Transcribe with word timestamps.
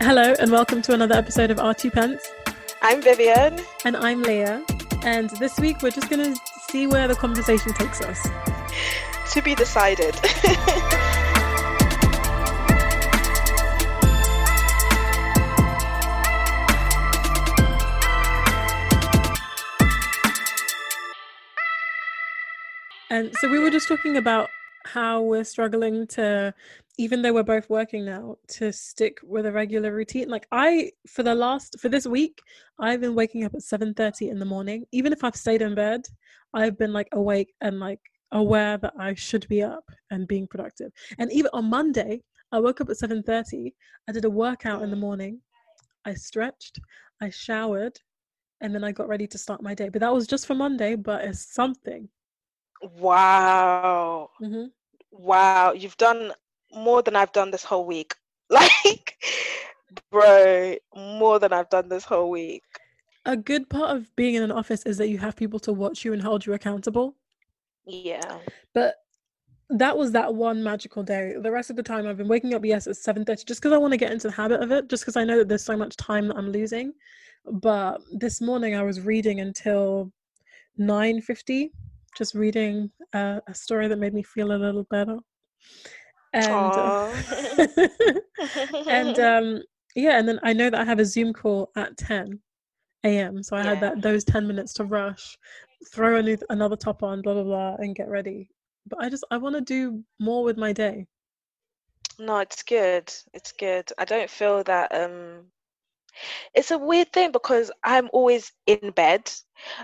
Hello, 0.00 0.32
and 0.38 0.52
welcome 0.52 0.80
to 0.82 0.94
another 0.94 1.16
episode 1.16 1.50
of 1.50 1.58
Our 1.58 1.74
Two 1.74 1.90
Pence. 1.90 2.22
I'm 2.82 3.02
Vivian. 3.02 3.58
And 3.84 3.96
I'm 3.96 4.22
Leah. 4.22 4.64
And 5.02 5.28
this 5.40 5.58
week 5.58 5.82
we're 5.82 5.90
just 5.90 6.08
going 6.08 6.32
to 6.32 6.40
see 6.68 6.86
where 6.86 7.08
the 7.08 7.16
conversation 7.16 7.72
takes 7.72 8.00
us. 8.00 8.22
To 9.32 9.42
be 9.42 9.56
decided. 9.56 10.14
and 23.10 23.34
so 23.40 23.50
we 23.50 23.58
were 23.58 23.70
just 23.70 23.88
talking 23.88 24.16
about 24.16 24.48
how 24.88 25.20
we're 25.22 25.44
struggling 25.44 26.06
to 26.06 26.54
even 26.98 27.22
though 27.22 27.32
we're 27.32 27.44
both 27.44 27.70
working 27.70 28.04
now 28.04 28.36
to 28.48 28.72
stick 28.72 29.18
with 29.22 29.46
a 29.46 29.52
regular 29.52 29.94
routine. 29.94 30.28
Like 30.28 30.46
i 30.50 30.90
for 31.06 31.22
the 31.22 31.34
last 31.34 31.78
for 31.80 31.88
this 31.88 32.06
week 32.06 32.40
i've 32.80 33.00
been 33.00 33.14
waking 33.14 33.44
up 33.44 33.54
at 33.54 33.62
7:30 33.62 34.30
in 34.30 34.38
the 34.38 34.44
morning. 34.44 34.84
Even 34.92 35.12
if 35.12 35.22
i've 35.24 35.36
stayed 35.36 35.62
in 35.62 35.74
bed 35.74 36.02
i've 36.54 36.76
been 36.76 36.92
like 36.92 37.08
awake 37.12 37.54
and 37.60 37.78
like 37.78 38.00
aware 38.32 38.76
that 38.78 38.92
i 38.98 39.14
should 39.14 39.46
be 39.48 39.62
up 39.62 39.84
and 40.10 40.28
being 40.28 40.46
productive. 40.46 40.90
And 41.18 41.32
even 41.32 41.50
on 41.52 41.66
monday 41.66 42.22
i 42.52 42.58
woke 42.58 42.80
up 42.80 42.90
at 42.90 42.96
7:30 42.96 43.72
i 44.08 44.12
did 44.12 44.24
a 44.24 44.30
workout 44.30 44.82
in 44.82 44.90
the 44.90 44.96
morning. 44.96 45.40
I 46.04 46.14
stretched 46.14 46.80
i 47.22 47.30
showered 47.30 47.96
and 48.60 48.74
then 48.74 48.82
i 48.82 48.92
got 48.92 49.08
ready 49.08 49.26
to 49.28 49.38
start 49.38 49.62
my 49.62 49.74
day. 49.74 49.88
But 49.88 50.00
that 50.00 50.14
was 50.14 50.26
just 50.26 50.46
for 50.46 50.54
monday 50.54 50.96
but 50.96 51.24
it's 51.24 51.54
something. 51.54 52.08
Wow. 52.98 54.30
Mm-hmm. 54.42 54.66
Wow 55.10 55.72
you've 55.72 55.96
done 55.96 56.32
more 56.74 57.02
than 57.02 57.16
I've 57.16 57.32
done 57.32 57.50
this 57.50 57.64
whole 57.64 57.86
week. 57.86 58.14
Like, 58.50 59.18
bro, 60.10 60.76
more 60.96 61.38
than 61.38 61.52
I've 61.52 61.68
done 61.68 61.90
this 61.90 62.04
whole 62.04 62.30
week. 62.30 62.62
A 63.26 63.36
good 63.36 63.68
part 63.68 63.94
of 63.94 64.14
being 64.16 64.36
in 64.36 64.42
an 64.42 64.50
office 64.50 64.86
is 64.86 64.96
that 64.96 65.10
you 65.10 65.18
have 65.18 65.36
people 65.36 65.58
to 65.60 65.72
watch 65.72 66.02
you 66.02 66.14
and 66.14 66.22
hold 66.22 66.46
you 66.46 66.54
accountable. 66.54 67.14
Yeah. 67.84 68.38
But 68.72 68.94
that 69.68 69.98
was 69.98 70.12
that 70.12 70.34
one 70.34 70.62
magical 70.62 71.02
day. 71.02 71.34
The 71.38 71.50
rest 71.50 71.68
of 71.68 71.76
the 71.76 71.82
time 71.82 72.06
I've 72.06 72.16
been 72.16 72.28
waking 72.28 72.54
up 72.54 72.64
yes 72.64 72.86
at 72.86 72.96
7:30 72.96 73.44
just 73.44 73.60
because 73.60 73.72
I 73.72 73.78
want 73.78 73.92
to 73.92 73.98
get 73.98 74.12
into 74.12 74.28
the 74.28 74.34
habit 74.34 74.62
of 74.62 74.72
it, 74.72 74.88
just 74.88 75.02
because 75.02 75.16
I 75.16 75.24
know 75.24 75.36
that 75.38 75.48
there's 75.48 75.64
so 75.64 75.76
much 75.76 75.96
time 75.96 76.28
that 76.28 76.38
I'm 76.38 76.50
losing. 76.50 76.94
But 77.44 78.00
this 78.12 78.40
morning 78.40 78.76
I 78.76 78.82
was 78.82 79.02
reading 79.02 79.40
until 79.40 80.10
9:50, 80.78 81.70
just 82.18 82.34
reading 82.34 82.90
uh, 83.14 83.40
a 83.46 83.54
story 83.54 83.88
that 83.88 83.98
made 83.98 84.12
me 84.12 84.22
feel 84.22 84.52
a 84.52 84.58
little 84.58 84.86
better. 84.90 85.18
And 86.34 86.74
and 88.88 89.18
um 89.30 89.62
yeah 89.94 90.18
and 90.18 90.28
then 90.28 90.38
i 90.42 90.52
know 90.52 90.68
that 90.68 90.80
i 90.80 90.84
have 90.84 90.98
a 90.98 91.04
zoom 91.04 91.32
call 91.32 91.70
at 91.74 91.96
10 91.96 92.38
a.m 93.04 93.42
so 93.42 93.56
i 93.56 93.60
yeah. 93.60 93.70
had 93.70 93.80
that 93.80 94.02
those 94.02 94.24
10 94.24 94.46
minutes 94.46 94.74
to 94.74 94.84
rush 94.84 95.38
throw 95.92 96.16
a 96.16 96.22
new, 96.22 96.36
another 96.50 96.76
top 96.76 97.02
on 97.02 97.22
blah 97.22 97.34
blah 97.34 97.44
blah 97.44 97.74
and 97.76 97.94
get 97.94 98.08
ready. 98.08 98.50
But 98.86 99.02
i 99.02 99.08
just 99.08 99.24
i 99.30 99.36
want 99.36 99.54
to 99.54 99.60
do 99.60 100.02
more 100.18 100.42
with 100.42 100.56
my 100.56 100.72
day. 100.72 101.06
No 102.18 102.38
it's 102.38 102.62
good. 102.62 103.12
It's 103.32 103.52
good. 103.52 103.90
I 103.96 104.04
don't 104.04 104.30
feel 104.30 104.64
that 104.64 104.92
um 104.92 105.46
it's 106.54 106.70
a 106.70 106.78
weird 106.78 107.12
thing 107.12 107.32
because 107.32 107.70
i'm 107.84 108.08
always 108.12 108.52
in 108.66 108.90
bed 108.90 109.30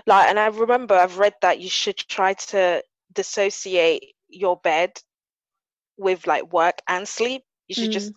like 0.05 0.27
and 0.27 0.39
i 0.39 0.47
remember 0.47 0.95
i've 0.95 1.17
read 1.17 1.33
that 1.41 1.59
you 1.59 1.69
should 1.69 1.97
try 1.97 2.33
to 2.33 2.81
dissociate 3.13 4.15
your 4.29 4.57
bed 4.57 4.91
with 5.97 6.27
like 6.27 6.51
work 6.53 6.81
and 6.87 7.07
sleep. 7.07 7.43
You 7.67 7.75
should 7.75 7.89
mm. 7.89 7.93
just 7.93 8.13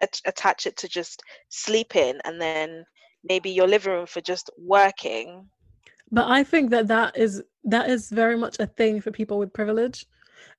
at- 0.00 0.20
attach 0.26 0.66
it 0.66 0.76
to 0.78 0.88
just 0.88 1.22
sleeping 1.48 2.18
and 2.24 2.40
then 2.40 2.84
maybe 3.22 3.50
your 3.50 3.68
living 3.68 3.92
room 3.92 4.06
for 4.06 4.20
just 4.20 4.50
working. 4.58 5.48
But 6.10 6.28
I 6.28 6.44
think 6.44 6.70
that 6.70 6.88
that 6.88 7.16
is 7.16 7.42
that 7.64 7.88
is 7.88 8.10
very 8.10 8.36
much 8.36 8.58
a 8.58 8.66
thing 8.66 9.00
for 9.00 9.10
people 9.10 9.38
with 9.38 9.52
privilege 9.52 10.06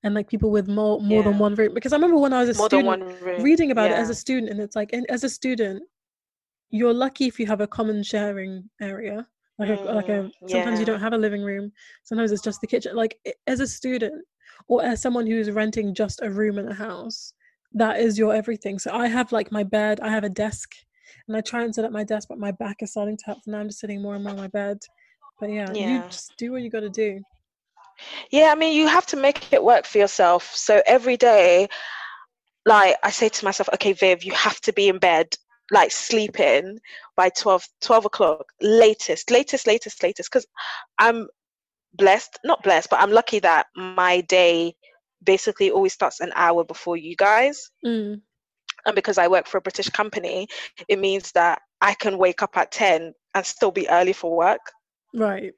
and 0.03 0.13
like 0.13 0.27
people 0.27 0.51
with 0.51 0.67
more 0.67 0.99
more 0.99 1.23
yeah. 1.23 1.29
than 1.29 1.37
one 1.37 1.55
room 1.55 1.73
because 1.73 1.93
i 1.93 1.95
remember 1.95 2.17
when 2.17 2.33
i 2.33 2.43
was 2.43 2.49
a 2.49 2.53
more 2.57 2.67
student 2.67 3.41
reading 3.41 3.71
about 3.71 3.89
yeah. 3.89 3.97
it 3.97 3.99
as 3.99 4.09
a 4.09 4.15
student 4.15 4.51
and 4.51 4.59
it's 4.59 4.75
like 4.75 4.91
and 4.91 5.05
as 5.09 5.23
a 5.23 5.29
student 5.29 5.83
you're 6.75 6.93
lucky 6.93 7.25
if 7.25 7.39
you 7.39 7.45
have 7.45 7.61
a 7.61 7.67
common 7.67 8.03
sharing 8.03 8.69
area 8.81 9.25
like 9.57 9.69
a, 9.69 9.81
like 9.83 10.09
a 10.09 10.11
mm, 10.11 10.31
sometimes 10.47 10.75
yeah. 10.75 10.79
you 10.79 10.85
don't 10.85 10.99
have 10.99 11.13
a 11.13 11.17
living 11.17 11.41
room 11.41 11.71
sometimes 12.03 12.31
it's 12.31 12.41
just 12.41 12.59
the 12.61 12.67
kitchen 12.67 12.95
like 12.95 13.17
as 13.47 13.61
a 13.61 13.67
student 13.67 14.13
or 14.67 14.83
as 14.83 15.01
someone 15.01 15.25
who's 15.25 15.49
renting 15.51 15.93
just 15.93 16.19
a 16.21 16.29
room 16.29 16.57
in 16.57 16.67
a 16.67 16.73
house 16.73 17.33
that 17.77 17.99
is 17.99 18.17
your 18.17 18.33
everything. 18.33 18.79
So 18.79 18.91
i 18.93 19.07
have 19.07 19.31
like 19.31 19.51
my 19.51 19.63
bed 19.63 19.99
i 20.01 20.09
have 20.09 20.23
a 20.23 20.29
desk 20.29 20.69
and 21.27 21.37
i 21.37 21.41
try 21.41 21.63
and 21.63 21.73
sit 21.73 21.85
at 21.85 21.91
my 21.91 22.03
desk 22.03 22.27
but 22.27 22.39
my 22.39 22.51
back 22.51 22.77
is 22.81 22.91
starting 22.91 23.17
to 23.17 23.23
hurt 23.27 23.37
so 23.43 23.51
now 23.51 23.59
i'm 23.59 23.67
just 23.67 23.79
sitting 23.79 24.01
more 24.01 24.15
and 24.15 24.23
more 24.23 24.33
on 24.33 24.39
my 24.39 24.47
bed. 24.47 24.77
But 25.39 25.51
yeah, 25.51 25.67
yeah. 25.73 25.95
you 25.95 26.01
just 26.09 26.33
do 26.37 26.53
what 26.53 26.61
you 26.61 26.69
got 26.69 26.81
to 26.81 26.89
do. 26.89 27.21
Yeah 28.31 28.49
i 28.51 28.55
mean 28.55 28.73
you 28.73 28.87
have 28.87 29.05
to 29.07 29.17
make 29.17 29.53
it 29.53 29.63
work 29.63 29.85
for 29.85 29.97
yourself. 29.97 30.51
So 30.55 30.81
every 30.85 31.17
day 31.17 31.67
like 32.65 32.95
i 33.03 33.11
say 33.11 33.29
to 33.29 33.45
myself 33.45 33.69
okay 33.73 33.93
viv 33.93 34.23
you 34.23 34.33
have 34.33 34.59
to 34.61 34.73
be 34.73 34.87
in 34.87 34.97
bed 34.97 35.27
like 35.71 35.91
sleeping 35.91 36.77
by 37.15 37.29
12 37.29 37.67
12 37.81 38.05
o'clock 38.05 38.45
latest 38.61 39.31
latest 39.31 39.65
latest 39.65 40.03
latest 40.03 40.29
because 40.31 40.45
i'm 40.99 41.27
blessed, 41.97 42.39
not 42.43 42.63
blessed, 42.63 42.89
but 42.89 42.99
I'm 42.99 43.11
lucky 43.11 43.39
that 43.39 43.67
my 43.75 44.21
day 44.21 44.75
basically 45.23 45.71
always 45.71 45.93
starts 45.93 46.19
an 46.19 46.31
hour 46.35 46.63
before 46.63 46.97
you 46.97 47.15
guys. 47.15 47.71
Mm. 47.85 48.21
And 48.85 48.95
because 48.95 49.17
I 49.17 49.27
work 49.27 49.47
for 49.47 49.57
a 49.57 49.61
British 49.61 49.89
company, 49.89 50.47
it 50.87 50.99
means 50.99 51.31
that 51.31 51.61
I 51.81 51.93
can 51.95 52.17
wake 52.17 52.43
up 52.43 52.55
at 52.57 52.71
10 52.71 53.13
and 53.33 53.45
still 53.45 53.71
be 53.71 53.89
early 53.89 54.13
for 54.13 54.35
work. 54.35 54.61
Right. 55.13 55.53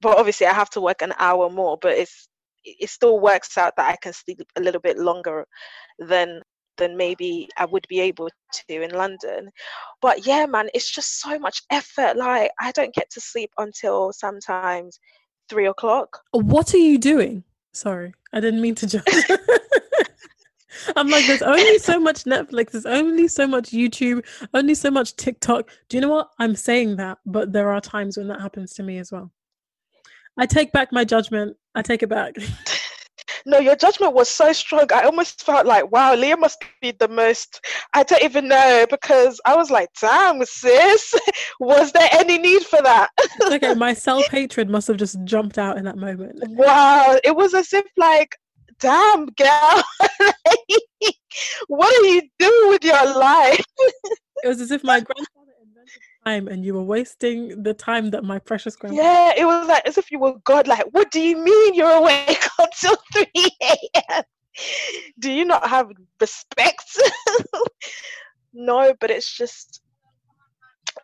But 0.00 0.18
obviously 0.18 0.46
I 0.46 0.52
have 0.52 0.70
to 0.70 0.80
work 0.80 1.02
an 1.02 1.12
hour 1.18 1.50
more, 1.50 1.78
but 1.80 1.92
it's 1.92 2.28
it 2.64 2.90
still 2.90 3.18
works 3.20 3.56
out 3.56 3.74
that 3.76 3.88
I 3.88 3.96
can 3.96 4.12
sleep 4.12 4.42
a 4.56 4.60
little 4.60 4.80
bit 4.80 4.98
longer 4.98 5.46
than 5.98 6.42
than 6.78 6.96
maybe 6.96 7.48
I 7.56 7.66
would 7.66 7.86
be 7.88 8.00
able 8.00 8.28
to 8.28 8.82
in 8.82 8.90
London. 8.90 9.50
But 10.00 10.26
yeah, 10.26 10.46
man, 10.46 10.68
it's 10.74 10.90
just 10.90 11.20
so 11.20 11.38
much 11.38 11.62
effort. 11.70 12.16
Like 12.16 12.50
I 12.60 12.72
don't 12.72 12.94
get 12.94 13.10
to 13.10 13.20
sleep 13.20 13.50
until 13.58 14.12
sometimes 14.12 14.98
three 15.48 15.66
o'clock. 15.66 16.20
What 16.32 16.74
are 16.74 16.78
you 16.78 16.98
doing? 16.98 17.44
Sorry, 17.72 18.14
I 18.32 18.40
didn't 18.40 18.60
mean 18.60 18.74
to 18.76 18.86
judge. 18.86 19.04
I'm 20.96 21.08
like, 21.08 21.26
there's 21.26 21.42
only 21.42 21.78
so 21.78 22.00
much 22.00 22.24
Netflix, 22.24 22.70
there's 22.70 22.86
only 22.86 23.28
so 23.28 23.46
much 23.46 23.70
YouTube, 23.70 24.24
only 24.54 24.74
so 24.74 24.90
much 24.90 25.16
TikTok. 25.16 25.70
Do 25.88 25.96
you 25.96 26.00
know 26.00 26.08
what? 26.08 26.30
I'm 26.38 26.54
saying 26.54 26.96
that, 26.96 27.18
but 27.26 27.52
there 27.52 27.72
are 27.72 27.80
times 27.80 28.16
when 28.16 28.28
that 28.28 28.40
happens 28.40 28.72
to 28.74 28.82
me 28.82 28.98
as 28.98 29.12
well. 29.12 29.30
I 30.38 30.46
take 30.46 30.72
back 30.72 30.92
my 30.92 31.04
judgment. 31.04 31.56
I 31.74 31.82
take 31.82 32.02
it 32.02 32.08
back. 32.08 32.34
no, 33.48 33.58
your 33.58 33.76
judgment 33.76 34.12
was 34.12 34.28
so 34.28 34.52
strong. 34.52 34.86
I 34.92 35.04
almost 35.04 35.42
felt 35.42 35.66
like, 35.66 35.90
wow, 35.90 36.14
Leah 36.14 36.36
must 36.36 36.62
be 36.82 36.92
the 36.92 37.08
most. 37.08 37.64
I 37.94 38.02
don't 38.02 38.22
even 38.22 38.46
know 38.46 38.84
because 38.90 39.40
I 39.46 39.56
was 39.56 39.70
like, 39.70 39.88
damn, 39.98 40.44
sis, 40.44 41.14
was 41.60 41.90
there 41.92 42.10
any 42.12 42.36
need 42.36 42.62
for 42.64 42.82
that? 42.82 43.08
okay, 43.50 43.72
my 43.72 43.94
self 44.08 44.26
hatred 44.26 44.68
must 44.68 44.86
have 44.88 44.98
just 44.98 45.16
jumped 45.24 45.56
out 45.56 45.78
in 45.78 45.84
that 45.84 45.96
moment. 45.96 46.38
Wow, 46.50 47.18
it 47.24 47.34
was 47.34 47.54
as 47.54 47.72
if 47.72 47.86
like, 47.96 48.36
damn, 48.80 49.24
girl, 49.24 49.82
what 51.68 52.02
are 52.02 52.06
you 52.06 52.20
doing 52.38 52.68
with 52.68 52.84
your 52.84 53.14
life? 53.14 53.64
it 54.44 54.48
was 54.48 54.60
as 54.60 54.70
if 54.70 54.84
my 54.84 55.00
grandfather 55.00 55.37
time 56.28 56.48
and 56.48 56.64
you 56.64 56.74
were 56.74 56.82
wasting 56.82 57.62
the 57.62 57.74
time 57.74 58.10
that 58.10 58.24
my 58.24 58.38
precious 58.38 58.76
grandma 58.76 58.96
yeah 58.96 59.32
it 59.36 59.44
was 59.44 59.66
like 59.68 59.86
as 59.86 59.98
if 59.98 60.10
you 60.10 60.18
were 60.18 60.34
god 60.44 60.66
like 60.66 60.86
what 60.92 61.10
do 61.10 61.20
you 61.20 61.36
mean 61.36 61.74
you're 61.74 61.98
awake 62.02 62.44
until 62.58 62.96
3 63.12 63.26
a.m 63.62 64.22
do 65.18 65.32
you 65.32 65.44
not 65.44 65.68
have 65.68 65.86
respect 66.20 66.88
no 68.52 68.92
but 69.00 69.10
it's 69.10 69.36
just 69.36 69.82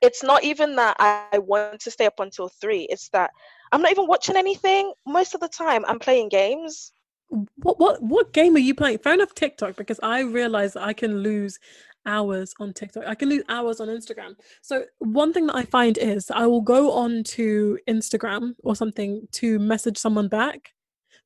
it's 0.01 0.23
not 0.23 0.45
even 0.45 0.77
that 0.77 0.97
I 0.99 1.39
want 1.39 1.81
to 1.81 1.91
stay 1.91 2.07
up 2.07 2.21
until 2.21 2.49
three. 2.49 2.83
It's 2.91 3.09
that 3.11 3.31
I'm 3.73 3.83
not 3.83 3.91
even 3.91 4.07
watching 4.07 4.37
anything. 4.37 4.93
Most 5.07 5.35
of 5.35 5.41
the 5.41 5.49
time, 5.49 5.85
I'm 5.87 5.99
playing 5.99 6.29
games. 6.29 6.93
What 7.29 7.79
what 7.79 8.03
what 8.03 8.33
game 8.33 8.55
are 8.57 8.61
you 8.61 8.75
playing? 8.75 8.99
Phone 8.99 9.21
of 9.21 9.35
TikTok 9.35 9.77
because 9.77 9.99
I 10.03 10.21
realize 10.21 10.77
I 10.77 10.93
can 10.93 11.23
lose 11.23 11.59
hours 12.07 12.55
on 12.61 12.73
TikTok. 12.73 13.05
I 13.07 13.15
can 13.15 13.29
lose 13.29 13.43
hours 13.49 13.81
on 13.81 13.89
Instagram. 13.89 14.37
So 14.63 14.85
one 14.99 15.33
thing 15.33 15.47
that 15.47 15.57
I 15.57 15.65
find 15.65 15.99
is 15.99 16.31
I 16.31 16.47
will 16.47 16.61
go 16.61 16.93
on 16.93 17.25
to 17.25 17.79
Instagram 17.89 18.55
or 18.63 18.77
something 18.77 19.27
to 19.33 19.59
message 19.59 19.99
someone 19.99 20.29
back. 20.29 20.71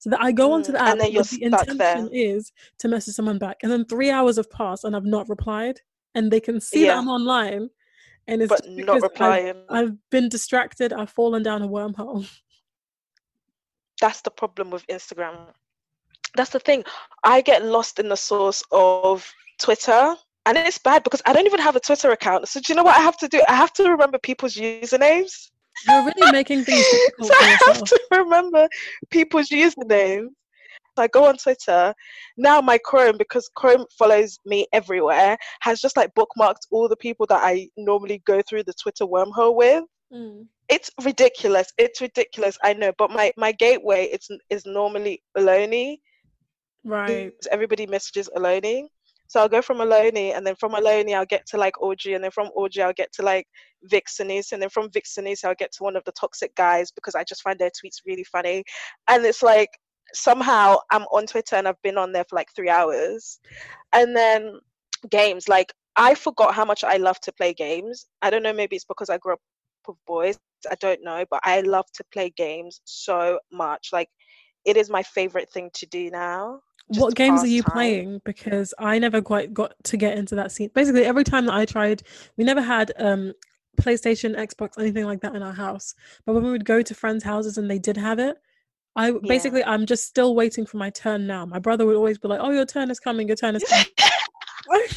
So 0.01 0.11
that 0.11 0.21
I 0.21 0.31
go 0.31 0.53
onto 0.53 0.71
the 0.71 0.79
mm, 0.79 0.83
app 0.83 0.93
and, 0.93 1.01
then 1.01 1.13
you're 1.13 1.25
the 1.25 1.43
intention 1.43 1.79
there. 1.79 2.09
is 2.13 2.53
to 2.79 2.89
message 2.89 3.15
someone 3.15 3.39
back. 3.39 3.59
And 3.63 3.73
then 3.73 3.85
three 3.85 4.11
hours 4.11 4.37
have 4.37 4.51
passed 4.51 4.85
and 4.85 4.95
I've 4.95 5.05
not 5.05 5.29
replied. 5.29 5.81
And 6.15 6.31
they 6.31 6.41
can 6.41 6.61
see 6.61 6.87
yeah. 6.87 6.93
that 6.93 6.99
I'm 6.99 7.09
online. 7.09 7.69
And 8.29 8.43
it's 8.43 8.49
but 8.49 8.69
not 8.69 9.03
replying. 9.03 9.65
I've, 9.69 9.89
I've 9.89 10.11
been 10.11 10.29
distracted, 10.29 10.93
I've 10.93 11.11
fallen 11.11 11.43
down 11.43 11.63
a 11.63 11.69
wormhole. 11.69 12.31
That's 14.01 14.21
the 14.21 14.31
problem 14.31 14.71
with 14.71 14.87
Instagram. 14.87 15.49
That's 16.37 16.51
the 16.51 16.61
thing. 16.61 16.85
I 17.25 17.41
get 17.41 17.65
lost 17.65 17.99
in 17.99 18.09
the 18.09 18.17
source 18.17 18.63
of 18.71 19.29
Twitter 19.59 20.15
and 20.49 20.67
it's 20.67 20.79
bad 20.79 21.05
because 21.05 21.23
I 21.27 21.33
don't 21.33 21.47
even 21.47 21.61
have 21.61 21.77
a 21.77 21.81
Twitter 21.81 22.11
account. 22.11 22.49
So 22.49 22.61
do 22.61 22.73
you 22.73 22.77
know 22.77 22.83
what 22.83 22.97
I 22.97 23.01
have 23.01 23.19
to 23.19 23.29
do? 23.29 23.43
I 23.49 23.55
have 23.55 23.73
to 23.75 23.91
remember 23.91 24.19
people's 24.19 24.55
usernames. 24.55 25.51
You're 25.87 26.05
really 26.05 26.33
making 26.33 26.65
things 26.65 26.85
difficult. 26.91 27.29
so 27.33 27.35
I 27.39 27.59
have 27.67 27.83
to 27.85 28.01
remember 28.13 28.69
people's 29.11 29.49
usernames. 29.49 30.29
I 30.97 31.07
go 31.07 31.27
on 31.27 31.37
Twitter. 31.37 31.95
Now 32.37 32.61
my 32.61 32.79
Chrome, 32.79 33.19
because 33.19 33.49
Chrome 33.55 33.85
follows 33.97 34.39
me 34.45 34.67
everywhere, 34.73 35.37
has 35.61 35.81
just 35.81 35.97
like 35.97 36.13
bookmarked 36.15 36.67
all 36.73 36.89
the 36.89 36.97
people 36.97 37.27
that 37.27 37.41
I 37.43 37.69
normally 37.77 38.21
go 38.27 38.43
through 38.43 38.65
the 38.65 38.75
Twitter 38.75 39.05
wormhole 39.05 39.55
with. 39.55 39.85
Mm. 40.13 40.47
It's 40.69 40.91
ridiculous. 41.05 41.73
It's 41.79 42.01
ridiculous. 42.01 42.59
I 42.65 42.73
know, 42.73 42.93
but 42.99 43.11
my 43.11 43.33
my 43.37 43.53
gateway 43.53 44.07
it's 44.07 44.29
is 44.51 44.67
normally 44.67 45.23
Aloni. 45.37 45.99
Right. 46.85 47.33
Everybody 47.51 47.87
messages 47.87 48.29
Aloni. 48.37 48.89
So 49.29 49.41
I'll 49.41 49.49
go 49.49 49.63
from 49.63 49.79
Aloni, 49.79 50.37
and 50.37 50.47
then 50.47 50.57
from 50.57 50.73
Aloni 50.73 51.15
I'll 51.15 51.27
get 51.27 51.47
to 51.49 51.57
like 51.59 51.81
Audrey, 51.81 52.15
and 52.15 52.25
then 52.25 52.31
from 52.31 52.49
Audrey 52.57 52.83
I'll 52.83 52.93
get 52.93 53.13
to 53.15 53.23
like 53.23 53.47
Vixenese, 53.93 54.53
and 54.53 54.61
then 54.61 54.71
from 54.71 54.89
Vixenese 54.91 55.45
I'll 55.45 55.55
get 55.55 55.71
to 55.73 55.85
one 55.85 55.97
of 55.97 56.05
the 56.05 56.13
toxic 56.13 56.55
guys 56.57 56.91
because 56.91 57.15
I 57.15 57.25
just 57.25 57.43
find 57.43 57.59
their 57.59 57.71
tweets 57.71 58.01
really 58.07 58.25
funny. 58.25 58.65
And 59.09 59.25
it's 59.25 59.43
like 59.43 59.71
somehow 60.15 60.79
I'm 60.91 61.03
on 61.05 61.27
Twitter 61.27 61.57
and 61.57 61.69
I've 61.69 61.81
been 61.83 61.99
on 61.99 62.13
there 62.13 62.25
for 62.29 62.37
like 62.37 62.49
three 62.57 62.71
hours. 62.71 63.39
And 63.93 64.17
then 64.17 64.55
games, 65.11 65.49
like 65.49 65.73
I 65.97 66.15
forgot 66.15 66.55
how 66.55 66.65
much 66.65 66.85
I 66.85 66.97
love 66.97 67.21
to 67.21 67.33
play 67.33 67.55
games. 67.55 68.07
I 68.23 68.31
don't 68.31 68.43
know, 68.43 68.53
maybe 68.53 68.77
it's 68.77 68.85
because 68.85 69.11
I 69.11 69.19
grew 69.19 69.35
up 69.35 69.41
with 69.87 69.97
boys. 70.07 70.39
I 70.71 70.75
don't 70.77 71.05
know, 71.05 71.25
but 71.31 71.41
I 71.45 71.61
love 71.61 71.87
to 71.95 72.05
play 72.13 72.33
games 72.37 72.81
so 72.85 73.39
much. 73.53 73.91
Like 73.93 74.09
it 74.65 74.77
is 74.77 74.91
my 74.91 75.03
favorite 75.03 75.51
thing 75.51 75.71
to 75.75 75.87
do 75.87 76.11
now. 76.11 76.61
What 76.89 77.15
games 77.15 77.43
are 77.43 77.49
you 77.49 77.63
time. 77.63 77.73
playing? 77.73 78.21
Because 78.25 78.73
I 78.79 78.99
never 78.99 79.21
quite 79.21 79.53
got 79.53 79.75
to 79.85 79.97
get 79.97 80.17
into 80.17 80.35
that 80.37 80.53
scene. 80.53 80.71
Basically, 80.75 81.05
every 81.05 81.25
time 81.25 81.47
that 81.47 81.55
I 81.55 81.65
tried, 81.65 82.03
we 82.37 82.45
never 82.45 82.63
had 82.63 82.93
um 82.99 83.35
PlayStation, 83.81 84.37
Xbox, 84.37 84.79
anything 84.79 85.05
like 85.05 85.21
that 85.21 85.35
in 85.35 85.43
our 85.43 85.53
house. 85.53 85.95
But 86.27 86.35
when 86.35 86.45
we 86.45 86.51
would 86.51 86.65
go 86.65 86.83
to 86.83 86.95
friends' 86.95 87.25
houses 87.25 87.59
and 87.59 87.71
they 87.71 87.79
did 87.79 87.97
have 87.97 88.19
it, 88.19 88.37
I 88.97 89.11
yeah. 89.11 89.19
basically 89.23 89.65
I'm 89.65 89.87
just 89.87 90.05
still 90.07 90.35
waiting 90.35 90.67
for 90.67 90.79
my 90.79 90.91
turn 90.91 91.27
now. 91.27 91.47
My 91.47 91.59
brother 91.59 91.87
would 91.87 91.97
always 91.97 92.19
be 92.19 92.29
like, 92.29 92.41
"Oh, 92.43 92.51
your 92.51 92.67
turn 92.67 92.91
is 92.91 92.99
coming. 92.99 93.29
Your 93.29 93.37
turn 93.37 93.55
is 93.57 93.65
coming." 93.65 93.87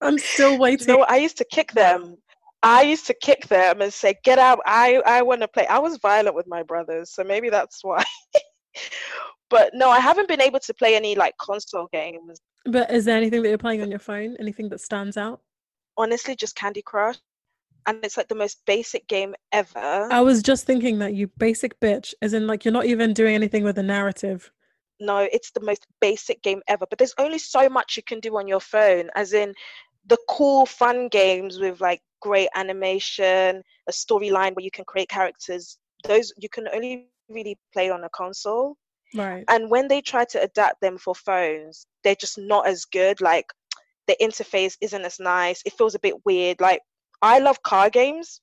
I'm 0.00 0.18
still 0.18 0.58
waiting. 0.58 0.88
You 0.88 0.98
know, 0.98 1.04
I 1.04 1.16
used 1.16 1.38
to 1.38 1.44
kick 1.44 1.72
them. 1.72 2.18
I 2.62 2.82
used 2.82 3.06
to 3.06 3.14
kick 3.14 3.48
them 3.48 3.80
and 3.80 3.92
say, 3.92 4.14
"Get 4.22 4.38
out! 4.38 4.60
I 4.66 5.02
I 5.04 5.22
want 5.22 5.40
to 5.40 5.48
play." 5.48 5.66
I 5.66 5.78
was 5.78 5.96
violent 5.98 6.36
with 6.36 6.46
my 6.46 6.62
brothers, 6.62 7.10
so 7.10 7.24
maybe 7.24 7.50
that's 7.50 7.82
why. 7.82 8.04
but 9.50 9.70
no, 9.74 9.90
I 9.90 10.00
haven't 10.00 10.28
been 10.28 10.40
able 10.40 10.60
to 10.60 10.74
play 10.74 10.96
any 10.96 11.14
like 11.14 11.36
console 11.38 11.88
games. 11.92 12.40
But 12.64 12.90
is 12.90 13.04
there 13.04 13.16
anything 13.16 13.42
that 13.42 13.48
you're 13.48 13.58
playing 13.58 13.82
on 13.82 13.90
your 13.90 14.00
phone? 14.00 14.36
Anything 14.40 14.68
that 14.70 14.80
stands 14.80 15.16
out? 15.16 15.40
Honestly, 15.96 16.34
just 16.34 16.56
Candy 16.56 16.82
Crush 16.82 17.16
and 17.86 18.04
it's 18.04 18.16
like 18.16 18.28
the 18.28 18.34
most 18.34 18.60
basic 18.66 19.06
game 19.06 19.34
ever. 19.52 20.08
I 20.10 20.20
was 20.20 20.42
just 20.42 20.66
thinking 20.66 20.98
that 20.98 21.14
you 21.14 21.28
basic 21.38 21.78
bitch, 21.80 22.14
as 22.20 22.32
in 22.34 22.46
like 22.46 22.64
you're 22.64 22.72
not 22.72 22.86
even 22.86 23.12
doing 23.12 23.34
anything 23.34 23.64
with 23.64 23.78
a 23.78 23.82
narrative. 23.82 24.50
No, 24.98 25.18
it's 25.18 25.50
the 25.52 25.60
most 25.60 25.86
basic 26.00 26.42
game 26.42 26.62
ever. 26.68 26.86
But 26.88 26.98
there's 26.98 27.14
only 27.18 27.38
so 27.38 27.68
much 27.68 27.96
you 27.96 28.02
can 28.02 28.20
do 28.20 28.36
on 28.36 28.48
your 28.48 28.60
phone, 28.60 29.10
as 29.14 29.32
in 29.32 29.54
the 30.06 30.18
cool, 30.28 30.66
fun 30.66 31.08
games 31.08 31.58
with 31.58 31.80
like 31.80 32.00
great 32.20 32.48
animation, 32.54 33.62
a 33.88 33.92
storyline 33.92 34.54
where 34.54 34.64
you 34.64 34.70
can 34.70 34.84
create 34.84 35.08
characters. 35.08 35.78
Those 36.04 36.32
you 36.36 36.48
can 36.48 36.68
only 36.74 37.08
really 37.28 37.58
play 37.72 37.90
on 37.90 38.04
a 38.04 38.08
console. 38.10 38.76
Right. 39.14 39.44
And 39.48 39.70
when 39.70 39.88
they 39.88 40.00
try 40.00 40.24
to 40.26 40.42
adapt 40.42 40.80
them 40.80 40.98
for 40.98 41.14
phones, 41.14 41.86
they're 42.04 42.14
just 42.14 42.38
not 42.38 42.66
as 42.66 42.84
good. 42.84 43.20
Like 43.20 43.46
the 44.06 44.16
interface 44.20 44.76
isn't 44.80 45.04
as 45.04 45.18
nice. 45.20 45.62
It 45.64 45.74
feels 45.74 45.94
a 45.94 46.00
bit 46.00 46.24
weird. 46.24 46.60
Like 46.60 46.80
I 47.22 47.38
love 47.38 47.62
car 47.62 47.90
games. 47.90 48.40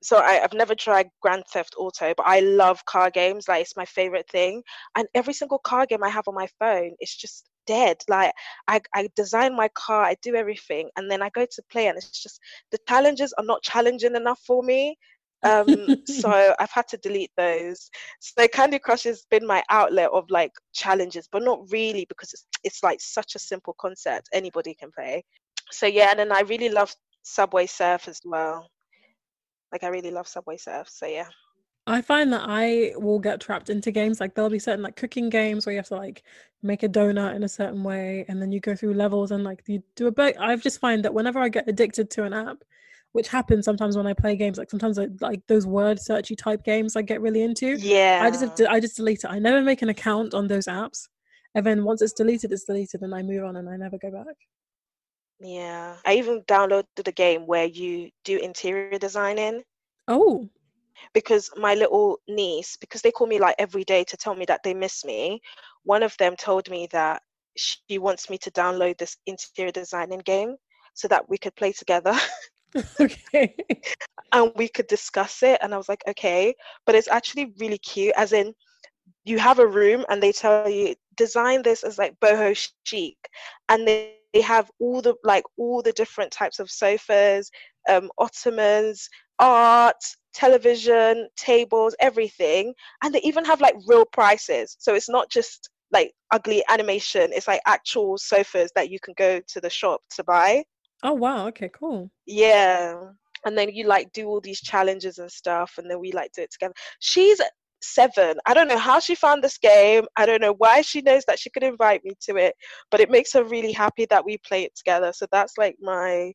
So 0.00 0.18
I, 0.18 0.34
have 0.34 0.52
never 0.52 0.76
tried 0.76 1.10
Grand 1.20 1.44
Theft 1.52 1.74
Auto, 1.76 2.14
but 2.16 2.26
I 2.26 2.40
love 2.40 2.84
car 2.84 3.10
games. 3.10 3.48
Like 3.48 3.62
it's 3.62 3.76
my 3.76 3.84
favorite 3.84 4.28
thing. 4.30 4.62
And 4.96 5.08
every 5.14 5.34
single 5.34 5.58
car 5.58 5.86
game 5.86 6.04
I 6.04 6.08
have 6.08 6.28
on 6.28 6.34
my 6.34 6.48
phone, 6.58 6.94
it's 7.00 7.16
just 7.16 7.48
dead. 7.66 8.02
Like 8.08 8.32
I, 8.68 8.80
I 8.94 9.08
design 9.16 9.56
my 9.56 9.68
car, 9.74 10.02
I 10.02 10.16
do 10.22 10.34
everything, 10.34 10.90
and 10.96 11.10
then 11.10 11.22
I 11.22 11.30
go 11.30 11.44
to 11.44 11.62
play, 11.70 11.88
and 11.88 11.96
it's 11.96 12.22
just 12.22 12.40
the 12.70 12.78
challenges 12.88 13.32
are 13.38 13.44
not 13.44 13.62
challenging 13.62 14.14
enough 14.14 14.40
for 14.46 14.62
me. 14.62 14.96
Um, 15.42 16.04
so 16.06 16.54
I've 16.58 16.70
had 16.70 16.88
to 16.88 16.96
delete 16.96 17.30
those. 17.36 17.90
So 18.20 18.48
Candy 18.48 18.78
Crush 18.78 19.04
has 19.04 19.26
been 19.30 19.46
my 19.46 19.62
outlet 19.70 20.10
of 20.12 20.24
like 20.30 20.52
challenges, 20.72 21.28
but 21.30 21.42
not 21.42 21.60
really 21.70 22.06
because 22.08 22.32
it's 22.32 22.46
it's 22.64 22.82
like 22.82 23.00
such 23.00 23.34
a 23.34 23.38
simple 23.38 23.74
concept 23.78 24.28
anybody 24.32 24.74
can 24.74 24.90
play. 24.90 25.24
So 25.70 25.86
yeah, 25.86 26.10
and 26.10 26.18
then 26.18 26.32
I 26.32 26.40
really 26.40 26.70
love 26.70 26.94
Subway 27.22 27.66
Surf 27.66 28.08
as 28.08 28.20
well. 28.24 28.68
Like 29.72 29.84
I 29.84 29.88
really 29.88 30.10
love 30.10 30.26
Subway 30.28 30.56
Surf. 30.56 30.88
So 30.88 31.06
yeah. 31.06 31.28
I 31.86 32.02
find 32.02 32.30
that 32.34 32.42
I 32.44 32.92
will 32.96 33.18
get 33.18 33.40
trapped 33.40 33.70
into 33.70 33.90
games. 33.90 34.20
Like 34.20 34.34
there'll 34.34 34.50
be 34.50 34.58
certain 34.58 34.82
like 34.82 34.96
cooking 34.96 35.30
games 35.30 35.64
where 35.64 35.72
you 35.72 35.78
have 35.78 35.88
to 35.88 35.96
like 35.96 36.22
make 36.62 36.82
a 36.82 36.88
donut 36.88 37.34
in 37.34 37.44
a 37.44 37.48
certain 37.48 37.82
way, 37.82 38.26
and 38.28 38.42
then 38.42 38.52
you 38.52 38.60
go 38.60 38.74
through 38.74 38.94
levels 38.94 39.30
and 39.30 39.44
like 39.44 39.62
you 39.66 39.82
do 39.96 40.06
a 40.06 40.12
bit. 40.12 40.36
I 40.38 40.54
just 40.56 40.80
find 40.80 41.04
that 41.04 41.14
whenever 41.14 41.38
I 41.38 41.48
get 41.48 41.68
addicted 41.68 42.10
to 42.10 42.24
an 42.24 42.34
app, 42.34 42.62
which 43.12 43.28
happens 43.28 43.64
sometimes 43.64 43.96
when 43.96 44.06
I 44.06 44.12
play 44.12 44.36
games, 44.36 44.58
like 44.58 44.70
sometimes 44.70 44.98
I, 44.98 45.08
like 45.20 45.40
those 45.46 45.66
word 45.66 45.98
searchy 45.98 46.36
type 46.36 46.64
games, 46.64 46.96
I 46.96 47.02
get 47.02 47.20
really 47.20 47.42
into. 47.42 47.76
Yeah. 47.78 48.20
I 48.22 48.30
just 48.30 48.60
I 48.62 48.80
just 48.80 48.96
delete 48.96 49.24
it. 49.24 49.30
I 49.30 49.38
never 49.38 49.62
make 49.62 49.82
an 49.82 49.88
account 49.88 50.34
on 50.34 50.46
those 50.46 50.66
apps, 50.66 51.08
and 51.54 51.64
then 51.64 51.84
once 51.84 52.02
it's 52.02 52.12
deleted, 52.12 52.52
it's 52.52 52.64
deleted, 52.64 53.02
and 53.02 53.14
I 53.14 53.22
move 53.22 53.44
on 53.44 53.56
and 53.56 53.68
I 53.68 53.76
never 53.76 53.98
go 53.98 54.10
back. 54.10 54.36
Yeah. 55.40 55.96
I 56.04 56.14
even 56.14 56.42
downloaded 56.42 57.06
a 57.06 57.12
game 57.12 57.46
where 57.46 57.66
you 57.66 58.10
do 58.24 58.38
interior 58.38 58.98
designing. 58.98 59.62
Oh. 60.06 60.48
Because 61.14 61.50
my 61.56 61.74
little 61.74 62.18
niece, 62.28 62.76
because 62.76 63.02
they 63.02 63.12
call 63.12 63.28
me 63.28 63.38
like 63.38 63.54
every 63.58 63.84
day 63.84 64.04
to 64.04 64.16
tell 64.16 64.34
me 64.34 64.44
that 64.46 64.62
they 64.64 64.74
miss 64.74 65.04
me, 65.04 65.40
one 65.84 66.02
of 66.02 66.16
them 66.18 66.34
told 66.34 66.68
me 66.68 66.88
that 66.90 67.22
she 67.56 67.98
wants 67.98 68.28
me 68.28 68.38
to 68.38 68.50
download 68.50 68.98
this 68.98 69.16
interior 69.26 69.70
designing 69.70 70.20
game 70.20 70.56
so 70.94 71.06
that 71.08 71.28
we 71.28 71.38
could 71.38 71.54
play 71.54 71.72
together. 71.72 72.14
okay. 73.00 73.54
and 74.32 74.52
we 74.56 74.68
could 74.68 74.86
discuss 74.86 75.42
it. 75.42 75.58
And 75.62 75.74
I 75.74 75.76
was 75.76 75.88
like, 75.88 76.02
okay. 76.08 76.54
But 76.86 76.94
it's 76.94 77.08
actually 77.08 77.52
really 77.58 77.78
cute, 77.78 78.14
as 78.16 78.32
in, 78.32 78.54
you 79.24 79.38
have 79.38 79.58
a 79.58 79.66
room 79.66 80.04
and 80.08 80.22
they 80.22 80.32
tell 80.32 80.68
you 80.68 80.94
design 81.16 81.62
this 81.62 81.82
as 81.82 81.98
like 81.98 82.18
boho 82.20 82.56
chic 82.84 83.16
and 83.68 83.86
they 83.86 84.14
they 84.32 84.40
have 84.40 84.70
all 84.78 85.00
the 85.00 85.14
like 85.24 85.44
all 85.56 85.82
the 85.82 85.92
different 85.92 86.30
types 86.30 86.58
of 86.58 86.70
sofas 86.70 87.50
um, 87.88 88.10
ottomans 88.18 89.08
art 89.38 89.96
television 90.34 91.28
tables 91.36 91.94
everything 92.00 92.74
and 93.02 93.14
they 93.14 93.20
even 93.22 93.44
have 93.44 93.60
like 93.60 93.74
real 93.86 94.04
prices 94.04 94.76
so 94.78 94.94
it's 94.94 95.08
not 95.08 95.30
just 95.30 95.70
like 95.90 96.12
ugly 96.30 96.62
animation 96.68 97.30
it's 97.32 97.48
like 97.48 97.60
actual 97.66 98.18
sofas 98.18 98.70
that 98.74 98.90
you 98.90 98.98
can 99.00 99.14
go 99.16 99.40
to 99.48 99.60
the 99.60 99.70
shop 99.70 100.00
to 100.10 100.22
buy 100.24 100.62
oh 101.02 101.12
wow 101.12 101.46
okay 101.46 101.70
cool 101.72 102.10
yeah 102.26 103.00
and 103.44 103.56
then 103.56 103.68
you 103.70 103.86
like 103.86 104.12
do 104.12 104.26
all 104.26 104.40
these 104.40 104.60
challenges 104.60 105.18
and 105.18 105.30
stuff 105.30 105.74
and 105.78 105.90
then 105.90 106.00
we 106.00 106.10
like 106.12 106.30
do 106.32 106.42
it 106.42 106.50
together 106.50 106.74
she's 107.00 107.40
seven. 107.80 108.36
I 108.46 108.54
don't 108.54 108.68
know 108.68 108.78
how 108.78 109.00
she 109.00 109.14
found 109.14 109.42
this 109.42 109.58
game. 109.58 110.04
I 110.16 110.26
don't 110.26 110.40
know 110.40 110.54
why 110.54 110.82
she 110.82 111.00
knows 111.00 111.24
that 111.26 111.38
she 111.38 111.50
could 111.50 111.62
invite 111.62 112.04
me 112.04 112.12
to 112.22 112.36
it, 112.36 112.54
but 112.90 113.00
it 113.00 113.10
makes 113.10 113.32
her 113.32 113.44
really 113.44 113.72
happy 113.72 114.06
that 114.10 114.24
we 114.24 114.38
play 114.38 114.64
it 114.64 114.74
together. 114.76 115.12
So 115.14 115.26
that's 115.30 115.58
like 115.58 115.76
my. 115.80 116.32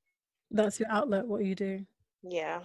That's 0.52 0.80
your 0.80 0.90
outlet, 0.90 1.28
what 1.28 1.44
you 1.44 1.56
do. 1.56 1.86
Yeah. 2.24 2.62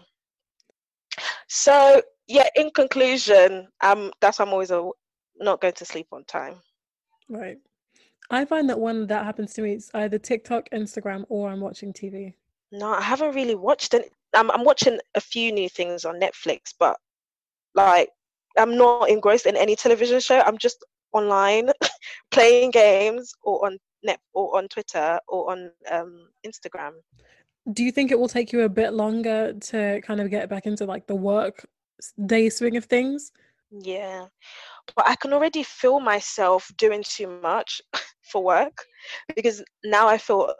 So, 1.48 2.02
yeah, 2.26 2.48
in 2.54 2.70
conclusion, 2.70 3.68
um, 3.82 4.12
that's 4.20 4.38
why 4.38 4.44
I'm 4.44 4.52
always 4.52 4.70
a, 4.70 4.88
not 5.38 5.60
going 5.60 5.74
to 5.74 5.84
sleep 5.84 6.08
on 6.12 6.24
time. 6.24 6.56
Right. 7.28 7.56
I 8.30 8.44
find 8.44 8.68
that 8.68 8.78
when 8.78 9.06
that 9.06 9.24
happens 9.24 9.54
to 9.54 9.62
me, 9.62 9.72
it's 9.72 9.90
either 9.94 10.18
TikTok, 10.18 10.68
Instagram, 10.70 11.24
or 11.28 11.48
I'm 11.48 11.60
watching 11.60 11.92
TV. 11.92 12.34
No, 12.70 12.92
I 12.92 13.00
haven't 13.00 13.34
really 13.34 13.54
watched 13.54 13.94
it. 13.94 14.12
I'm, 14.34 14.50
I'm 14.50 14.64
watching 14.64 14.98
a 15.14 15.20
few 15.20 15.52
new 15.52 15.68
things 15.68 16.04
on 16.04 16.20
Netflix, 16.20 16.74
but 16.78 16.98
like 17.74 18.10
I'm 18.58 18.76
not 18.76 19.08
engrossed 19.08 19.46
in 19.46 19.56
any 19.56 19.76
television 19.76 20.20
show. 20.20 20.40
I'm 20.40 20.58
just 20.58 20.84
online 21.12 21.70
playing 22.30 22.72
games 22.72 23.32
or 23.42 23.64
on 23.64 23.78
net 24.02 24.20
or 24.34 24.56
on 24.56 24.68
Twitter 24.68 25.18
or 25.28 25.50
on 25.50 25.70
um, 25.90 26.28
Instagram. 26.46 26.92
Do 27.72 27.84
you 27.84 27.92
think 27.92 28.10
it 28.10 28.18
will 28.18 28.28
take 28.28 28.52
you 28.52 28.62
a 28.62 28.68
bit 28.68 28.92
longer 28.92 29.52
to 29.52 30.00
kind 30.02 30.20
of 30.20 30.30
get 30.30 30.48
back 30.48 30.66
into 30.66 30.84
like 30.84 31.06
the 31.06 31.14
work 31.14 31.66
day 32.26 32.48
swing 32.48 32.76
of 32.76 32.84
things? 32.84 33.32
Yeah, 33.70 34.26
but 34.96 35.08
I 35.08 35.16
can 35.16 35.32
already 35.32 35.62
feel 35.62 36.00
myself 36.00 36.70
doing 36.76 37.02
too 37.06 37.40
much 37.42 37.80
for 38.22 38.42
work 38.42 38.84
because 39.34 39.62
now 39.84 40.08
I 40.08 40.18
feel 40.18 40.52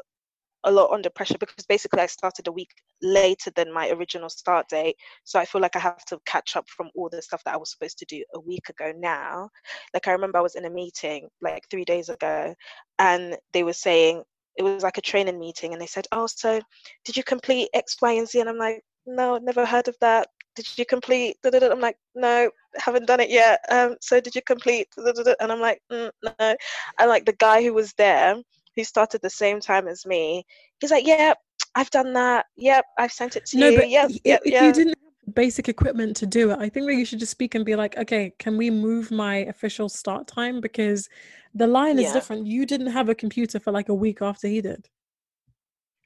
a 0.64 0.72
lot 0.72 0.90
under 0.90 1.08
pressure 1.10 1.38
because 1.38 1.64
basically 1.66 2.00
I 2.00 2.06
started 2.06 2.48
a 2.48 2.52
week 2.52 2.70
later 3.00 3.50
than 3.54 3.72
my 3.72 3.90
original 3.90 4.28
start 4.28 4.68
date. 4.68 4.96
So 5.24 5.38
I 5.38 5.44
feel 5.44 5.60
like 5.60 5.76
I 5.76 5.80
have 5.80 6.04
to 6.06 6.18
catch 6.26 6.56
up 6.56 6.68
from 6.68 6.90
all 6.96 7.08
the 7.08 7.22
stuff 7.22 7.42
that 7.44 7.54
I 7.54 7.58
was 7.58 7.70
supposed 7.70 7.98
to 7.98 8.06
do 8.06 8.24
a 8.34 8.40
week 8.40 8.68
ago 8.68 8.92
now. 8.96 9.48
Like 9.94 10.08
I 10.08 10.12
remember 10.12 10.38
I 10.38 10.42
was 10.42 10.56
in 10.56 10.64
a 10.64 10.70
meeting 10.70 11.28
like 11.40 11.64
three 11.70 11.84
days 11.84 12.08
ago 12.08 12.54
and 12.98 13.36
they 13.52 13.62
were 13.62 13.72
saying, 13.72 14.24
it 14.58 14.64
was 14.64 14.82
like 14.82 14.98
a 14.98 15.02
training 15.02 15.38
meeting 15.38 15.72
and 15.72 15.80
they 15.80 15.86
said 15.86 16.06
oh 16.12 16.26
so 16.26 16.60
did 17.04 17.16
you 17.16 17.22
complete 17.22 17.68
x 17.72 17.96
y 18.02 18.12
and 18.12 18.28
z 18.28 18.40
and 18.40 18.48
i'm 18.48 18.58
like 18.58 18.82
no 19.06 19.38
never 19.38 19.64
heard 19.64 19.88
of 19.88 19.96
that 20.00 20.26
did 20.62 20.78
you 20.78 20.86
complete 20.86 21.36
i'm 21.44 21.80
like 21.80 21.96
no 22.14 22.50
haven't 22.76 23.06
done 23.06 23.20
it 23.20 23.30
yet 23.30 23.60
um 23.70 23.96
so 24.00 24.20
did 24.20 24.34
you 24.34 24.42
complete 24.42 24.88
and 24.96 25.52
i'm 25.52 25.60
like 25.60 25.80
mm, 25.92 26.10
no 26.22 26.32
and 26.38 27.08
like 27.08 27.24
the 27.24 27.32
guy 27.34 27.62
who 27.62 27.72
was 27.72 27.92
there 27.94 28.36
who 28.76 28.84
started 28.84 29.20
the 29.22 29.30
same 29.30 29.60
time 29.60 29.88
as 29.88 30.06
me 30.06 30.44
he's 30.80 30.90
like 30.90 31.06
yeah 31.06 31.34
i've 31.74 31.90
done 31.90 32.12
that 32.12 32.46
yep 32.56 32.84
i've 32.98 33.12
sent 33.12 33.36
it 33.36 33.46
to 33.46 33.58
no, 33.58 33.68
you 33.68 33.78
but 33.78 33.90
yep, 33.90 34.10
yep, 34.24 34.40
if 34.44 34.52
yep. 34.52 34.62
you 34.62 34.72
didn't 34.72 34.98
have 35.26 35.34
basic 35.34 35.68
equipment 35.68 36.16
to 36.16 36.26
do 36.26 36.50
it 36.50 36.58
i 36.58 36.68
think 36.68 36.86
that 36.86 36.94
you 36.94 37.04
should 37.04 37.18
just 37.18 37.32
speak 37.32 37.54
and 37.54 37.64
be 37.64 37.76
like 37.76 37.96
okay 37.96 38.32
can 38.38 38.56
we 38.56 38.70
move 38.70 39.10
my 39.10 39.36
official 39.36 39.88
start 39.88 40.26
time 40.26 40.60
because 40.60 41.08
the 41.54 41.66
line 41.66 41.98
is 41.98 42.04
yeah. 42.04 42.12
different. 42.12 42.46
You 42.46 42.66
didn't 42.66 42.88
have 42.88 43.08
a 43.08 43.14
computer 43.14 43.58
for 43.58 43.72
like 43.72 43.88
a 43.88 43.94
week 43.94 44.22
after 44.22 44.48
he 44.48 44.60
did. 44.60 44.88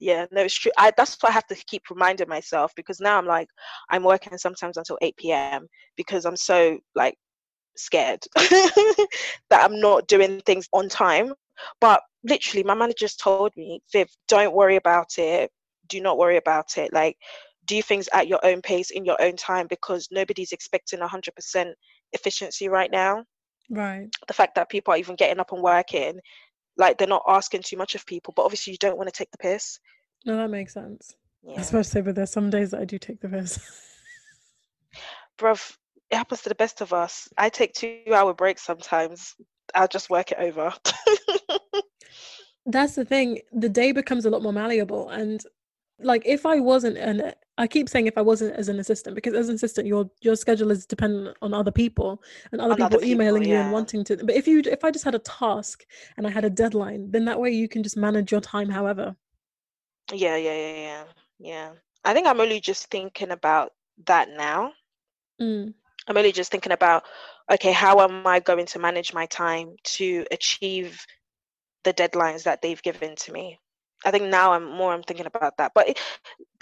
Yeah, 0.03 0.27
no, 0.33 0.43
it's 0.43 0.55
true. 0.55 0.73
I, 0.77 0.91
that's 0.97 1.17
why 1.21 1.29
I 1.29 1.33
have 1.33 1.47
to 1.47 1.55
keep 1.55 1.89
reminding 1.89 2.29
myself 2.29 2.73
because 2.75 2.99
now 2.99 3.17
I'm 3.17 3.27
like, 3.27 3.47
I'm 3.89 4.03
working 4.03 4.37
sometimes 4.37 4.77
until 4.77 4.99
8 5.01 5.17
p.m. 5.17 5.69
because 5.97 6.25
I'm 6.25 6.35
so 6.35 6.81
like 6.97 7.15
scared 7.77 8.19
that 8.35 9.07
I'm 9.53 9.79
not 9.79 10.09
doing 10.09 10.41
things 10.41 10.69
on 10.73 10.89
time. 10.89 11.33
But 11.81 12.01
literally, 12.25 12.65
my 12.65 12.75
manager 12.75 12.97
just 12.99 13.21
told 13.21 13.53
me, 13.57 13.81
Viv, 13.93 14.09
don't 14.27 14.57
worry 14.57 14.75
about 14.75 15.19
it. 15.19 15.53
Do 15.87 16.01
not 16.01 16.19
worry 16.19 16.37
about 16.37 16.79
it. 16.79 16.93
Like, 16.93 17.17
do 17.67 17.81
things 17.81 18.09
at 18.13 18.27
your 18.27 18.45
own 18.45 18.61
pace 18.61 18.91
in 18.91 19.05
your 19.05 19.23
own 19.23 19.37
time 19.37 19.69
because 19.71 20.09
nobody's 20.11 20.51
expecting 20.51 20.99
100% 20.99 21.73
efficiency 22.13 22.69
right 22.69 22.91
now. 22.91 23.25
Right. 23.71 24.09
The 24.27 24.35
fact 24.35 24.57
that 24.57 24.69
people 24.69 24.95
are 24.95 24.99
even 24.99 25.15
getting 25.15 25.39
up 25.39 25.53
and 25.53 25.63
working, 25.63 26.19
like 26.77 26.99
they're 26.99 27.09
not 27.09 27.25
asking 27.29 27.63
too 27.63 27.77
much 27.77 27.95
of 27.95 28.07
people, 28.07 28.33
but 28.37 28.43
obviously 28.43 28.73
you 28.73 28.79
don't 28.79 28.97
want 28.97 29.09
to 29.09 29.17
take 29.17 29.31
the 29.31 29.39
piss. 29.39 29.79
No, 30.25 30.37
that 30.37 30.51
makes 30.51 30.75
sense. 30.75 31.15
Yeah. 31.43 31.61
Especially, 31.61 32.03
but 32.03 32.15
there's 32.15 32.31
some 32.31 32.51
days 32.51 32.71
that 32.71 32.81
I 32.81 32.85
do 32.85 32.99
take 32.99 33.21
the 33.21 33.29
piss. 33.29 33.59
Bruv, 35.39 35.77
it 36.11 36.17
happens 36.17 36.43
to 36.43 36.49
the 36.49 36.55
best 36.55 36.81
of 36.81 36.93
us. 36.93 37.29
I 37.37 37.49
take 37.49 37.73
two 37.73 38.03
hour 38.13 38.35
breaks 38.35 38.63
sometimes. 38.63 39.35
I'll 39.75 39.89
just 39.89 40.11
work 40.11 40.31
it 40.33 40.39
over. 40.39 40.73
That's 42.67 42.95
the 42.95 43.05
thing. 43.05 43.41
The 43.53 43.69
day 43.69 43.93
becomes 43.93 44.25
a 44.25 44.31
lot 44.31 44.43
more 44.43 44.53
malleable. 44.53 45.09
And 45.09 45.43
like 46.05 46.23
if 46.27 46.47
I 46.47 46.61
wasn't 46.61 46.99
an 46.99 47.33
I 47.59 47.67
keep 47.67 47.89
saying 47.89 48.07
if 48.07 48.17
I 48.17 48.23
wasn't 48.23 48.55
as 48.55 48.69
an 48.69 48.79
assistant 48.81 49.15
because 49.15 49.35
as 49.35 49.49
an 49.49 49.55
assistant 49.55 49.87
your 49.87 50.11
your 50.21 50.37
schedule 50.37 50.71
is 50.71 50.87
dependent 50.87 51.37
on 51.43 51.55
other 51.55 51.71
people 51.71 52.23
and 52.51 52.61
other, 52.61 52.75
people, 52.75 52.99
people, 52.99 53.05
emailing 53.05 53.45
yeah. 53.45 53.49
you 53.49 53.57
and 53.57 53.73
wanting 53.73 54.05
to 54.05 54.17
but 54.17 54.35
if 54.35 54.47
you 54.47 54.63
if 54.65 54.85
I 54.85 54.91
just 54.91 55.05
had 55.05 55.15
a 55.15 55.21
task 55.21 55.85
and 56.17 56.27
I 56.27 56.31
had 56.31 56.45
a 56.45 56.51
deadline 56.51 57.11
then 57.11 57.25
that 57.27 57.41
way 57.41 57.51
you 57.51 57.69
can 57.69 57.83
just 57.83 57.97
manage 57.97 58.33
your 58.33 58.41
time 58.41 58.69
however. 58.69 59.17
Yeah, 60.13 60.37
yeah, 60.37 60.55
yeah, 60.55 60.75
yeah. 60.75 61.05
Yeah. 61.39 61.71
I 62.05 62.15
think 62.15 62.27
I'm 62.27 62.41
only 62.41 62.61
just 62.61 62.89
thinking 62.91 63.31
about 63.31 63.73
that 64.07 64.29
now. 64.31 64.73
Mm. 65.41 65.75
I'm 66.07 66.17
only 66.17 66.33
just 66.33 66.51
thinking 66.51 66.73
about 66.73 67.05
okay, 67.51 67.73
how 67.73 68.01
am 68.01 68.27
I 68.27 68.41
going 68.41 68.67
to 68.67 68.79
manage 68.79 69.13
my 69.13 69.27
time 69.27 69.77
to 69.85 70.25
achieve 70.31 71.05
the 71.85 71.93
deadlines 71.93 72.45
that 72.45 72.63
they've 72.63 72.83
given 72.83 73.17
to 73.17 73.33
me? 73.33 73.59
I 74.05 74.11
think 74.11 74.25
now 74.25 74.53
I'm 74.53 74.71
more 74.71 74.93
I'm 74.93 75.03
thinking 75.03 75.27
about 75.27 75.57
that. 75.59 75.73
But 75.75 75.91
it, 75.91 76.01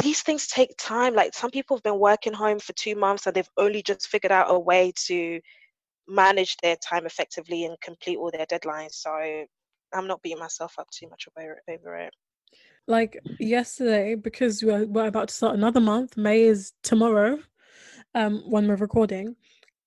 these 0.03 0.23
things 0.23 0.47
take 0.47 0.75
time. 0.79 1.15
Like 1.15 1.35
some 1.35 1.51
people 1.51 1.77
have 1.77 1.83
been 1.83 1.99
working 1.99 2.33
home 2.33 2.59
for 2.59 2.73
two 2.75 2.95
months 2.95 3.27
and 3.27 3.35
they've 3.35 3.49
only 3.57 3.83
just 3.83 4.07
figured 4.07 4.33
out 4.33 4.51
a 4.51 4.59
way 4.59 4.93
to 5.07 5.41
manage 6.09 6.57
their 6.59 6.77
time 6.77 7.07
effectively 7.07 7.65
and 7.65 7.81
complete 7.81 8.17
all 8.19 8.31
their 8.31 8.47
deadlines. 8.47 8.93
So 8.93 9.11
I'm 9.93 10.07
not 10.07 10.23
beating 10.23 10.39
myself 10.39 10.75
up 10.79 10.89
too 10.91 11.09
much 11.09 11.29
over 11.37 11.97
it. 11.97 12.15
Like 12.87 13.19
yesterday, 13.39 14.15
because 14.15 14.63
we're, 14.63 14.87
we're 14.87 15.07
about 15.07 15.29
to 15.29 15.35
start 15.35 15.55
another 15.55 15.81
month. 15.81 16.17
May 16.17 16.43
is 16.43 16.73
tomorrow. 16.83 17.39
Um, 18.15 18.43
when 18.51 18.67
we're 18.67 18.75
recording, 18.75 19.37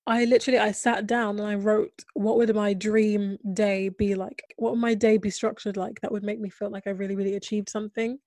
I 0.06 0.24
literally 0.26 0.58
I 0.58 0.72
sat 0.72 1.06
down 1.06 1.38
and 1.38 1.48
I 1.48 1.54
wrote 1.54 2.04
what 2.12 2.36
would 2.36 2.54
my 2.54 2.74
dream 2.74 3.38
day 3.54 3.88
be 3.88 4.14
like? 4.14 4.42
What 4.56 4.72
would 4.72 4.80
my 4.80 4.94
day 4.94 5.16
be 5.16 5.30
structured 5.30 5.76
like 5.76 6.00
that 6.00 6.12
would 6.12 6.22
make 6.22 6.40
me 6.40 6.50
feel 6.50 6.70
like 6.70 6.86
I 6.86 6.90
really 6.90 7.16
really 7.16 7.36
achieved 7.36 7.70
something? 7.70 8.18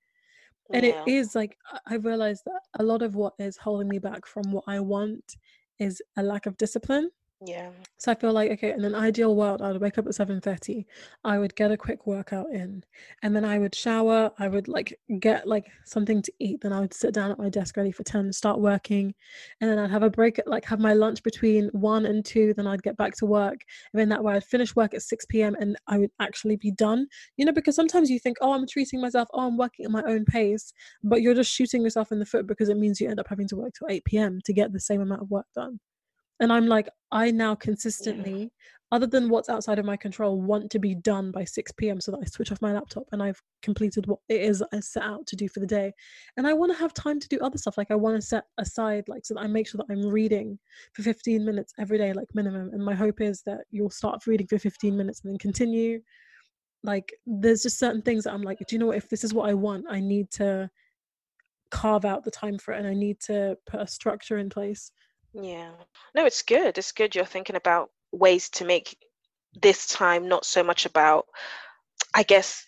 And 0.72 0.84
yeah. 0.84 1.02
it 1.06 1.10
is 1.10 1.34
like 1.34 1.56
I 1.86 1.94
realized 1.94 2.44
that 2.46 2.60
a 2.78 2.82
lot 2.82 3.02
of 3.02 3.14
what 3.14 3.34
is 3.38 3.56
holding 3.56 3.88
me 3.88 3.98
back 3.98 4.26
from 4.26 4.50
what 4.52 4.64
I 4.66 4.80
want 4.80 5.36
is 5.78 6.02
a 6.16 6.22
lack 6.22 6.46
of 6.46 6.56
discipline. 6.56 7.10
Yeah. 7.40 7.70
So 7.98 8.10
I 8.10 8.16
feel 8.16 8.32
like 8.32 8.50
okay, 8.50 8.72
in 8.72 8.84
an 8.84 8.96
ideal 8.96 9.36
world, 9.36 9.62
I 9.62 9.70
would 9.70 9.80
wake 9.80 9.96
up 9.96 10.08
at 10.08 10.14
seven 10.14 10.40
thirty. 10.40 10.86
I 11.22 11.38
would 11.38 11.54
get 11.54 11.70
a 11.70 11.76
quick 11.76 12.04
workout 12.04 12.50
in, 12.50 12.82
and 13.22 13.34
then 13.34 13.44
I 13.44 13.60
would 13.60 13.76
shower. 13.76 14.32
I 14.40 14.48
would 14.48 14.66
like 14.66 14.98
get 15.20 15.46
like 15.46 15.66
something 15.84 16.20
to 16.22 16.32
eat. 16.40 16.60
Then 16.62 16.72
I 16.72 16.80
would 16.80 16.92
sit 16.92 17.14
down 17.14 17.30
at 17.30 17.38
my 17.38 17.48
desk 17.48 17.76
ready 17.76 17.92
for 17.92 18.02
ten, 18.02 18.32
start 18.32 18.58
working, 18.58 19.14
and 19.60 19.70
then 19.70 19.78
I'd 19.78 19.90
have 19.92 20.02
a 20.02 20.10
break, 20.10 20.40
like 20.46 20.64
have 20.64 20.80
my 20.80 20.94
lunch 20.94 21.22
between 21.22 21.68
one 21.68 22.06
and 22.06 22.24
two. 22.24 22.54
Then 22.54 22.66
I'd 22.66 22.82
get 22.82 22.96
back 22.96 23.14
to 23.18 23.26
work, 23.26 23.60
and 23.92 24.00
then 24.00 24.08
that 24.08 24.24
way 24.24 24.34
I'd 24.34 24.42
finish 24.42 24.74
work 24.74 24.92
at 24.92 25.02
six 25.02 25.24
p.m. 25.24 25.54
and 25.60 25.76
I 25.86 25.98
would 25.98 26.10
actually 26.20 26.56
be 26.56 26.72
done. 26.72 27.06
You 27.36 27.46
know, 27.46 27.52
because 27.52 27.76
sometimes 27.76 28.10
you 28.10 28.18
think, 28.18 28.38
oh, 28.40 28.52
I'm 28.52 28.66
treating 28.66 29.00
myself. 29.00 29.28
Oh, 29.32 29.46
I'm 29.46 29.56
working 29.56 29.84
at 29.84 29.92
my 29.92 30.02
own 30.02 30.24
pace, 30.24 30.72
but 31.04 31.22
you're 31.22 31.34
just 31.34 31.52
shooting 31.52 31.82
yourself 31.82 32.10
in 32.10 32.18
the 32.18 32.26
foot 32.26 32.48
because 32.48 32.68
it 32.68 32.78
means 32.78 33.00
you 33.00 33.08
end 33.08 33.20
up 33.20 33.28
having 33.28 33.46
to 33.48 33.56
work 33.56 33.74
till 33.78 33.86
eight 33.88 34.04
p.m. 34.04 34.40
to 34.44 34.52
get 34.52 34.72
the 34.72 34.80
same 34.80 35.00
amount 35.00 35.22
of 35.22 35.30
work 35.30 35.46
done 35.54 35.78
and 36.40 36.52
i'm 36.52 36.66
like 36.66 36.88
i 37.12 37.30
now 37.30 37.54
consistently 37.54 38.50
other 38.90 39.06
than 39.06 39.28
what's 39.28 39.50
outside 39.50 39.78
of 39.78 39.84
my 39.84 39.96
control 39.96 40.40
want 40.40 40.70
to 40.70 40.78
be 40.78 40.94
done 40.94 41.30
by 41.30 41.44
6 41.44 41.72
p.m 41.72 42.00
so 42.00 42.10
that 42.10 42.20
i 42.22 42.24
switch 42.24 42.50
off 42.50 42.62
my 42.62 42.72
laptop 42.72 43.04
and 43.12 43.22
i've 43.22 43.40
completed 43.62 44.06
what 44.06 44.20
it 44.28 44.40
is 44.40 44.62
i 44.72 44.80
set 44.80 45.02
out 45.02 45.26
to 45.26 45.36
do 45.36 45.48
for 45.48 45.60
the 45.60 45.66
day. 45.66 45.92
And 46.36 46.46
i 46.46 46.52
want 46.52 46.72
to 46.72 46.78
have 46.78 46.94
time 46.94 47.20
to 47.20 47.28
do 47.28 47.38
other 47.40 47.58
stuff 47.58 47.76
like 47.76 47.90
i 47.90 47.94
want 47.94 48.16
to 48.16 48.22
set 48.22 48.44
aside 48.58 49.04
like 49.08 49.26
so 49.26 49.34
that 49.34 49.40
i 49.40 49.46
make 49.46 49.68
sure 49.68 49.78
that 49.78 49.92
i'm 49.92 50.06
reading 50.06 50.58
for 50.94 51.02
15 51.02 51.44
minutes 51.44 51.74
every 51.78 51.98
day 51.98 52.12
like 52.12 52.28
minimum. 52.34 52.70
And 52.72 52.84
my 52.84 52.94
hope 52.94 53.20
is 53.20 53.42
that 53.42 53.64
you'll 53.70 53.90
start 53.90 54.26
reading 54.26 54.46
for 54.46 54.58
15 54.58 54.96
minutes 54.96 55.20
and 55.22 55.30
then 55.30 55.38
continue. 55.38 56.00
Like 56.84 57.12
there's 57.26 57.62
just 57.62 57.78
certain 57.78 58.02
things 58.02 58.24
that 58.24 58.32
i'm 58.32 58.42
like 58.42 58.58
do 58.58 58.74
you 58.74 58.78
know 58.78 58.86
what? 58.86 58.96
If 58.96 59.08
this 59.08 59.24
is 59.24 59.34
what 59.34 59.50
i 59.50 59.54
want 59.54 59.84
i 59.90 60.00
need 60.00 60.30
to 60.32 60.70
carve 61.70 62.06
out 62.06 62.24
the 62.24 62.30
time 62.30 62.56
for 62.58 62.72
it 62.72 62.78
and 62.78 62.86
i 62.88 62.94
need 62.94 63.20
to 63.20 63.56
put 63.66 63.80
a 63.80 63.86
structure 63.86 64.38
in 64.38 64.48
place 64.48 64.90
yeah. 65.32 65.70
No, 66.14 66.24
it's 66.24 66.42
good. 66.42 66.78
It's 66.78 66.92
good 66.92 67.14
you're 67.14 67.24
thinking 67.24 67.56
about 67.56 67.90
ways 68.12 68.48
to 68.50 68.64
make 68.64 68.96
this 69.60 69.86
time 69.86 70.28
not 70.28 70.44
so 70.44 70.62
much 70.62 70.86
about, 70.86 71.26
I 72.14 72.22
guess, 72.22 72.64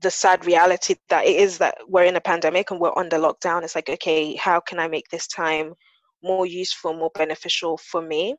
the 0.00 0.10
sad 0.10 0.44
reality 0.44 0.96
that 1.08 1.24
it 1.24 1.36
is 1.36 1.58
that 1.58 1.76
we're 1.88 2.04
in 2.04 2.16
a 2.16 2.20
pandemic 2.20 2.70
and 2.70 2.80
we're 2.80 2.96
under 2.96 3.16
lockdown. 3.16 3.62
It's 3.62 3.74
like, 3.74 3.88
okay, 3.88 4.34
how 4.36 4.60
can 4.60 4.78
I 4.78 4.88
make 4.88 5.08
this 5.08 5.26
time 5.26 5.74
more 6.22 6.46
useful, 6.46 6.94
more 6.94 7.10
beneficial 7.14 7.78
for 7.78 8.02
me? 8.02 8.36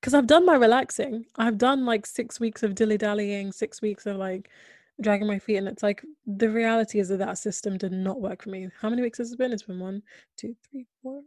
Because 0.00 0.14
I've 0.14 0.26
done 0.26 0.44
my 0.44 0.56
relaxing. 0.56 1.24
I've 1.36 1.56
done 1.56 1.86
like 1.86 2.04
six 2.04 2.40
weeks 2.40 2.62
of 2.62 2.74
dilly 2.74 2.98
dallying, 2.98 3.52
six 3.52 3.80
weeks 3.80 4.06
of 4.06 4.16
like 4.16 4.50
dragging 5.00 5.26
my 5.26 5.38
feet. 5.38 5.56
And 5.56 5.68
it's 5.68 5.82
like 5.82 6.04
the 6.26 6.50
reality 6.50 6.98
is 6.98 7.08
that 7.08 7.18
that 7.18 7.38
system 7.38 7.78
did 7.78 7.92
not 7.92 8.20
work 8.20 8.42
for 8.42 8.50
me. 8.50 8.68
How 8.80 8.90
many 8.90 9.02
weeks 9.02 9.18
has 9.18 9.32
it 9.32 9.38
been? 9.38 9.52
It's 9.52 9.62
been 9.62 9.80
one, 9.80 10.02
two, 10.36 10.56
three, 10.70 10.86
four, 11.02 11.22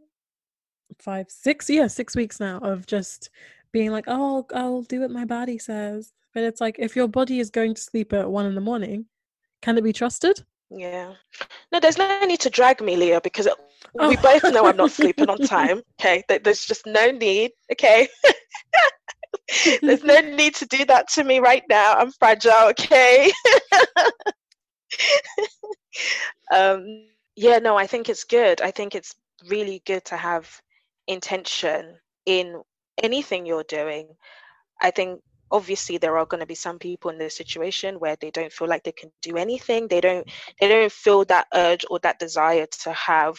five, 0.98 1.30
six, 1.30 1.68
yeah, 1.68 1.86
six 1.86 2.16
weeks 2.16 2.40
now 2.40 2.58
of 2.58 2.86
just 2.86 3.30
being 3.72 3.90
like, 3.90 4.04
oh, 4.08 4.46
I'll 4.54 4.82
do 4.82 5.00
what 5.00 5.10
my 5.10 5.24
body 5.24 5.58
says. 5.58 6.12
But 6.34 6.42
it's 6.44 6.60
like, 6.60 6.76
if 6.78 6.96
your 6.96 7.08
body 7.08 7.40
is 7.40 7.50
going 7.50 7.74
to 7.74 7.80
sleep 7.80 8.12
at 8.12 8.30
one 8.30 8.46
in 8.46 8.54
the 8.54 8.60
morning, 8.60 9.06
can 9.62 9.78
it 9.78 9.84
be 9.84 9.92
trusted? 9.92 10.44
Yeah. 10.70 11.14
No, 11.72 11.80
there's 11.80 11.98
no 11.98 12.20
need 12.26 12.40
to 12.40 12.50
drag 12.50 12.80
me, 12.80 12.96
Leah, 12.96 13.20
because 13.20 13.48
oh. 13.98 14.08
we 14.08 14.16
both 14.16 14.44
know 14.44 14.66
I'm 14.66 14.76
not 14.76 14.90
sleeping 14.90 15.28
on 15.28 15.38
time. 15.38 15.82
Okay. 16.00 16.22
There's 16.28 16.64
just 16.64 16.86
no 16.86 17.10
need. 17.10 17.52
Okay. 17.72 18.08
there's 19.82 20.04
no 20.04 20.20
need 20.36 20.54
to 20.56 20.66
do 20.66 20.84
that 20.86 21.08
to 21.10 21.24
me 21.24 21.38
right 21.38 21.64
now. 21.68 21.94
I'm 21.94 22.12
fragile. 22.12 22.68
Okay. 22.70 23.32
um, 26.52 27.06
yeah, 27.36 27.58
no, 27.58 27.76
I 27.76 27.86
think 27.86 28.08
it's 28.08 28.24
good. 28.24 28.60
I 28.60 28.70
think 28.70 28.94
it's 28.94 29.14
really 29.46 29.82
good 29.86 30.04
to 30.06 30.16
have 30.16 30.60
intention 31.08 31.98
in 32.26 32.62
anything 33.02 33.46
you're 33.46 33.64
doing. 33.64 34.08
I 34.80 34.90
think 34.90 35.20
obviously 35.50 35.98
there 35.98 36.18
are 36.18 36.26
going 36.26 36.40
to 36.40 36.46
be 36.46 36.54
some 36.54 36.78
people 36.78 37.10
in 37.10 37.18
this 37.18 37.36
situation 37.36 37.98
where 37.98 38.16
they 38.20 38.30
don't 38.30 38.52
feel 38.52 38.68
like 38.68 38.84
they 38.84 38.92
can 38.92 39.10
do 39.22 39.36
anything. 39.36 39.88
They 39.88 40.00
don't 40.00 40.28
they 40.60 40.68
don't 40.68 40.92
feel 40.92 41.24
that 41.26 41.48
urge 41.54 41.84
or 41.90 41.98
that 42.00 42.18
desire 42.18 42.66
to 42.82 42.92
have 42.92 43.38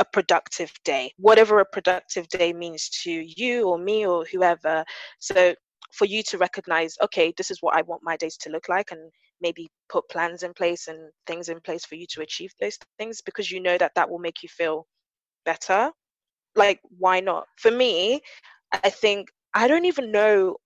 a 0.00 0.04
productive 0.04 0.72
day, 0.84 1.12
whatever 1.18 1.60
a 1.60 1.64
productive 1.64 2.28
day 2.28 2.52
means 2.52 2.88
to 3.04 3.10
you 3.10 3.68
or 3.68 3.78
me 3.78 4.06
or 4.06 4.24
whoever. 4.24 4.84
So 5.20 5.54
for 5.92 6.06
you 6.06 6.22
to 6.24 6.38
recognize, 6.38 6.96
okay, 7.02 7.32
this 7.36 7.50
is 7.50 7.58
what 7.60 7.76
I 7.76 7.82
want 7.82 8.02
my 8.02 8.16
days 8.16 8.36
to 8.38 8.50
look 8.50 8.68
like 8.68 8.90
and 8.90 9.12
maybe 9.40 9.70
put 9.88 10.08
plans 10.08 10.42
in 10.42 10.52
place 10.54 10.88
and 10.88 10.98
things 11.26 11.48
in 11.48 11.60
place 11.60 11.84
for 11.84 11.94
you 11.94 12.06
to 12.10 12.22
achieve 12.22 12.52
those 12.60 12.78
things 12.98 13.20
because 13.20 13.50
you 13.50 13.60
know 13.60 13.78
that 13.78 13.92
that 13.94 14.10
will 14.10 14.18
make 14.18 14.42
you 14.42 14.48
feel 14.48 14.86
better 15.44 15.92
like 16.56 16.80
why 16.98 17.20
not 17.20 17.46
for 17.56 17.70
me 17.70 18.20
i 18.72 18.90
think 18.90 19.28
i 19.54 19.66
don't 19.66 19.84
even 19.84 20.10
know 20.10 20.56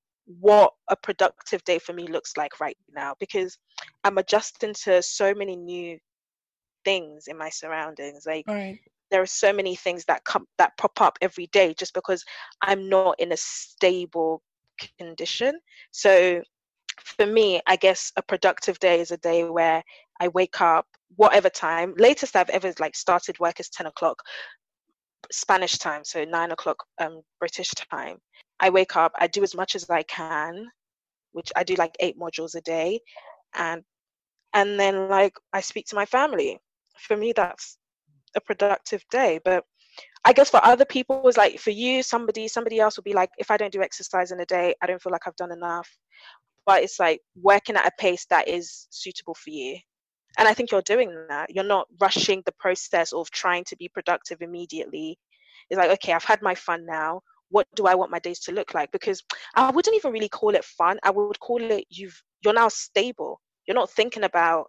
what 0.40 0.74
a 0.90 0.96
productive 0.96 1.64
day 1.64 1.78
for 1.78 1.92
me 1.92 2.06
looks 2.06 2.36
like 2.36 2.60
right 2.60 2.76
now 2.94 3.14
because 3.18 3.56
I'm 4.04 4.18
adjusting 4.18 4.74
to 4.84 5.02
so 5.02 5.34
many 5.34 5.56
new 5.56 5.98
things 6.84 7.28
in 7.28 7.38
my 7.38 7.48
surroundings. 7.48 8.24
Like 8.26 8.44
right. 8.46 8.78
there 9.10 9.22
are 9.22 9.26
so 9.26 9.52
many 9.52 9.74
things 9.74 10.04
that 10.06 10.24
come 10.24 10.46
that 10.58 10.76
pop 10.76 11.00
up 11.00 11.18
every 11.22 11.48
day 11.52 11.74
just 11.78 11.94
because 11.94 12.24
I'm 12.62 12.88
not 12.88 13.18
in 13.18 13.32
a 13.32 13.36
stable 13.36 14.42
condition. 14.98 15.58
So 15.92 16.42
for 17.00 17.26
me, 17.26 17.60
I 17.66 17.76
guess 17.76 18.12
a 18.16 18.22
productive 18.22 18.78
day 18.80 19.00
is 19.00 19.10
a 19.10 19.16
day 19.18 19.44
where 19.44 19.82
I 20.20 20.28
wake 20.28 20.60
up 20.60 20.86
whatever 21.16 21.48
time. 21.48 21.94
Latest 21.96 22.36
I've 22.36 22.50
ever 22.50 22.74
like 22.78 22.96
started 22.96 23.38
work 23.38 23.60
is 23.60 23.70
ten 23.70 23.86
o'clock 23.86 24.22
Spanish 25.30 25.78
time, 25.78 26.04
so 26.04 26.24
nine 26.24 26.52
o'clock 26.52 26.84
um, 27.00 27.22
British 27.38 27.70
time. 27.70 28.18
I 28.60 28.70
wake 28.70 28.96
up, 28.96 29.12
I 29.18 29.26
do 29.26 29.42
as 29.42 29.54
much 29.54 29.74
as 29.76 29.88
I 29.90 30.02
can, 30.04 30.66
which 31.32 31.52
I 31.56 31.64
do 31.64 31.74
like 31.74 31.96
eight 32.00 32.18
modules 32.18 32.54
a 32.54 32.60
day, 32.62 33.00
and 33.54 33.82
and 34.54 34.78
then 34.78 35.08
like 35.08 35.34
I 35.52 35.60
speak 35.60 35.86
to 35.88 35.96
my 35.96 36.06
family. 36.06 36.58
For 36.98 37.16
me, 37.16 37.32
that's 37.32 37.78
a 38.36 38.40
productive 38.40 39.02
day. 39.10 39.40
But 39.44 39.64
I 40.24 40.32
guess 40.32 40.50
for 40.50 40.64
other 40.64 40.84
people, 40.84 41.26
it's 41.28 41.36
like 41.36 41.58
for 41.58 41.70
you, 41.70 42.02
somebody 42.02 42.48
somebody 42.48 42.80
else 42.80 42.96
will 42.96 43.04
be 43.04 43.14
like, 43.14 43.30
if 43.38 43.50
I 43.50 43.56
don't 43.56 43.72
do 43.72 43.82
exercise 43.82 44.32
in 44.32 44.40
a 44.40 44.46
day, 44.46 44.74
I 44.82 44.86
don't 44.86 45.00
feel 45.02 45.12
like 45.12 45.26
I've 45.26 45.36
done 45.36 45.52
enough. 45.52 45.88
But 46.66 46.82
it's 46.82 46.98
like 46.98 47.20
working 47.40 47.76
at 47.76 47.86
a 47.86 47.92
pace 47.98 48.26
that 48.30 48.48
is 48.48 48.86
suitable 48.90 49.34
for 49.34 49.50
you. 49.50 49.78
And 50.38 50.48
I 50.48 50.54
think 50.54 50.70
you're 50.70 50.82
doing 50.82 51.14
that. 51.28 51.50
You're 51.54 51.64
not 51.64 51.88
rushing 52.00 52.42
the 52.46 52.52
process 52.52 53.12
of 53.12 53.30
trying 53.30 53.64
to 53.64 53.76
be 53.76 53.88
productive 53.88 54.40
immediately. 54.40 55.18
It's 55.68 55.78
like, 55.78 55.90
okay, 55.90 56.12
I've 56.12 56.24
had 56.24 56.40
my 56.42 56.54
fun 56.54 56.86
now 56.86 57.20
what 57.50 57.66
do 57.74 57.86
I 57.86 57.94
want 57.94 58.10
my 58.10 58.18
days 58.18 58.40
to 58.40 58.52
look 58.52 58.74
like? 58.74 58.90
Because 58.92 59.22
I 59.54 59.70
wouldn't 59.70 59.96
even 59.96 60.12
really 60.12 60.28
call 60.28 60.54
it 60.54 60.64
fun. 60.64 60.98
I 61.02 61.10
would 61.10 61.40
call 61.40 61.62
it 61.62 61.84
you've 61.90 62.20
you're 62.42 62.54
now 62.54 62.68
stable. 62.68 63.40
You're 63.66 63.74
not 63.74 63.90
thinking 63.90 64.24
about 64.24 64.66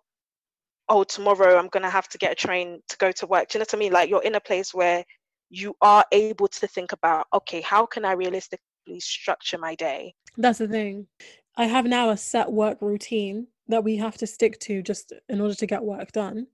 oh 0.87 1.03
tomorrow 1.03 1.57
I'm 1.57 1.67
gonna 1.67 1.89
have 1.89 2.07
to 2.09 2.17
get 2.17 2.31
a 2.31 2.35
train 2.35 2.81
to 2.89 2.97
go 2.97 3.11
to 3.11 3.27
work. 3.27 3.49
Do 3.49 3.57
you 3.57 3.59
know 3.59 3.63
what 3.63 3.75
I 3.75 3.77
mean? 3.77 3.91
Like 3.91 4.09
you're 4.09 4.23
in 4.23 4.35
a 4.35 4.41
place 4.41 4.73
where 4.73 5.03
you 5.49 5.75
are 5.81 6.05
able 6.11 6.47
to 6.47 6.67
think 6.67 6.91
about 6.91 7.27
okay, 7.33 7.61
how 7.61 7.85
can 7.85 8.05
I 8.05 8.13
realistically 8.13 8.99
structure 8.99 9.57
my 9.57 9.75
day? 9.75 10.13
That's 10.37 10.59
the 10.59 10.67
thing. 10.67 11.07
I 11.57 11.65
have 11.65 11.85
now 11.85 12.09
a 12.09 12.17
set 12.17 12.51
work 12.51 12.81
routine 12.81 13.47
that 13.69 13.83
we 13.83 13.95
have 13.97 14.17
to 14.17 14.27
stick 14.27 14.59
to 14.59 14.81
just 14.81 15.13
in 15.29 15.39
order 15.39 15.55
to 15.55 15.65
get 15.65 15.83
work 15.83 16.11
done. 16.11 16.47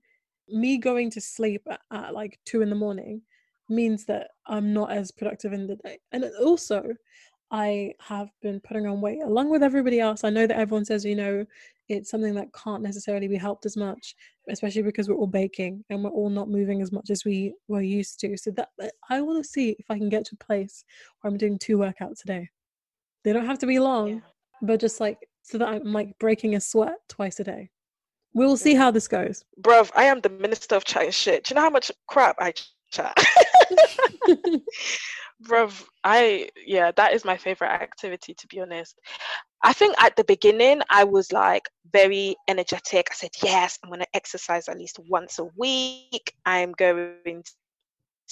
Me 0.48 0.78
going 0.78 1.10
to 1.10 1.20
sleep 1.20 1.62
at, 1.68 1.80
at 1.90 2.14
like 2.14 2.38
two 2.44 2.62
in 2.62 2.70
the 2.70 2.76
morning 2.76 3.22
means 3.68 4.04
that 4.04 4.28
I'm 4.46 4.72
not 4.72 4.92
as 4.92 5.10
productive 5.10 5.52
in 5.52 5.66
the 5.66 5.76
day. 5.76 5.98
And 6.12 6.24
also, 6.40 6.84
I 7.50 7.94
have 8.00 8.28
been 8.42 8.60
putting 8.60 8.86
on 8.86 9.00
weight 9.00 9.22
along 9.22 9.50
with 9.50 9.62
everybody 9.62 10.00
else. 10.00 10.24
I 10.24 10.30
know 10.30 10.46
that 10.46 10.58
everyone 10.58 10.84
says, 10.84 11.04
you 11.04 11.16
know, 11.16 11.44
it's 11.88 12.10
something 12.10 12.34
that 12.34 12.52
can't 12.52 12.82
necessarily 12.82 13.28
be 13.28 13.36
helped 13.36 13.64
as 13.66 13.76
much, 13.76 14.16
especially 14.50 14.82
because 14.82 15.08
we're 15.08 15.16
all 15.16 15.28
baking 15.28 15.84
and 15.88 16.02
we're 16.02 16.10
all 16.10 16.28
not 16.28 16.50
moving 16.50 16.82
as 16.82 16.90
much 16.90 17.10
as 17.10 17.24
we 17.24 17.54
were 17.68 17.82
used 17.82 18.18
to. 18.20 18.36
So 18.36 18.50
that 18.52 18.70
I 19.08 19.20
want 19.20 19.42
to 19.42 19.48
see 19.48 19.76
if 19.78 19.86
I 19.88 19.98
can 19.98 20.08
get 20.08 20.24
to 20.26 20.36
a 20.40 20.44
place 20.44 20.84
where 21.20 21.30
I'm 21.30 21.38
doing 21.38 21.58
two 21.58 21.78
workouts 21.78 22.24
a 22.24 22.26
day. 22.26 22.50
They 23.22 23.32
don't 23.32 23.46
have 23.46 23.60
to 23.60 23.66
be 23.66 23.78
long, 23.78 24.08
yeah. 24.08 24.20
but 24.62 24.80
just 24.80 25.00
like 25.00 25.18
so 25.46 25.58
that 25.58 25.68
I'm 25.68 25.92
like 25.92 26.18
breaking 26.18 26.56
a 26.56 26.60
sweat 26.60 26.98
twice 27.08 27.38
a 27.38 27.44
day. 27.44 27.70
We'll 28.34 28.56
see 28.56 28.74
how 28.74 28.90
this 28.90 29.06
goes. 29.08 29.44
Bruv, 29.60 29.90
I 29.94 30.04
am 30.04 30.20
the 30.20 30.28
minister 30.28 30.74
of 30.74 30.84
chatting 30.84 31.12
shit. 31.12 31.44
Do 31.44 31.52
you 31.52 31.54
know 31.54 31.62
how 31.62 31.70
much 31.70 31.90
crap 32.08 32.36
I 32.40 32.52
chat? 32.90 33.16
Bruv, 35.42 35.84
I 36.02 36.48
yeah, 36.66 36.90
that 36.96 37.14
is 37.14 37.24
my 37.24 37.36
favorite 37.36 37.68
activity 37.68 38.34
to 38.34 38.46
be 38.48 38.60
honest. 38.60 38.98
I 39.62 39.72
think 39.72 39.94
at 40.02 40.16
the 40.16 40.24
beginning 40.24 40.82
I 40.90 41.04
was 41.04 41.30
like 41.30 41.68
very 41.92 42.34
energetic. 42.48 43.08
I 43.10 43.14
said, 43.14 43.30
Yes, 43.42 43.78
I'm 43.82 43.90
gonna 43.90 44.04
exercise 44.14 44.68
at 44.68 44.78
least 44.78 44.98
once 45.08 45.38
a 45.38 45.44
week. 45.56 46.32
I'm 46.44 46.72
going 46.72 47.44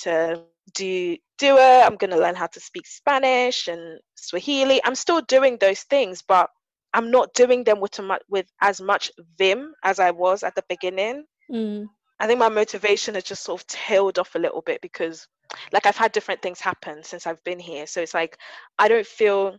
to 0.02 0.42
do 0.74 1.16
do 1.38 1.56
it. 1.56 1.86
I'm 1.86 1.96
gonna 1.96 2.18
learn 2.18 2.34
how 2.34 2.48
to 2.48 2.60
speak 2.60 2.86
Spanish 2.88 3.68
and 3.68 4.00
Swahili. 4.16 4.80
I'm 4.84 4.96
still 4.96 5.20
doing 5.22 5.58
those 5.60 5.82
things, 5.84 6.20
but 6.20 6.50
I'm 6.94 7.10
not 7.10 7.34
doing 7.34 7.64
them 7.64 7.80
with, 7.80 8.00
with 8.28 8.46
as 8.62 8.80
much 8.80 9.10
vim 9.36 9.74
as 9.82 9.98
I 9.98 10.12
was 10.12 10.42
at 10.42 10.54
the 10.54 10.64
beginning. 10.68 11.24
Mm. 11.52 11.86
I 12.20 12.26
think 12.26 12.38
my 12.38 12.48
motivation 12.48 13.14
has 13.16 13.24
just 13.24 13.44
sort 13.44 13.60
of 13.60 13.66
tailed 13.66 14.18
off 14.18 14.34
a 14.34 14.38
little 14.38 14.62
bit 14.62 14.80
because 14.80 15.26
like 15.72 15.86
I've 15.86 15.96
had 15.96 16.12
different 16.12 16.40
things 16.40 16.60
happen 16.60 17.02
since 17.02 17.26
I've 17.26 17.42
been 17.44 17.58
here. 17.58 17.86
So 17.86 18.00
it's 18.00 18.14
like 18.14 18.38
I 18.78 18.88
don't 18.88 19.06
feel 19.06 19.58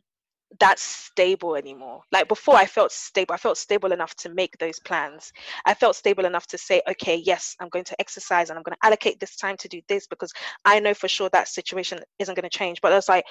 that 0.60 0.80
stable 0.80 1.56
anymore. 1.56 2.02
Like 2.12 2.28
before 2.28 2.56
I 2.56 2.66
felt 2.66 2.92
stable. 2.92 3.34
I 3.34 3.38
felt 3.38 3.58
stable 3.58 3.92
enough 3.92 4.16
to 4.18 4.30
make 4.30 4.58
those 4.58 4.80
plans. 4.80 5.32
I 5.66 5.74
felt 5.74 5.96
stable 5.96 6.26
enough 6.26 6.48
to 6.48 6.58
say, 6.58 6.82
okay, 6.90 7.16
yes, 7.16 7.56
I'm 7.60 7.70
going 7.70 7.84
to 7.86 8.00
exercise 8.00 8.50
and 8.50 8.58
I'm 8.58 8.64
going 8.64 8.76
to 8.80 8.86
allocate 8.86 9.20
this 9.20 9.36
time 9.36 9.58
to 9.58 9.68
do 9.68 9.82
this 9.88 10.08
because 10.08 10.32
I 10.64 10.80
know 10.80 10.94
for 10.94 11.08
sure 11.08 11.30
that 11.34 11.48
situation 11.48 12.00
isn't 12.20 12.36
going 12.36 12.50
to 12.50 12.58
change. 12.58 12.80
But 12.82 12.94
it's 12.94 13.10
like 13.10 13.26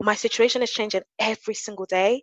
my 0.00 0.14
situation 0.14 0.62
is 0.62 0.70
changing 0.70 1.02
every 1.18 1.54
single 1.54 1.86
day. 1.86 2.22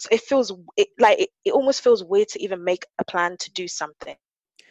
So 0.00 0.08
it 0.10 0.22
feels 0.22 0.50
it, 0.78 0.88
like 0.98 1.20
it, 1.20 1.28
it 1.44 1.52
almost 1.52 1.82
feels 1.82 2.02
weird 2.02 2.28
to 2.28 2.42
even 2.42 2.64
make 2.64 2.86
a 2.98 3.04
plan 3.04 3.36
to 3.38 3.52
do 3.52 3.68
something. 3.68 4.16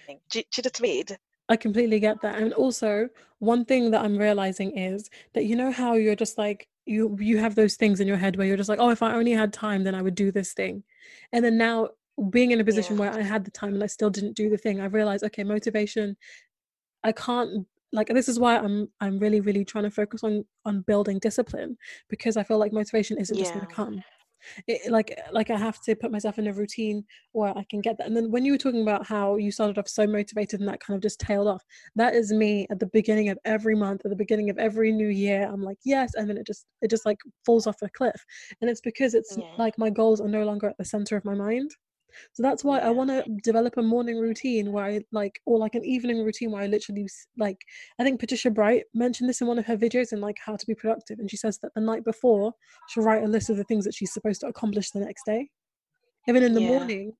Do, 0.07 0.17
do 0.31 0.43
you 0.57 0.63
know 0.63 1.19
I? 1.49 1.55
Completely 1.55 1.99
get 1.99 2.19
that. 2.23 2.39
And 2.39 2.51
also, 2.53 3.09
one 3.37 3.63
thing 3.63 3.91
that 3.91 4.01
I'm 4.01 4.17
realizing 4.17 4.75
is 4.75 5.07
that 5.33 5.45
you 5.45 5.55
know 5.55 5.71
how 5.71 5.93
you're 5.93 6.15
just 6.15 6.39
like 6.39 6.67
you 6.85 7.15
you 7.19 7.37
have 7.37 7.53
those 7.53 7.75
things 7.75 7.99
in 7.99 8.07
your 8.07 8.17
head 8.17 8.37
where 8.37 8.47
you're 8.47 8.57
just 8.57 8.69
like, 8.69 8.79
oh, 8.79 8.89
if 8.89 9.03
I 9.03 9.13
only 9.13 9.31
had 9.31 9.53
time, 9.53 9.83
then 9.83 9.93
I 9.93 10.01
would 10.01 10.15
do 10.15 10.31
this 10.31 10.53
thing. 10.53 10.83
And 11.31 11.45
then 11.45 11.59
now 11.59 11.89
being 12.31 12.49
in 12.49 12.59
a 12.59 12.63
position 12.63 12.95
yeah. 12.95 13.01
where 13.01 13.13
I 13.13 13.21
had 13.21 13.45
the 13.45 13.51
time 13.51 13.75
and 13.75 13.83
I 13.83 13.87
still 13.87 14.09
didn't 14.09 14.35
do 14.35 14.49
the 14.49 14.57
thing, 14.57 14.81
I 14.81 14.85
realized, 14.85 15.23
okay, 15.25 15.43
motivation, 15.43 16.17
I 17.03 17.11
can't 17.11 17.67
like 17.91 18.07
this 18.07 18.29
is 18.29 18.39
why 18.39 18.57
I'm 18.57 18.89
I'm 18.99 19.19
really, 19.19 19.41
really 19.41 19.63
trying 19.63 19.83
to 19.83 19.91
focus 19.91 20.23
on 20.23 20.43
on 20.65 20.81
building 20.81 21.19
discipline 21.19 21.77
because 22.09 22.35
I 22.35 22.41
feel 22.41 22.57
like 22.57 22.73
motivation 22.73 23.19
isn't 23.19 23.37
yeah. 23.37 23.43
just 23.43 23.53
gonna 23.53 23.67
come 23.67 24.03
it, 24.67 24.91
like 24.91 25.17
like 25.31 25.49
I 25.49 25.57
have 25.57 25.81
to 25.81 25.95
put 25.95 26.11
myself 26.11 26.39
in 26.39 26.47
a 26.47 26.53
routine 26.53 27.03
where 27.31 27.57
I 27.57 27.65
can 27.69 27.81
get 27.81 27.97
that. 27.97 28.07
And 28.07 28.15
then 28.15 28.31
when 28.31 28.45
you 28.45 28.53
were 28.53 28.57
talking 28.57 28.81
about 28.81 29.05
how 29.05 29.35
you 29.35 29.51
started 29.51 29.77
off 29.77 29.87
so 29.87 30.07
motivated 30.07 30.59
and 30.59 30.69
that 30.69 30.79
kind 30.79 30.95
of 30.95 31.01
just 31.01 31.19
tailed 31.19 31.47
off, 31.47 31.63
that 31.95 32.15
is 32.15 32.31
me 32.31 32.67
at 32.69 32.79
the 32.79 32.87
beginning 32.87 33.29
of 33.29 33.37
every 33.45 33.75
month, 33.75 34.01
at 34.05 34.09
the 34.09 34.15
beginning 34.15 34.49
of 34.49 34.57
every 34.57 34.91
new 34.91 35.09
year. 35.09 35.49
I'm 35.51 35.61
like 35.63 35.77
yes, 35.83 36.13
and 36.15 36.29
then 36.29 36.37
it 36.37 36.47
just 36.47 36.65
it 36.81 36.89
just 36.89 37.05
like 37.05 37.19
falls 37.45 37.67
off 37.67 37.81
a 37.81 37.89
cliff, 37.89 38.23
and 38.61 38.69
it's 38.69 38.81
because 38.81 39.13
it's 39.13 39.37
yeah. 39.37 39.45
like 39.57 39.77
my 39.77 39.89
goals 39.89 40.21
are 40.21 40.27
no 40.27 40.43
longer 40.43 40.67
at 40.67 40.77
the 40.77 40.85
center 40.85 41.15
of 41.15 41.25
my 41.25 41.35
mind. 41.35 41.71
So 42.33 42.43
that's 42.43 42.63
why 42.63 42.79
I 42.79 42.89
want 42.89 43.09
to 43.09 43.23
develop 43.43 43.77
a 43.77 43.81
morning 43.81 44.17
routine 44.19 44.71
where 44.71 44.85
I 44.85 45.01
like, 45.11 45.39
or 45.45 45.57
like 45.57 45.75
an 45.75 45.85
evening 45.85 46.23
routine 46.23 46.51
where 46.51 46.61
I 46.61 46.67
literally 46.67 47.07
like. 47.37 47.61
I 47.99 48.03
think 48.03 48.19
Patricia 48.19 48.51
Bright 48.51 48.83
mentioned 48.93 49.29
this 49.29 49.41
in 49.41 49.47
one 49.47 49.59
of 49.59 49.65
her 49.65 49.77
videos 49.77 50.13
in 50.13 50.21
like 50.21 50.37
how 50.43 50.55
to 50.55 50.65
be 50.65 50.75
productive, 50.75 51.19
and 51.19 51.29
she 51.29 51.37
says 51.37 51.59
that 51.59 51.73
the 51.75 51.81
night 51.81 52.03
before 52.03 52.53
she'll 52.89 53.03
write 53.03 53.23
a 53.23 53.27
list 53.27 53.49
of 53.49 53.57
the 53.57 53.63
things 53.63 53.85
that 53.85 53.93
she's 53.93 54.13
supposed 54.13 54.41
to 54.41 54.47
accomplish 54.47 54.91
the 54.91 54.99
next 54.99 55.25
day. 55.25 55.49
Even 56.27 56.43
in 56.43 56.53
the 56.53 56.61
yeah. 56.61 56.67
morning, 56.67 57.13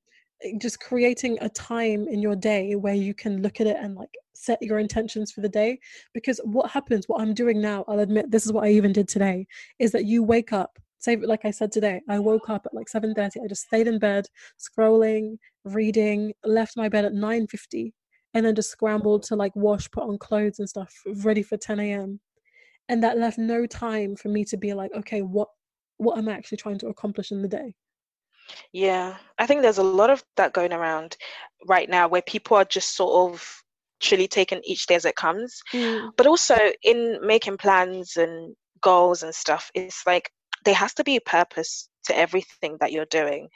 eh, 0.44 0.52
just 0.60 0.80
creating 0.80 1.38
a 1.42 1.50
time 1.50 2.08
in 2.08 2.22
your 2.22 2.36
day 2.36 2.76
where 2.76 2.94
you 2.94 3.14
can 3.14 3.42
look 3.42 3.60
at 3.62 3.68
it 3.68 3.78
and 3.80 3.96
like 3.96 4.14
set 4.34 4.62
your 4.62 4.80
intentions 4.80 5.32
for 5.32 5.42
the 5.42 5.50
day. 5.50 5.80
Because 6.14 6.40
what 6.44 6.70
happens, 6.72 7.06
what 7.08 7.22
I'm 7.22 7.34
doing 7.34 7.62
now, 7.62 7.86
I'll 7.88 8.00
admit 8.00 8.32
this 8.32 8.46
is 8.46 8.52
what 8.52 8.66
I 8.66 8.70
even 8.72 8.94
did 8.94 9.08
today, 9.08 9.48
is 9.80 9.92
that 9.92 10.06
you 10.06 10.24
wake 10.24 10.54
up 10.54 10.80
say 11.00 11.16
like 11.16 11.46
I 11.46 11.52
said 11.52 11.72
today, 11.72 12.02
I 12.10 12.20
woke 12.20 12.50
up 12.50 12.66
at 12.66 12.74
like 12.74 12.88
7:30. 12.88 13.44
I 13.44 13.48
just 13.48 13.64
stayed 13.64 13.88
in 13.88 14.00
bed, 14.00 14.28
scrolling, 14.60 15.38
reading, 15.64 16.34
left 16.44 16.78
my 16.78 16.90
bed 16.90 17.06
at 17.06 17.14
9:50, 17.14 17.94
and 18.34 18.46
then 18.46 18.56
just 18.56 18.72
scrambled 18.72 19.24
to 19.24 19.36
like 19.36 19.56
wash, 19.56 19.90
put 19.92 20.04
on 20.04 20.18
clothes 20.18 20.60
and 20.60 20.70
stuff, 20.70 20.94
ready 21.24 21.44
for 21.44 21.58
10 21.58 21.80
a.m. 21.80 22.20
And 22.88 23.04
that 23.04 23.18
left 23.18 23.38
no 23.38 23.66
time 23.66 24.16
for 24.16 24.30
me 24.30 24.44
to 24.46 24.58
be 24.58 24.74
like, 24.74 24.92
okay, 24.96 25.22
what 25.22 25.50
what 25.98 26.18
am 26.18 26.30
I 26.30 26.34
actually 26.34 26.58
trying 26.58 26.80
to 26.80 26.88
accomplish 26.88 27.32
in 27.32 27.42
the 27.42 27.48
day? 27.48 27.76
Yeah, 28.72 29.18
I 29.38 29.46
think 29.46 29.62
there's 29.62 29.78
a 29.78 29.84
lot 29.84 30.10
of 30.10 30.24
that 30.38 30.54
going 30.54 30.74
around 30.74 31.18
right 31.68 31.90
now 31.90 32.08
where 32.08 32.22
people 32.22 32.58
are 32.58 32.66
just 32.66 32.96
sort 32.96 33.32
of 33.32 33.64
truly 34.00 34.28
taking 34.28 34.62
each 34.64 34.88
day 34.88 34.96
as 34.96 35.06
it 35.06 35.16
comes. 35.16 35.62
Mm. 35.74 36.12
But 36.18 36.26
also 36.26 36.56
in 36.84 37.20
making 37.22 37.58
plans 37.58 38.16
and 38.16 38.56
goals 38.82 39.24
and 39.24 39.36
stuff, 39.36 39.70
it's 39.76 40.04
like 40.08 40.32
there 40.66 40.76
has 40.76 40.94
to 40.96 41.04
be 41.04 41.16
a 41.16 41.22
purpose 41.22 41.90
to 42.06 42.18
everything 42.18 42.78
that 42.80 42.92
you're 42.92 43.06
doing. 43.06 43.50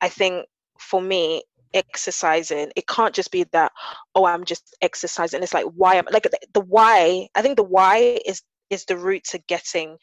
I 0.00 0.08
think 0.08 0.46
for 0.78 1.00
me, 1.00 1.42
exercising, 1.74 2.70
it 2.76 2.86
can't 2.86 3.14
just 3.14 3.30
be 3.30 3.44
that, 3.52 3.72
oh, 4.14 4.24
I'm 4.24 4.44
just 4.44 4.76
exercising. 4.82 5.42
It's 5.42 5.54
like 5.54 5.66
why 5.74 5.96
am 5.96 6.06
like 6.10 6.24
the, 6.24 6.38
the 6.54 6.60
why, 6.60 7.28
I 7.34 7.42
think 7.42 7.56
the 7.56 7.62
why 7.62 8.20
is 8.24 8.42
is 8.70 8.84
the 8.84 8.96
route 8.96 9.24
to 9.24 9.38
getting 9.46 9.96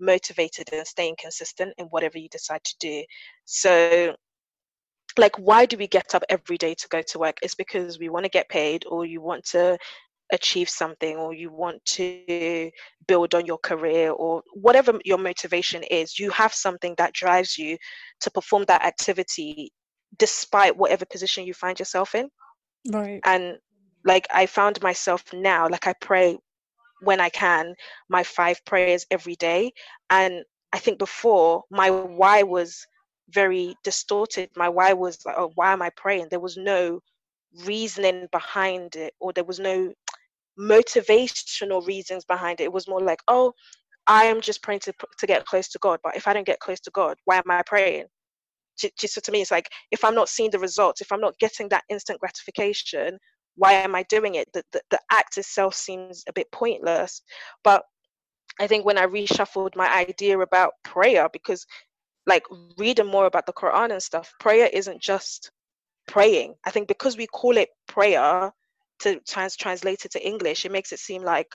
motivated 0.00 0.68
and 0.72 0.86
staying 0.86 1.16
consistent 1.18 1.72
in 1.78 1.86
whatever 1.86 2.18
you 2.18 2.28
decide 2.28 2.62
to 2.64 2.74
do. 2.80 3.04
So 3.44 4.16
like 5.16 5.36
why 5.36 5.66
do 5.66 5.76
we 5.76 5.86
get 5.86 6.14
up 6.14 6.22
every 6.28 6.56
day 6.56 6.74
to 6.74 6.88
go 6.88 7.02
to 7.02 7.18
work? 7.18 7.36
It's 7.42 7.54
because 7.54 7.98
we 7.98 8.08
want 8.08 8.24
to 8.24 8.30
get 8.30 8.48
paid 8.48 8.84
or 8.88 9.04
you 9.04 9.20
want 9.20 9.44
to 9.46 9.78
achieve 10.32 10.68
something 10.68 11.16
or 11.16 11.32
you 11.32 11.50
want 11.50 11.82
to 11.84 12.70
build 13.06 13.34
on 13.34 13.46
your 13.46 13.58
career 13.58 14.10
or 14.10 14.42
whatever 14.52 14.98
your 15.04 15.16
motivation 15.18 15.82
is 15.84 16.18
you 16.18 16.30
have 16.30 16.52
something 16.52 16.94
that 16.98 17.14
drives 17.14 17.56
you 17.56 17.78
to 18.20 18.30
perform 18.30 18.64
that 18.64 18.84
activity 18.84 19.72
despite 20.16 20.76
whatever 20.76 21.04
position 21.04 21.44
you 21.44 21.54
find 21.54 21.78
yourself 21.78 22.14
in. 22.14 22.28
Right. 22.90 23.20
And 23.24 23.58
like 24.04 24.26
i 24.32 24.46
found 24.46 24.80
myself 24.80 25.24
now 25.32 25.68
like 25.68 25.86
i 25.88 25.92
pray 26.00 26.38
when 27.00 27.20
i 27.20 27.28
can 27.28 27.74
my 28.08 28.22
five 28.22 28.64
prayers 28.64 29.06
every 29.10 29.34
day. 29.36 29.72
And 30.10 30.44
i 30.72 30.78
think 30.78 30.98
before 30.98 31.64
my 31.70 31.90
why 31.90 32.42
was 32.42 32.86
very 33.30 33.74
distorted. 33.84 34.48
My 34.56 34.68
why 34.68 34.92
was 34.92 35.18
like 35.26 35.36
oh 35.38 35.52
why 35.54 35.72
am 35.72 35.82
i 35.82 35.90
praying? 35.96 36.28
There 36.30 36.40
was 36.40 36.56
no 36.56 37.00
reasoning 37.64 38.28
behind 38.30 38.96
it 38.96 39.14
or 39.20 39.32
there 39.32 39.44
was 39.44 39.58
no 39.58 39.92
motivational 40.58 41.86
reasons 41.86 42.24
behind 42.24 42.60
it. 42.60 42.64
It 42.64 42.72
was 42.72 42.88
more 42.88 43.00
like, 43.00 43.20
oh, 43.28 43.52
I 44.06 44.24
am 44.24 44.40
just 44.40 44.62
praying 44.62 44.80
to 44.80 44.92
to 45.18 45.26
get 45.26 45.46
close 45.46 45.68
to 45.68 45.78
God. 45.80 46.00
But 46.02 46.16
if 46.16 46.26
I 46.26 46.32
don't 46.32 46.46
get 46.46 46.60
close 46.60 46.80
to 46.80 46.90
God, 46.90 47.16
why 47.24 47.36
am 47.36 47.50
I 47.50 47.62
praying? 47.66 48.06
Just 48.98 49.14
so 49.14 49.20
to 49.20 49.32
me, 49.32 49.42
it's 49.42 49.50
like 49.50 49.68
if 49.90 50.04
I'm 50.04 50.14
not 50.14 50.28
seeing 50.28 50.50
the 50.50 50.58
results, 50.58 51.00
if 51.00 51.10
I'm 51.12 51.20
not 51.20 51.38
getting 51.38 51.68
that 51.70 51.84
instant 51.88 52.20
gratification, 52.20 53.18
why 53.56 53.72
am 53.72 53.94
I 53.94 54.04
doing 54.04 54.36
it? 54.36 54.48
The, 54.52 54.62
the, 54.72 54.80
the 54.90 55.00
act 55.10 55.36
itself 55.36 55.74
seems 55.74 56.22
a 56.28 56.32
bit 56.32 56.46
pointless. 56.52 57.20
But 57.64 57.82
I 58.60 58.66
think 58.66 58.84
when 58.84 58.98
I 58.98 59.06
reshuffled 59.06 59.76
my 59.76 59.88
idea 59.92 60.38
about 60.38 60.72
prayer, 60.84 61.28
because 61.32 61.66
like 62.26 62.44
reading 62.76 63.06
more 63.06 63.26
about 63.26 63.46
the 63.46 63.52
Quran 63.52 63.90
and 63.90 64.02
stuff, 64.02 64.32
prayer 64.38 64.68
isn't 64.72 65.02
just 65.02 65.50
praying. 66.06 66.54
I 66.66 66.70
think 66.70 66.88
because 66.88 67.16
we 67.16 67.26
call 67.26 67.56
it 67.56 67.68
prayer, 67.88 68.52
to 69.00 69.20
trans 69.20 69.56
translate 69.56 70.04
it 70.04 70.12
to 70.12 70.26
English, 70.26 70.64
it 70.64 70.72
makes 70.72 70.92
it 70.92 70.98
seem 70.98 71.22
like, 71.22 71.48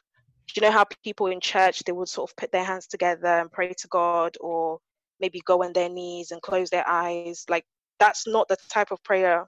you 0.56 0.62
know 0.62 0.72
how 0.72 0.86
people 1.04 1.28
in 1.28 1.40
church 1.40 1.84
they 1.84 1.92
would 1.92 2.10
sort 2.10 2.30
of 2.30 2.36
put 2.36 2.52
their 2.52 2.64
hands 2.64 2.88
together 2.88 3.28
and 3.28 3.52
pray 3.52 3.74
to 3.74 3.88
God, 3.88 4.36
or 4.42 4.80
maybe 5.20 5.42
go 5.46 5.64
on 5.64 5.74
their 5.74 5.90
knees 5.90 6.32
and 6.32 6.42
close 6.42 6.70
their 6.70 6.88
eyes. 6.88 7.46
Like 7.50 7.66
that's 8.00 8.28
not 8.28 8.48
the 8.48 8.58
type 8.70 8.92
of 8.92 9.04
prayer 9.04 9.48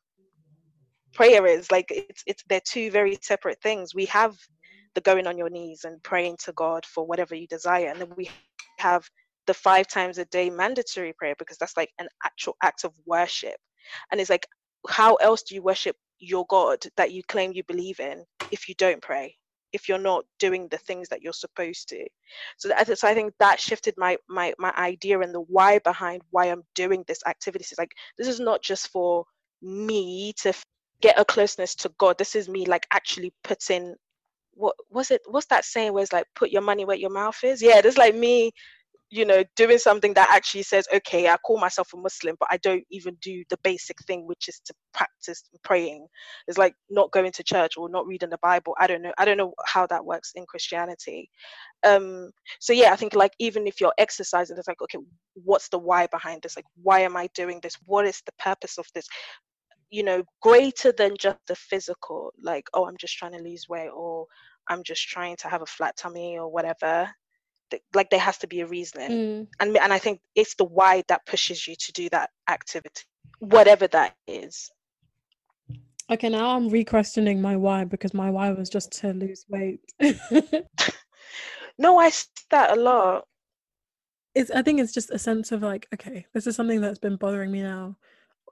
prayer 1.13 1.45
is. 1.45 1.71
Like 1.71 1.87
it's 1.89 2.23
it's 2.25 2.43
they're 2.49 2.61
two 2.65 2.91
very 2.91 3.17
separate 3.21 3.61
things. 3.61 3.95
We 3.95 4.05
have 4.05 4.35
the 4.95 5.01
going 5.01 5.27
on 5.27 5.37
your 5.37 5.49
knees 5.49 5.83
and 5.83 6.01
praying 6.03 6.37
to 6.45 6.53
God 6.53 6.85
for 6.85 7.05
whatever 7.05 7.35
you 7.35 7.47
desire, 7.47 7.87
and 7.87 7.99
then 7.99 8.11
we 8.15 8.29
have 8.79 9.07
the 9.47 9.53
five 9.53 9.87
times 9.87 10.17
a 10.17 10.25
day 10.25 10.49
mandatory 10.49 11.13
prayer 11.13 11.35
because 11.37 11.57
that's 11.57 11.77
like 11.77 11.91
an 11.99 12.07
actual 12.23 12.55
act 12.63 12.83
of 12.83 12.93
worship. 13.05 13.57
And 14.11 14.19
it's 14.19 14.29
like, 14.29 14.47
how 14.89 15.15
else 15.15 15.43
do 15.43 15.55
you 15.55 15.61
worship 15.61 15.95
your 16.25 16.45
God 16.47 16.85
that 16.97 17.11
you 17.11 17.23
claim 17.23 17.53
you 17.53 17.63
believe 17.63 17.99
in 17.99 18.25
if 18.51 18.69
you 18.69 18.75
don't 18.75 19.01
pray, 19.01 19.35
if 19.73 19.89
you're 19.89 19.97
not 19.97 20.25
doing 20.39 20.67
the 20.69 20.77
things 20.77 21.09
that 21.09 21.21
you're 21.21 21.33
supposed 21.33 21.89
to. 21.89 22.05
So, 22.57 22.69
that, 22.69 22.97
so 22.97 23.07
I 23.07 23.13
think 23.13 23.33
that 23.39 23.59
shifted 23.59 23.95
my 23.97 24.17
my 24.29 24.53
my 24.59 24.73
idea 24.77 25.19
and 25.19 25.33
the 25.33 25.41
why 25.41 25.79
behind 25.79 26.21
why 26.31 26.45
I'm 26.45 26.63
doing 26.75 27.03
this 27.07 27.21
activity. 27.27 27.65
It's 27.69 27.79
like 27.79 27.93
this 28.17 28.27
is 28.27 28.39
not 28.39 28.61
just 28.63 28.89
for 28.89 29.25
me 29.61 30.33
to 30.41 30.53
get 31.01 31.19
a 31.19 31.25
closeness 31.25 31.75
to 31.75 31.91
God. 31.97 32.17
This 32.17 32.35
is 32.35 32.49
me 32.49 32.65
like 32.65 32.87
actually 32.91 33.33
putting 33.43 33.95
what 34.53 34.75
was 34.89 35.11
it 35.11 35.21
what's 35.27 35.47
that 35.47 35.65
saying 35.65 35.93
where 35.93 36.03
it's 36.03 36.13
like 36.13 36.25
put 36.35 36.49
your 36.49 36.61
money 36.61 36.85
where 36.85 36.95
your 36.95 37.09
mouth 37.09 37.37
is 37.43 37.61
yeah 37.61 37.81
this 37.81 37.97
like 37.97 38.15
me 38.15 38.51
you 39.09 39.25
know 39.25 39.43
doing 39.55 39.77
something 39.77 40.13
that 40.13 40.29
actually 40.31 40.63
says 40.63 40.87
okay 40.93 41.27
i 41.27 41.37
call 41.37 41.59
myself 41.59 41.93
a 41.93 41.97
muslim 41.97 42.35
but 42.39 42.49
i 42.51 42.57
don't 42.57 42.83
even 42.91 43.15
do 43.21 43.43
the 43.49 43.57
basic 43.63 43.97
thing 44.05 44.25
which 44.25 44.49
is 44.49 44.59
to 44.65 44.73
practice 44.93 45.43
praying. 45.63 46.07
It's 46.47 46.57
like 46.57 46.73
not 46.89 47.11
going 47.11 47.31
to 47.31 47.43
church 47.43 47.73
or 47.77 47.89
not 47.89 48.07
reading 48.07 48.29
the 48.29 48.39
bible. 48.41 48.75
I 48.79 48.87
don't 48.87 49.01
know 49.01 49.13
i 49.17 49.25
don't 49.25 49.37
know 49.37 49.53
how 49.65 49.85
that 49.87 50.05
works 50.05 50.31
in 50.35 50.45
christianity. 50.45 51.29
Um 51.85 52.31
so 52.59 52.73
yeah 52.73 52.91
i 52.93 52.95
think 52.95 53.15
like 53.15 53.33
even 53.39 53.67
if 53.67 53.81
you're 53.81 53.93
exercising 53.97 54.57
it's 54.57 54.67
like 54.67 54.81
okay 54.81 54.99
what's 55.43 55.69
the 55.69 55.79
why 55.79 56.07
behind 56.07 56.41
this? 56.41 56.55
Like 56.55 56.65
why 56.81 57.01
am 57.01 57.17
i 57.17 57.27
doing 57.33 57.59
this? 57.61 57.75
What 57.85 58.05
is 58.05 58.21
the 58.25 58.33
purpose 58.39 58.77
of 58.77 58.87
this? 58.95 59.07
You 59.89 60.03
know 60.03 60.23
greater 60.41 60.91
than 60.91 61.15
just 61.19 61.37
the 61.47 61.55
physical 61.55 62.31
like 62.41 62.67
oh 62.73 62.87
i'm 62.87 62.97
just 62.97 63.17
trying 63.17 63.33
to 63.33 63.39
lose 63.43 63.69
weight 63.69 63.89
or 63.93 64.25
i'm 64.69 64.83
just 64.83 65.07
trying 65.07 65.37
to 65.37 65.47
have 65.47 65.61
a 65.61 65.65
flat 65.65 65.95
tummy 65.97 66.37
or 66.37 66.51
whatever 66.51 67.09
like 67.93 68.09
there 68.09 68.19
has 68.19 68.37
to 68.37 68.47
be 68.47 68.61
a 68.61 68.67
reasoning 68.67 69.09
mm. 69.09 69.47
and 69.59 69.77
and 69.77 69.91
i 69.91 69.97
think 69.97 70.19
it's 70.35 70.55
the 70.55 70.63
why 70.63 71.03
that 71.07 71.25
pushes 71.25 71.67
you 71.67 71.75
to 71.75 71.91
do 71.91 72.07
that 72.09 72.29
activity 72.49 73.03
whatever 73.39 73.87
that 73.87 74.15
is. 74.27 74.71
Okay 76.11 76.29
now 76.29 76.55
i'm 76.55 76.69
re-questioning 76.69 77.41
my 77.41 77.55
why 77.55 77.83
because 77.83 78.13
my 78.13 78.29
why 78.29 78.51
was 78.51 78.69
just 78.69 78.91
to 78.99 79.13
lose 79.13 79.45
weight. 79.49 79.79
No 81.77 81.99
i 81.99 82.09
that 82.51 82.77
a 82.77 82.79
lot. 82.79 83.25
It's 84.33 84.51
i 84.51 84.61
think 84.61 84.79
it's 84.79 84.93
just 84.93 85.09
a 85.11 85.19
sense 85.19 85.51
of 85.51 85.61
like 85.61 85.87
okay 85.93 86.25
this 86.33 86.47
is 86.47 86.55
something 86.55 86.79
that's 86.79 86.99
been 86.99 87.17
bothering 87.17 87.51
me 87.51 87.63
now. 87.63 87.97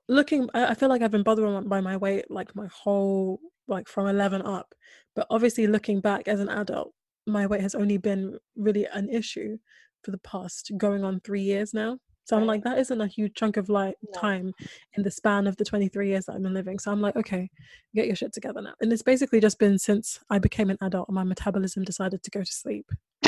Looking 0.10 0.50
i 0.54 0.74
feel 0.74 0.90
like 0.90 1.02
i've 1.02 1.12
been 1.12 1.24
bothered 1.24 1.70
by 1.70 1.80
my 1.80 1.96
weight 1.96 2.30
like 2.30 2.56
my 2.56 2.68
whole 2.68 3.40
like 3.68 3.88
from 3.88 4.08
11 4.08 4.42
up. 4.42 4.74
But 5.16 5.28
obviously 5.30 5.68
looking 5.68 6.02
back 6.02 6.28
as 6.28 6.40
an 6.40 6.50
adult 6.50 6.94
my 7.26 7.46
weight 7.48 7.62
has 7.62 7.76
only 7.76 7.98
been 7.98 8.38
really 8.56 8.86
an 8.94 9.10
issue 9.10 9.58
for 10.04 10.12
the 10.12 10.18
past 10.20 10.72
going 10.78 11.04
on 11.04 11.20
three 11.22 11.42
years 11.42 11.74
now. 11.74 11.98
So 12.26 12.38
I'm 12.38 12.46
like, 12.46 12.64
that 12.64 12.80
isn't 12.80 13.02
a 13.02 13.08
huge 13.08 13.34
chunk 13.34 13.58
of 13.58 13.68
like 13.68 13.96
time 14.16 14.54
in 14.96 15.04
the 15.04 15.12
span 15.12 15.46
of 15.46 15.58
the 15.58 15.66
23 15.66 16.08
years 16.08 16.26
that 16.26 16.36
I've 16.36 16.44
been 16.44 16.54
living. 16.54 16.80
So 16.80 16.90
I'm 16.90 17.02
like, 17.02 17.18
okay, 17.18 17.50
get 17.94 18.08
your 18.08 18.16
shit 18.16 18.32
together 18.32 18.62
now. 18.62 18.74
And 18.80 18.94
it's 18.94 19.02
basically 19.02 19.42
just 19.42 19.60
been 19.60 19.78
since 19.78 20.22
I 20.30 20.40
became 20.40 20.70
an 20.70 20.78
adult 20.82 21.10
and 21.10 21.16
my 21.16 21.26
metabolism 21.26 21.84
decided 21.84 22.24
to 22.24 22.32
go 22.32 22.42
to 22.42 22.52
sleep. 22.52 22.90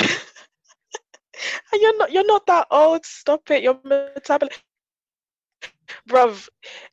you're 1.73 1.97
not 1.97 2.11
you're 2.11 2.25
not 2.25 2.45
that 2.47 2.67
old. 2.71 3.05
Stop 3.05 3.51
it. 3.51 3.63
Your 3.63 3.77
metabolism 3.83 4.61
bruv 6.09 6.47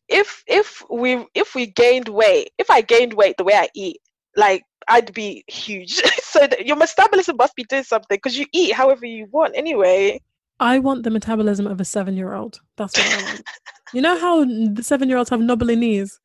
if 0.08 0.42
if 0.46 0.82
we 0.90 1.24
if 1.34 1.54
we 1.54 1.66
gained 1.66 2.08
weight 2.08 2.50
if 2.58 2.70
i 2.70 2.80
gained 2.80 3.12
weight 3.14 3.34
the 3.36 3.44
way 3.44 3.54
i 3.54 3.68
eat 3.74 3.98
like 4.36 4.62
I'd 4.88 5.12
be 5.14 5.44
huge. 5.46 5.94
so 6.22 6.46
your 6.64 6.76
metabolism 6.76 7.36
must 7.36 7.54
be 7.56 7.64
doing 7.64 7.84
something 7.84 8.16
because 8.16 8.38
you 8.38 8.46
eat 8.52 8.74
however 8.74 9.06
you 9.06 9.26
want 9.30 9.54
anyway. 9.56 10.20
I 10.60 10.78
want 10.78 11.02
the 11.02 11.10
metabolism 11.10 11.66
of 11.66 11.80
a 11.80 11.84
seven-year-old. 11.84 12.60
That's 12.76 12.96
what 12.96 13.06
I 13.06 13.24
want. 13.24 13.42
you 13.92 14.00
know 14.00 14.18
how 14.18 14.44
the 14.44 14.82
seven-year-olds 14.82 15.30
have 15.30 15.40
knobbly 15.40 15.76
knees? 15.76 16.20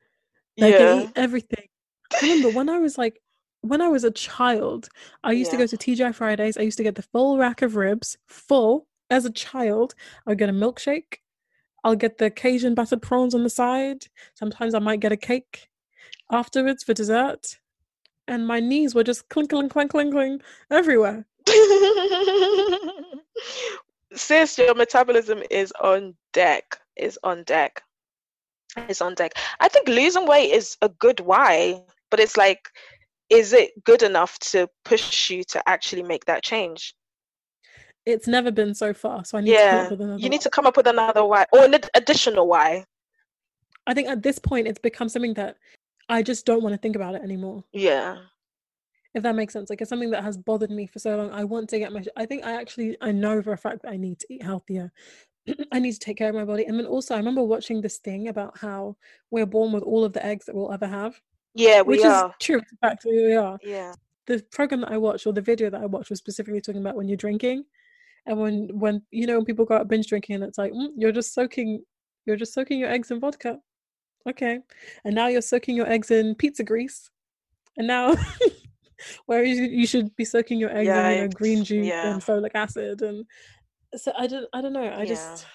They 0.57 0.71
yeah. 0.71 0.77
can 0.77 1.01
eat 1.03 1.11
everything. 1.15 1.67
I 2.13 2.19
remember 2.21 2.49
when 2.51 2.69
I 2.69 2.79
was 2.79 2.97
like, 2.97 3.19
when 3.61 3.81
I 3.81 3.87
was 3.87 4.03
a 4.03 4.11
child, 4.11 4.89
I 5.23 5.31
used 5.31 5.51
yeah. 5.51 5.59
to 5.59 5.63
go 5.63 5.67
to 5.67 5.77
TGI 5.77 6.13
Fridays. 6.13 6.57
I 6.57 6.61
used 6.61 6.77
to 6.77 6.83
get 6.83 6.95
the 6.95 7.01
full 7.01 7.37
rack 7.37 7.61
of 7.61 7.75
ribs, 7.75 8.17
full 8.27 8.87
as 9.09 9.25
a 9.25 9.31
child. 9.31 9.95
I 10.25 10.31
would 10.31 10.37
get 10.37 10.49
a 10.49 10.53
milkshake. 10.53 11.17
I'll 11.83 11.95
get 11.95 12.17
the 12.17 12.29
Cajun 12.29 12.75
battered 12.75 13.01
prawns 13.01 13.33
on 13.33 13.43
the 13.43 13.49
side. 13.49 14.05
Sometimes 14.35 14.73
I 14.73 14.79
might 14.79 14.99
get 14.99 15.11
a 15.11 15.17
cake 15.17 15.67
afterwards 16.31 16.83
for 16.83 16.93
dessert 16.93 17.57
and 18.27 18.45
my 18.47 18.59
knees 18.59 18.93
were 18.93 19.03
just 19.03 19.29
clinkling, 19.29 19.69
clinkling, 19.69 20.11
clinkling 20.11 20.41
everywhere. 20.71 21.25
Sis, 24.13 24.57
your 24.57 24.75
metabolism 24.75 25.41
is 25.49 25.71
on 25.81 26.15
deck. 26.33 26.79
Is 26.95 27.19
on 27.23 27.43
deck. 27.43 27.81
Is 28.89 29.01
on 29.01 29.15
deck. 29.15 29.33
I 29.59 29.67
think 29.67 29.87
losing 29.87 30.25
weight 30.25 30.51
is 30.51 30.77
a 30.81 30.89
good 30.89 31.19
why, 31.19 31.81
but 32.09 32.19
it's 32.19 32.37
like, 32.37 32.69
is 33.29 33.53
it 33.53 33.83
good 33.83 34.03
enough 34.03 34.37
to 34.39 34.67
push 34.85 35.29
you 35.29 35.43
to 35.45 35.61
actually 35.67 36.03
make 36.03 36.25
that 36.25 36.43
change? 36.43 36.93
It's 38.05 38.27
never 38.27 38.51
been 38.51 38.73
so 38.73 38.93
far, 38.93 39.25
so 39.25 39.37
I 39.37 39.41
need 39.41 39.51
yeah. 39.51 39.89
You 39.91 40.29
need 40.29 40.41
to 40.41 40.49
come 40.49 40.65
up 40.65 40.77
with 40.77 40.87
another 40.87 41.25
why 41.25 41.45
or 41.51 41.65
an 41.65 41.75
additional 41.93 42.47
why. 42.47 42.85
I 43.85 43.93
think 43.93 44.07
at 44.07 44.23
this 44.23 44.39
point 44.39 44.67
it's 44.67 44.79
become 44.79 45.09
something 45.09 45.33
that 45.35 45.57
I 46.09 46.23
just 46.23 46.45
don't 46.45 46.63
want 46.63 46.73
to 46.73 46.77
think 46.77 46.95
about 46.95 47.15
it 47.15 47.21
anymore. 47.21 47.63
Yeah. 47.73 48.17
If 49.13 49.23
that 49.23 49.35
makes 49.35 49.53
sense. 49.53 49.69
Like 49.69 49.81
it's 49.81 49.89
something 49.89 50.11
that 50.11 50.23
has 50.23 50.37
bothered 50.37 50.71
me 50.71 50.87
for 50.87 50.99
so 50.99 51.17
long. 51.17 51.31
I 51.31 51.43
want 51.43 51.69
to 51.69 51.79
get 51.79 51.91
my 51.91 52.03
I 52.15 52.25
think 52.25 52.45
I 52.45 52.53
actually 52.53 52.97
I 53.01 53.11
know 53.11 53.41
for 53.41 53.53
a 53.53 53.57
fact 53.57 53.81
that 53.81 53.91
I 53.91 53.97
need 53.97 54.19
to 54.19 54.27
eat 54.29 54.43
healthier. 54.43 54.91
I 55.71 55.79
need 55.79 55.93
to 55.93 55.99
take 55.99 56.17
care 56.17 56.29
of 56.29 56.35
my 56.35 56.45
body. 56.45 56.65
And 56.65 56.77
then 56.77 56.85
also 56.85 57.15
I 57.15 57.17
remember 57.17 57.43
watching 57.43 57.81
this 57.81 57.97
thing 57.97 58.27
about 58.27 58.57
how 58.57 58.95
we're 59.31 59.45
born 59.45 59.71
with 59.71 59.83
all 59.83 60.03
of 60.03 60.13
the 60.13 60.25
eggs 60.25 60.45
that 60.45 60.55
we'll 60.55 60.71
ever 60.71 60.87
have. 60.87 61.19
Yeah, 61.55 61.81
we 61.81 61.97
which 61.97 62.05
are. 62.05 62.29
is 62.29 62.35
true. 62.39 62.57
In 62.57 62.77
fact, 62.81 63.03
we 63.05 63.33
are. 63.33 63.57
Yeah. 63.63 63.93
The 64.27 64.43
program 64.51 64.81
that 64.81 64.91
I 64.91 64.97
watched 64.97 65.25
or 65.25 65.33
the 65.33 65.41
video 65.41 65.69
that 65.69 65.81
I 65.81 65.85
watched 65.85 66.09
was 66.09 66.19
specifically 66.19 66.61
talking 66.61 66.81
about 66.81 66.95
when 66.95 67.07
you're 67.07 67.17
drinking. 67.17 67.63
And 68.27 68.39
when 68.39 68.69
when 68.77 69.01
you 69.09 69.25
know 69.25 69.37
when 69.37 69.45
people 69.45 69.65
go 69.65 69.75
out 69.75 69.87
binge 69.87 70.07
drinking 70.07 70.35
and 70.35 70.43
it's 70.43 70.57
like 70.57 70.73
mm, 70.73 70.89
you're 70.95 71.13
just 71.13 71.33
soaking 71.33 71.81
you're 72.25 72.35
just 72.35 72.53
soaking 72.53 72.77
your 72.77 72.89
eggs 72.89 73.09
in 73.09 73.21
vodka 73.21 73.57
okay. 74.29 74.59
And 75.03 75.15
now 75.15 75.27
you're 75.27 75.41
soaking 75.41 75.75
your 75.75 75.89
eggs 75.89 76.11
in 76.11 76.35
pizza 76.35 76.63
grease. 76.63 77.09
And 77.77 77.87
now, 77.87 78.15
where 79.25 79.43
you, 79.43 79.63
you 79.63 79.87
should 79.87 80.15
be 80.15 80.25
soaking 80.25 80.59
your 80.59 80.69
eggs 80.75 80.89
in 80.89 81.15
you 81.15 81.21
know, 81.21 81.27
green 81.29 81.63
juice 81.63 81.87
yeah. 81.87 82.13
and 82.13 82.21
folic 82.21 82.51
acid. 82.55 83.01
And 83.01 83.25
so 83.95 84.11
I 84.17 84.27
don't, 84.27 84.47
I 84.53 84.61
don't 84.61 84.73
know. 84.73 84.83
I 84.83 84.99
yeah. 84.99 85.05
just. 85.05 85.45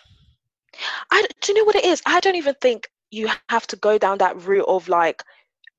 I, 1.11 1.27
do 1.41 1.53
you 1.53 1.59
know 1.59 1.65
what 1.65 1.77
it 1.77 1.85
is? 1.85 2.01
I 2.07 2.21
don't 2.21 2.37
even 2.37 2.55
think 2.61 2.89
you 3.11 3.29
have 3.51 3.67
to 3.69 3.77
go 3.77 3.99
down 3.99 4.19
that 4.19 4.43
route 4.43 4.65
of 4.67 4.89
like 4.89 5.23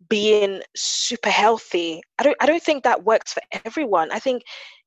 being 0.10 0.62
super 0.76 1.30
healthy. 1.30 2.02
I 2.20 2.24
don't 2.24 2.38
I 2.40 2.46
don't 2.46 2.64
think 2.64 2.84
that 2.84 3.04
works 3.04 3.34
for 3.34 3.42
everyone. 3.66 4.12
I 4.12 4.20
think 4.20 4.44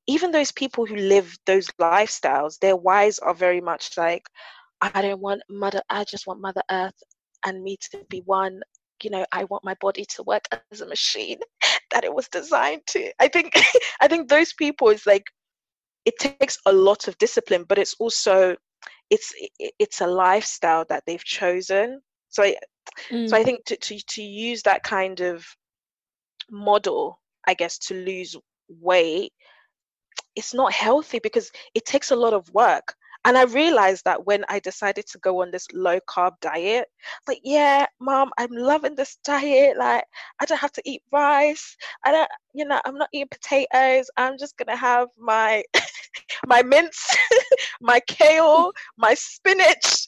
even 0.07 0.31
those 0.31 0.53
people 0.53 0.87
who 0.87 0.97
live 0.97 1.37
those 1.47 1.67
lifestyles, 1.81 2.59
their 2.61 2.77
whys 2.77 3.19
are 3.19 3.35
very 3.35 3.61
much 3.61 3.97
like, 3.97 4.29
I 4.81 5.03
don't 5.03 5.21
want 5.21 5.43
mother 5.51 5.83
I 5.91 6.05
just 6.05 6.27
want 6.27 6.41
Mother 6.41 6.63
Earth 6.71 7.03
and 7.47 7.63
me 7.63 7.79
to 7.91 8.05
be 8.11 8.21
one. 8.27 8.61
You 9.03 9.11
know, 9.11 9.27
I 9.33 9.45
want 9.45 9.65
my 9.65 9.75
body 9.81 10.05
to 10.07 10.23
work 10.23 10.45
as 10.73 10.81
a 10.81 10.87
machine 10.87 11.39
that 11.93 12.05
it 12.05 12.15
was 12.15 12.29
designed 12.29 12.83
to. 12.89 13.13
I 13.19 13.29
think 13.29 13.53
I 14.01 14.09
think 14.09 14.29
those 14.29 14.53
people 14.53 14.91
is 14.91 15.07
like 15.07 15.25
it 16.05 16.19
takes 16.19 16.59
a 16.67 16.73
lot 16.73 17.09
of 17.09 17.19
discipline, 17.19 17.65
but 17.69 17.79
it's 17.79 17.95
also 17.99 18.57
it's 19.11 19.33
it's 19.79 20.01
a 20.01 20.07
lifestyle 20.07 20.85
that 20.89 21.05
they've 21.07 21.25
chosen. 21.25 22.01
So 22.29 22.43
I 22.43 22.57
mm. 23.11 23.29
so 23.29 23.37
I 23.37 23.45
think 23.45 23.65
to, 23.67 23.77
to 23.77 23.99
to 23.99 24.23
use 24.23 24.63
that 24.63 24.83
kind 24.83 25.21
of 25.21 25.47
model, 26.51 27.21
I 27.47 27.55
guess, 27.55 27.79
to 27.79 27.95
lose 27.95 28.37
weight, 28.69 29.33
it's 30.35 30.55
not 30.55 30.73
healthy 30.73 31.19
because 31.19 31.51
it 31.75 31.85
takes 31.85 32.11
a 32.11 32.17
lot 32.17 32.33
of 32.35 32.53
work. 32.53 32.95
And 33.27 33.37
I 33.37 33.43
realized 33.43 34.05
that 34.05 34.25
when 34.25 34.45
I 34.49 34.61
decided 34.61 35.05
to 35.09 35.19
go 35.19 35.43
on 35.43 35.51
this 35.51 35.67
low 35.75 35.99
carb 36.09 36.35
diet, 36.41 36.87
like, 37.27 37.41
yeah, 37.43 37.87
mom, 38.01 38.31
I'm 38.39 38.53
loving 38.53 38.95
this 38.95 39.17
diet. 39.25 39.77
Like, 39.77 40.05
I 40.41 40.45
don't 40.45 40.61
have 40.61 40.71
to 40.73 40.83
eat 40.85 41.03
rice. 41.13 41.77
I 42.05 42.13
don't, 42.13 42.29
you 42.55 42.65
know, 42.65 42.81
I'm 42.85 42.97
not 42.97 43.09
eating 43.13 43.29
potatoes. 43.29 44.09
I'm 44.17 44.39
just 44.39 44.57
gonna 44.57 44.77
have 44.77 45.09
my 45.19 45.65
my 46.47 46.63
mince, 46.63 47.17
my 47.81 47.99
kale, 48.07 48.71
my 48.97 49.15
spinach. 49.15 50.07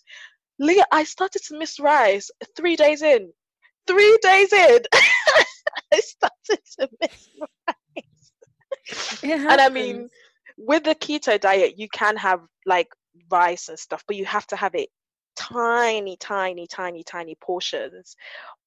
Leah, 0.61 0.87
I 0.93 1.03
started 1.03 1.43
to 1.49 1.59
miss 1.59 1.81
rice 1.81 2.31
three 2.57 2.77
days 2.77 3.03
in. 3.03 3.33
Three 3.89 4.19
days 4.23 4.53
in, 4.53 4.79
I 5.93 6.01
started 6.01 6.61
to 6.79 6.89
miss 7.01 7.29
rice. 7.41 8.33
And 9.49 9.61
I 9.61 9.69
mean, 9.71 10.09
with 10.57 10.85
the 10.85 10.95
keto 10.95 11.41
diet, 11.41 11.79
you 11.79 11.89
can 11.89 12.17
have 12.17 12.41
like 12.67 12.89
rice 13.31 13.69
and 13.69 13.79
stuff, 13.79 14.05
but 14.07 14.17
you 14.17 14.25
have 14.25 14.47
to 14.49 14.57
have 14.57 14.75
it 14.75 14.89
tiny, 15.37 16.17
tiny, 16.17 16.67
tiny, 16.67 17.03
tiny 17.05 17.37
portions. 17.41 18.17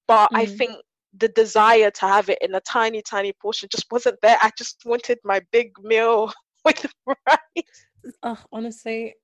But 0.08 0.32
mm. 0.32 0.38
I 0.38 0.46
think 0.46 0.76
the 1.18 1.28
desire 1.30 1.92
to 1.92 2.08
have 2.08 2.30
it 2.30 2.40
in 2.42 2.56
a 2.56 2.62
tiny, 2.62 3.02
tiny 3.02 3.34
portion 3.34 3.70
just 3.72 3.92
wasn't 3.92 4.20
there. 4.22 4.38
I 4.42 4.52
just 4.58 4.84
wanted 4.86 5.20
my 5.24 5.42
big 5.52 5.74
meal 5.82 6.32
with 6.66 6.86
rice. 7.06 7.86
Uh, 8.24 8.36
honestly, 8.52 9.16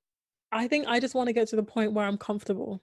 I 0.51 0.67
think 0.67 0.87
I 0.87 0.99
just 0.99 1.15
want 1.15 1.27
to 1.27 1.33
get 1.33 1.47
to 1.49 1.55
the 1.55 1.63
point 1.63 1.93
where 1.93 2.05
I'm 2.05 2.17
comfortable. 2.17 2.81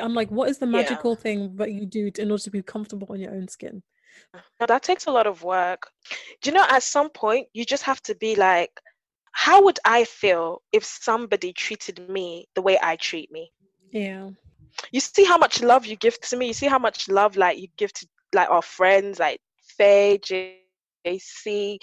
I'm 0.00 0.14
like, 0.14 0.30
what 0.30 0.48
is 0.48 0.58
the 0.58 0.66
magical 0.66 1.12
yeah. 1.12 1.22
thing 1.22 1.56
that 1.56 1.72
you 1.72 1.84
do 1.84 2.10
in 2.18 2.30
order 2.30 2.42
to 2.42 2.50
be 2.50 2.62
comfortable 2.62 3.12
in 3.14 3.20
your 3.20 3.32
own 3.32 3.48
skin? 3.48 3.82
Now, 4.60 4.66
that 4.66 4.82
takes 4.82 5.06
a 5.06 5.10
lot 5.10 5.26
of 5.26 5.42
work. 5.42 5.88
Do 6.40 6.50
you 6.50 6.54
know, 6.54 6.66
at 6.68 6.82
some 6.82 7.10
point, 7.10 7.48
you 7.52 7.64
just 7.64 7.82
have 7.82 8.00
to 8.02 8.14
be 8.14 8.34
like, 8.36 8.70
how 9.32 9.64
would 9.64 9.78
I 9.84 10.04
feel 10.04 10.62
if 10.72 10.84
somebody 10.84 11.52
treated 11.52 12.08
me 12.08 12.48
the 12.54 12.62
way 12.62 12.78
I 12.82 12.96
treat 12.96 13.30
me? 13.30 13.52
Yeah. 13.90 14.30
You 14.92 15.00
see 15.00 15.24
how 15.24 15.38
much 15.38 15.62
love 15.62 15.86
you 15.86 15.96
give 15.96 16.20
to 16.20 16.36
me. 16.36 16.48
You 16.48 16.52
see 16.52 16.66
how 16.66 16.78
much 16.78 17.08
love 17.08 17.36
like 17.36 17.58
you 17.58 17.68
give 17.76 17.92
to 17.94 18.06
like 18.32 18.50
our 18.50 18.62
friends, 18.62 19.18
like 19.18 19.40
Faye, 19.76 20.18
JC, 21.06 21.78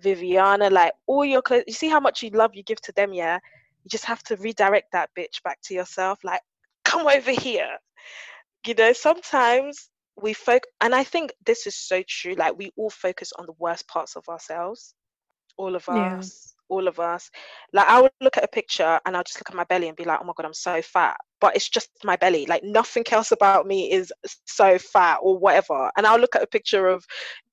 Viviana, 0.00 0.70
like 0.70 0.92
all 1.06 1.24
your 1.24 1.42
clothes. 1.42 1.64
You 1.66 1.72
see 1.72 1.88
how 1.88 2.00
much 2.00 2.22
you 2.22 2.30
love 2.30 2.54
you 2.54 2.62
give 2.62 2.80
to 2.82 2.92
them, 2.92 3.12
yeah? 3.12 3.38
You 3.84 3.88
just 3.88 4.04
have 4.04 4.22
to 4.24 4.36
redirect 4.36 4.92
that 4.92 5.10
bitch 5.18 5.42
back 5.42 5.58
to 5.64 5.74
yourself. 5.74 6.22
Like, 6.24 6.42
come 6.84 7.06
over 7.06 7.30
here. 7.30 7.76
You 8.66 8.74
know, 8.74 8.92
sometimes 8.92 9.88
we 10.20 10.34
focus, 10.34 10.70
and 10.80 10.94
I 10.94 11.04
think 11.04 11.32
this 11.46 11.66
is 11.66 11.76
so 11.76 12.02
true. 12.06 12.34
Like, 12.34 12.58
we 12.58 12.72
all 12.76 12.90
focus 12.90 13.32
on 13.38 13.46
the 13.46 13.54
worst 13.58 13.88
parts 13.88 14.16
of 14.16 14.28
ourselves 14.28 14.94
all 15.60 15.74
of 15.76 15.84
yeah. 15.88 16.18
us 16.18 16.50
all 16.70 16.88
of 16.88 16.98
us. 16.98 17.30
Like 17.72 17.88
i 17.88 18.00
would 18.00 18.12
look 18.20 18.36
at 18.38 18.44
a 18.44 18.48
picture 18.48 18.98
and 19.04 19.16
i'll 19.16 19.24
just 19.24 19.38
look 19.38 19.50
at 19.50 19.56
my 19.56 19.64
belly 19.64 19.88
and 19.88 19.96
be 19.96 20.04
like 20.04 20.20
oh 20.22 20.24
my 20.24 20.32
god 20.36 20.46
i'm 20.46 20.54
so 20.54 20.80
fat. 20.80 21.16
But 21.40 21.56
it's 21.56 21.68
just 21.68 21.90
my 22.04 22.16
belly. 22.16 22.46
Like 22.46 22.62
nothing 22.62 23.04
else 23.10 23.32
about 23.32 23.66
me 23.66 23.90
is 23.92 24.12
so 24.46 24.78
fat 24.78 25.18
or 25.22 25.36
whatever. 25.38 25.90
And 25.96 26.06
i'll 26.06 26.18
look 26.18 26.36
at 26.36 26.42
a 26.42 26.46
picture 26.46 26.86
of 26.86 27.04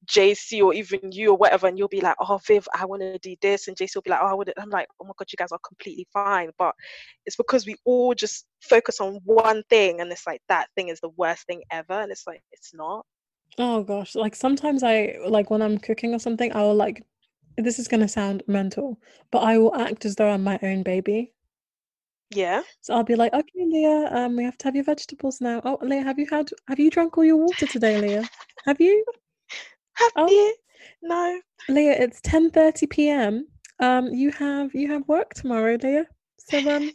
jc 0.06 0.64
or 0.64 0.74
even 0.74 1.12
you 1.12 1.32
or 1.32 1.38
whatever 1.38 1.68
and 1.68 1.78
you'll 1.78 1.90
be 1.90 2.00
like 2.00 2.16
oh 2.22 2.40
viv 2.48 2.66
i 2.74 2.86
want 2.86 3.02
to 3.02 3.18
do 3.20 3.36
this. 3.42 3.68
And 3.68 3.76
jc 3.76 3.96
will 3.96 4.04
be 4.04 4.12
like 4.12 4.22
oh 4.22 4.28
i 4.28 4.34
would 4.34 4.54
i'm 4.58 4.70
like 4.70 4.88
oh 5.02 5.06
my 5.06 5.14
god 5.18 5.28
you 5.32 5.38
guys 5.38 5.52
are 5.52 5.60
completely 5.68 6.08
fine. 6.14 6.52
But 6.58 6.74
it's 7.26 7.36
because 7.36 7.66
we 7.66 7.76
all 7.86 8.14
just 8.14 8.46
focus 8.62 9.02
on 9.02 9.20
one 9.26 9.64
thing 9.70 10.00
and 10.02 10.12
it's 10.12 10.28
like 10.28 10.42
that 10.48 10.68
thing 10.76 10.90
is 10.90 11.00
the 11.02 11.12
worst 11.18 11.46
thing 11.48 11.64
ever. 11.72 11.94
And 11.94 12.12
it's 12.12 12.28
like 12.28 12.42
it's 12.52 12.74
not. 12.74 13.06
Oh 13.60 13.82
gosh, 13.82 14.14
like 14.14 14.36
sometimes 14.36 14.84
I 14.84 15.16
like 15.28 15.50
when 15.50 15.64
I'm 15.64 15.80
cooking 15.80 16.14
or 16.14 16.20
something, 16.20 16.54
I 16.54 16.62
will 16.62 16.76
like 16.76 17.04
this 17.58 17.80
is 17.80 17.88
going 17.88 18.02
to 18.02 18.08
sound 18.08 18.44
mental, 18.48 19.00
but 19.32 19.40
I 19.40 19.58
will 19.58 19.76
act 19.76 20.06
as 20.06 20.16
though 20.16 20.30
I'm 20.30 20.44
my 20.44 20.60
own 20.62 20.84
baby. 20.84 21.34
Yeah. 22.30 22.62
So 22.82 22.94
I'll 22.94 23.04
be 23.04 23.16
like, 23.16 23.34
okay, 23.34 23.66
Leah, 23.66 24.10
um, 24.12 24.36
we 24.36 24.44
have 24.44 24.58
to 24.60 24.66
have 24.66 24.76
your 24.76 24.84
vegetables 24.84 25.42
now. 25.42 25.62
Oh, 25.64 25.80
Leah, 25.82 26.04
have 26.04 26.20
you 26.20 26.28
had, 26.30 26.50
have 26.68 26.80
you 26.80 26.92
drunk 26.92 27.18
all 27.18 27.26
your 27.26 27.38
water 27.38 27.66
today, 27.66 28.00
Leah? 28.00 28.30
Have 28.66 28.82
you? 28.82 29.04
have 29.94 30.12
oh. 30.16 30.30
you? 30.30 30.56
No. 31.02 31.40
Leah, 31.70 31.94
it's 31.94 32.22
10:30 32.22 32.90
p.m. 32.90 33.48
Um, 33.80 34.08
you 34.08 34.32
have 34.32 34.74
you 34.74 34.92
have 34.92 35.08
work 35.08 35.34
tomorrow, 35.34 35.78
Leah. 35.82 36.06
So 36.38 36.58
um, 36.70 36.92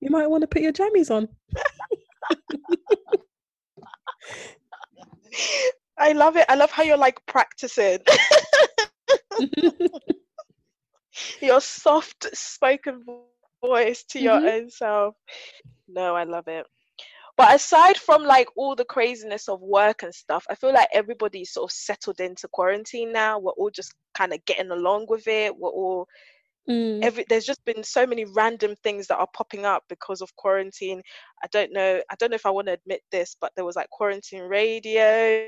you 0.00 0.10
might 0.10 0.28
want 0.28 0.42
to 0.42 0.46
put 0.46 0.62
your 0.62 0.72
jammies 0.72 1.10
on. 1.10 1.28
I 5.98 6.12
love 6.12 6.36
it. 6.36 6.46
I 6.48 6.54
love 6.54 6.70
how 6.70 6.82
you're 6.82 6.96
like 6.96 7.24
practicing. 7.26 7.98
your 11.40 11.60
soft 11.60 12.36
spoken 12.36 13.04
voice 13.64 14.04
to 14.04 14.20
your 14.20 14.36
mm-hmm. 14.36 14.46
own 14.46 14.70
self. 14.70 15.14
No, 15.88 16.14
I 16.14 16.24
love 16.24 16.48
it. 16.48 16.66
But 17.36 17.54
aside 17.54 17.98
from 17.98 18.24
like 18.24 18.48
all 18.56 18.74
the 18.74 18.86
craziness 18.86 19.48
of 19.48 19.60
work 19.60 20.02
and 20.02 20.14
stuff, 20.14 20.46
I 20.48 20.54
feel 20.54 20.72
like 20.72 20.88
everybody's 20.92 21.52
sort 21.52 21.70
of 21.70 21.76
settled 21.76 22.20
into 22.20 22.48
quarantine 22.48 23.12
now. 23.12 23.38
We're 23.38 23.52
all 23.52 23.70
just 23.70 23.94
kind 24.14 24.32
of 24.32 24.42
getting 24.46 24.70
along 24.70 25.06
with 25.08 25.28
it. 25.28 25.56
We're 25.56 25.68
all 25.68 26.08
Mm. 26.68 27.04
Every 27.04 27.24
there's 27.28 27.44
just 27.44 27.64
been 27.64 27.84
so 27.84 28.06
many 28.06 28.24
random 28.24 28.74
things 28.82 29.06
that 29.06 29.18
are 29.18 29.28
popping 29.32 29.64
up 29.64 29.84
because 29.88 30.20
of 30.20 30.34
quarantine. 30.36 31.00
I 31.42 31.46
don't 31.52 31.72
know. 31.72 32.02
I 32.10 32.14
don't 32.16 32.30
know 32.30 32.36
if 32.36 32.46
I 32.46 32.50
want 32.50 32.66
to 32.66 32.72
admit 32.72 33.02
this, 33.12 33.36
but 33.40 33.52
there 33.54 33.64
was 33.64 33.76
like 33.76 33.88
quarantine 33.90 34.42
radio 34.42 35.46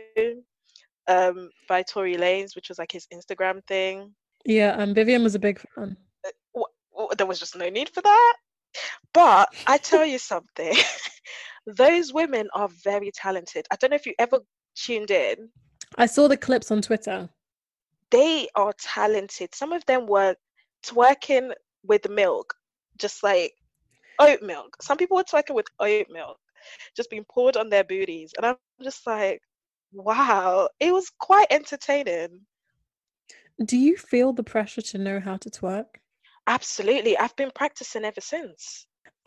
um, 1.08 1.50
by 1.68 1.82
Tory 1.82 2.16
Lanez, 2.16 2.54
which 2.54 2.68
was 2.68 2.78
like 2.78 2.92
his 2.92 3.06
Instagram 3.12 3.64
thing. 3.66 4.14
Yeah, 4.44 4.72
and 4.74 4.90
um, 4.90 4.94
Vivian 4.94 5.22
was 5.22 5.34
a 5.34 5.38
big 5.38 5.60
fan. 5.74 5.96
Uh, 6.24 6.62
there 7.16 7.26
was 7.26 7.40
just 7.40 7.56
no 7.56 7.68
need 7.68 7.88
for 7.88 8.02
that. 8.02 8.36
But 9.12 9.48
I 9.66 9.78
tell 9.78 10.04
you 10.04 10.18
something, 10.18 10.74
those 11.66 12.12
women 12.12 12.48
are 12.54 12.68
very 12.84 13.10
talented. 13.10 13.66
I 13.70 13.76
don't 13.76 13.90
know 13.90 13.96
if 13.96 14.06
you 14.06 14.14
ever 14.18 14.40
tuned 14.76 15.10
in. 15.10 15.48
I 15.96 16.06
saw 16.06 16.28
the 16.28 16.36
clips 16.36 16.70
on 16.70 16.82
Twitter. 16.82 17.28
They 18.10 18.48
are 18.54 18.72
talented. 18.78 19.54
Some 19.54 19.72
of 19.72 19.84
them 19.86 20.06
were 20.06 20.36
twerking 20.84 21.52
with 21.84 22.08
milk, 22.08 22.54
just 22.98 23.22
like 23.22 23.52
oat 24.18 24.42
milk. 24.42 24.76
Some 24.82 24.98
people 24.98 25.16
were 25.16 25.24
twerking 25.24 25.54
with 25.54 25.66
oat 25.80 26.06
milk, 26.10 26.38
just 26.96 27.10
being 27.10 27.24
poured 27.30 27.56
on 27.56 27.70
their 27.70 27.84
booties. 27.84 28.32
And 28.36 28.46
I'm 28.46 28.56
just 28.82 29.06
like, 29.06 29.42
wow, 29.92 30.68
it 30.80 30.92
was 30.92 31.10
quite 31.18 31.46
entertaining. 31.50 32.40
Do 33.64 33.76
you 33.76 33.96
feel 33.96 34.32
the 34.32 34.44
pressure 34.44 34.82
to 34.82 34.98
know 34.98 35.20
how 35.20 35.36
to 35.38 35.50
twerk? 35.50 35.86
Absolutely. 36.46 37.18
I've 37.18 37.36
been 37.36 37.50
practicing 37.54 38.04
ever 38.04 38.20
since. 38.20 38.86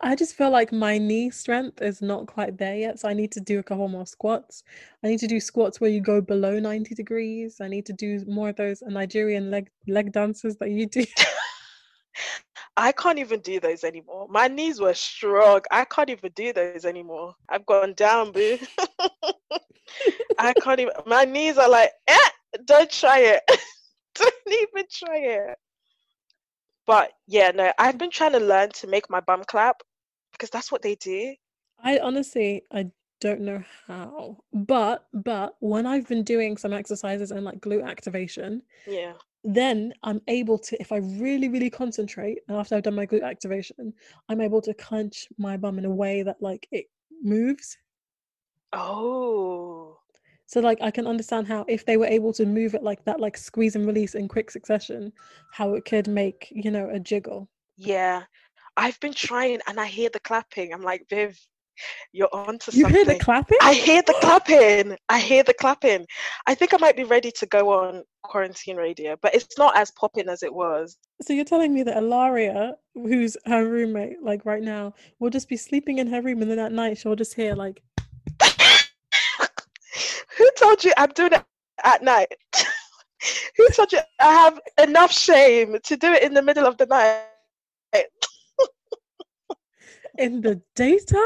I 0.00 0.14
just 0.16 0.36
feel 0.36 0.50
like 0.50 0.72
my 0.72 0.98
knee 0.98 1.30
strength 1.30 1.82
is 1.82 2.00
not 2.00 2.26
quite 2.26 2.58
there 2.58 2.76
yet. 2.76 2.98
So 2.98 3.08
I 3.08 3.14
need 3.14 3.32
to 3.32 3.40
do 3.40 3.58
a 3.58 3.62
couple 3.62 3.88
more 3.88 4.06
squats. 4.06 4.62
I 5.02 5.08
need 5.08 5.18
to 5.20 5.26
do 5.26 5.40
squats 5.40 5.80
where 5.80 5.90
you 5.90 6.00
go 6.00 6.20
below 6.20 6.58
90 6.58 6.94
degrees. 6.94 7.60
I 7.60 7.68
need 7.68 7.86
to 7.86 7.92
do 7.92 8.24
more 8.26 8.50
of 8.50 8.56
those 8.56 8.82
Nigerian 8.86 9.50
leg 9.50 9.70
leg 9.86 10.12
dances 10.12 10.56
that 10.58 10.70
you 10.70 10.86
do. 10.86 11.04
I 12.76 12.92
can't 12.92 13.18
even 13.18 13.40
do 13.40 13.60
those 13.60 13.84
anymore. 13.84 14.26
My 14.28 14.48
knees 14.48 14.80
were 14.80 14.94
strong. 14.94 15.62
I 15.70 15.84
can't 15.84 16.10
even 16.10 16.32
do 16.34 16.52
those 16.52 16.84
anymore. 16.84 17.34
I've 17.48 17.66
gone 17.66 17.94
down, 17.94 18.32
boo. 18.32 18.58
I 20.38 20.52
can't 20.54 20.80
even. 20.80 20.92
My 21.06 21.24
knees 21.24 21.58
are 21.58 21.68
like, 21.68 21.90
eh, 22.06 22.28
don't 22.64 22.90
try 22.90 23.20
it. 23.20 23.42
don't 24.14 24.34
even 24.48 24.84
try 24.90 25.18
it. 25.18 25.58
But 26.86 27.12
yeah, 27.26 27.50
no, 27.54 27.72
I've 27.78 27.98
been 27.98 28.10
trying 28.10 28.32
to 28.32 28.40
learn 28.40 28.70
to 28.70 28.86
make 28.86 29.08
my 29.08 29.20
bum 29.20 29.44
clap 29.44 29.76
because 30.32 30.50
that's 30.50 30.70
what 30.70 30.82
they 30.82 30.96
do. 30.96 31.34
I 31.82 31.98
honestly, 31.98 32.62
I 32.72 32.90
don't 33.20 33.40
know 33.40 33.62
how, 33.86 34.38
but 34.52 35.06
but 35.12 35.56
when 35.60 35.86
I've 35.86 36.08
been 36.08 36.24
doing 36.24 36.56
some 36.56 36.72
exercises 36.72 37.30
and 37.30 37.44
like 37.44 37.60
glute 37.60 37.86
activation, 37.86 38.62
yeah, 38.86 39.14
then 39.44 39.92
I'm 40.02 40.22
able 40.26 40.58
to, 40.58 40.80
if 40.80 40.90
I 40.90 40.96
really, 40.96 41.48
really 41.48 41.70
concentrate 41.70 42.38
and 42.48 42.56
after 42.56 42.74
I've 42.74 42.82
done 42.82 42.94
my 42.94 43.06
glute 43.06 43.22
activation, 43.22 43.92
I'm 44.28 44.40
able 44.40 44.62
to 44.62 44.72
clench 44.74 45.28
my 45.36 45.56
bum 45.58 45.78
in 45.78 45.84
a 45.84 45.90
way 45.90 46.22
that 46.22 46.40
like 46.40 46.66
it 46.72 46.86
moves. 47.22 47.76
Oh. 48.72 49.98
So 50.46 50.60
like 50.60 50.78
I 50.80 50.90
can 50.90 51.06
understand 51.06 51.46
how 51.46 51.66
if 51.68 51.84
they 51.84 51.98
were 51.98 52.06
able 52.06 52.32
to 52.34 52.46
move 52.46 52.74
it 52.74 52.82
like 52.82 53.04
that, 53.04 53.20
like 53.20 53.36
squeeze 53.36 53.76
and 53.76 53.86
release 53.86 54.14
in 54.14 54.28
quick 54.28 54.50
succession, 54.50 55.12
how 55.52 55.74
it 55.74 55.84
could 55.84 56.08
make, 56.08 56.48
you 56.50 56.70
know, 56.70 56.88
a 56.90 56.98
jiggle. 56.98 57.48
Yeah. 57.76 58.22
I've 58.76 58.98
been 59.00 59.12
trying 59.12 59.60
and 59.68 59.78
I 59.78 59.86
hear 59.86 60.08
the 60.10 60.20
clapping. 60.20 60.72
I'm 60.72 60.82
like, 60.82 61.06
Viv, 61.08 61.38
you're 62.12 62.28
on 62.32 62.58
to 62.58 62.70
you 62.72 62.82
something. 62.82 63.04
hear 63.04 63.04
the 63.04 63.18
clapping? 63.18 63.58
I 63.60 63.74
hear 63.74 64.02
the 64.02 64.14
clapping. 64.20 64.96
I 65.08 65.20
hear 65.20 65.42
the 65.42 65.54
clapping. 65.54 66.06
I 66.46 66.54
think 66.54 66.74
I 66.74 66.76
might 66.78 66.96
be 66.96 67.04
ready 67.04 67.30
to 67.32 67.46
go 67.46 67.72
on 67.72 68.04
quarantine 68.22 68.76
radio, 68.76 69.16
but 69.20 69.34
it's 69.34 69.58
not 69.58 69.76
as 69.76 69.90
popping 69.92 70.28
as 70.28 70.42
it 70.42 70.52
was. 70.52 70.96
So 71.22 71.32
you're 71.32 71.44
telling 71.44 71.74
me 71.74 71.82
that 71.82 71.96
Alaria, 71.96 72.74
who's 72.94 73.36
her 73.46 73.68
roommate, 73.68 74.22
like 74.22 74.44
right 74.44 74.62
now, 74.62 74.94
will 75.18 75.30
just 75.30 75.48
be 75.48 75.56
sleeping 75.56 75.98
in 75.98 76.06
her 76.08 76.22
room 76.22 76.42
and 76.42 76.50
then 76.50 76.58
at 76.58 76.72
night 76.72 76.98
she'll 76.98 77.16
just 77.16 77.34
hear 77.34 77.54
like 77.54 77.82
Who 80.36 80.50
told 80.58 80.82
you 80.84 80.92
I'm 80.96 81.10
doing 81.10 81.32
it 81.32 81.44
at 81.82 82.02
night? 82.02 82.28
Who 83.56 83.68
told 83.70 83.92
you 83.92 84.00
I 84.20 84.32
have 84.32 84.60
enough 84.82 85.12
shame 85.12 85.78
to 85.84 85.96
do 85.96 86.12
it 86.12 86.22
in 86.22 86.34
the 86.34 86.42
middle 86.42 86.66
of 86.66 86.76
the 86.76 86.86
night? 86.86 88.06
In 90.18 90.40
the 90.40 90.60
daytime? 90.74 91.20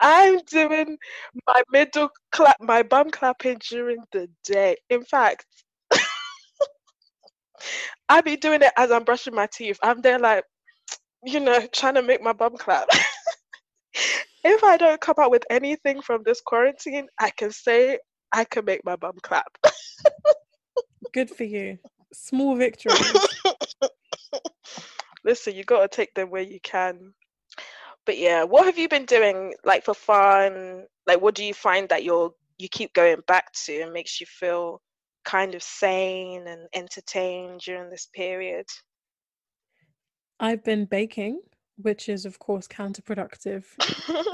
I'm 0.00 0.40
doing 0.50 0.98
my 1.46 1.62
middle 1.70 2.10
clap, 2.32 2.56
my 2.60 2.82
bum 2.82 3.10
clapping 3.10 3.58
during 3.68 3.98
the 4.12 4.28
day. 4.44 4.76
In 4.90 5.02
fact, 5.04 5.46
I 8.08 8.20
be 8.20 8.36
doing 8.36 8.62
it 8.62 8.72
as 8.76 8.90
I'm 8.90 9.04
brushing 9.04 9.34
my 9.34 9.46
teeth. 9.46 9.78
I'm 9.82 10.00
there 10.02 10.18
like, 10.18 10.44
you 11.24 11.40
know, 11.40 11.66
trying 11.72 11.94
to 11.94 12.02
make 12.02 12.22
my 12.22 12.34
bum 12.34 12.56
clap. 12.58 12.88
if 14.44 14.62
I 14.62 14.76
don't 14.76 15.00
come 15.00 15.16
out 15.18 15.30
with 15.30 15.44
anything 15.48 16.02
from 16.02 16.22
this 16.24 16.40
quarantine, 16.40 17.06
I 17.18 17.30
can 17.30 17.50
say 17.50 17.98
I 18.32 18.44
can 18.44 18.64
make 18.64 18.84
my 18.84 18.96
bum 18.96 19.14
clap. 19.22 19.46
Good 21.14 21.30
for 21.30 21.44
you. 21.44 21.78
Small 22.12 22.56
victory. 22.56 22.92
Listen, 25.24 25.54
you 25.54 25.64
got 25.64 25.80
to 25.80 25.88
take 25.88 26.14
them 26.14 26.30
where 26.30 26.42
you 26.42 26.60
can 26.62 27.14
but 28.06 28.16
yeah, 28.16 28.44
what 28.44 28.64
have 28.64 28.78
you 28.78 28.88
been 28.88 29.04
doing 29.04 29.52
like 29.64 29.84
for 29.84 29.92
fun? 29.94 30.86
Like, 31.06 31.20
what 31.20 31.34
do 31.34 31.44
you 31.44 31.52
find 31.52 31.88
that 31.90 32.04
you're 32.04 32.32
you 32.58 32.68
keep 32.70 32.94
going 32.94 33.20
back 33.26 33.52
to 33.66 33.82
and 33.82 33.92
makes 33.92 34.20
you 34.20 34.26
feel 34.26 34.80
kind 35.24 35.54
of 35.54 35.62
sane 35.62 36.46
and 36.46 36.68
entertained 36.74 37.60
during 37.60 37.90
this 37.90 38.08
period? 38.14 38.64
I've 40.38 40.64
been 40.64 40.86
baking, 40.86 41.40
which 41.76 42.08
is 42.08 42.24
of 42.24 42.38
course 42.38 42.68
counterproductive 42.68 43.64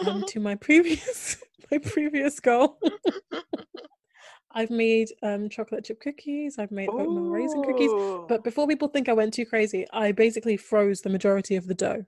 um, 0.07 0.23
to 0.29 0.39
my 0.39 0.55
previous 0.55 1.39
my 1.71 1.79
previous 1.79 2.39
goal. 2.39 2.79
I've 4.55 4.71
made 4.71 5.09
um, 5.23 5.49
chocolate 5.49 5.85
chip 5.87 5.99
cookies. 6.03 6.59
I've 6.59 6.71
made 6.71 6.91
oatmeal 6.91 7.31
raisin 7.31 7.63
cookies. 7.63 7.91
But 8.29 8.45
before 8.45 8.69
people 8.69 8.89
think 8.89 9.09
I 9.09 9.15
went 9.15 9.33
too 9.33 9.47
crazy, 9.47 9.87
I 9.95 10.13
basically 10.13 10.59
froze 10.59 11.01
the 11.01 11.09
majority 11.09 11.57
of 11.57 11.67
the 11.67 11.75
dough. 11.75 12.05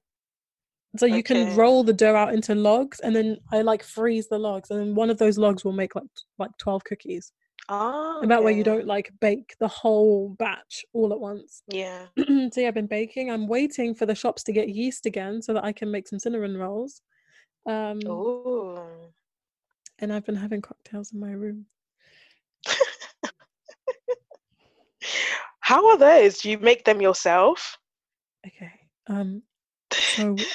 So 0.96 1.06
you 1.06 1.18
okay. 1.18 1.46
can 1.46 1.56
roll 1.56 1.82
the 1.82 1.92
dough 1.92 2.14
out 2.14 2.34
into 2.34 2.54
logs, 2.54 3.00
and 3.00 3.14
then 3.14 3.38
I 3.52 3.62
like 3.62 3.82
freeze 3.82 4.28
the 4.28 4.38
logs, 4.38 4.70
and 4.70 4.80
then 4.80 4.94
one 4.94 5.10
of 5.10 5.18
those 5.18 5.38
logs 5.38 5.64
will 5.64 5.72
make 5.72 5.94
like 5.94 6.04
like 6.38 6.56
twelve 6.58 6.84
cookies. 6.84 7.32
Oh, 7.68 8.20
okay. 8.22 8.40
way 8.40 8.52
you 8.52 8.62
don't 8.62 8.86
like 8.86 9.10
bake 9.20 9.54
the 9.58 9.68
whole 9.68 10.36
batch 10.38 10.84
all 10.92 11.12
at 11.12 11.20
once. 11.20 11.62
Yeah. 11.68 12.06
so 12.18 12.50
yeah, 12.56 12.68
I've 12.68 12.74
been 12.74 12.86
baking. 12.86 13.30
I'm 13.30 13.48
waiting 13.48 13.94
for 13.94 14.04
the 14.06 14.14
shops 14.14 14.42
to 14.44 14.52
get 14.52 14.68
yeast 14.68 15.06
again 15.06 15.40
so 15.40 15.54
that 15.54 15.64
I 15.64 15.72
can 15.72 15.90
make 15.90 16.06
some 16.06 16.18
cinnamon 16.18 16.56
rolls. 16.58 17.00
Um, 17.66 18.00
oh. 18.06 18.86
And 19.98 20.12
I've 20.12 20.26
been 20.26 20.36
having 20.36 20.60
cocktails 20.60 21.12
in 21.14 21.20
my 21.20 21.30
room. 21.30 21.64
How 25.60 25.88
are 25.88 25.96
those? 25.96 26.38
Do 26.38 26.50
you 26.50 26.58
make 26.58 26.84
them 26.84 27.00
yourself? 27.00 27.78
Okay. 28.46 28.72
Um, 29.06 29.42
so 29.94 30.36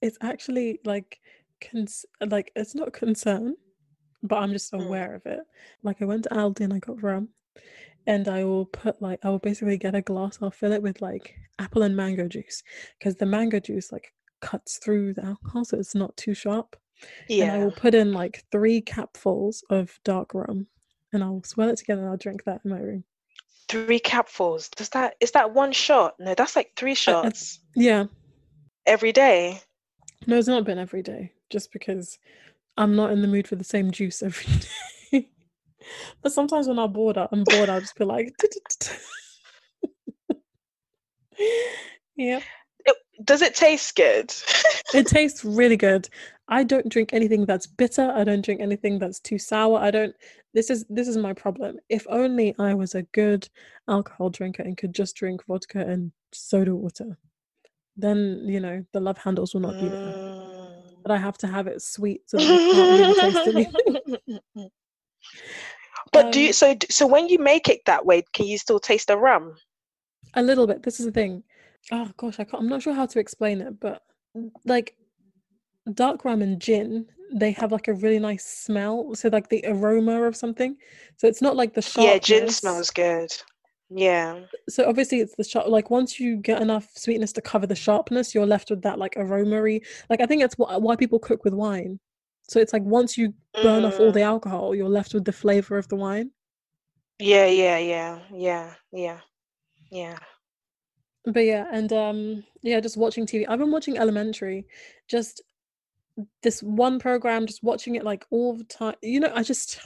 it's 0.00 0.18
actually 0.20 0.80
like 0.84 1.20
cons- 1.60 2.06
like 2.20 2.52
it's 2.56 2.74
not 2.74 2.92
concern, 2.92 3.54
but 4.22 4.36
I'm 4.36 4.52
just 4.52 4.72
mm. 4.72 4.84
aware 4.84 5.14
of 5.14 5.26
it. 5.26 5.40
Like 5.82 6.02
I 6.02 6.04
went 6.04 6.24
to 6.24 6.30
Aldi 6.30 6.60
and 6.60 6.72
I 6.72 6.78
got 6.78 7.02
rum, 7.02 7.28
and 8.06 8.28
I 8.28 8.44
will 8.44 8.66
put 8.66 9.00
like 9.00 9.20
I 9.24 9.30
will 9.30 9.38
basically 9.38 9.78
get 9.78 9.94
a 9.94 10.02
glass. 10.02 10.38
I'll 10.42 10.50
fill 10.50 10.72
it 10.72 10.82
with 10.82 11.00
like 11.00 11.34
apple 11.58 11.82
and 11.82 11.96
mango 11.96 12.28
juice 12.28 12.62
because 12.98 13.16
the 13.16 13.26
mango 13.26 13.60
juice 13.60 13.92
like 13.92 14.12
cuts 14.40 14.78
through 14.78 15.14
the 15.14 15.24
alcohol, 15.24 15.64
so 15.64 15.78
it's 15.78 15.94
not 15.94 16.16
too 16.16 16.34
sharp. 16.34 16.76
Yeah. 17.28 17.44
And 17.44 17.52
I 17.52 17.64
will 17.64 17.72
put 17.72 17.94
in 17.94 18.12
like 18.12 18.44
three 18.52 18.80
capfuls 18.80 19.62
of 19.70 19.98
dark 20.04 20.34
rum, 20.34 20.66
and 21.12 21.22
I'll 21.22 21.42
swirl 21.44 21.70
it 21.70 21.76
together 21.76 22.02
and 22.02 22.10
I'll 22.10 22.16
drink 22.16 22.44
that 22.44 22.60
in 22.64 22.70
my 22.70 22.78
room 22.78 23.04
three 23.72 24.00
capfuls. 24.00 24.70
Does 24.70 24.90
that 24.90 25.14
is 25.18 25.30
that 25.30 25.54
one 25.54 25.72
shot? 25.72 26.14
No, 26.18 26.34
that's 26.34 26.54
like 26.56 26.72
three 26.76 26.94
shots. 26.94 27.58
Uh, 27.58 27.80
yeah. 27.80 28.04
Every 28.84 29.12
day. 29.12 29.62
No, 30.26 30.36
it's 30.36 30.48
not 30.48 30.64
been 30.64 30.78
every 30.78 31.02
day. 31.02 31.32
Just 31.48 31.72
because 31.72 32.18
I'm 32.76 32.94
not 32.94 33.12
in 33.12 33.22
the 33.22 33.28
mood 33.28 33.48
for 33.48 33.56
the 33.56 33.64
same 33.64 33.90
juice 33.90 34.22
every 34.22 34.44
day. 35.10 35.30
but 36.22 36.32
sometimes 36.32 36.68
when 36.68 36.78
I'm 36.78 36.92
bored, 36.92 37.16
I'm 37.16 37.44
bored. 37.44 37.70
I'll 37.70 37.80
just 37.80 37.96
be 37.96 38.04
like, 38.04 38.34
yeah. 42.16 42.40
does 43.24 43.40
it 43.40 43.54
taste 43.54 43.96
good? 43.96 44.34
it 44.94 45.06
tastes 45.06 45.46
really 45.46 45.78
good. 45.78 46.10
I 46.48 46.62
don't 46.62 46.90
drink 46.90 47.14
anything 47.14 47.46
that's 47.46 47.66
bitter. 47.66 48.12
I 48.14 48.24
don't 48.24 48.44
drink 48.44 48.60
anything 48.60 48.98
that's 48.98 49.18
too 49.18 49.38
sour. 49.38 49.78
I 49.78 49.90
don't 49.90 50.14
this 50.54 50.70
is 50.70 50.84
this 50.88 51.08
is 51.08 51.16
my 51.16 51.32
problem. 51.32 51.78
If 51.88 52.06
only 52.08 52.54
I 52.58 52.74
was 52.74 52.94
a 52.94 53.02
good 53.02 53.48
alcohol 53.88 54.30
drinker 54.30 54.62
and 54.62 54.76
could 54.76 54.94
just 54.94 55.16
drink 55.16 55.44
vodka 55.46 55.80
and 55.80 56.12
soda 56.32 56.74
water, 56.74 57.18
then 57.96 58.42
you 58.44 58.60
know 58.60 58.84
the 58.92 59.00
love 59.00 59.18
handles 59.18 59.54
will 59.54 59.62
not 59.62 59.80
be 59.80 59.88
there. 59.88 60.32
But 61.02 61.12
I 61.12 61.16
have 61.16 61.38
to 61.38 61.46
have 61.46 61.66
it 61.66 61.82
sweet 61.82 62.22
so 62.28 62.38
really 62.38 63.14
taste 63.20 63.48
anything. 63.48 64.70
But 66.12 66.26
um, 66.26 66.30
do 66.32 66.40
you 66.40 66.48
um, 66.48 66.52
so 66.52 66.76
so 66.90 67.06
when 67.06 67.28
you 67.28 67.38
make 67.38 67.68
it 67.68 67.84
that 67.86 68.04
way, 68.04 68.22
can 68.32 68.46
you 68.46 68.58
still 68.58 68.80
taste 68.80 69.08
the 69.08 69.16
rum? 69.16 69.54
A 70.34 70.42
little 70.42 70.66
bit. 70.66 70.82
This 70.82 71.00
is 71.00 71.06
the 71.06 71.12
thing. 71.12 71.42
Oh 71.90 72.10
gosh, 72.16 72.38
I 72.38 72.44
can't, 72.44 72.62
I'm 72.62 72.68
not 72.68 72.82
sure 72.82 72.92
how 72.92 73.06
to 73.06 73.18
explain 73.18 73.60
it, 73.60 73.80
but 73.80 74.02
like 74.64 74.94
dark 75.94 76.24
rum 76.24 76.42
and 76.42 76.60
gin 76.60 77.06
they 77.34 77.52
have 77.52 77.72
like 77.72 77.88
a 77.88 77.94
really 77.94 78.18
nice 78.18 78.44
smell 78.44 79.14
so 79.14 79.28
like 79.28 79.48
the 79.48 79.64
aroma 79.66 80.22
of 80.22 80.36
something. 80.36 80.76
So 81.16 81.26
it's 81.26 81.42
not 81.42 81.56
like 81.56 81.74
the 81.74 81.82
sharpness. 81.82 82.12
yeah 82.12 82.18
gin 82.18 82.48
smells 82.48 82.90
good. 82.90 83.32
Yeah. 83.88 84.40
So 84.68 84.88
obviously 84.88 85.20
it's 85.20 85.34
the 85.36 85.44
sharp 85.44 85.68
like 85.68 85.90
once 85.90 86.18
you 86.18 86.36
get 86.36 86.62
enough 86.62 86.90
sweetness 86.94 87.32
to 87.32 87.40
cover 87.40 87.66
the 87.66 87.74
sharpness 87.74 88.34
you're 88.34 88.46
left 88.46 88.70
with 88.70 88.82
that 88.82 88.98
like 88.98 89.16
aromary 89.16 89.82
like 90.08 90.20
i 90.20 90.26
think 90.26 90.40
that's 90.40 90.56
why, 90.56 90.76
why 90.76 90.96
people 90.96 91.18
cook 91.18 91.44
with 91.44 91.54
wine. 91.54 91.98
So 92.48 92.58
it's 92.60 92.72
like 92.72 92.82
once 92.82 93.16
you 93.16 93.34
burn 93.62 93.82
mm. 93.82 93.86
off 93.86 94.00
all 94.00 94.12
the 94.12 94.20
mm. 94.20 94.24
alcohol 94.24 94.74
you're 94.74 94.88
left 94.88 95.14
with 95.14 95.24
the 95.24 95.32
flavor 95.32 95.78
of 95.78 95.88
the 95.88 95.96
wine. 95.96 96.30
Yeah 97.18 97.46
yeah 97.46 97.78
yeah 97.78 98.18
yeah 98.32 98.74
yeah 98.92 99.20
yeah. 99.90 100.18
But 101.24 101.44
yeah 101.44 101.66
and 101.72 101.92
um 101.92 102.44
yeah 102.62 102.80
just 102.80 102.96
watching 102.96 103.26
tv 103.26 103.46
i've 103.48 103.58
been 103.58 103.70
watching 103.70 103.96
elementary 103.96 104.66
just 105.08 105.40
this 106.42 106.62
one 106.62 106.98
program, 106.98 107.46
just 107.46 107.62
watching 107.62 107.94
it 107.94 108.04
like 108.04 108.24
all 108.30 108.54
the 108.54 108.64
time. 108.64 108.94
You 109.02 109.20
know, 109.20 109.32
I 109.34 109.42
just 109.42 109.80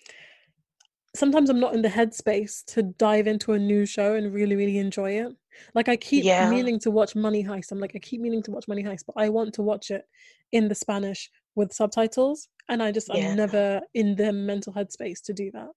sometimes 1.16 1.50
I'm 1.50 1.60
not 1.60 1.74
in 1.74 1.82
the 1.82 1.88
headspace 1.88 2.64
to 2.74 2.82
dive 2.82 3.26
into 3.26 3.52
a 3.52 3.58
new 3.58 3.86
show 3.86 4.14
and 4.14 4.32
really, 4.32 4.56
really 4.56 4.78
enjoy 4.78 5.12
it. 5.12 5.32
Like 5.74 5.88
I 5.88 5.96
keep 5.96 6.24
yeah. 6.24 6.48
meaning 6.48 6.78
to 6.80 6.90
watch 6.90 7.16
Money 7.16 7.44
Heist. 7.44 7.72
I'm 7.72 7.80
like, 7.80 7.92
I 7.94 7.98
keep 7.98 8.20
meaning 8.20 8.42
to 8.44 8.50
watch 8.50 8.68
Money 8.68 8.84
Heist, 8.84 9.04
but 9.06 9.20
I 9.20 9.28
want 9.28 9.54
to 9.54 9.62
watch 9.62 9.90
it 9.90 10.04
in 10.52 10.68
the 10.68 10.74
Spanish 10.74 11.30
with 11.54 11.72
subtitles. 11.72 12.48
And 12.68 12.82
I 12.82 12.92
just 12.92 13.10
yeah. 13.12 13.30
I'm 13.30 13.36
never 13.36 13.80
in 13.94 14.14
the 14.14 14.32
mental 14.32 14.72
headspace 14.72 15.22
to 15.24 15.32
do 15.32 15.50
that. 15.52 15.68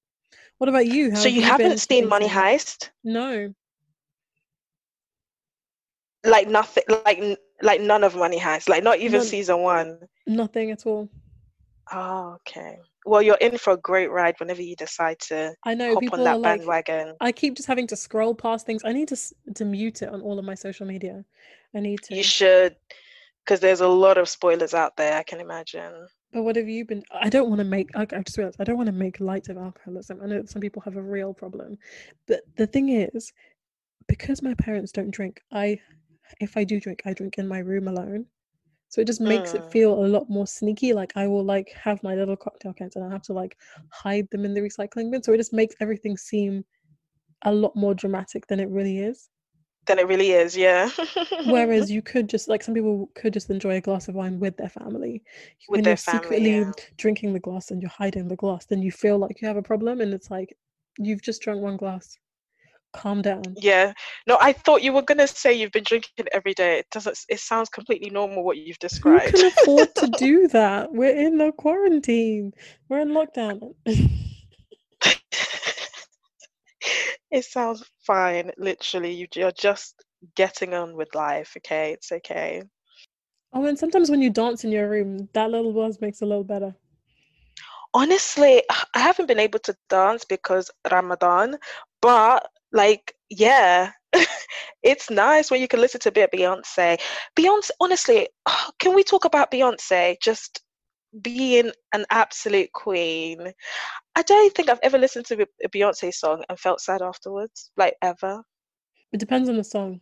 What 0.60 0.70
about 0.70 0.86
you? 0.86 1.12
How 1.12 1.18
so 1.18 1.28
you, 1.28 1.42
you 1.42 1.42
haven't 1.42 1.80
seen 1.80 2.08
Money 2.08 2.28
Heist? 2.28 2.90
No. 3.04 3.54
Like 6.24 6.48
nothing 6.48 6.84
like 7.06 7.40
like 7.62 7.82
none 7.82 8.04
of 8.04 8.16
Money 8.16 8.40
Heist, 8.40 8.70
like 8.70 8.84
not 8.84 9.00
even 9.00 9.20
None, 9.20 9.28
season 9.28 9.60
one. 9.60 10.00
Nothing 10.28 10.72
at 10.72 10.86
all. 10.86 11.10
Oh, 11.92 12.38
okay. 12.48 12.78
Well, 13.06 13.22
you're 13.22 13.38
in 13.42 13.58
for 13.58 13.74
a 13.74 13.78
great 13.78 14.12
ride 14.12 14.40
whenever 14.40 14.62
you 14.62 14.76
decide 14.76 15.20
to. 15.20 15.56
I 15.66 15.74
know 15.74 15.94
hop 15.94 16.02
people 16.02 16.20
on 16.20 16.26
that 16.26 16.40
like, 16.40 16.60
bandwagon. 16.60 17.16
I 17.20 17.32
keep 17.32 17.56
just 17.56 17.68
having 17.68 17.88
to 17.88 17.96
scroll 17.96 18.36
past 18.36 18.66
things. 18.66 18.84
I 18.86 18.94
need 18.94 19.08
to 19.08 19.18
to 19.56 19.66
mute 19.66 20.02
it 20.04 20.10
on 20.10 20.22
all 20.22 20.38
of 20.38 20.46
my 20.46 20.56
social 20.56 20.86
media. 20.86 21.26
I 21.76 21.80
need 21.80 22.02
to. 22.04 22.16
You 22.16 22.24
should, 22.24 22.76
because 23.44 23.60
there's 23.60 23.82
a 23.82 23.88
lot 23.88 24.18
of 24.18 24.30
spoilers 24.30 24.74
out 24.74 24.98
there. 24.98 25.18
I 25.18 25.24
can 25.24 25.40
imagine. 25.40 26.08
But 26.32 26.44
what 26.44 26.56
have 26.56 26.70
you 26.70 26.86
been? 26.86 27.04
I 27.12 27.30
don't 27.30 27.50
want 27.50 27.60
to 27.60 27.66
make. 27.66 27.90
I, 27.96 28.04
I 28.04 28.22
just 28.22 28.38
realized 28.38 28.62
I 28.62 28.64
don't 28.64 28.78
want 28.78 28.88
to 28.88 28.94
make 28.94 29.20
light 29.20 29.50
of 29.50 29.58
alcoholism. 29.58 30.20
I 30.24 30.28
know 30.28 30.44
some 30.46 30.62
people 30.62 30.82
have 30.84 30.96
a 30.98 31.02
real 31.02 31.34
problem, 31.34 31.78
but 32.28 32.42
the 32.56 32.68
thing 32.68 32.90
is, 32.90 33.34
because 34.08 34.44
my 34.44 34.54
parents 34.54 34.92
don't 34.92 35.12
drink, 35.12 35.42
I 35.52 35.80
if 36.40 36.58
I 36.58 36.64
do 36.64 36.80
drink, 36.80 37.02
I 37.06 37.14
drink 37.14 37.38
in 37.38 37.48
my 37.48 37.60
room 37.60 37.88
alone. 37.88 38.26
So 38.90 39.00
it 39.00 39.08
just 39.08 39.22
makes 39.22 39.54
mm. 39.54 39.56
it 39.56 39.72
feel 39.72 39.94
a 39.94 40.06
lot 40.06 40.30
more 40.30 40.46
sneaky. 40.46 40.94
Like 40.94 41.14
I 41.16 41.26
will 41.26 41.46
like 41.46 41.72
have 41.82 42.04
my 42.04 42.14
little 42.14 42.36
cocktail 42.36 42.74
cans 42.74 42.98
and 42.98 43.06
I 43.06 43.10
have 43.10 43.22
to 43.24 43.34
like 43.34 43.58
hide 43.90 44.28
them 44.32 44.44
in 44.44 44.54
the 44.54 44.60
recycling 44.60 45.12
bin. 45.12 45.24
So 45.24 45.32
it 45.32 45.38
just 45.38 45.54
makes 45.54 45.76
everything 45.80 46.18
seem 46.18 46.66
a 47.44 47.54
lot 47.54 47.74
more 47.76 47.94
dramatic 47.94 48.48
than 48.48 48.60
it 48.60 48.70
really 48.70 49.00
is. 49.00 49.30
Than 49.88 49.98
it 49.98 50.08
really 50.08 50.32
is, 50.32 50.56
yeah. 50.58 50.90
Whereas 51.46 51.90
you 51.96 52.02
could 52.02 52.30
just 52.30 52.50
like 52.50 52.62
some 52.64 52.76
people 52.76 53.10
could 53.16 53.32
just 53.32 53.50
enjoy 53.50 53.78
a 53.78 53.82
glass 53.82 54.10
of 54.10 54.16
wine 54.16 54.40
with 54.40 54.58
their 54.58 54.70
family. 54.70 55.24
With 55.70 55.78
when 55.78 55.84
their 55.84 55.92
you're 55.92 55.98
family, 55.98 56.24
secretly 56.24 56.60
yeah. 56.60 56.72
drinking 56.98 57.32
the 57.34 57.40
glass 57.40 57.72
and 57.72 57.82
you're 57.82 57.90
hiding 57.90 58.28
the 58.28 58.36
glass, 58.36 58.66
then 58.66 58.82
you 58.82 58.92
feel 58.92 59.18
like 59.18 59.42
you 59.42 59.48
have 59.48 59.58
a 59.58 59.64
problem 59.64 60.02
and 60.02 60.14
it's 60.14 60.30
like 60.30 60.56
you've 61.00 61.22
just 61.22 61.42
drunk 61.42 61.62
one 61.62 61.78
glass 61.78 62.18
calm 62.94 63.22
down. 63.22 63.44
Yeah. 63.58 63.94
No 64.28 64.38
i 64.42 64.54
thought 64.54 64.84
you 64.84 64.94
were 64.94 65.02
going 65.02 65.18
to 65.18 65.28
say 65.28 65.54
you've 65.54 65.72
been 65.72 65.84
drinking 65.84 66.26
every 66.32 66.54
day. 66.54 66.80
It 66.80 66.88
doesn't 66.92 67.20
it 67.30 67.40
sounds 67.40 67.70
completely 67.70 68.10
normal 68.10 68.44
what 68.44 68.58
you've 68.58 68.80
described. 68.80 69.32
who 69.32 69.38
can 69.38 69.46
afford 69.48 69.96
to 69.96 70.08
do 70.18 70.48
that? 70.50 70.92
We're 70.92 71.16
in 71.16 71.38
the 71.38 71.52
quarantine. 71.52 72.54
We're 72.90 73.02
in 73.02 73.10
lockdown. 73.10 73.74
It 77.32 77.46
sounds 77.46 77.90
fine 78.06 78.52
literally. 78.58 79.28
You're 79.34 79.52
just 79.52 80.04
getting 80.36 80.74
on 80.74 80.98
with 80.98 81.16
life 81.16 81.54
okay? 81.58 81.94
It's 81.94 82.12
okay. 82.12 82.64
Oh 83.54 83.66
and 83.66 83.80
sometimes 83.80 84.10
when 84.12 84.22
you 84.22 84.30
dance 84.30 84.64
in 84.66 84.72
your 84.72 84.90
room 84.90 85.30
that 85.34 85.50
little 85.50 85.74
buzz 85.74 86.02
makes 86.02 86.22
a 86.22 86.26
little 86.26 86.44
better. 86.44 86.76
Honestly 87.94 88.64
i 88.70 89.00
haven't 89.00 89.28
been 89.28 89.40
able 89.40 89.60
to 89.60 89.76
dance 89.90 90.26
because 90.26 90.70
ramadan 90.92 91.58
but 92.02 92.48
like 92.72 93.14
yeah. 93.30 93.92
It's 94.84 95.12
nice 95.12 95.52
when 95.52 95.62
you 95.62 95.68
can 95.68 95.80
listen 95.80 96.02
to 96.02 96.10
a 96.10 96.12
bit 96.12 96.32
of 96.34 96.40
beyonce. 96.40 97.00
Beyonce 97.38 97.70
honestly 97.80 98.28
oh, 98.48 98.70
can 98.80 98.96
we 98.96 99.04
talk 99.04 99.26
about 99.26 99.52
beyonce 99.52 100.18
just 100.22 100.62
being 101.22 101.72
an 101.94 102.06
absolute 102.10 102.72
queen? 102.74 103.54
I 104.16 104.22
don't 104.24 104.54
think 104.56 104.70
i've 104.70 104.80
ever 104.82 104.98
listened 104.98 105.26
to 105.28 105.48
a 105.64 105.70
beyonce 105.70 106.14
song 106.14 106.44
and 106.50 106.60
felt 106.60 106.82
sad 106.82 107.02
afterwards 107.02 107.70
like 107.78 107.96
ever. 108.02 108.42
It 109.14 109.20
depends 109.20 109.50
on 109.50 109.58
the 109.58 109.64
song. 109.64 110.02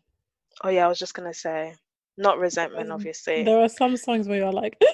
Oh 0.63 0.69
yeah 0.69 0.85
i 0.85 0.87
was 0.87 0.99
just 0.99 1.13
gonna 1.13 1.33
say. 1.33 1.75
Not 2.17 2.37
resentment 2.37 2.89
um, 2.89 2.95
obviously. 2.95 3.43
there 3.43 3.59
are 3.59 3.69
some 3.69 3.95
songs 3.97 4.27
where 4.27 4.37
you're 4.37 4.51
like 4.51 4.77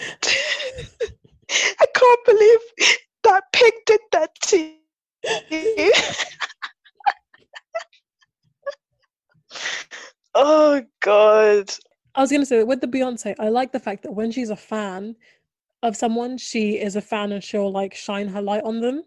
i 0.00 1.86
can't 1.94 2.24
believe 2.26 2.58
that 3.24 3.42
pig 3.52 3.72
did 3.86 4.00
that 4.12 4.30
to 4.42 4.56
you 5.50 5.92
Oh 10.34 10.82
God. 11.00 11.70
I 12.14 12.20
was 12.20 12.30
gonna 12.30 12.46
say 12.46 12.62
with 12.62 12.80
the 12.80 12.88
Beyonce, 12.88 13.34
I 13.38 13.48
like 13.48 13.72
the 13.72 13.80
fact 13.80 14.02
that 14.02 14.12
when 14.12 14.30
she's 14.30 14.50
a 14.50 14.56
fan 14.56 15.16
of 15.82 15.96
someone, 15.96 16.38
she 16.38 16.78
is 16.78 16.96
a 16.96 17.00
fan 17.00 17.32
and 17.32 17.42
she'll 17.42 17.72
like 17.72 17.94
shine 17.94 18.28
her 18.28 18.42
light 18.42 18.64
on 18.64 18.80
them. 18.80 19.02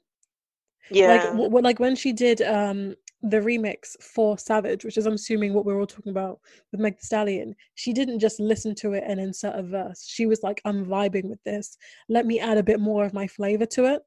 Yeah. 0.90 1.08
Like 1.08 1.24
w- 1.24 1.62
like 1.62 1.80
when 1.80 1.96
she 1.96 2.14
did 2.14 2.42
um 2.42 2.96
the 3.22 3.38
remix 3.38 3.96
for 4.02 4.38
Savage, 4.38 4.84
which 4.84 4.98
is 4.98 5.06
I'm 5.06 5.14
assuming 5.14 5.54
what 5.54 5.66
we're 5.66 5.80
all 5.80 5.88
talking 5.88 6.12
about 6.12 6.42
with 6.72 6.82
Meg 6.82 7.00
the 7.00 7.06
Stallion, 7.06 7.56
she 7.76 7.94
didn't 7.94 8.20
just 8.20 8.40
listen 8.40 8.76
to 8.76 8.94
it 8.94 9.04
and 9.08 9.20
insert 9.20 9.56
a 9.56 9.64
verse. 9.64 10.06
She 10.06 10.26
was 10.26 10.44
like, 10.44 10.62
I'm 10.66 10.86
vibing 10.86 11.30
with 11.30 11.42
this. 11.44 11.78
Let 12.10 12.26
me 12.26 12.42
add 12.42 12.58
a 12.58 12.64
bit 12.64 12.82
more 12.82 13.06
of 13.06 13.14
my 13.14 13.28
flavor 13.28 13.66
to 13.68 13.86
it. 13.94 14.02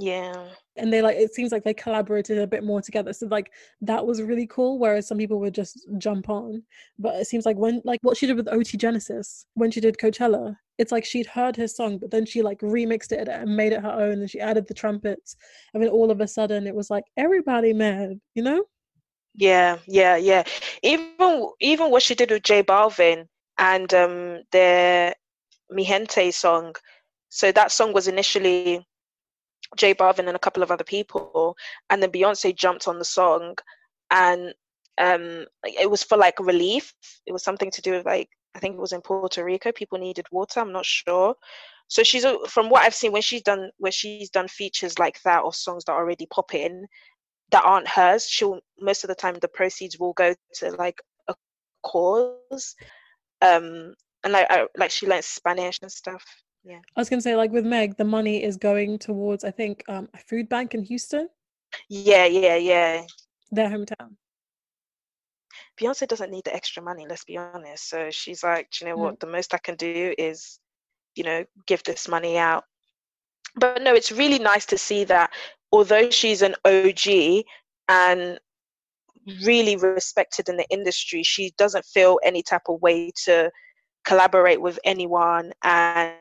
Yeah. 0.00 0.46
And 0.76 0.92
they 0.92 1.02
like 1.02 1.16
it 1.16 1.34
seems 1.34 1.50
like 1.50 1.64
they 1.64 1.74
collaborated 1.74 2.38
a 2.38 2.46
bit 2.46 2.62
more 2.62 2.80
together. 2.80 3.12
So 3.12 3.26
like 3.26 3.50
that 3.80 4.06
was 4.06 4.22
really 4.22 4.46
cool. 4.46 4.78
Whereas 4.78 5.08
some 5.08 5.18
people 5.18 5.40
would 5.40 5.54
just 5.54 5.88
jump 5.98 6.28
on. 6.30 6.62
But 7.00 7.16
it 7.16 7.26
seems 7.26 7.44
like 7.44 7.56
when 7.56 7.82
like 7.84 7.98
what 8.02 8.16
she 8.16 8.28
did 8.28 8.36
with 8.36 8.48
OT 8.48 8.76
Genasis 8.76 9.44
when 9.54 9.72
she 9.72 9.80
did 9.80 9.98
Coachella, 9.98 10.56
it's 10.78 10.92
like 10.92 11.04
she'd 11.04 11.26
heard 11.26 11.56
his 11.56 11.74
song, 11.74 11.98
but 11.98 12.12
then 12.12 12.24
she 12.24 12.42
like 12.42 12.60
remixed 12.60 13.10
it 13.10 13.26
and 13.26 13.56
made 13.56 13.72
it 13.72 13.82
her 13.82 13.90
own 13.90 14.20
and 14.20 14.30
she 14.30 14.38
added 14.38 14.68
the 14.68 14.74
trumpets. 14.74 15.34
I 15.74 15.78
mean 15.78 15.88
all 15.88 16.12
of 16.12 16.20
a 16.20 16.28
sudden 16.28 16.68
it 16.68 16.76
was 16.76 16.90
like 16.90 17.04
everybody 17.16 17.72
mad, 17.72 18.20
you 18.34 18.44
know? 18.44 18.64
Yeah, 19.34 19.78
yeah, 19.88 20.16
yeah. 20.16 20.44
Even 20.84 21.50
even 21.60 21.90
what 21.90 22.04
she 22.04 22.14
did 22.14 22.30
with 22.30 22.44
J 22.44 22.62
Balvin 22.62 23.26
and 23.58 23.92
um 23.94 24.42
their 24.52 25.14
Mi 25.70 25.84
Gente 25.84 26.30
song. 26.30 26.76
So 27.30 27.50
that 27.50 27.72
song 27.72 27.92
was 27.92 28.06
initially 28.06 28.86
J 29.76 29.94
Balvin 29.94 30.26
and 30.26 30.36
a 30.36 30.40
couple 30.40 30.62
of 30.62 30.70
other 30.70 30.84
people, 30.84 31.56
and 31.90 32.02
then 32.02 32.10
Beyonce 32.10 32.54
jumped 32.54 32.88
on 32.88 32.98
the 32.98 33.04
song, 33.04 33.56
and 34.10 34.54
um, 34.98 35.46
it 35.64 35.90
was 35.90 36.02
for 36.02 36.16
like 36.16 36.38
relief. 36.40 36.94
It 37.26 37.32
was 37.32 37.44
something 37.44 37.70
to 37.70 37.82
do 37.82 37.92
with 37.92 38.06
like 38.06 38.28
I 38.54 38.58
think 38.58 38.74
it 38.74 38.80
was 38.80 38.92
in 38.92 39.02
Puerto 39.02 39.44
Rico. 39.44 39.72
People 39.72 39.98
needed 39.98 40.26
water. 40.30 40.60
I'm 40.60 40.72
not 40.72 40.86
sure. 40.86 41.34
So 41.88 42.02
she's 42.02 42.26
from 42.48 42.68
what 42.68 42.82
I've 42.82 42.94
seen 42.94 43.12
when 43.12 43.22
she's 43.22 43.42
done 43.42 43.70
where 43.78 43.92
she's 43.92 44.30
done 44.30 44.48
features 44.48 44.98
like 44.98 45.20
that 45.22 45.42
or 45.42 45.52
songs 45.52 45.84
that 45.84 45.92
already 45.92 46.26
pop 46.26 46.54
in 46.54 46.86
that 47.50 47.64
aren't 47.64 47.88
hers. 47.88 48.26
She'll 48.26 48.60
most 48.80 49.04
of 49.04 49.08
the 49.08 49.14
time 49.14 49.36
the 49.40 49.48
proceeds 49.48 49.98
will 49.98 50.12
go 50.14 50.34
to 50.54 50.70
like 50.72 51.00
a 51.28 51.34
cause. 51.82 52.74
Um, 53.40 53.94
and 54.24 54.32
like 54.32 54.46
I, 54.50 54.66
like 54.76 54.90
she 54.90 55.06
learns 55.06 55.26
Spanish 55.26 55.78
and 55.82 55.92
stuff 55.92 56.24
yeah. 56.64 56.80
I 56.96 57.00
was 57.00 57.08
gonna 57.08 57.22
say 57.22 57.36
like 57.36 57.50
with 57.50 57.64
meg 57.64 57.96
the 57.96 58.04
money 58.04 58.42
is 58.42 58.56
going 58.56 58.98
towards 58.98 59.44
i 59.44 59.50
think 59.50 59.84
um, 59.88 60.08
a 60.14 60.18
food 60.18 60.48
bank 60.48 60.74
in 60.74 60.82
houston. 60.82 61.28
Yeah 61.88 62.26
yeah 62.26 62.56
yeah. 62.56 63.04
Their 63.50 63.68
hometown. 63.68 64.16
Beyonce 65.80 66.08
doesn't 66.08 66.30
need 66.30 66.44
the 66.44 66.54
extra 66.54 66.82
money 66.82 67.06
let's 67.08 67.24
be 67.24 67.36
honest. 67.36 67.88
So 67.88 68.10
she's 68.10 68.42
like 68.42 68.68
you 68.80 68.86
know 68.86 68.96
what? 68.96 69.16
Mm. 69.16 69.20
the 69.20 69.26
most 69.26 69.54
i 69.54 69.58
can 69.58 69.76
do 69.76 70.14
is 70.18 70.58
you 71.14 71.24
know 71.24 71.44
give 71.66 71.82
this 71.84 72.08
money 72.08 72.38
out. 72.38 72.64
But 73.56 73.82
no 73.82 73.94
it's 73.94 74.12
really 74.12 74.38
nice 74.38 74.66
to 74.66 74.78
see 74.78 75.04
that 75.04 75.30
although 75.72 76.10
she's 76.10 76.42
an 76.42 76.54
og 76.64 77.44
and 77.88 78.38
really 79.44 79.76
respected 79.76 80.48
in 80.48 80.56
the 80.56 80.66
industry 80.70 81.22
she 81.22 81.52
doesn't 81.58 81.84
feel 81.84 82.18
any 82.24 82.42
type 82.42 82.62
of 82.68 82.80
way 82.80 83.10
to 83.24 83.50
collaborate 84.08 84.60
with 84.60 84.78
anyone 84.84 85.52
and 85.64 86.14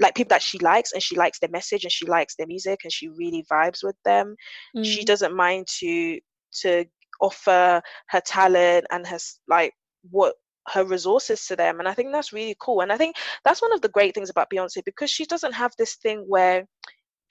like 0.00 0.16
people 0.16 0.30
that 0.30 0.42
she 0.42 0.58
likes 0.58 0.92
and 0.92 1.00
she 1.00 1.14
likes 1.14 1.38
their 1.38 1.50
message 1.50 1.84
and 1.84 1.92
she 1.92 2.04
likes 2.04 2.34
their 2.34 2.48
music 2.48 2.80
and 2.82 2.92
she 2.92 3.08
really 3.10 3.44
vibes 3.50 3.84
with 3.84 3.94
them. 4.04 4.34
Mm. 4.76 4.84
she 4.84 5.04
doesn't 5.04 5.36
mind 5.36 5.68
to 5.78 6.18
to 6.62 6.84
offer 7.20 7.80
her 8.08 8.20
talent 8.26 8.86
and 8.90 9.06
has 9.06 9.38
like 9.46 9.72
what 10.10 10.34
her 10.68 10.84
resources 10.84 11.46
to 11.46 11.54
them 11.54 11.78
and 11.78 11.88
i 11.88 11.94
think 11.94 12.10
that's 12.10 12.32
really 12.32 12.56
cool. 12.60 12.80
And 12.80 12.92
i 12.92 12.96
think 12.96 13.14
that's 13.44 13.62
one 13.62 13.72
of 13.72 13.80
the 13.82 13.94
great 13.96 14.14
things 14.14 14.30
about 14.30 14.50
beyonce 14.52 14.84
because 14.84 15.10
she 15.10 15.24
doesn't 15.24 15.52
have 15.52 15.72
this 15.78 15.94
thing 15.94 16.24
where 16.26 16.66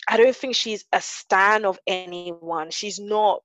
i 0.08 0.16
don't 0.16 0.36
think 0.36 0.56
she's 0.56 0.86
a 0.94 1.02
stan 1.02 1.66
of 1.66 1.78
anyone. 1.86 2.72
She's 2.72 3.00
not 3.00 3.42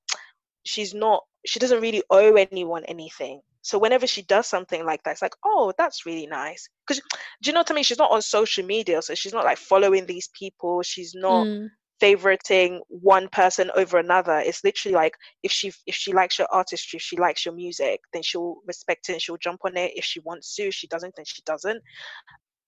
she's 0.65 0.95
not 0.95 1.25
she 1.45 1.59
doesn't 1.59 1.81
really 1.81 2.05
owe 2.11 2.35
anyone 2.37 2.85
anything 2.85 3.41
so 3.67 3.81
whenever 3.81 4.07
she 4.07 4.23
does 4.23 4.47
something 4.47 4.87
like 4.87 5.03
that, 5.03 5.11
it's 5.11 5.23
like, 5.23 5.35
oh, 5.45 5.73
that's 5.77 6.07
really 6.07 6.29
nice. 6.29 6.69
Because 6.87 7.03
do 7.43 7.51
you 7.51 7.53
know 7.53 7.59
what 7.61 7.71
I 7.73 7.75
mean? 7.75 7.83
She's 7.83 7.99
not 7.99 8.13
on 8.13 8.23
social 8.23 8.65
media, 8.65 9.03
so 9.03 9.17
she's 9.17 9.33
not 9.33 9.45
like 9.45 9.59
following 9.59 10.07
these 10.07 10.29
people. 10.39 10.83
She's 10.83 11.17
not 11.17 11.49
mm. 11.49 11.67
favoriting 12.01 12.79
one 12.89 13.29
person 13.29 13.73
over 13.75 13.99
another. 13.99 14.39
It's 14.39 14.63
literally 14.63 14.95
like 14.95 15.15
if 15.43 15.51
she 15.51 15.73
if 15.85 15.97
she 15.97 16.13
likes 16.13 16.39
your 16.39 16.47
artistry, 16.53 16.99
if 16.99 17.03
she 17.03 17.17
likes 17.17 17.45
your 17.45 17.57
music, 17.57 17.99
then 18.13 18.23
she'll 18.23 18.59
respect 18.69 19.09
it 19.09 19.15
and 19.15 19.21
she'll 19.21 19.37
jump 19.37 19.63
on 19.65 19.77
it. 19.77 19.91
If 19.97 20.05
she 20.05 20.21
wants 20.21 20.55
to, 20.55 20.69
if 20.69 20.75
she 20.75 20.87
doesn't, 20.87 21.17
then 21.17 21.25
she 21.27 21.43
doesn't. 21.45 21.83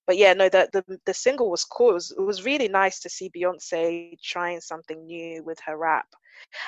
But 0.08 0.16
yeah, 0.16 0.32
no, 0.32 0.48
the 0.48 0.68
the, 0.72 0.98
the 1.06 1.14
single 1.14 1.48
was 1.48 1.62
cool. 1.62 1.90
It 1.90 1.94
was, 1.94 2.10
it 2.18 2.22
was 2.22 2.44
really 2.44 2.68
nice 2.68 2.98
to 3.02 3.08
see 3.08 3.30
Beyonce 3.30 4.18
trying 4.24 4.60
something 4.60 5.06
new 5.06 5.44
with 5.44 5.60
her 5.64 5.78
rap. 5.78 6.06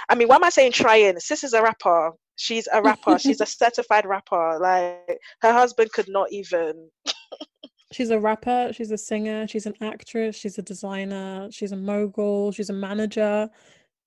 I 0.08 0.14
mean, 0.14 0.28
why 0.28 0.36
am 0.36 0.44
I 0.44 0.50
saying 0.50 0.70
trying? 0.70 1.18
Sis 1.18 1.42
is 1.42 1.52
a 1.52 1.62
rapper. 1.62 2.12
She's 2.40 2.66
a 2.72 2.80
rapper. 2.80 3.18
She's 3.18 3.42
a 3.42 3.46
certified 3.62 4.06
rapper. 4.06 4.58
Like 4.58 5.20
her 5.42 5.52
husband 5.52 5.92
could 5.92 6.08
not 6.08 6.32
even. 6.32 6.88
she's 7.92 8.08
a 8.08 8.18
rapper. 8.18 8.70
She's 8.72 8.90
a 8.90 8.96
singer. 8.96 9.46
She's 9.46 9.66
an 9.66 9.74
actress. 9.82 10.36
She's 10.36 10.56
a 10.56 10.62
designer. 10.62 11.48
She's 11.50 11.72
a 11.72 11.76
mogul. 11.76 12.50
She's 12.52 12.70
a 12.70 12.72
manager. 12.72 13.50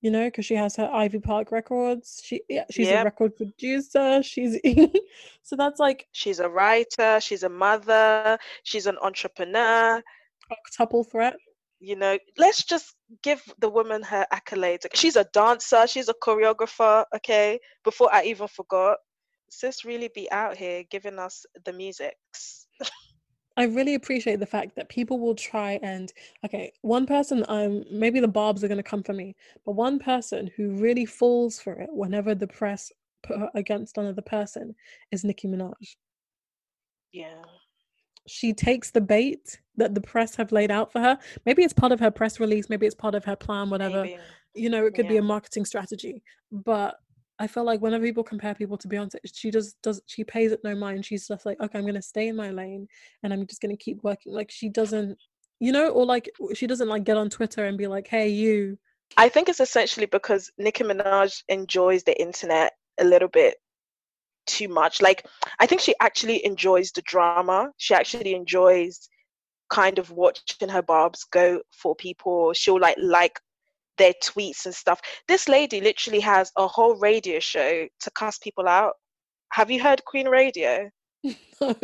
You 0.00 0.10
know, 0.10 0.24
because 0.24 0.44
she 0.46 0.56
has 0.56 0.74
her 0.76 0.90
Ivy 0.92 1.20
Park 1.20 1.52
records. 1.52 2.20
She 2.24 2.42
yeah, 2.48 2.64
she's 2.72 2.88
yep. 2.88 3.02
a 3.02 3.04
record 3.04 3.36
producer. 3.36 4.20
She's 4.24 4.58
so 5.44 5.54
that's 5.54 5.78
like 5.78 6.08
she's 6.10 6.40
a 6.40 6.48
writer. 6.48 7.20
She's 7.20 7.44
a 7.44 7.48
mother. 7.48 8.36
She's 8.64 8.86
an 8.86 8.98
entrepreneur. 9.00 10.02
Octuple 10.50 11.08
threat 11.08 11.36
you 11.80 11.96
know 11.96 12.18
let's 12.38 12.64
just 12.64 12.94
give 13.22 13.42
the 13.60 13.68
woman 13.68 14.02
her 14.02 14.26
accolades 14.32 14.86
she's 14.94 15.16
a 15.16 15.24
dancer 15.32 15.86
she's 15.86 16.08
a 16.08 16.14
choreographer 16.22 17.04
okay 17.14 17.58
before 17.84 18.12
i 18.14 18.22
even 18.24 18.48
forgot 18.48 18.96
sis 19.50 19.84
really 19.84 20.10
be 20.14 20.30
out 20.30 20.56
here 20.56 20.84
giving 20.90 21.18
us 21.18 21.44
the 21.64 21.72
musics 21.72 22.66
I 23.56 23.66
really 23.66 23.94
appreciate 23.94 24.40
the 24.40 24.46
fact 24.46 24.74
that 24.74 24.88
people 24.88 25.20
will 25.20 25.34
try 25.34 25.78
and 25.82 26.12
okay, 26.44 26.72
one 26.82 27.06
person 27.06 27.44
I'm 27.48 27.84
maybe 27.90 28.18
the 28.18 28.28
barbs 28.28 28.64
are 28.64 28.68
gonna 28.68 28.82
come 28.82 29.02
for 29.02 29.12
me, 29.12 29.36
but 29.64 29.72
one 29.72 29.98
person 29.98 30.50
who 30.56 30.70
really 30.70 31.06
falls 31.06 31.60
for 31.60 31.74
it 31.74 31.88
whenever 31.92 32.34
the 32.34 32.48
press 32.48 32.90
put 33.22 33.38
her 33.38 33.50
against 33.54 33.96
another 33.96 34.22
person 34.22 34.74
is 35.12 35.24
Nicki 35.24 35.46
Minaj. 35.46 35.96
Yeah. 37.12 37.42
She 38.26 38.52
takes 38.52 38.90
the 38.90 39.00
bait 39.00 39.60
that 39.76 39.94
the 39.94 40.00
press 40.00 40.34
have 40.36 40.52
laid 40.52 40.70
out 40.70 40.92
for 40.92 41.00
her. 41.00 41.18
Maybe 41.46 41.62
it's 41.62 41.72
part 41.72 41.92
of 41.92 42.00
her 42.00 42.10
press 42.10 42.40
release, 42.40 42.68
maybe 42.68 42.86
it's 42.86 42.94
part 42.94 43.14
of 43.14 43.24
her 43.24 43.36
plan, 43.36 43.70
whatever. 43.70 44.02
Maybe. 44.02 44.18
You 44.54 44.70
know, 44.70 44.86
it 44.86 44.94
could 44.94 45.06
yeah. 45.06 45.12
be 45.12 45.16
a 45.16 45.22
marketing 45.22 45.64
strategy. 45.64 46.22
But 46.52 46.96
I 47.38 47.46
feel 47.48 47.64
like 47.64 47.80
whenever 47.80 48.04
people 48.04 48.22
compare 48.22 48.54
people 48.54 48.78
to 48.78 48.88
Beyonce, 48.88 49.16
she 49.32 49.50
does 49.50 49.74
does 49.82 50.00
she 50.06 50.22
pays 50.22 50.52
it 50.52 50.60
no 50.62 50.74
mind. 50.74 51.04
She's 51.04 51.26
just 51.26 51.44
like, 51.44 51.60
okay, 51.60 51.78
I'm 51.78 51.86
gonna 51.86 52.02
stay 52.02 52.28
in 52.28 52.36
my 52.36 52.50
lane 52.50 52.86
and 53.22 53.32
I'm 53.32 53.46
just 53.46 53.60
gonna 53.60 53.76
keep 53.76 54.02
working. 54.04 54.32
Like 54.32 54.50
she 54.50 54.68
doesn't, 54.68 55.18
you 55.58 55.72
know, 55.72 55.88
or 55.88 56.06
like 56.06 56.30
she 56.54 56.66
doesn't 56.66 56.88
like 56.88 57.04
get 57.04 57.16
on 57.16 57.30
Twitter 57.30 57.66
and 57.66 57.76
be 57.76 57.88
like, 57.88 58.06
hey, 58.06 58.28
you. 58.28 58.78
I 59.16 59.28
think 59.28 59.48
it's 59.48 59.60
essentially 59.60 60.06
because 60.06 60.50
Nicki 60.58 60.84
Minaj 60.84 61.42
enjoys 61.48 62.04
the 62.04 62.20
internet 62.20 62.72
a 62.98 63.04
little 63.04 63.28
bit 63.28 63.56
too 64.46 64.68
much. 64.68 65.02
Like 65.02 65.26
I 65.60 65.66
think 65.66 65.80
she 65.80 65.94
actually 66.00 66.44
enjoys 66.44 66.90
the 66.92 67.02
drama. 67.02 67.70
She 67.76 67.94
actually 67.94 68.34
enjoys 68.34 69.08
kind 69.70 69.98
of 69.98 70.10
watching 70.10 70.68
her 70.68 70.82
barbs 70.82 71.24
go 71.32 71.60
for 71.72 71.94
people. 71.96 72.52
She'll 72.52 72.80
like 72.80 72.96
like 72.98 73.38
their 73.98 74.14
tweets 74.22 74.66
and 74.66 74.74
stuff. 74.74 75.00
This 75.28 75.48
lady 75.48 75.80
literally 75.80 76.20
has 76.20 76.50
a 76.56 76.66
whole 76.66 76.96
radio 76.96 77.38
show 77.40 77.86
to 78.00 78.10
cuss 78.12 78.38
people 78.38 78.68
out. 78.68 78.94
Have 79.52 79.70
you 79.70 79.82
heard 79.82 80.04
Queen 80.04 80.28
Radio? 80.28 80.90
No. 81.60 81.74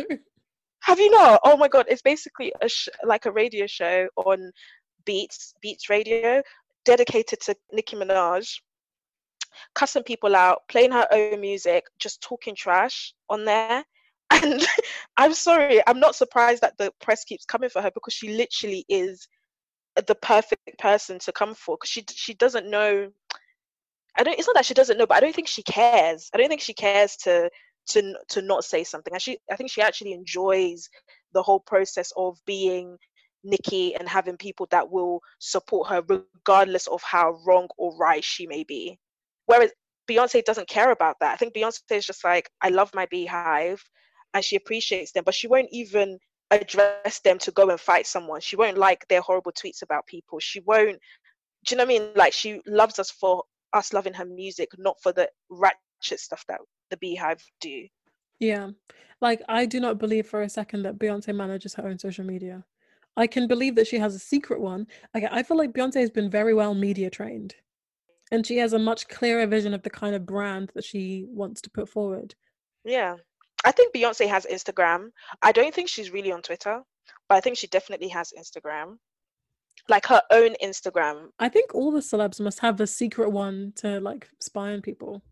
Have 0.83 0.99
you 0.99 1.11
not? 1.11 1.39
Oh 1.43 1.57
my 1.57 1.67
god, 1.67 1.85
it's 1.89 2.01
basically 2.01 2.51
a 2.61 2.67
sh- 2.67 2.89
like 3.03 3.27
a 3.27 3.31
radio 3.31 3.67
show 3.67 4.07
on 4.15 4.51
Beats 5.05 5.53
Beats 5.61 5.89
Radio 5.89 6.41
dedicated 6.85 7.39
to 7.41 7.55
Nicki 7.71 7.95
Minaj, 7.95 8.47
cussing 9.75 10.03
people 10.03 10.35
out, 10.35 10.61
playing 10.69 10.91
her 10.91 11.07
own 11.11 11.39
music, 11.41 11.85
just 11.99 12.21
talking 12.21 12.55
trash 12.55 13.13
on 13.29 13.45
there. 13.45 13.83
And 14.43 14.65
I'm 15.17 15.33
sorry, 15.33 15.81
I'm 15.85 15.99
not 15.99 16.15
surprised 16.15 16.61
that 16.61 16.77
the 16.77 16.93
press 17.01 17.25
keeps 17.25 17.43
coming 17.43 17.69
for 17.69 17.81
her 17.81 17.91
because 17.93 18.13
she 18.13 18.29
literally 18.29 18.85
is 18.87 19.27
the 20.07 20.15
perfect 20.15 20.79
person 20.79 21.19
to 21.19 21.31
come 21.31 21.53
for 21.53 21.75
because 21.75 21.89
she 21.89 22.05
she 22.13 22.33
doesn't 22.33 22.69
know 22.69 23.11
I 24.17 24.23
don't 24.23 24.37
it's 24.37 24.47
not 24.47 24.55
that 24.55 24.65
she 24.65 24.73
doesn't 24.73 24.97
know 24.97 25.05
but 25.05 25.17
I 25.17 25.19
don't 25.19 25.35
think 25.35 25.47
she 25.47 25.63
cares. 25.63 26.29
I 26.33 26.37
don't 26.37 26.47
think 26.47 26.61
she 26.61 26.73
cares 26.73 27.15
to 27.17 27.49
to 27.87 28.13
to 28.29 28.41
not 28.41 28.63
say 28.63 28.83
something. 28.83 29.13
And 29.13 29.21
she 29.21 29.37
I 29.51 29.55
think 29.55 29.71
she 29.71 29.81
actually 29.81 30.13
enjoys 30.13 30.89
the 31.33 31.43
whole 31.43 31.59
process 31.59 32.11
of 32.15 32.37
being 32.45 32.97
Nicki 33.43 33.95
and 33.95 34.07
having 34.07 34.37
people 34.37 34.67
that 34.71 34.89
will 34.89 35.21
support 35.39 35.89
her 35.89 36.03
regardless 36.07 36.87
of 36.87 37.01
how 37.03 37.39
wrong 37.45 37.67
or 37.77 37.95
right 37.97 38.23
she 38.23 38.47
may 38.47 38.63
be 38.63 38.99
whereas 39.51 39.71
Beyonce 40.09 40.43
doesn't 40.43 40.67
care 40.67 40.91
about 40.91 41.17
that 41.19 41.33
I 41.33 41.35
think 41.35 41.53
Beyonce 41.53 41.79
is 41.91 42.05
just 42.05 42.23
like 42.23 42.49
I 42.61 42.69
love 42.69 42.91
my 42.93 43.05
BeyHive 43.07 43.79
and 44.33 44.43
she 44.43 44.55
appreciates 44.55 45.11
them 45.11 45.23
but 45.25 45.35
she 45.35 45.47
won't 45.47 45.69
even 45.71 46.17
address 46.51 47.19
them 47.23 47.39
to 47.39 47.51
go 47.51 47.69
and 47.69 47.79
fight 47.79 48.05
someone. 48.05 48.41
She 48.41 48.55
won't 48.55 48.77
like 48.77 49.07
their 49.07 49.21
horrible 49.21 49.53
tweets 49.53 49.81
about 49.81 50.05
people. 50.05 50.39
She 50.39 50.59
won't. 50.59 50.99
Do 51.65 51.73
you 51.73 51.77
know 51.77 51.85
what 51.85 51.95
I 51.95 51.99
mean? 51.99 52.11
Like 52.15 52.33
she 52.33 52.61
loves 52.67 52.99
us 52.99 53.09
for 53.09 53.43
us 53.73 53.93
loving 53.93 54.13
her 54.13 54.25
music, 54.25 54.69
not 54.77 54.97
for 55.01 55.13
the 55.13 55.29
ratchet 55.49 56.19
stuff 56.19 56.43
that 56.47 56.59
the 56.89 56.97
BeyHive 56.97 57.41
do. 57.61 57.87
Yeah, 58.39 58.71
like 59.21 59.41
I 59.47 59.65
do 59.65 59.79
not 59.79 59.97
believe 59.97 60.27
for 60.27 60.41
a 60.41 60.49
second 60.49 60.83
that 60.83 60.99
Beyonce 60.99 61.33
manages 61.33 61.75
her 61.75 61.87
own 61.87 61.97
social 61.97 62.25
media. 62.25 62.65
I 63.15 63.27
can 63.27 63.47
believe 63.47 63.75
that 63.75 63.87
she 63.87 63.99
has 63.99 64.15
a 64.15 64.19
secret 64.19 64.59
one. 64.59 64.87
Like 65.13 65.23
I 65.31 65.43
feel 65.43 65.57
like 65.57 65.73
Beyonce 65.73 66.01
has 66.01 66.09
been 66.09 66.29
very 66.29 66.53
well 66.53 66.73
media 66.73 67.09
trained, 67.09 67.55
and 68.31 68.45
she 68.45 68.57
has 68.57 68.73
a 68.73 68.79
much 68.79 69.07
clearer 69.07 69.45
vision 69.45 69.73
of 69.73 69.83
the 69.83 69.89
kind 69.89 70.15
of 70.15 70.25
brand 70.25 70.71
that 70.73 70.85
she 70.85 71.25
wants 71.27 71.61
to 71.61 71.69
put 71.69 71.89
forward. 71.89 72.33
Yeah, 72.85 73.17
I 73.63 73.71
think 73.71 73.93
Beyonce 73.93 74.27
has 74.27 74.45
Instagram. 74.45 75.09
I 75.41 75.51
don't 75.51 75.73
think 75.73 75.89
she's 75.89 76.11
really 76.11 76.31
on 76.31 76.41
Twitter, 76.41 76.81
but 77.29 77.35
I 77.35 77.41
think 77.41 77.57
she 77.57 77.67
definitely 77.67 78.07
has 78.09 78.33
Instagram. 78.37 78.97
Like 79.89 80.05
her 80.07 80.21
own 80.31 80.55
Instagram. 80.63 81.29
I 81.39 81.49
think 81.49 81.73
all 81.73 81.91
the 81.91 81.99
celebs 81.99 82.39
must 82.39 82.59
have 82.59 82.79
a 82.79 82.87
secret 82.87 83.29
one 83.31 83.73
to 83.77 83.99
like 83.99 84.27
spy 84.39 84.73
on 84.73 84.81
people. 84.81 85.23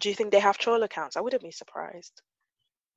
Do 0.00 0.08
you 0.08 0.14
think 0.14 0.30
they 0.30 0.40
have 0.40 0.58
troll 0.58 0.82
accounts? 0.82 1.16
I 1.16 1.20
wouldn't 1.20 1.42
be 1.42 1.50
surprised. 1.50 2.22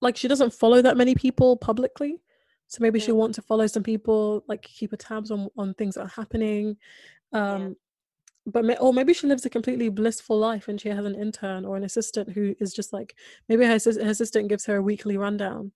Like 0.01 0.17
she 0.17 0.27
doesn't 0.27 0.53
follow 0.53 0.81
that 0.81 0.97
many 0.97 1.15
people 1.15 1.55
publicly. 1.57 2.21
So 2.67 2.79
maybe 2.79 2.99
she'll 2.99 3.17
want 3.17 3.35
to 3.35 3.41
follow 3.41 3.67
some 3.67 3.83
people, 3.83 4.43
like 4.47 4.61
keep 4.61 4.93
a 4.93 4.97
tabs 4.97 5.29
on 5.29 5.49
on 5.57 5.73
things 5.73 5.95
that 5.95 6.03
are 6.03 6.07
happening. 6.07 6.77
Um, 7.33 7.75
but 8.45 8.65
may, 8.65 8.75
or 8.77 8.93
maybe 8.93 9.13
she 9.13 9.27
lives 9.27 9.45
a 9.45 9.49
completely 9.49 9.89
blissful 9.89 10.37
life 10.37 10.67
and 10.67 10.79
she 10.81 10.89
has 10.89 11.05
an 11.05 11.15
intern 11.15 11.65
or 11.65 11.77
an 11.77 11.83
assistant 11.83 12.31
who 12.31 12.55
is 12.59 12.73
just 12.73 12.91
like 12.91 13.15
maybe 13.47 13.65
her, 13.65 13.73
her 13.73 14.09
assistant 14.09 14.49
gives 14.49 14.65
her 14.65 14.77
a 14.77 14.81
weekly 14.81 15.17
rundown 15.17 15.71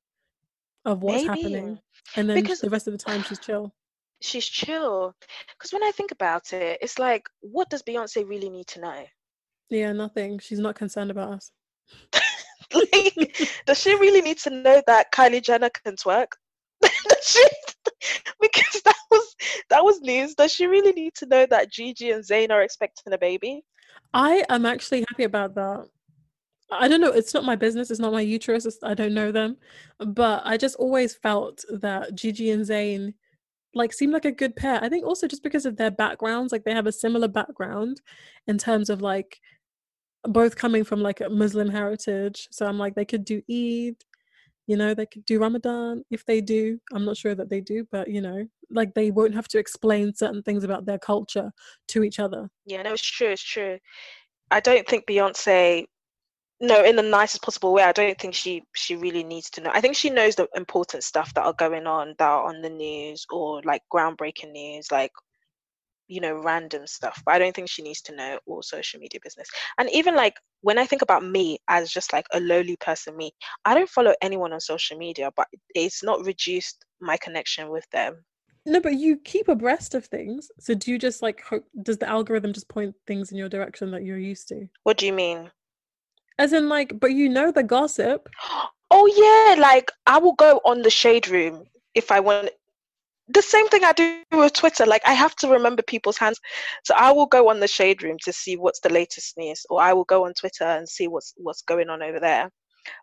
of 0.83 1.01
what's 1.03 1.25
maybe. 1.25 1.41
happening 1.41 1.79
and 2.15 2.29
then 2.29 2.41
because 2.41 2.59
the 2.59 2.69
rest 2.69 2.87
of 2.87 2.93
the 2.93 2.97
time 2.97 3.23
she's 3.23 3.39
chill. 3.39 3.73
She's 4.21 4.45
chill. 4.45 5.13
Because 5.57 5.73
when 5.73 5.83
i 5.83 5.91
think 5.91 6.11
about 6.11 6.53
it 6.53 6.79
it's 6.81 6.97
like 6.97 7.27
what 7.41 7.69
does 7.69 7.83
beyonce 7.83 8.27
really 8.27 8.49
need 8.49 8.67
to 8.67 8.81
know? 8.81 9.03
Yeah 9.69 9.93
nothing. 9.93 10.39
She's 10.39 10.59
not 10.59 10.75
concerned 10.75 11.11
about 11.11 11.33
us. 11.33 11.51
Like, 12.73 13.47
does 13.67 13.79
she 13.79 13.93
really 13.95 14.21
need 14.21 14.39
to 14.39 14.49
know 14.49 14.81
that 14.87 15.11
kylie 15.11 15.41
jenner 15.41 15.69
can 15.69 15.95
twerk 15.95 16.29
because 18.41 18.81
that 18.83 18.97
was 19.11 19.35
that 19.69 19.83
was 19.83 20.01
news. 20.01 20.35
Does 20.35 20.51
she 20.51 20.67
really 20.67 20.91
need 20.91 21.15
to 21.15 21.25
know 21.25 21.45
that 21.47 21.71
Gigi 21.71 22.11
and 22.11 22.23
Zayn 22.23 22.51
are 22.51 22.61
expecting 22.61 23.13
a 23.13 23.17
baby? 23.17 23.63
I 24.13 24.43
am 24.49 24.65
actually 24.65 25.05
happy 25.09 25.23
about 25.23 25.55
that. 25.55 25.87
I 26.71 26.87
don't 26.87 27.01
know. 27.01 27.11
It's 27.11 27.33
not 27.33 27.45
my 27.45 27.55
business. 27.55 27.91
It's 27.91 27.99
not 27.99 28.13
my 28.13 28.21
uterus. 28.21 28.65
I 28.83 28.93
don't 28.93 29.13
know 29.13 29.31
them, 29.31 29.57
but 29.99 30.41
I 30.45 30.57
just 30.57 30.75
always 30.77 31.13
felt 31.15 31.63
that 31.69 32.15
Gigi 32.15 32.51
and 32.51 32.65
Zayn 32.65 33.13
like 33.75 33.93
seemed 33.93 34.13
like 34.13 34.25
a 34.25 34.31
good 34.31 34.55
pair. 34.55 34.81
I 34.81 34.89
think 34.89 35.05
also 35.05 35.27
just 35.27 35.43
because 35.43 35.65
of 35.65 35.77
their 35.77 35.91
backgrounds, 35.91 36.51
like 36.51 36.63
they 36.63 36.73
have 36.73 36.87
a 36.87 36.91
similar 36.91 37.27
background 37.27 38.01
in 38.47 38.57
terms 38.57 38.89
of 38.89 39.01
like 39.01 39.39
both 40.23 40.55
coming 40.55 40.83
from 40.83 41.01
like 41.01 41.21
a 41.21 41.29
Muslim 41.29 41.69
heritage. 41.69 42.47
So 42.51 42.65
I'm 42.65 42.79
like 42.79 42.95
they 42.95 43.05
could 43.05 43.25
do 43.25 43.41
Eid, 43.51 43.97
you 44.67 44.75
know 44.77 44.93
they 44.93 45.05
could 45.05 45.25
do 45.25 45.39
ramadan 45.39 46.03
if 46.11 46.25
they 46.25 46.41
do 46.41 46.79
i'm 46.93 47.05
not 47.05 47.17
sure 47.17 47.35
that 47.35 47.49
they 47.49 47.61
do 47.61 47.87
but 47.91 48.07
you 48.07 48.21
know 48.21 48.45
like 48.71 48.93
they 48.93 49.11
won't 49.11 49.33
have 49.33 49.47
to 49.47 49.59
explain 49.59 50.13
certain 50.13 50.41
things 50.41 50.63
about 50.63 50.85
their 50.85 50.97
culture 50.97 51.51
to 51.87 52.03
each 52.03 52.19
other. 52.19 52.49
Yeah 52.65 52.81
no 52.81 52.93
it's 52.93 53.01
true 53.01 53.29
it's 53.29 53.43
true. 53.43 53.77
I 54.51 54.59
don't 54.59 54.87
think 54.87 55.05
beyonce 55.05 55.85
no 56.61 56.83
in 56.83 56.95
the 56.95 57.03
nicest 57.03 57.43
possible 57.43 57.73
way 57.73 57.83
i 57.83 57.91
don't 57.91 58.17
think 58.17 58.33
she 58.33 58.63
she 58.73 58.95
really 58.95 59.23
needs 59.23 59.49
to 59.51 59.61
know. 59.61 59.71
I 59.73 59.81
think 59.81 59.95
she 59.95 60.09
knows 60.09 60.35
the 60.35 60.47
important 60.55 61.03
stuff 61.03 61.33
that 61.33 61.45
are 61.45 61.53
going 61.53 61.85
on 61.85 62.15
that 62.17 62.27
are 62.27 62.47
on 62.47 62.61
the 62.61 62.69
news 62.69 63.25
or 63.29 63.61
like 63.63 63.81
groundbreaking 63.93 64.51
news 64.51 64.91
like 64.91 65.11
you 66.07 66.21
know 66.21 66.35
random 66.35 66.85
stuff 66.85 67.21
but 67.25 67.33
i 67.33 67.39
don't 67.39 67.55
think 67.55 67.69
she 67.69 67.81
needs 67.81 68.01
to 68.01 68.15
know 68.15 68.39
all 68.45 68.61
social 68.61 68.99
media 68.99 69.19
business. 69.23 69.47
And 69.77 69.89
even 69.91 70.15
like 70.15 70.35
when 70.61 70.77
i 70.77 70.85
think 70.85 71.01
about 71.01 71.23
me 71.23 71.59
as 71.69 71.91
just 71.91 72.13
like 72.13 72.25
a 72.33 72.39
lowly 72.39 72.77
person 72.77 73.15
me 73.15 73.31
i 73.65 73.73
don't 73.73 73.89
follow 73.89 74.13
anyone 74.21 74.53
on 74.53 74.59
social 74.59 74.97
media 74.97 75.31
but 75.35 75.47
it's 75.73 76.03
not 76.03 76.25
reduced 76.25 76.85
my 77.01 77.17
connection 77.17 77.69
with 77.69 77.85
them. 77.91 78.23
No 78.65 78.79
but 78.79 78.95
you 78.95 79.17
keep 79.17 79.47
abreast 79.47 79.93
of 79.93 80.05
things. 80.05 80.49
So 80.59 80.73
do 80.73 80.91
you 80.91 80.97
just 80.97 81.21
like 81.21 81.41
hope 81.41 81.65
does 81.83 81.97
the 81.97 82.09
algorithm 82.09 82.51
just 82.53 82.67
point 82.67 82.95
things 83.05 83.31
in 83.31 83.37
your 83.37 83.49
direction 83.49 83.91
that 83.91 84.03
you're 84.03 84.17
used 84.17 84.47
to? 84.49 84.67
What 84.83 84.97
do 84.97 85.05
you 85.05 85.13
mean? 85.13 85.51
As 86.39 86.51
in 86.51 86.67
like 86.67 86.99
but 86.99 87.11
you 87.11 87.29
know 87.29 87.51
the 87.51 87.63
gossip. 87.63 88.29
Oh 88.91 89.07
yeah 89.07 89.59
like 89.59 89.91
i 90.05 90.19
will 90.19 90.35
go 90.35 90.61
on 90.63 90.83
the 90.83 90.91
shade 90.91 91.27
room 91.27 91.63
if 91.95 92.11
i 92.11 92.19
want 92.19 92.51
the 93.27 93.41
same 93.41 93.67
thing 93.69 93.83
I 93.83 93.93
do 93.93 94.21
with 94.31 94.53
Twitter. 94.53 94.85
Like 94.85 95.01
I 95.05 95.13
have 95.13 95.35
to 95.37 95.47
remember 95.47 95.81
people's 95.81 96.17
hands. 96.17 96.39
So 96.83 96.93
I 96.95 97.11
will 97.11 97.25
go 97.25 97.49
on 97.49 97.59
the 97.59 97.67
shade 97.67 98.03
room 98.03 98.17
to 98.23 98.33
see 98.33 98.55
what's 98.57 98.79
the 98.79 98.89
latest 98.93 99.37
news, 99.37 99.65
or 99.69 99.81
I 99.81 99.93
will 99.93 100.05
go 100.05 100.25
on 100.25 100.33
Twitter 100.33 100.63
and 100.65 100.87
see 100.87 101.07
what's 101.07 101.33
what's 101.37 101.61
going 101.61 101.89
on 101.89 102.01
over 102.03 102.19
there. 102.19 102.49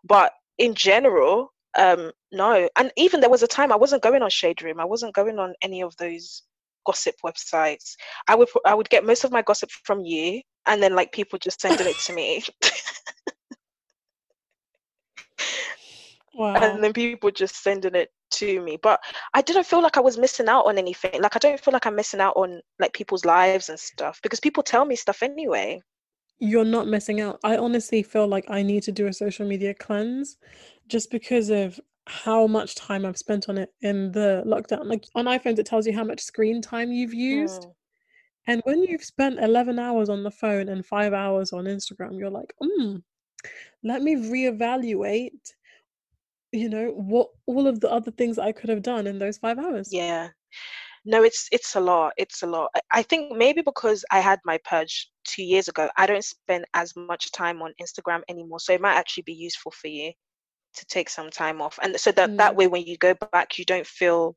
But 0.03 0.33
in 0.57 0.73
general, 0.75 1.51
um, 1.77 2.11
no. 2.31 2.69
And 2.77 2.91
even 2.97 3.19
there 3.19 3.29
was 3.29 3.43
a 3.43 3.47
time 3.47 3.71
I 3.71 3.77
wasn't 3.77 4.03
going 4.03 4.21
on 4.21 4.29
shade 4.29 4.61
room. 4.61 4.79
I 4.79 4.85
wasn't 4.85 5.15
going 5.15 5.39
on 5.39 5.53
any 5.61 5.81
of 5.81 5.95
those 5.97 6.43
gossip 6.85 7.15
websites. 7.25 7.95
I 8.27 8.35
would 8.35 8.49
I 8.65 8.75
would 8.75 8.89
get 8.89 9.05
most 9.05 9.23
of 9.23 9.31
my 9.31 9.41
gossip 9.41 9.71
from 9.83 10.05
you, 10.05 10.41
and 10.65 10.81
then 10.81 10.95
like 10.95 11.11
people 11.11 11.39
just 11.39 11.61
sending 11.61 11.87
it 11.87 11.97
to 12.05 12.13
me. 12.13 12.43
Wow. 16.33 16.55
And 16.55 16.83
then 16.83 16.93
people 16.93 17.31
just 17.31 17.61
sending 17.61 17.95
it 17.95 18.09
to 18.31 18.61
me. 18.61 18.77
But 18.81 18.99
I 19.33 19.41
didn't 19.41 19.65
feel 19.65 19.81
like 19.81 19.97
I 19.97 20.01
was 20.01 20.17
missing 20.17 20.47
out 20.47 20.65
on 20.65 20.77
anything. 20.77 21.21
Like 21.21 21.35
I 21.35 21.39
don't 21.39 21.59
feel 21.59 21.73
like 21.73 21.85
I'm 21.85 21.95
missing 21.95 22.19
out 22.19 22.35
on 22.35 22.61
like 22.79 22.93
people's 22.93 23.25
lives 23.25 23.69
and 23.69 23.79
stuff 23.79 24.19
because 24.23 24.39
people 24.39 24.63
tell 24.63 24.85
me 24.85 24.95
stuff 24.95 25.21
anyway. 25.21 25.81
You're 26.39 26.65
not 26.65 26.87
missing 26.87 27.21
out. 27.21 27.39
I 27.43 27.57
honestly 27.57 28.03
feel 28.03 28.27
like 28.27 28.45
I 28.49 28.63
need 28.63 28.83
to 28.83 28.91
do 28.91 29.07
a 29.07 29.13
social 29.13 29.47
media 29.47 29.73
cleanse 29.73 30.37
just 30.87 31.11
because 31.11 31.49
of 31.49 31.79
how 32.05 32.47
much 32.47 32.75
time 32.75 33.05
I've 33.05 33.17
spent 33.17 33.47
on 33.47 33.57
it 33.57 33.69
in 33.81 34.11
the 34.11 34.43
lockdown. 34.45 34.85
Like 34.85 35.05
on 35.15 35.25
iPhones, 35.25 35.59
it 35.59 35.65
tells 35.65 35.87
you 35.87 35.93
how 35.93 36.03
much 36.03 36.19
screen 36.19 36.61
time 36.61 36.91
you've 36.91 37.13
used. 37.13 37.61
Mm. 37.61 37.71
And 38.47 38.61
when 38.65 38.83
you've 38.83 39.03
spent 39.05 39.39
11 39.39 39.79
hours 39.79 40.09
on 40.09 40.23
the 40.23 40.31
phone 40.31 40.67
and 40.67 40.85
five 40.85 41.13
hours 41.13 41.53
on 41.53 41.63
Instagram, 41.63 42.19
you're 42.19 42.29
like, 42.29 42.53
hmm, 42.61 42.97
let 43.83 44.01
me 44.01 44.15
reevaluate 44.15 45.31
you 46.53 46.69
know 46.69 46.89
what 46.89 47.29
all 47.47 47.67
of 47.67 47.79
the 47.79 47.91
other 47.91 48.11
things 48.11 48.37
i 48.37 48.51
could 48.51 48.69
have 48.69 48.81
done 48.81 49.07
in 49.07 49.19
those 49.19 49.37
five 49.37 49.57
hours 49.57 49.89
yeah 49.91 50.29
no 51.05 51.23
it's 51.23 51.49
it's 51.51 51.75
a 51.75 51.79
lot 51.79 52.13
it's 52.15 52.43
a 52.43 52.47
lot 52.47 52.69
i 52.91 53.01
think 53.01 53.35
maybe 53.35 53.61
because 53.61 54.05
i 54.11 54.19
had 54.19 54.39
my 54.45 54.57
purge 54.63 55.09
two 55.25 55.43
years 55.43 55.67
ago 55.67 55.89
i 55.97 56.05
don't 56.05 56.23
spend 56.23 56.63
as 56.73 56.95
much 56.95 57.31
time 57.31 57.61
on 57.61 57.73
instagram 57.81 58.21
anymore 58.29 58.59
so 58.59 58.71
it 58.71 58.81
might 58.81 58.95
actually 58.95 59.23
be 59.23 59.33
useful 59.33 59.71
for 59.71 59.87
you 59.87 60.11
to 60.75 60.85
take 60.85 61.09
some 61.09 61.29
time 61.29 61.61
off 61.61 61.77
and 61.81 61.99
so 61.99 62.11
that 62.11 62.29
mm. 62.29 62.37
that 62.37 62.55
way 62.55 62.67
when 62.67 62.83
you 62.83 62.97
go 62.97 63.13
back 63.31 63.57
you 63.57 63.65
don't 63.65 63.85
feel 63.85 64.35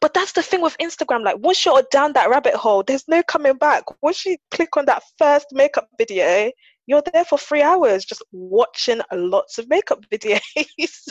but 0.00 0.14
that's 0.14 0.32
the 0.32 0.42
thing 0.42 0.60
with 0.60 0.76
Instagram. 0.78 1.22
Like 1.24 1.38
once 1.38 1.64
you're 1.64 1.82
down 1.90 2.12
that 2.14 2.28
rabbit 2.28 2.54
hole, 2.54 2.82
there's 2.82 3.06
no 3.08 3.22
coming 3.22 3.54
back. 3.54 3.84
Once 4.02 4.26
you 4.26 4.36
click 4.50 4.76
on 4.76 4.84
that 4.86 5.02
first 5.16 5.46
makeup 5.52 5.88
video, 5.98 6.50
you're 6.88 7.02
there 7.12 7.24
for 7.24 7.38
three 7.38 7.62
hours 7.62 8.04
just 8.04 8.24
watching 8.32 9.00
lots 9.12 9.58
of 9.58 9.68
makeup 9.68 10.04
videos. 10.10 11.08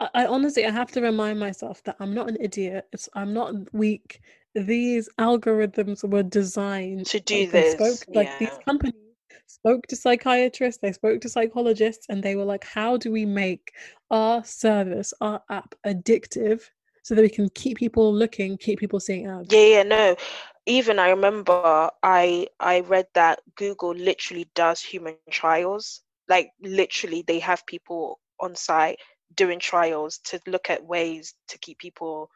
I, 0.00 0.08
I 0.14 0.26
honestly, 0.26 0.64
I 0.64 0.70
have 0.70 0.90
to 0.92 1.02
remind 1.02 1.38
myself 1.38 1.82
that 1.84 1.96
I'm 2.00 2.14
not 2.14 2.28
an 2.28 2.38
idiot. 2.40 2.86
It's, 2.92 3.08
I'm 3.14 3.34
not 3.34 3.54
weak. 3.74 4.20
These 4.54 5.10
algorithms 5.20 6.08
were 6.08 6.22
designed 6.22 7.06
to 7.06 7.20
do 7.20 7.42
like, 7.42 7.50
this. 7.50 7.72
Spoke, 7.74 8.14
like 8.14 8.26
yeah. 8.28 8.38
these 8.40 8.58
companies 8.64 8.94
spoke 9.46 9.86
to 9.88 9.96
psychiatrists, 9.96 10.80
they 10.80 10.92
spoke 10.92 11.20
to 11.20 11.28
psychologists, 11.28 12.06
and 12.08 12.22
they 12.22 12.34
were 12.36 12.44
like, 12.44 12.64
"How 12.64 12.96
do 12.96 13.12
we 13.12 13.26
make 13.26 13.72
our 14.10 14.42
service, 14.44 15.12
our 15.20 15.42
app, 15.50 15.74
addictive 15.86 16.62
so 17.02 17.14
that 17.14 17.22
we 17.22 17.28
can 17.28 17.48
keep 17.50 17.78
people 17.78 18.12
looking, 18.12 18.56
keep 18.56 18.78
people 18.78 19.00
seeing 19.00 19.26
ads. 19.26 19.52
Yeah, 19.52 19.66
yeah, 19.66 19.82
no. 19.82 20.16
Even 20.66 20.98
I 20.98 21.10
remember 21.10 21.90
I 22.02 22.46
I 22.60 22.80
read 22.80 23.06
that 23.14 23.40
Google 23.56 23.94
literally 23.94 24.48
does 24.54 24.80
human 24.80 25.16
trials. 25.30 26.02
Like 26.28 26.50
literally 26.60 27.24
they 27.26 27.40
have 27.40 27.66
people 27.66 28.20
on 28.40 28.54
site 28.54 28.98
doing 29.34 29.58
trials 29.58 30.18
to 30.24 30.40
look 30.46 30.70
at 30.70 30.84
ways 30.84 31.34
to 31.48 31.58
keep 31.58 31.78
people 31.78 32.30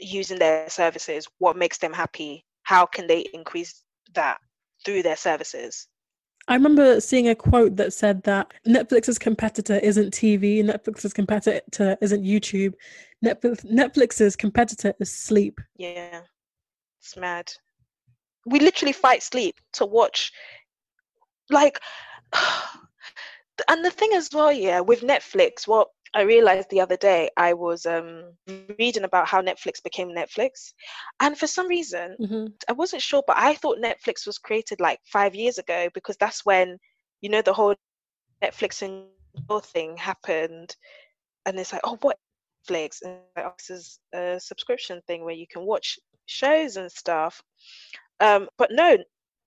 using 0.00 0.38
their 0.38 0.68
services, 0.68 1.28
what 1.38 1.56
makes 1.56 1.78
them 1.78 1.92
happy, 1.92 2.44
how 2.64 2.86
can 2.86 3.06
they 3.06 3.24
increase 3.32 3.84
that 4.14 4.38
through 4.84 5.02
their 5.02 5.16
services. 5.16 5.88
I 6.46 6.54
remember 6.54 7.00
seeing 7.00 7.28
a 7.28 7.34
quote 7.34 7.76
that 7.76 7.94
said 7.94 8.22
that 8.24 8.52
Netflix's 8.66 9.18
competitor 9.18 9.76
isn't 9.76 10.12
TV, 10.12 10.62
Netflix's 10.62 11.14
competitor 11.14 11.96
isn't 12.02 12.22
YouTube, 12.22 12.74
Netflix, 13.24 13.64
Netflix's 13.64 14.36
competitor 14.36 14.94
is 15.00 15.12
sleep. 15.12 15.60
Yeah, 15.76 16.20
it's 17.00 17.16
mad. 17.16 17.52
We 18.46 18.60
literally 18.60 18.92
fight 18.92 19.22
sleep 19.22 19.56
to 19.74 19.86
watch, 19.86 20.32
like, 21.50 21.80
and 23.68 23.84
the 23.84 23.90
thing 23.90 24.10
as 24.14 24.28
well, 24.32 24.52
yeah, 24.52 24.80
with 24.80 25.00
Netflix, 25.00 25.66
what 25.66 25.88
I 26.14 26.22
realized 26.22 26.70
the 26.70 26.80
other 26.80 26.96
day, 26.96 27.28
I 27.36 27.54
was 27.54 27.86
um, 27.86 28.32
reading 28.78 29.02
about 29.02 29.26
how 29.26 29.42
Netflix 29.42 29.82
became 29.82 30.10
Netflix. 30.10 30.72
And 31.20 31.36
for 31.36 31.48
some 31.48 31.66
reason, 31.66 32.16
mm-hmm. 32.20 32.46
I 32.68 32.72
wasn't 32.72 33.02
sure, 33.02 33.22
but 33.26 33.36
I 33.36 33.54
thought 33.54 33.78
Netflix 33.78 34.26
was 34.26 34.38
created 34.38 34.80
like 34.80 35.00
five 35.12 35.34
years 35.34 35.58
ago 35.58 35.88
because 35.92 36.16
that's 36.18 36.44
when, 36.44 36.78
you 37.20 37.30
know, 37.30 37.42
the 37.42 37.52
whole 37.52 37.74
Netflix 38.42 38.82
and 38.82 39.06
thing 39.64 39.96
happened. 39.96 40.76
And 41.46 41.58
it's 41.58 41.72
like, 41.72 41.82
oh, 41.82 41.98
what 42.02 42.16
Netflix? 42.68 43.02
And 43.02 43.18
this 43.68 43.98
a 44.14 44.38
subscription 44.40 45.00
thing 45.06 45.24
where 45.24 45.34
you 45.34 45.46
can 45.46 45.64
watch 45.64 45.98
shows 46.26 46.76
and 46.76 46.90
stuff. 46.90 47.42
Um, 48.20 48.48
but 48.58 48.70
no, 48.72 48.98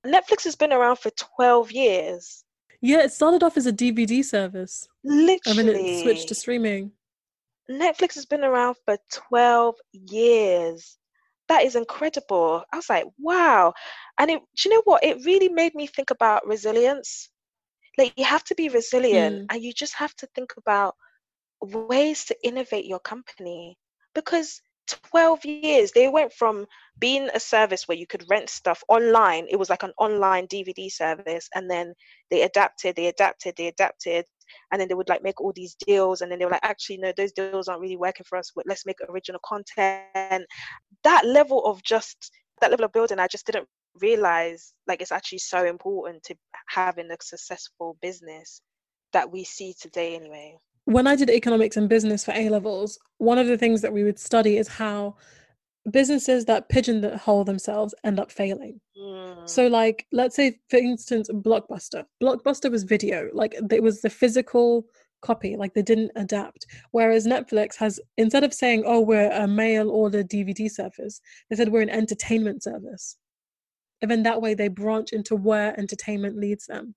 Netflix 0.05 0.43
has 0.43 0.55
been 0.55 0.74
around 0.74 0.97
for 0.97 1.11
12 1.38 1.72
years. 1.72 2.43
Yeah, 2.82 3.01
it 3.01 3.11
started 3.11 3.43
off 3.43 3.57
as 3.57 3.65
a 3.65 3.74
DVD 3.74 4.24
service. 4.24 4.88
Literally. 5.03 5.59
And 5.59 5.70
then 5.70 5.76
it 5.76 6.03
switched 6.03 6.28
to 6.28 6.36
streaming. 6.36 6.91
Netflix 7.70 8.15
has 8.15 8.26
been 8.26 8.43
around 8.43 8.76
for 8.86 8.97
12 9.30 9.76
years. 9.91 10.97
That 11.49 11.63
is 11.63 11.76
incredible. 11.76 12.63
I 12.72 12.76
was 12.76 12.89
like, 12.89 13.05
wow. 13.20 13.74
And 14.18 14.30
it, 14.32 14.39
do 14.55 14.70
you 14.70 14.76
know 14.76 14.82
what? 14.86 15.03
It 15.03 15.26
really 15.26 15.49
made 15.49 15.76
me 15.76 15.88
think 15.88 16.11
about 16.11 16.47
resilience. 16.47 17.30
Like, 17.97 18.13
you 18.15 18.26
have 18.26 18.43
to 18.45 18.55
be 18.55 18.70
resilient 18.70 19.36
mm. 19.36 19.45
and 19.49 19.63
you 19.63 19.74
just 19.74 19.95
have 19.95 20.13
to 20.18 20.28
think 20.36 20.53
about 20.57 20.95
ways 21.62 22.26
to 22.26 22.36
innovate 22.43 22.86
your 22.86 22.99
company 22.99 23.78
because 24.14 24.62
12 24.88 25.45
years 25.45 25.91
they 25.91 26.08
went 26.08 26.32
from 26.32 26.66
being 26.99 27.30
a 27.34 27.39
service 27.39 27.88
where 27.88 27.97
you 27.97 28.08
could 28.08 28.24
rent 28.30 28.49
stuff 28.49 28.84
online 28.88 29.45
it 29.49 29.58
was 29.58 29.70
like 29.70 29.84
an 29.84 29.91
online 29.97 30.47
dvd 30.47 30.89
service 30.89 31.49
and 31.55 31.70
then 31.70 31.93
they 32.32 32.43
adapted 32.43 32.95
they 32.95 33.08
adapted 33.08 33.53
they 33.58 33.68
adapted 33.68 34.26
and 34.72 34.80
then 34.80 34.88
they 34.88 34.93
would 34.93 35.10
like 35.10 35.24
make 35.24 35.41
all 35.41 35.51
these 35.53 35.76
deals 35.86 36.22
and 36.22 36.32
then 36.32 36.39
they 36.39 36.45
were 36.45 36.51
like 36.51 36.64
actually 36.64 36.97
no 36.97 37.12
those 37.18 37.34
deals 37.34 37.68
aren't 37.68 37.82
really 37.82 37.97
working 37.97 38.26
for 38.28 38.38
us 38.38 38.51
let's 38.66 38.86
make 38.86 38.97
original 39.10 39.41
content. 39.45 40.45
That 41.03 41.26
level 41.26 41.66
of 41.66 41.84
just 41.84 42.32
that 42.62 42.72
level 42.72 42.86
of 42.86 42.93
building 42.93 43.20
i 43.20 43.28
just 43.28 43.45
didn't 43.45 43.68
realize 43.99 44.74
like 44.88 45.01
it's 45.01 45.12
actually 45.12 45.39
so 45.39 45.66
important 45.66 46.24
to 46.24 46.36
having 46.70 47.10
a 47.12 47.18
successful 47.22 47.97
business 48.01 48.62
that 49.14 49.32
we 49.32 49.43
see 49.43 49.74
today 49.80 50.16
anyway 50.16 50.55
when 50.88 51.06
I 51.06 51.18
did 51.18 51.30
economics 51.30 51.76
and 51.76 51.90
business 51.90 52.24
for 52.24 52.32
A 52.32 52.48
levels, 52.48 52.98
one 53.18 53.38
of 53.38 53.48
the 53.48 53.58
things 53.58 53.82
that 53.82 53.92
we 53.92 54.06
would 54.06 54.18
study 54.18 54.56
is 54.56 54.70
how 54.70 55.18
businesses 55.92 56.46
that 56.46 56.70
pigeonhole 56.70 57.44
themselves 57.44 57.94
end 58.06 58.22
up 58.22 58.32
failing. 58.32 58.80
Mm. 58.98 59.50
So, 59.50 59.68
like, 59.68 60.08
let's 60.14 60.38
say, 60.38 60.62
for 60.70 60.78
instance, 60.78 61.30
Blockbuster. 61.30 62.06
Blockbuster 62.24 62.72
was 62.72 62.84
video, 62.86 63.30
like, 63.34 63.54
it 63.70 63.84
was 63.84 64.00
the 64.00 64.10
physical 64.10 64.86
copy, 65.22 65.58
like, 65.58 65.74
they 65.74 65.82
didn't 65.82 66.12
adapt. 66.16 66.66
Whereas 66.92 67.28
Netflix 67.28 67.76
has, 67.76 68.00
instead 68.18 68.46
of 68.46 68.54
saying, 68.54 68.84
oh, 68.86 69.02
we're 69.02 69.32
a 69.32 69.46
mail 69.46 69.90
order 69.90 70.24
DVD 70.24 70.72
service, 70.72 71.20
they 71.50 71.58
said 71.58 71.68
we're 71.68 71.82
an 71.82 71.90
entertainment 71.90 72.64
service. 72.64 73.18
And 74.02 74.10
then 74.10 74.24
that 74.24 74.42
way 74.42 74.54
they 74.54 74.70
branch 74.70 75.12
into 75.12 75.36
where 75.36 75.78
entertainment 75.78 76.38
leads 76.38 76.66
them. 76.66 76.96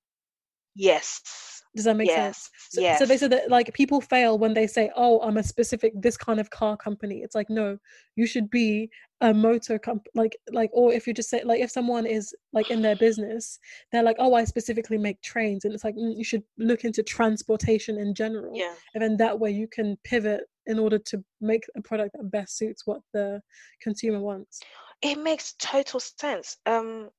Yes 0.77 1.60
does 1.77 1.85
that 1.85 1.97
make 1.97 2.09
yes. 2.09 2.37
sense? 2.37 2.51
So, 2.71 2.81
yes. 2.81 2.99
so 2.99 3.07
they 3.07 3.17
said 3.17 3.31
that 3.31 3.49
like 3.49 3.73
people 3.75 4.01
fail 4.01 4.39
when 4.39 4.55
they 4.55 4.67
say, 4.67 4.91
"Oh, 4.97 5.21
I'm 5.21 5.37
a 5.37 5.43
specific 5.43 5.93
this 5.95 6.17
kind 6.17 6.41
of 6.41 6.51
car 6.51 6.77
company." 6.77 7.19
It's 7.19 7.35
like 7.35 7.49
no, 7.49 7.79
you 8.17 8.27
should 8.27 8.51
be 8.51 8.91
a 9.21 9.33
motor 9.33 9.79
comp 9.79 10.07
like 10.15 10.37
like 10.51 10.71
or 10.73 10.93
if 10.93 11.07
you 11.07 11.15
just 11.15 11.31
say 11.31 11.43
like 11.45 11.61
if 11.61 11.71
someone 11.71 12.07
is 12.07 12.35
like 12.53 12.71
in 12.71 12.83
their 12.83 12.97
business, 12.97 13.59
they're 13.93 14.03
like, 14.03 14.17
"Oh, 14.19 14.35
I 14.35 14.45
specifically 14.45 14.99
make 14.99 15.23
trains," 15.23 15.65
and 15.65 15.73
it's 15.73 15.85
like 15.85 15.95
mm, 15.95 16.17
you 16.17 16.25
should 16.25 16.43
look 16.59 16.85
into 16.85 17.05
transportation 17.05 17.99
in 17.99 18.15
general. 18.15 18.53
Yeah. 18.55 18.75
And 18.95 19.03
then 19.03 19.17
that 19.19 19.39
way 19.39 19.53
you 19.53 19.69
can 19.69 19.97
pivot 20.03 20.43
in 20.67 20.79
order 20.79 20.99
to 20.99 21.25
make 21.41 21.65
a 21.77 21.83
product 21.83 22.17
that 22.17 22.31
best 22.31 22.57
suits 22.59 22.85
what 22.85 23.01
the 23.13 23.41
consumer 23.81 24.21
wants. 24.21 24.61
It 25.03 25.19
makes 25.19 25.55
total 25.59 26.01
sense. 26.01 26.57
Um 26.67 27.11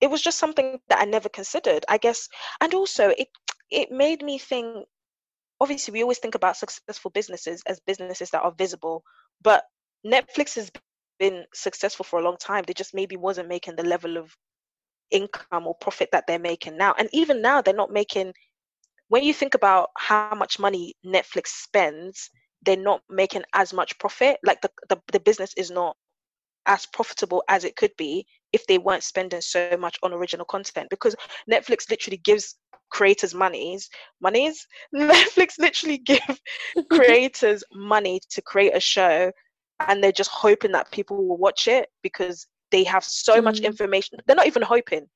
it 0.00 0.10
was 0.10 0.22
just 0.22 0.38
something 0.38 0.80
that 0.88 0.98
I 0.98 1.04
never 1.04 1.28
considered, 1.28 1.84
I 1.88 1.98
guess. 1.98 2.26
And 2.62 2.72
also, 2.72 3.10
it 3.10 3.28
it 3.70 3.90
made 3.90 4.22
me 4.22 4.38
think 4.38 4.86
obviously 5.60 5.92
we 5.92 6.02
always 6.02 6.18
think 6.18 6.34
about 6.34 6.56
successful 6.56 7.10
businesses 7.10 7.62
as 7.66 7.80
businesses 7.80 8.30
that 8.30 8.42
are 8.42 8.52
visible 8.56 9.02
but 9.42 9.64
netflix 10.06 10.54
has 10.54 10.70
been 11.20 11.44
successful 11.54 12.04
for 12.04 12.18
a 12.18 12.22
long 12.24 12.36
time. 12.38 12.64
They 12.66 12.72
just 12.72 12.94
maybe 12.94 13.16
wasn't 13.16 13.48
making 13.48 13.76
the 13.76 13.84
level 13.84 14.16
of 14.16 14.34
income 15.12 15.66
or 15.66 15.74
profit 15.80 16.08
that 16.12 16.24
they're 16.26 16.40
making 16.40 16.76
now. 16.76 16.94
And 16.98 17.08
even 17.12 17.42
now 17.42 17.60
they're 17.60 17.74
not 17.74 17.92
making 17.92 18.32
when 19.08 19.22
you 19.22 19.34
think 19.34 19.54
about 19.54 19.90
how 19.96 20.34
much 20.34 20.58
money 20.58 20.94
netflix 21.04 21.48
spends 21.48 22.30
they're 22.62 22.76
not 22.76 23.02
making 23.08 23.42
as 23.54 23.72
much 23.72 23.98
profit. 23.98 24.38
Like 24.44 24.60
the, 24.60 24.70
the, 24.88 25.00
the 25.12 25.20
business 25.20 25.54
is 25.56 25.70
not 25.70 25.96
as 26.66 26.86
profitable 26.86 27.42
as 27.48 27.64
it 27.64 27.76
could 27.76 27.92
be 27.96 28.26
if 28.52 28.66
they 28.66 28.78
weren't 28.78 29.02
spending 29.02 29.40
so 29.40 29.76
much 29.78 29.96
on 30.02 30.12
original 30.12 30.46
content 30.46 30.88
because 30.90 31.14
netflix 31.50 31.90
literally 31.90 32.18
gives 32.18 32.56
creators 32.90 33.34
monies 33.34 33.88
monies 34.20 34.66
netflix 34.94 35.58
literally 35.58 35.98
give 35.98 36.40
creators 36.90 37.62
money 37.72 38.20
to 38.30 38.42
create 38.42 38.76
a 38.76 38.80
show 38.80 39.30
and 39.88 40.02
they're 40.02 40.12
just 40.12 40.30
hoping 40.30 40.72
that 40.72 40.90
people 40.90 41.16
will 41.16 41.38
watch 41.38 41.68
it 41.68 41.88
because 42.02 42.46
they 42.70 42.84
have 42.84 43.04
so 43.04 43.40
mm. 43.40 43.44
much 43.44 43.60
information 43.60 44.18
they're 44.26 44.36
not 44.36 44.46
even 44.46 44.62
hoping 44.62 45.06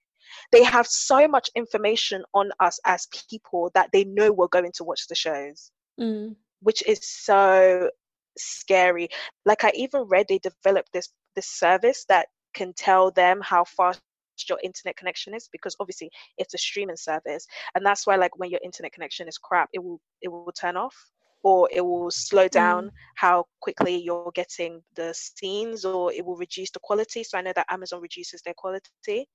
they 0.52 0.64
have 0.64 0.86
so 0.86 1.28
much 1.28 1.48
information 1.54 2.22
on 2.34 2.50
us 2.60 2.78
as 2.86 3.08
people 3.30 3.70
that 3.74 3.88
they 3.92 4.04
know 4.04 4.32
we're 4.32 4.48
going 4.48 4.72
to 4.74 4.84
watch 4.84 5.06
the 5.08 5.14
shows 5.14 5.70
mm. 6.00 6.34
which 6.60 6.82
is 6.86 7.00
so 7.02 7.88
scary 8.36 9.08
like 9.44 9.64
i 9.64 9.72
even 9.74 10.02
read 10.02 10.26
they 10.28 10.38
developed 10.38 10.88
this 10.92 11.08
this 11.36 11.46
service 11.46 12.04
that 12.08 12.28
can 12.54 12.72
tell 12.74 13.10
them 13.10 13.40
how 13.42 13.64
fast 13.64 14.00
your 14.48 14.58
internet 14.64 14.96
connection 14.96 15.34
is 15.34 15.48
because 15.52 15.76
obviously 15.78 16.10
it's 16.38 16.54
a 16.54 16.58
streaming 16.58 16.96
service 16.96 17.46
and 17.74 17.86
that's 17.86 18.06
why 18.06 18.16
like 18.16 18.36
when 18.36 18.50
your 18.50 18.60
internet 18.64 18.92
connection 18.92 19.28
is 19.28 19.38
crap 19.38 19.68
it 19.72 19.82
will 19.82 20.00
it 20.22 20.28
will 20.28 20.52
turn 20.58 20.76
off 20.76 20.96
or 21.44 21.68
it 21.70 21.82
will 21.82 22.10
slow 22.10 22.48
down 22.48 22.86
mm. 22.86 22.90
how 23.16 23.44
quickly 23.60 23.96
you're 23.96 24.32
getting 24.34 24.82
the 24.96 25.14
scenes 25.14 25.84
or 25.84 26.12
it 26.12 26.24
will 26.24 26.36
reduce 26.36 26.70
the 26.72 26.80
quality 26.82 27.22
so 27.22 27.38
i 27.38 27.40
know 27.40 27.52
that 27.54 27.66
amazon 27.70 28.00
reduces 28.00 28.42
their 28.42 28.54
quality 28.56 29.28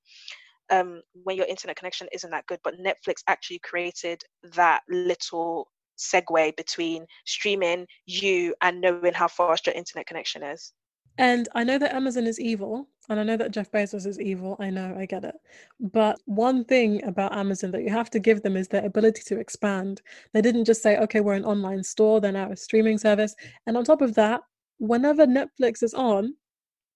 um, 0.71 1.01
when 1.23 1.35
your 1.35 1.47
internet 1.47 1.77
connection 1.77 2.07
isn't 2.11 2.29
that 2.31 2.45
good 2.45 2.59
but 2.63 2.75
netflix 2.77 3.23
actually 3.27 3.59
created 3.59 4.21
that 4.53 4.81
little 4.89 5.69
segue 5.99 6.55
between 6.55 7.05
streaming 7.25 7.85
you 8.05 8.55
and 8.61 8.81
knowing 8.81 9.13
how 9.13 9.27
fast 9.27 9.67
your 9.67 9.75
internet 9.75 10.07
connection 10.07 10.43
is. 10.43 10.73
And 11.19 11.49
I 11.53 11.65
know 11.65 11.77
that 11.77 11.93
Amazon 11.93 12.25
is 12.25 12.39
evil, 12.39 12.87
and 13.09 13.19
I 13.19 13.23
know 13.23 13.35
that 13.35 13.51
Jeff 13.51 13.69
Bezos 13.71 14.07
is 14.07 14.21
evil. 14.21 14.55
I 14.57 14.69
know, 14.69 14.95
I 14.97 15.05
get 15.05 15.25
it. 15.25 15.35
But 15.81 16.17
one 16.25 16.63
thing 16.63 17.03
about 17.03 17.35
Amazon 17.35 17.71
that 17.71 17.83
you 17.83 17.89
have 17.89 18.09
to 18.11 18.19
give 18.19 18.41
them 18.41 18.55
is 18.55 18.69
their 18.69 18.85
ability 18.85 19.23
to 19.25 19.37
expand. 19.37 20.01
They 20.33 20.41
didn't 20.41 20.63
just 20.63 20.81
say, 20.81 20.97
okay, 20.97 21.19
we're 21.19 21.33
an 21.33 21.43
online 21.43 21.83
store, 21.83 22.21
they're 22.21 22.31
now 22.31 22.49
a 22.49 22.55
streaming 22.55 22.97
service. 22.97 23.35
And 23.67 23.75
on 23.75 23.83
top 23.83 24.01
of 24.01 24.15
that, 24.15 24.39
whenever 24.77 25.27
Netflix 25.27 25.83
is 25.83 25.93
on, 25.93 26.35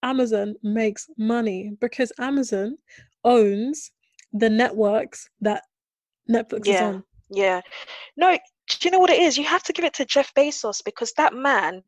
Amazon 0.04 0.56
makes 0.64 1.10
money 1.18 1.74
because 1.82 2.14
Amazon 2.18 2.78
owns 3.26 3.92
the 4.32 4.50
networks 4.50 5.30
that 5.42 5.64
Netflix 6.32 6.66
yeah, 6.66 6.74
is 6.76 6.82
on. 6.82 7.04
Yeah. 7.30 7.62
No, 8.16 8.32
do 8.70 8.78
you 8.88 8.92
know 8.92 9.00
what 9.00 9.10
it 9.10 9.22
is? 9.22 9.38
You 9.38 9.44
have 9.44 9.64
to 9.64 9.74
give 9.74 9.84
it 9.84 9.94
to 9.96 10.06
Jeff 10.06 10.34
Bezos 10.34 10.82
because 10.86 11.12
that 11.18 11.34
man 11.34 11.84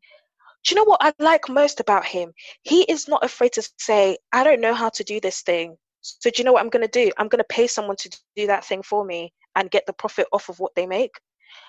you 0.70 0.76
know 0.76 0.84
what 0.86 1.02
I 1.02 1.14
like 1.20 1.50
most 1.50 1.80
about 1.80 2.06
him? 2.06 2.32
He 2.64 2.84
is 2.84 3.08
not 3.08 3.24
afraid 3.24 3.54
to 3.54 3.70
say, 3.78 4.18
I 4.32 4.44
don't 4.44 4.62
know 4.62 4.74
how 4.74 4.90
to 4.90 5.04
do 5.04 5.20
this 5.20 5.42
thing. 5.42 5.78
So, 6.02 6.30
do 6.30 6.36
you 6.38 6.44
know 6.44 6.54
what 6.54 6.62
I'm 6.62 6.70
going 6.70 6.88
to 6.88 7.06
do? 7.06 7.12
I'm 7.18 7.28
going 7.28 7.40
to 7.40 7.54
pay 7.56 7.68
someone 7.68 7.98
to 7.98 8.10
do 8.36 8.48
that 8.48 8.66
thing 8.66 8.84
for 8.84 9.04
me 9.04 9.34
and 9.56 9.72
get 9.72 9.86
the 9.88 9.94
profit 9.94 10.28
off 10.32 10.50
of 10.50 10.60
what 10.60 10.74
they 10.76 10.86
make. 10.86 11.12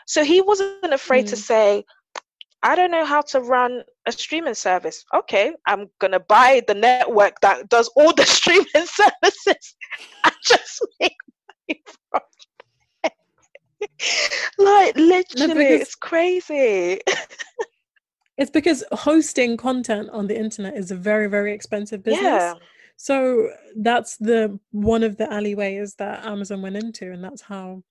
So, 0.06 0.24
he 0.24 0.40
wasn't 0.40 0.92
afraid 0.92 1.26
mm. 1.26 1.30
to 1.30 1.36
say, 1.36 1.84
I 2.62 2.74
don't 2.74 2.90
know 2.90 3.04
how 3.04 3.22
to 3.22 3.40
run 3.40 3.82
a 4.06 4.12
streaming 4.12 4.54
service. 4.54 5.04
Okay, 5.14 5.52
I'm 5.66 5.88
going 6.00 6.12
to 6.12 6.20
buy 6.20 6.62
the 6.66 6.74
network 6.74 7.40
that 7.40 7.68
does 7.68 7.88
all 7.96 8.12
the 8.12 8.24
streaming 8.26 8.66
services 8.74 9.76
and 10.24 10.34
just 10.44 10.86
make 11.00 11.14
money 11.68 11.82
from 12.10 12.20
it. 13.04 13.12
like, 14.58 14.96
literally, 14.96 15.54
no, 15.54 15.60
it's 15.60 15.94
crazy. 15.94 17.00
It's 18.36 18.50
because 18.50 18.84
hosting 18.92 19.56
content 19.56 20.10
on 20.12 20.26
the 20.26 20.38
internet 20.38 20.76
is 20.76 20.90
a 20.90 20.96
very, 20.96 21.28
very 21.28 21.52
expensive 21.52 22.02
business. 22.02 22.22
Yeah. 22.22 22.54
So 22.96 23.50
that's 23.76 24.16
the 24.16 24.58
one 24.70 25.02
of 25.02 25.16
the 25.16 25.30
alleyways 25.32 25.94
that 25.96 26.24
Amazon 26.24 26.62
went 26.62 26.76
into, 26.76 27.12
and 27.12 27.22
that's 27.22 27.42
how 27.42 27.82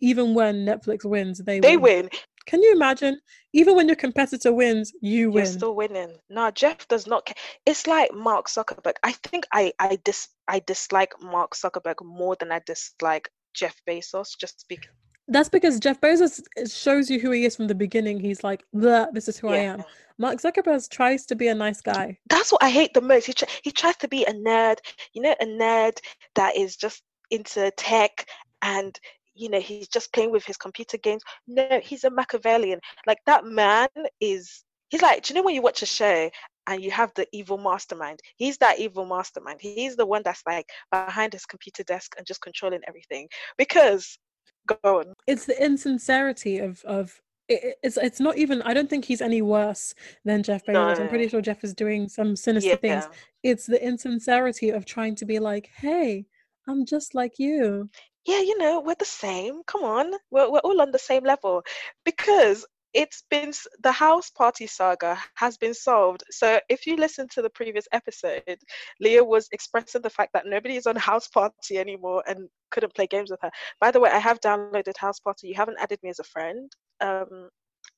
even 0.00 0.34
when 0.34 0.64
Netflix 0.66 1.04
wins, 1.04 1.38
they 1.38 1.60
they 1.60 1.76
win. 1.76 2.04
win. 2.04 2.10
Can 2.46 2.62
you 2.62 2.72
imagine? 2.72 3.18
Even 3.54 3.74
when 3.74 3.86
your 3.88 3.96
competitor 3.96 4.52
wins, 4.52 4.92
you 5.00 5.22
You're 5.22 5.30
win. 5.32 5.46
still 5.46 5.74
winning. 5.74 6.14
No, 6.28 6.50
Jeff 6.50 6.86
does 6.88 7.06
not. 7.06 7.24
Care. 7.24 7.36
It's 7.64 7.86
like 7.86 8.12
Mark 8.12 8.46
Zuckerberg. 8.46 8.96
I 9.02 9.12
think 9.12 9.46
I 9.52 9.72
I 9.78 9.98
dis 10.04 10.28
I 10.48 10.60
dislike 10.66 11.12
Mark 11.22 11.54
Zuckerberg 11.54 12.04
more 12.04 12.36
than 12.38 12.52
I 12.52 12.60
dislike 12.66 13.30
Jeff 13.54 13.74
Bezos, 13.88 14.36
just 14.38 14.66
because 14.68 14.90
that's 15.28 15.48
because 15.48 15.80
Jeff 15.80 16.00
Bezos 16.00 16.40
shows 16.70 17.10
you 17.10 17.18
who 17.20 17.30
he 17.30 17.44
is 17.44 17.56
from 17.56 17.66
the 17.66 17.74
beginning. 17.74 18.20
He's 18.20 18.44
like, 18.44 18.64
this 18.72 19.28
is 19.28 19.38
who 19.38 19.48
yeah. 19.48 19.54
I 19.54 19.58
am. 19.58 19.84
Mark 20.18 20.40
Zuckerberg 20.40 20.88
tries 20.90 21.26
to 21.26 21.34
be 21.34 21.48
a 21.48 21.54
nice 21.54 21.80
guy. 21.80 22.18
That's 22.28 22.52
what 22.52 22.62
I 22.62 22.70
hate 22.70 22.94
the 22.94 23.00
most. 23.00 23.26
He, 23.26 23.32
tr- 23.32 23.44
he 23.62 23.72
tries 23.72 23.96
to 23.96 24.08
be 24.08 24.24
a 24.24 24.32
nerd, 24.32 24.76
you 25.12 25.22
know, 25.22 25.34
a 25.40 25.46
nerd 25.46 25.98
that 26.36 26.56
is 26.56 26.76
just 26.76 27.02
into 27.30 27.70
tech 27.76 28.26
and, 28.62 28.98
you 29.34 29.48
know, 29.48 29.60
he's 29.60 29.88
just 29.88 30.12
playing 30.12 30.30
with 30.30 30.44
his 30.44 30.56
computer 30.56 30.98
games. 30.98 31.22
No, 31.48 31.80
he's 31.82 32.04
a 32.04 32.10
Machiavellian. 32.10 32.80
Like 33.06 33.18
that 33.26 33.44
man 33.44 33.88
is, 34.20 34.62
he's 34.90 35.02
like, 35.02 35.24
do 35.24 35.32
you 35.32 35.40
know 35.40 35.44
when 35.44 35.54
you 35.54 35.62
watch 35.62 35.82
a 35.82 35.86
show 35.86 36.30
and 36.66 36.82
you 36.82 36.90
have 36.90 37.12
the 37.14 37.26
evil 37.32 37.58
mastermind. 37.58 38.20
He's 38.36 38.58
that 38.58 38.78
evil 38.78 39.04
mastermind. 39.04 39.60
He's 39.60 39.96
the 39.96 40.06
one 40.06 40.22
that's 40.24 40.42
like 40.46 40.66
behind 40.90 41.32
his 41.32 41.44
computer 41.44 41.82
desk 41.82 42.14
and 42.16 42.26
just 42.26 42.40
controlling 42.40 42.80
everything. 42.86 43.28
Because 43.58 44.18
go 44.66 44.98
on. 45.00 45.14
It's 45.26 45.46
the 45.46 45.62
insincerity 45.62 46.58
of 46.58 46.82
of 46.84 47.20
it's 47.48 47.98
it's 47.98 48.20
not 48.20 48.38
even. 48.38 48.62
I 48.62 48.72
don't 48.72 48.88
think 48.88 49.04
he's 49.04 49.20
any 49.20 49.42
worse 49.42 49.94
than 50.24 50.42
Jeff 50.42 50.64
Bezos. 50.64 50.72
No. 50.72 51.02
I'm 51.02 51.08
pretty 51.08 51.28
sure 51.28 51.42
Jeff 51.42 51.62
is 51.62 51.74
doing 51.74 52.08
some 52.08 52.36
sinister 52.36 52.70
yeah. 52.70 52.76
things. 52.76 53.08
It's 53.42 53.66
the 53.66 53.84
insincerity 53.84 54.70
of 54.70 54.86
trying 54.86 55.14
to 55.16 55.26
be 55.26 55.38
like, 55.38 55.68
hey, 55.76 56.24
I'm 56.66 56.86
just 56.86 57.14
like 57.14 57.38
you. 57.38 57.90
Yeah, 58.26 58.40
you 58.40 58.56
know, 58.56 58.80
we're 58.80 58.94
the 58.98 59.04
same. 59.04 59.62
Come 59.66 59.82
on, 59.82 60.12
we're 60.30 60.50
we're 60.50 60.60
all 60.60 60.80
on 60.80 60.92
the 60.92 60.98
same 60.98 61.24
level 61.24 61.62
because 62.04 62.64
it's 62.94 63.24
been 63.30 63.52
the 63.82 63.92
house 63.92 64.30
party 64.30 64.66
saga 64.66 65.18
has 65.34 65.56
been 65.56 65.74
solved. 65.74 66.22
So 66.30 66.60
if 66.68 66.86
you 66.86 66.96
listen 66.96 67.26
to 67.32 67.42
the 67.42 67.50
previous 67.50 67.86
episode, 67.92 68.58
Leah 69.00 69.24
was 69.24 69.48
expressing 69.52 70.02
the 70.02 70.10
fact 70.10 70.30
that 70.32 70.46
nobody 70.46 70.76
is 70.76 70.86
on 70.86 70.96
house 71.12 71.28
party 71.28 71.78
anymore 71.78 72.22
and 72.26 72.48
couldn't 72.70 72.94
play 72.94 73.06
games 73.06 73.30
with 73.30 73.40
her. 73.42 73.50
By 73.80 73.90
the 73.90 74.00
way, 74.00 74.10
I 74.10 74.18
have 74.18 74.40
downloaded 74.40 74.96
house 74.96 75.18
party. 75.18 75.48
You 75.48 75.54
haven't 75.54 75.78
added 75.80 75.98
me 76.02 76.10
as 76.10 76.20
a 76.20 76.24
friend. 76.24 76.70
Um, 77.00 77.50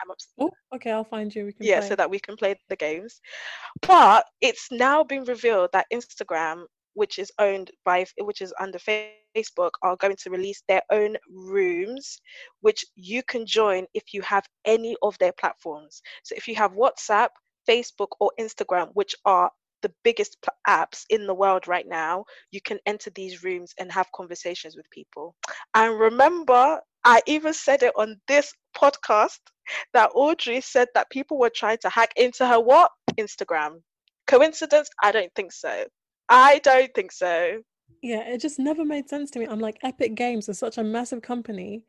I'm 0.03 0.11
upset. 0.11 0.33
Oh, 0.41 0.51
okay, 0.75 0.91
I'll 0.91 1.05
find 1.05 1.33
you. 1.35 1.47
We 1.47 1.53
can 1.53 1.67
yeah, 1.67 1.81
play. 1.81 1.89
so 1.89 1.97
that 1.97 2.11
we 2.11 2.19
can 2.19 2.37
play 2.37 2.57
the 2.69 2.77
games. 2.77 3.21
But 3.87 4.25
it's 4.41 4.69
now 4.73 5.05
been 5.05 5.25
revealed 5.25 5.71
that 5.73 5.87
Instagram 5.93 6.65
which 6.95 7.19
is 7.19 7.31
owned 7.39 7.71
by 7.85 8.07
which 8.19 8.41
is 8.41 8.55
under 8.59 8.79
Facebook 8.79 9.13
are 9.83 9.97
going 9.97 10.17
to 10.17 10.31
release 10.31 10.63
their 10.69 10.83
own 10.91 11.17
rooms 11.31 12.21
which 12.61 12.85
you 12.95 13.23
can 13.23 13.47
join 13.47 13.87
if 13.95 14.13
you 14.13 14.23
have 14.23 14.47
any 14.65 14.97
of 15.03 15.17
their 15.19 15.33
platforms. 15.33 16.03
So 16.25 16.35
if 16.37 16.49
you 16.49 16.55
have 16.57 16.73
WhatsApp, 16.73 17.29
Facebook 17.69 18.09
or 18.21 18.33
Instagram 18.39 18.91
which 18.95 19.15
are 19.25 19.51
the 19.83 19.93
biggest 20.03 20.37
apps 20.67 21.05
in 21.11 21.27
the 21.27 21.35
world 21.35 21.69
right 21.69 21.87
now, 21.87 22.25
you 22.51 22.61
can 22.61 22.79
enter 22.87 23.11
these 23.11 23.45
rooms 23.45 23.75
and 23.79 23.93
have 23.93 24.11
conversations 24.13 24.77
with 24.77 24.89
people. 24.91 25.35
And 25.75 25.99
remember, 25.99 26.81
I 27.05 27.21
even 27.27 27.53
said 27.55 27.83
it 27.83 27.93
on 27.97 28.21
this 28.27 28.53
podcast 28.77 29.39
that 29.93 30.11
Audrey 30.15 30.61
said 30.61 30.89
that 30.95 31.11
people 31.11 31.39
were 31.39 31.51
trying 31.55 31.79
to 31.83 31.89
hack 31.89 32.13
into 32.17 32.47
her 32.47 32.61
what? 32.61 32.91
Instagram. 33.17 33.83
Coincidence? 34.27 34.89
I 35.03 35.13
don't 35.13 35.33
think 35.37 35.53
so. 35.53 35.85
I 36.29 36.59
don't 36.65 36.93
think 36.95 37.13
so. 37.13 37.63
Yeah, 38.03 38.21
it 38.29 38.41
just 38.41 38.59
never 38.59 38.85
made 38.85 39.09
sense 39.09 39.31
to 39.33 39.39
me. 39.39 39.47
I'm 39.47 39.61
like, 39.61 39.79
Epic 39.83 40.15
Games 40.15 40.49
is 40.49 40.59
such 40.59 40.79
a 40.79 40.85
massive 40.85 41.23
company. 41.23 41.85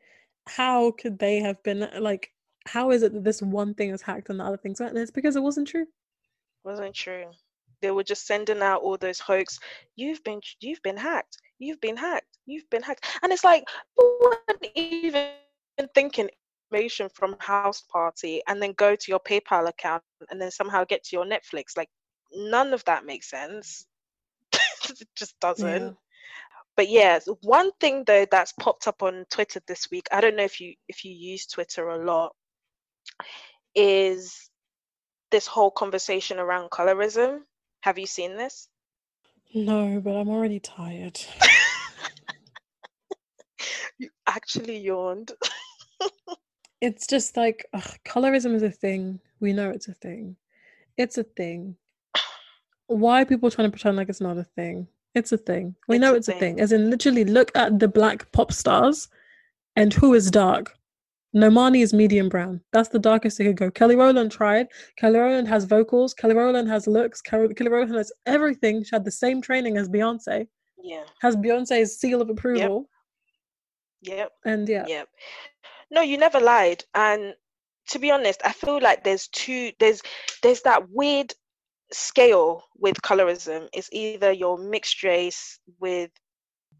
How 0.46 0.92
could 0.92 1.18
they 1.18 1.40
have 1.40 1.62
been 1.62 1.82
uh, 1.82 1.98
like? 2.00 2.32
How 2.66 2.90
is 2.90 3.02
it 3.02 3.12
that 3.14 3.24
this 3.24 3.40
one 3.40 3.74
thing 3.74 3.90
is 3.90 4.02
hacked 4.02 4.28
and 4.30 4.40
the 4.40 4.44
other 4.44 4.56
things 4.56 4.80
weren't? 4.80 4.96
It's 4.96 5.10
because 5.10 5.36
it 5.36 5.42
wasn't 5.42 5.68
true. 5.68 5.86
Wasn't 6.64 6.94
true. 6.94 7.30
They 7.80 7.90
were 7.90 8.02
just 8.02 8.26
sending 8.26 8.60
out 8.60 8.82
all 8.82 8.96
those 8.96 9.20
hoax. 9.20 9.58
You've 9.96 10.22
been, 10.24 10.40
you've 10.60 10.82
been 10.82 10.96
hacked. 10.96 11.38
You've 11.58 11.80
been 11.80 11.96
hacked. 11.96 12.38
You've 12.46 12.68
been 12.70 12.82
hacked. 12.82 13.06
And 13.22 13.32
it's 13.32 13.44
like, 13.44 13.64
weren't 13.96 14.66
even 14.74 15.28
thinking 15.94 16.28
information 16.70 17.08
from 17.14 17.36
House 17.38 17.82
Party 17.90 18.42
and 18.46 18.60
then 18.60 18.72
go 18.72 18.94
to 18.94 19.04
your 19.08 19.20
PayPal 19.20 19.68
account 19.68 20.02
and 20.30 20.40
then 20.40 20.50
somehow 20.50 20.84
get 20.84 21.04
to 21.04 21.16
your 21.16 21.24
Netflix. 21.24 21.76
Like, 21.76 21.88
none 22.32 22.72
of 22.72 22.84
that 22.84 23.06
makes 23.06 23.30
sense. 23.30 23.86
it 25.00 25.08
just 25.16 25.38
doesn't. 25.40 25.82
Yeah. 25.82 25.90
But 26.76 26.88
yeah, 26.88 27.18
one 27.42 27.72
thing 27.80 28.04
though 28.06 28.26
that's 28.30 28.52
popped 28.52 28.86
up 28.86 29.02
on 29.02 29.24
Twitter 29.30 29.60
this 29.66 29.88
week. 29.90 30.06
I 30.12 30.20
don't 30.20 30.36
know 30.36 30.44
if 30.44 30.60
you 30.60 30.74
if 30.88 31.04
you 31.04 31.12
use 31.12 31.46
Twitter 31.46 31.88
a 31.88 32.04
lot. 32.04 32.32
Is 33.74 34.48
this 35.30 35.46
whole 35.46 35.72
conversation 35.72 36.38
around 36.38 36.70
colorism? 36.70 37.40
Have 37.80 37.98
you 37.98 38.06
seen 38.06 38.36
this? 38.36 38.68
No, 39.54 40.00
but 40.00 40.14
I'm 40.14 40.28
already 40.28 40.60
tired. 40.60 41.18
you 43.98 44.10
actually 44.26 44.78
yawned. 44.78 45.32
it's 46.80 47.06
just 47.06 47.36
like 47.36 47.66
ugh, 47.72 47.96
colorism 48.06 48.54
is 48.54 48.62
a 48.62 48.70
thing. 48.70 49.20
We 49.40 49.52
know 49.52 49.70
it's 49.70 49.88
a 49.88 49.94
thing. 49.94 50.36
It's 50.96 51.18
a 51.18 51.24
thing. 51.24 51.76
Why 52.88 53.22
are 53.22 53.26
people 53.26 53.50
trying 53.50 53.68
to 53.68 53.72
pretend 53.72 53.96
like 53.96 54.08
it's 54.08 54.20
not 54.20 54.38
a 54.38 54.44
thing? 54.44 54.88
It's 55.14 55.32
a 55.32 55.38
thing. 55.38 55.74
We 55.88 55.96
it's 55.96 56.00
know 56.02 56.14
it's 56.14 56.26
thing. 56.26 56.36
a 56.36 56.40
thing. 56.40 56.60
As 56.60 56.72
in, 56.72 56.90
literally, 56.90 57.24
look 57.24 57.50
at 57.54 57.78
the 57.78 57.88
black 57.88 58.30
pop 58.32 58.52
stars 58.52 59.08
and 59.76 59.92
who 59.92 60.14
is 60.14 60.30
dark. 60.30 60.74
Normani 61.36 61.82
is 61.82 61.92
medium 61.92 62.28
brown. 62.28 62.60
That's 62.72 62.88
the 62.88 62.98
darkest 62.98 63.38
it 63.38 63.44
could 63.44 63.56
go. 63.56 63.70
Kelly 63.70 63.96
Rowland 63.96 64.32
tried. 64.32 64.68
Kelly 64.96 65.18
Rowland 65.18 65.46
has 65.48 65.64
vocals. 65.64 66.14
Kelly 66.14 66.34
Rowland 66.34 66.68
has 66.68 66.86
looks. 66.86 67.20
Kelly, 67.20 67.52
Kelly 67.54 67.70
Rowland 67.70 67.94
has 67.94 68.10
everything. 68.26 68.82
She 68.82 68.90
had 68.92 69.04
the 69.04 69.10
same 69.10 69.42
training 69.42 69.76
as 69.76 69.88
Beyonce. 69.88 70.48
Yeah. 70.82 71.04
Has 71.20 71.36
Beyonce's 71.36 71.98
seal 72.00 72.22
of 72.22 72.30
approval. 72.30 72.88
Yep. 74.02 74.16
yep. 74.16 74.32
And 74.46 74.68
yeah. 74.68 74.84
Yep. 74.86 75.08
No, 75.90 76.00
you 76.00 76.16
never 76.16 76.40
lied. 76.40 76.84
And 76.94 77.34
to 77.88 77.98
be 77.98 78.10
honest, 78.10 78.40
I 78.44 78.52
feel 78.52 78.80
like 78.80 79.04
there's 79.04 79.28
two. 79.28 79.72
There's 79.78 80.00
there's 80.42 80.62
that 80.62 80.88
weird 80.90 81.34
scale 81.92 82.64
with 82.76 83.00
colorism 83.02 83.68
is 83.72 83.88
either 83.92 84.32
you're 84.32 84.58
mixed 84.58 85.02
race 85.02 85.58
with 85.80 86.10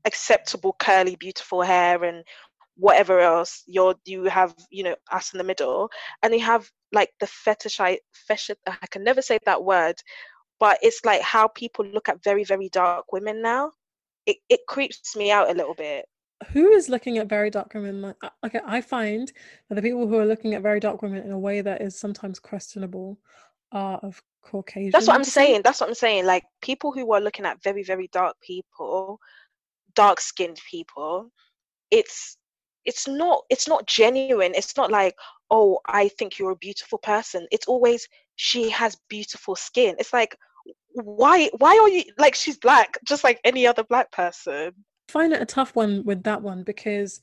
acceptable 0.04 0.74
curly 0.78 1.16
beautiful 1.16 1.62
hair 1.62 2.02
and 2.04 2.24
whatever 2.76 3.18
else 3.18 3.64
you're 3.66 3.94
you 4.04 4.24
have 4.24 4.54
you 4.70 4.84
know 4.84 4.94
us 5.11 5.32
in 5.32 5.38
the 5.38 5.44
middle 5.44 5.90
and 6.22 6.32
you 6.32 6.40
have 6.40 6.70
like 6.92 7.11
the 7.18 7.26
fetish 7.26 7.80
i 7.80 7.98
fetish 8.12 8.56
i 8.66 8.86
can 8.90 9.02
never 9.02 9.20
say 9.20 9.38
that 9.44 9.64
word 9.64 9.96
but 10.61 10.78
it's 10.82 11.04
like 11.04 11.22
how 11.22 11.48
people 11.48 11.84
look 11.86 12.09
at 12.09 12.22
very 12.22 12.44
very 12.44 12.68
dark 12.68 13.12
women 13.12 13.42
now. 13.42 13.72
It, 14.26 14.38
it 14.48 14.61
creeps 14.68 15.16
me 15.16 15.30
out 15.30 15.50
a 15.50 15.54
little 15.54 15.74
bit. 15.74 16.04
Who 16.52 16.70
is 16.72 16.88
looking 16.88 17.18
at 17.18 17.28
very 17.28 17.50
dark 17.50 17.72
women? 17.74 18.02
Like 18.02 18.16
okay 18.44 18.61
i 18.66 18.80
find 18.80 19.32
that 19.68 19.74
the 19.74 19.82
people 19.82 20.06
who 20.06 20.18
are 20.18 20.26
looking 20.26 20.54
at 20.54 20.62
very 20.62 20.80
dark 20.80 21.02
women 21.02 21.24
in 21.24 21.32
a 21.32 21.38
way 21.38 21.61
that 21.61 21.80
is 21.80 21.98
sometimes 21.98 22.38
questionable 22.38 23.18
are 23.72 23.98
of 23.98 24.22
caucasian 24.51 24.90
that's 24.90 25.07
what 25.07 25.16
i'm 25.16 25.24
saying 25.24 25.61
that's 25.62 25.80
what 25.80 25.88
i'm 25.88 25.94
saying 25.94 26.24
like 26.24 26.44
people 26.62 26.92
who 26.92 27.12
are 27.12 27.20
looking 27.20 27.44
at 27.44 27.62
very 27.62 27.82
very 27.82 28.09
dark 28.12 28.36
people 28.40 29.18
dark 29.94 30.20
skinned 30.20 30.59
people 30.70 31.30
it's 31.90 32.36
it's 32.84 33.07
not 33.07 33.42
it's 33.51 33.68
not 33.68 33.86
genuine 33.86 34.53
it's 34.55 34.76
not 34.76 34.90
like 34.90 35.14
oh 35.51 35.78
i 35.86 36.09
think 36.09 36.38
you're 36.38 36.53
a 36.53 36.57
beautiful 36.57 36.99
person. 36.99 37.46
It's 37.51 37.66
always 37.66 38.09
she 38.36 38.70
has 38.70 38.96
beautiful 39.09 39.57
skin. 39.57 39.96
It's 39.99 40.12
like 40.12 40.36
why 40.92 41.51
why 41.59 41.78
are 41.78 41.88
you 41.88 42.05
like 42.18 42.34
she's 42.34 42.57
black 42.57 42.99
just 43.05 43.24
like 43.24 43.40
any 43.44 43.66
other 43.66 43.84
black 43.84 44.11
person. 44.12 44.72
Find 45.09 45.32
it 45.32 45.42
a 45.42 45.46
tough 45.46 45.74
one 45.74 46.05
with 46.05 46.22
that 46.24 46.42
one 46.42 46.62
because 46.64 47.20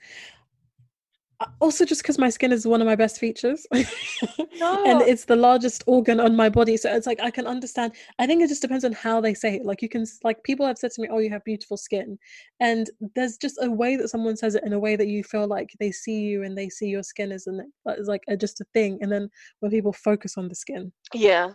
Uh, 1.39 1.47
also 1.59 1.83
just 1.83 2.01
because 2.01 2.17
my 2.17 2.29
skin 2.29 2.51
is 2.51 2.65
one 2.65 2.81
of 2.81 2.87
my 2.87 2.95
best 2.95 3.19
features. 3.19 3.65
No. 3.71 3.79
and 4.85 5.01
oh. 5.01 5.05
it's 5.05 5.25
the 5.25 5.35
largest 5.35 5.83
organ 5.85 6.19
on 6.19 6.35
my 6.35 6.47
body 6.49 6.77
so 6.77 6.93
it's 6.93 7.05
like 7.05 7.19
i 7.21 7.29
can 7.29 7.45
understand 7.45 7.91
i 8.19 8.25
think 8.25 8.41
it 8.41 8.47
just 8.47 8.61
depends 8.61 8.85
on 8.85 8.93
how 8.93 9.19
they 9.19 9.33
say 9.33 9.55
it. 9.55 9.65
Like 9.65 9.81
you 9.81 9.89
can 9.89 10.05
like 10.23 10.43
people 10.43 10.65
have 10.65 10.77
said 10.77 10.91
to 10.91 11.01
me 11.01 11.09
oh 11.11 11.19
you 11.19 11.29
have 11.29 11.43
beautiful 11.43 11.77
skin. 11.77 12.17
And 12.59 12.89
there's 13.15 13.37
just 13.37 13.57
a 13.61 13.69
way 13.69 13.95
that 13.97 14.09
someone 14.09 14.37
says 14.37 14.55
it 14.55 14.63
in 14.65 14.73
a 14.73 14.79
way 14.79 14.95
that 14.95 15.07
you 15.07 15.23
feel 15.23 15.47
like 15.47 15.69
they 15.79 15.91
see 15.91 16.21
you 16.21 16.43
and 16.43 16.57
they 16.57 16.69
see 16.69 16.87
your 16.87 17.03
skin 17.03 17.31
as 17.31 17.47
an 17.47 17.71
as 17.87 18.07
like 18.07 18.23
a, 18.29 18.37
just 18.37 18.61
a 18.61 18.65
thing 18.73 18.99
and 19.01 19.11
then 19.11 19.29
when 19.59 19.71
people 19.71 19.93
focus 19.93 20.37
on 20.37 20.47
the 20.47 20.55
skin. 20.55 20.91
Yeah. 21.13 21.49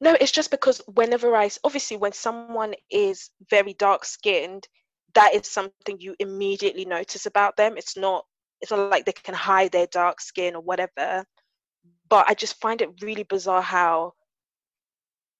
No 0.00 0.16
it's 0.20 0.32
just 0.32 0.50
because 0.50 0.82
whenever 0.86 1.36
i 1.36 1.48
obviously 1.62 1.96
when 1.96 2.12
someone 2.12 2.74
is 2.90 3.30
very 3.48 3.74
dark 3.74 4.04
skinned 4.04 4.66
that 5.14 5.34
is 5.34 5.46
something 5.46 5.96
you 5.98 6.14
immediately 6.18 6.84
notice 6.84 7.26
about 7.26 7.56
them. 7.56 7.74
It's 7.76 7.96
not 7.96 8.24
it's 8.60 8.70
not 8.70 8.90
like 8.90 9.04
they 9.04 9.12
can 9.12 9.34
hide 9.34 9.72
their 9.72 9.86
dark 9.86 10.20
skin 10.20 10.54
or 10.54 10.62
whatever. 10.62 11.24
But 12.08 12.28
i 12.28 12.34
just 12.34 12.60
find 12.60 12.82
it 12.82 13.02
really 13.02 13.22
bizarre 13.22 13.62
how 13.62 14.12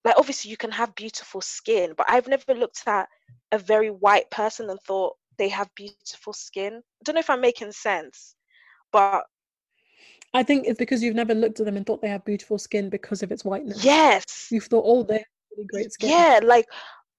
like 0.05 0.17
obviously 0.17 0.51
you 0.51 0.57
can 0.57 0.71
have 0.71 0.95
beautiful 0.95 1.41
skin 1.41 1.95
but 1.97 2.07
i've 2.09 2.29
never 2.29 2.55
looked 2.55 2.83
at 2.87 3.09
a 3.53 3.59
very 3.59 3.91
white 3.91 4.31
person 4.31 4.71
and 4.71 4.81
thought 4.81 5.17
they 5.39 5.49
have 5.49 5.69
beautiful 5.75 6.33
skin. 6.33 6.75
I 6.75 7.03
don't 7.05 7.15
know 7.15 7.21
if 7.21 7.31
i'm 7.31 7.41
making 7.41 7.73
sense 7.73 8.35
but 8.93 9.25
i 10.35 10.43
think 10.43 10.67
it's 10.67 10.79
because 10.79 11.03
you've 11.03 11.15
never 11.15 11.35
looked 11.35 11.61
at 11.61 11.67
them 11.67 11.77
and 11.77 11.87
thought 11.87 12.03
they 12.03 12.09
have 12.09 12.25
beautiful 12.25 12.59
skin 12.59 12.89
because 12.89 13.23
of 13.23 13.33
its 13.33 13.45
whiteness. 13.45 13.85
Yes. 13.85 14.49
You've 14.51 14.65
thought 14.65 14.85
oh 14.87 15.03
they 15.03 15.15
have 15.15 15.25
really 15.57 15.67
great 15.67 15.93
skin. 15.93 16.11
Yeah 16.11 16.41
like 16.43 16.67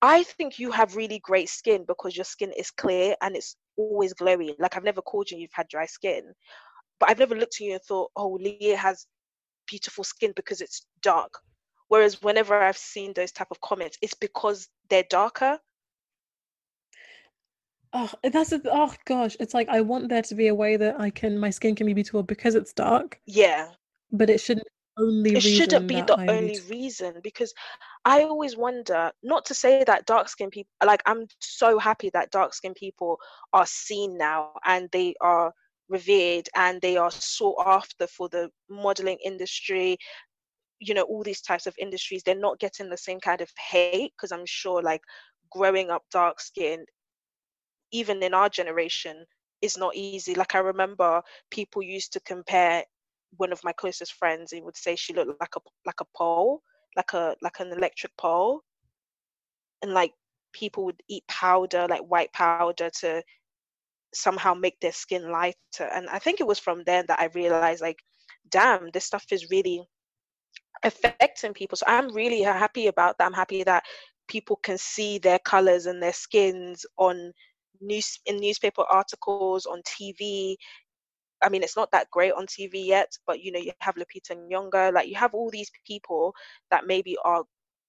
I 0.01 0.23
think 0.23 0.57
you 0.57 0.71
have 0.71 0.95
really 0.95 1.19
great 1.19 1.49
skin 1.49 1.85
because 1.87 2.17
your 2.17 2.25
skin 2.25 2.51
is 2.57 2.71
clear 2.71 3.15
and 3.21 3.35
it's 3.35 3.55
always 3.77 4.13
glowy. 4.13 4.53
Like 4.59 4.75
I've 4.77 4.83
never 4.83 5.01
called 5.01 5.31
you 5.31 5.37
you've 5.37 5.51
had 5.53 5.67
dry 5.67 5.85
skin, 5.85 6.33
but 6.99 7.09
I've 7.09 7.19
never 7.19 7.35
looked 7.35 7.55
at 7.59 7.65
you 7.65 7.73
and 7.73 7.81
thought, 7.81 8.11
oh, 8.15 8.37
Leah 8.41 8.77
has 8.77 9.05
beautiful 9.67 10.03
skin 10.03 10.33
because 10.35 10.61
it's 10.61 10.85
dark. 11.01 11.33
Whereas 11.87 12.21
whenever 12.21 12.55
I've 12.55 12.77
seen 12.77 13.13
those 13.13 13.31
type 13.31 13.49
of 13.51 13.59
comments, 13.61 13.97
it's 14.01 14.13
because 14.13 14.69
they're 14.89 15.03
darker. 15.09 15.59
Oh, 17.93 18.09
that's 18.23 18.53
a, 18.53 18.61
oh 18.71 18.93
gosh, 19.05 19.35
it's 19.41 19.53
like 19.53 19.67
I 19.67 19.81
want 19.81 20.07
there 20.07 20.21
to 20.21 20.35
be 20.35 20.47
a 20.47 20.55
way 20.55 20.77
that 20.77 20.99
I 20.99 21.09
can 21.09 21.37
my 21.37 21.49
skin 21.49 21.75
can 21.75 21.85
be 21.85 21.93
beautiful 21.93 22.23
because 22.23 22.55
it's 22.55 22.71
dark. 22.71 23.19
Yeah. 23.25 23.67
But 24.13 24.29
it 24.29 24.39
shouldn't 24.39 24.67
only 24.97 25.35
it 25.35 25.43
shouldn't 25.43 25.87
be 25.87 26.01
the 26.01 26.19
only 26.27 26.59
reason 26.59 27.19
because 27.23 27.53
I 28.05 28.23
always 28.23 28.57
wonder, 28.57 29.11
not 29.23 29.45
to 29.45 29.55
say 29.55 29.83
that 29.83 30.05
dark 30.05 30.27
skinned 30.29 30.51
people, 30.51 30.71
like, 30.83 31.01
I'm 31.05 31.27
so 31.39 31.79
happy 31.79 32.09
that 32.13 32.31
dark 32.31 32.53
skinned 32.53 32.75
people 32.75 33.17
are 33.53 33.65
seen 33.65 34.17
now 34.17 34.53
and 34.65 34.89
they 34.91 35.15
are 35.21 35.53
revered 35.89 36.49
and 36.55 36.81
they 36.81 36.97
are 36.97 37.11
sought 37.11 37.63
after 37.65 38.07
for 38.07 38.29
the 38.29 38.49
modeling 38.69 39.17
industry, 39.23 39.97
you 40.79 40.93
know, 40.93 41.03
all 41.03 41.23
these 41.23 41.41
types 41.41 41.67
of 41.67 41.75
industries. 41.79 42.23
They're 42.23 42.35
not 42.35 42.59
getting 42.59 42.89
the 42.89 42.97
same 42.97 43.19
kind 43.19 43.41
of 43.41 43.49
hate 43.71 44.11
because 44.15 44.31
I'm 44.31 44.45
sure, 44.45 44.81
like, 44.81 45.01
growing 45.51 45.89
up 45.91 46.03
dark 46.11 46.39
skinned, 46.39 46.87
even 47.91 48.21
in 48.23 48.33
our 48.33 48.49
generation, 48.49 49.25
is 49.61 49.77
not 49.77 49.95
easy. 49.95 50.35
Like, 50.35 50.55
I 50.55 50.59
remember 50.59 51.21
people 51.51 51.81
used 51.83 52.13
to 52.13 52.19
compare 52.21 52.83
one 53.37 53.51
of 53.51 53.63
my 53.63 53.71
closest 53.73 54.13
friends, 54.13 54.51
he 54.51 54.61
would 54.61 54.77
say 54.77 54.95
she 54.95 55.13
looked 55.13 55.39
like 55.39 55.55
a 55.55 55.59
like 55.85 56.01
a 56.01 56.05
pole 56.15 56.61
like 56.95 57.13
a 57.13 57.35
like 57.41 57.59
an 57.59 57.71
electric 57.71 58.15
pole. 58.17 58.61
And 59.81 59.93
like 59.93 60.13
people 60.53 60.85
would 60.85 61.01
eat 61.07 61.23
powder 61.27 61.87
like 61.89 62.01
white 62.01 62.31
powder 62.33 62.89
to 62.99 63.23
somehow 64.13 64.53
make 64.53 64.79
their 64.79 64.91
skin 64.91 65.31
lighter. 65.31 65.89
And 65.93 66.07
i 66.09 66.19
think 66.19 66.39
it 66.39 66.47
was 66.47 66.59
from 66.59 66.83
then 66.85 67.05
that 67.07 67.19
i 67.19 67.29
realized 67.33 67.81
like 67.81 67.99
damn 68.49 68.89
this 68.91 69.05
stuff 69.05 69.25
is 69.31 69.49
really 69.49 69.81
affecting 70.83 71.53
people. 71.53 71.77
So 71.77 71.85
i'm 71.87 72.13
really 72.13 72.41
happy 72.41 72.87
about 72.87 73.17
that. 73.17 73.25
I'm 73.25 73.33
happy 73.33 73.63
that 73.63 73.83
people 74.27 74.57
can 74.57 74.77
see 74.77 75.17
their 75.19 75.39
colors 75.39 75.85
and 75.85 76.01
their 76.01 76.13
skins 76.13 76.85
on 76.97 77.31
news 77.81 78.19
in 78.25 78.37
newspaper 78.37 78.83
articles 78.91 79.65
on 79.65 79.81
tv 79.83 80.55
I 81.41 81.49
mean, 81.49 81.63
it's 81.63 81.77
not 81.77 81.91
that 81.91 82.09
great 82.11 82.33
on 82.33 82.45
TV 82.45 82.85
yet, 82.85 83.11
but 83.25 83.41
you 83.41 83.51
know, 83.51 83.59
you 83.59 83.71
have 83.79 83.95
Lupita 83.95 84.35
Nyong'o, 84.35 84.93
like 84.93 85.07
you 85.07 85.15
have 85.15 85.33
all 85.33 85.49
these 85.49 85.71
people 85.87 86.33
that 86.69 86.85
maybe 86.85 87.17
are 87.23 87.43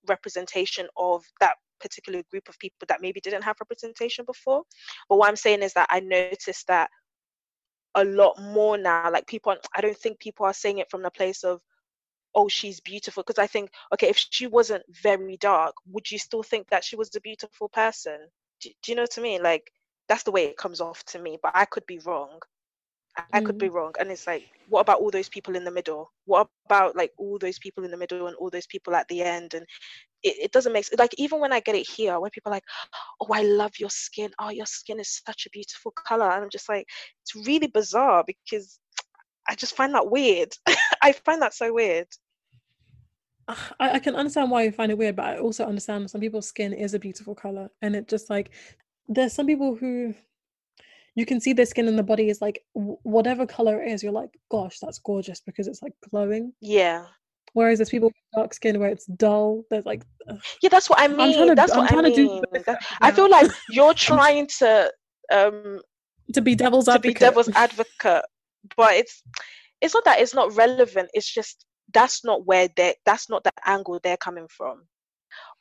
representation 0.09 0.89
of 0.97 1.25
that 1.41 1.55
particular 1.81 2.23
group 2.31 2.49
of 2.49 2.59
people 2.59 2.87
that 2.89 3.03
maybe 3.03 3.21
didn't 3.21 3.43
have 3.43 3.57
representation 3.61 4.25
before. 4.25 4.63
But 5.09 5.17
what 5.17 5.29
I'm 5.29 5.37
saying 5.37 5.63
is 5.63 5.75
that 5.75 5.89
I 5.91 6.01
noticed 6.01 6.69
that 6.69 6.91
a 7.95 8.05
lot 8.05 8.41
more 8.41 8.79
now. 8.79 9.11
Like 9.11 9.27
people, 9.27 9.55
I 9.77 9.81
don't 9.81 9.97
think 9.97 10.19
people 10.19 10.47
are 10.47 10.55
saying 10.55 10.79
it 10.79 10.91
from 10.91 11.03
the 11.03 11.11
place 11.11 11.45
of, 11.45 11.61
oh, 12.35 12.49
she's 12.49 12.81
beautiful. 12.81 13.23
Because 13.23 13.43
I 13.43 13.47
think, 13.47 13.71
okay, 13.93 14.09
if 14.09 14.17
she 14.31 14.47
wasn't 14.47 14.85
very 15.03 15.37
dark, 15.37 15.75
would 15.87 16.11
you 16.11 16.19
still 16.19 16.43
think 16.43 16.69
that 16.71 16.85
she 16.85 16.97
was 16.97 17.15
a 17.15 17.21
beautiful 17.21 17.69
person? 17.69 18.19
Do, 18.61 18.71
do 18.83 18.93
you 18.93 18.97
know 18.97 19.03
what 19.03 19.19
I 19.19 19.23
mean? 19.23 19.43
Like 19.43 19.71
that's 20.09 20.23
the 20.25 20.33
way 20.33 20.45
it 20.45 20.57
comes 20.57 20.81
off 20.81 21.05
to 21.05 21.19
me, 21.19 21.39
but 21.43 21.53
I 21.55 21.65
could 21.65 21.87
be 21.87 21.99
wrong. 22.01 22.41
I 23.33 23.41
mm. 23.41 23.45
could 23.45 23.59
be 23.59 23.69
wrong. 23.69 23.93
And 24.01 24.11
it's 24.11 24.27
like, 24.27 24.45
what 24.69 24.81
about 24.81 25.01
all 25.01 25.11
those 25.11 25.29
people 25.29 25.55
in 25.55 25.65
the 25.65 25.71
middle? 25.71 26.11
What 26.25 26.49
about 26.67 26.97
like 26.97 27.13
all 27.19 27.39
those 27.39 27.59
people 27.59 27.85
in 27.85 27.91
the 27.91 27.97
middle 27.97 28.27
and 28.27 28.37
all 28.37 28.51
those 28.51 28.67
people 28.67 28.95
at 28.95 29.07
the 29.09 29.23
end? 29.23 29.55
And 29.55 29.67
it, 30.23 30.37
it 30.45 30.53
doesn't 30.53 30.73
make 30.73 30.85
sense. 30.85 30.99
like 30.99 31.15
even 31.19 31.41
when 31.41 31.53
I 31.53 31.61
get 31.61 31.75
it 31.75 31.87
here, 31.87 32.19
when 32.19 32.31
people 32.31 32.51
are 32.51 32.57
like, 32.57 32.65
oh, 33.21 33.29
I 33.33 33.43
love 33.43 33.73
your 33.79 33.91
skin. 33.91 34.31
Oh, 34.39 34.51
your 34.51 34.67
skin 34.67 34.99
is 34.99 35.21
such 35.27 35.47
a 35.47 35.51
beautiful 35.51 35.93
color. 35.93 36.31
And 36.31 36.43
I'm 36.43 36.51
just 36.51 36.69
like, 36.69 36.87
it's 37.23 37.47
really 37.47 37.67
bizarre 37.67 38.25
because 38.27 38.79
I 39.49 39.55
just 39.55 39.77
find 39.77 39.95
that 39.95 40.11
weird. 40.11 40.55
I 41.03 41.13
find 41.13 41.43
that 41.43 41.55
so 41.55 41.75
weird. 41.75 42.07
I, 43.49 43.57
I 43.81 43.99
can 43.99 44.15
understand 44.15 44.51
why 44.51 44.63
you 44.63 44.73
find 44.73 44.93
it 44.93 44.99
weird, 44.99 45.17
but 45.17 45.27
I 45.27 45.39
also 45.39 45.65
understand 45.65 46.11
some 46.11 46.21
people's 46.21 46.49
skin 46.49 46.73
is 46.73 46.95
a 46.95 46.99
beautiful 46.99 47.35
color, 47.35 47.69
and 47.83 47.97
it 47.97 48.09
just 48.09 48.31
like 48.31 48.51
there's 49.09 49.33
some 49.33 49.47
people 49.47 49.75
who 49.75 50.15
you 51.15 51.27
can 51.27 51.41
see 51.41 51.53
the 51.53 51.67
skin 51.67 51.89
and 51.89 51.99
the 51.99 52.03
body 52.03 52.29
is 52.29 52.41
like 52.41 52.63
whatever 52.73 53.47
color 53.47 53.83
it 53.83 53.91
is 53.91 54.03
you're 54.03 54.13
like 54.13 54.31
gosh 54.51 54.79
that's 54.81 54.99
gorgeous 54.99 55.41
because 55.41 55.67
it's 55.67 55.83
like 55.83 55.93
glowing. 56.11 56.53
Yeah. 56.61 57.05
Whereas 57.55 57.79
there's 57.79 57.91
people 57.91 58.09
with 58.09 58.15
dark 58.35 58.55
skin 58.55 58.79
where 58.79 58.89
it's 58.89 59.05
dull 59.05 59.65
there's 59.71 59.85
like 59.85 60.03
ugh. 60.29 60.41
yeah 60.63 60.71
that's 60.71 60.89
what 60.89 60.99
i 60.99 61.07
mean 61.07 61.49
to, 61.49 61.55
that's 61.55 61.73
I'm 61.73 61.81
what 61.81 61.93
i 61.93 62.01
mean. 62.01 62.43
i 63.03 63.13
feel 63.13 63.29
like 63.29 63.51
you're 63.71 63.93
trying 63.93 64.47
to 64.59 64.91
um 65.31 65.81
to 66.33 66.41
be 66.41 66.55
devil's 66.55 66.87
to 66.87 66.93
advocate. 66.93 67.17
be 67.17 67.21
devil's 67.21 67.51
advocate 67.51 68.25
but 68.75 68.95
it's 68.95 69.23
it's 69.83 69.93
not 69.93 70.05
that 70.07 70.21
it's 70.21 70.35
not 70.35 70.55
relevant 70.57 71.11
it's 71.13 71.31
just 71.31 71.67
that's 71.93 72.25
not 72.25 72.47
where 72.47 72.69
they 72.75 72.95
that's 73.05 73.29
not 73.29 73.45
the 73.45 73.53
angle 73.67 74.01
they're 74.03 74.17
coming 74.17 74.47
from. 74.49 74.85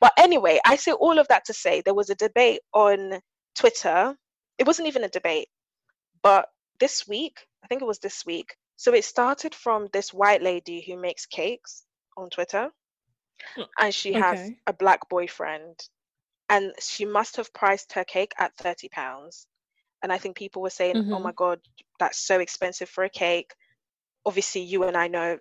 But 0.00 0.12
anyway 0.18 0.60
i 0.64 0.76
say 0.76 0.92
all 0.92 1.18
of 1.18 1.28
that 1.28 1.44
to 1.46 1.52
say 1.52 1.82
there 1.84 1.94
was 1.94 2.08
a 2.08 2.14
debate 2.14 2.60
on 2.72 3.20
twitter 3.54 4.14
it 4.62 4.66
wasn't 4.66 4.86
even 4.86 5.02
a 5.02 5.08
debate. 5.08 5.48
But 6.22 6.48
this 6.78 7.08
week, 7.08 7.40
I 7.64 7.66
think 7.66 7.82
it 7.82 7.86
was 7.92 7.98
this 7.98 8.24
week. 8.24 8.54
So 8.76 8.94
it 8.94 9.04
started 9.04 9.56
from 9.56 9.88
this 9.92 10.14
white 10.14 10.40
lady 10.40 10.80
who 10.80 10.96
makes 10.96 11.26
cakes 11.26 11.82
on 12.16 12.30
Twitter, 12.30 12.70
mm, 13.58 13.66
and 13.80 13.92
she 13.92 14.10
okay. 14.10 14.20
has 14.20 14.50
a 14.68 14.72
black 14.72 15.08
boyfriend, 15.08 15.74
and 16.48 16.72
she 16.80 17.04
must 17.04 17.36
have 17.38 17.52
priced 17.52 17.92
her 17.94 18.04
cake 18.04 18.34
at 18.38 18.56
thirty 18.56 18.88
pounds. 18.88 19.48
And 20.00 20.12
I 20.12 20.18
think 20.18 20.36
people 20.36 20.62
were 20.62 20.78
saying, 20.78 20.94
mm-hmm. 20.94 21.12
"Oh 21.12 21.18
my 21.18 21.32
god, 21.32 21.58
that's 21.98 22.18
so 22.18 22.38
expensive 22.38 22.88
for 22.88 23.02
a 23.02 23.10
cake." 23.10 23.52
Obviously, 24.24 24.62
you 24.62 24.84
and 24.84 24.96
I 24.96 25.08
know 25.08 25.38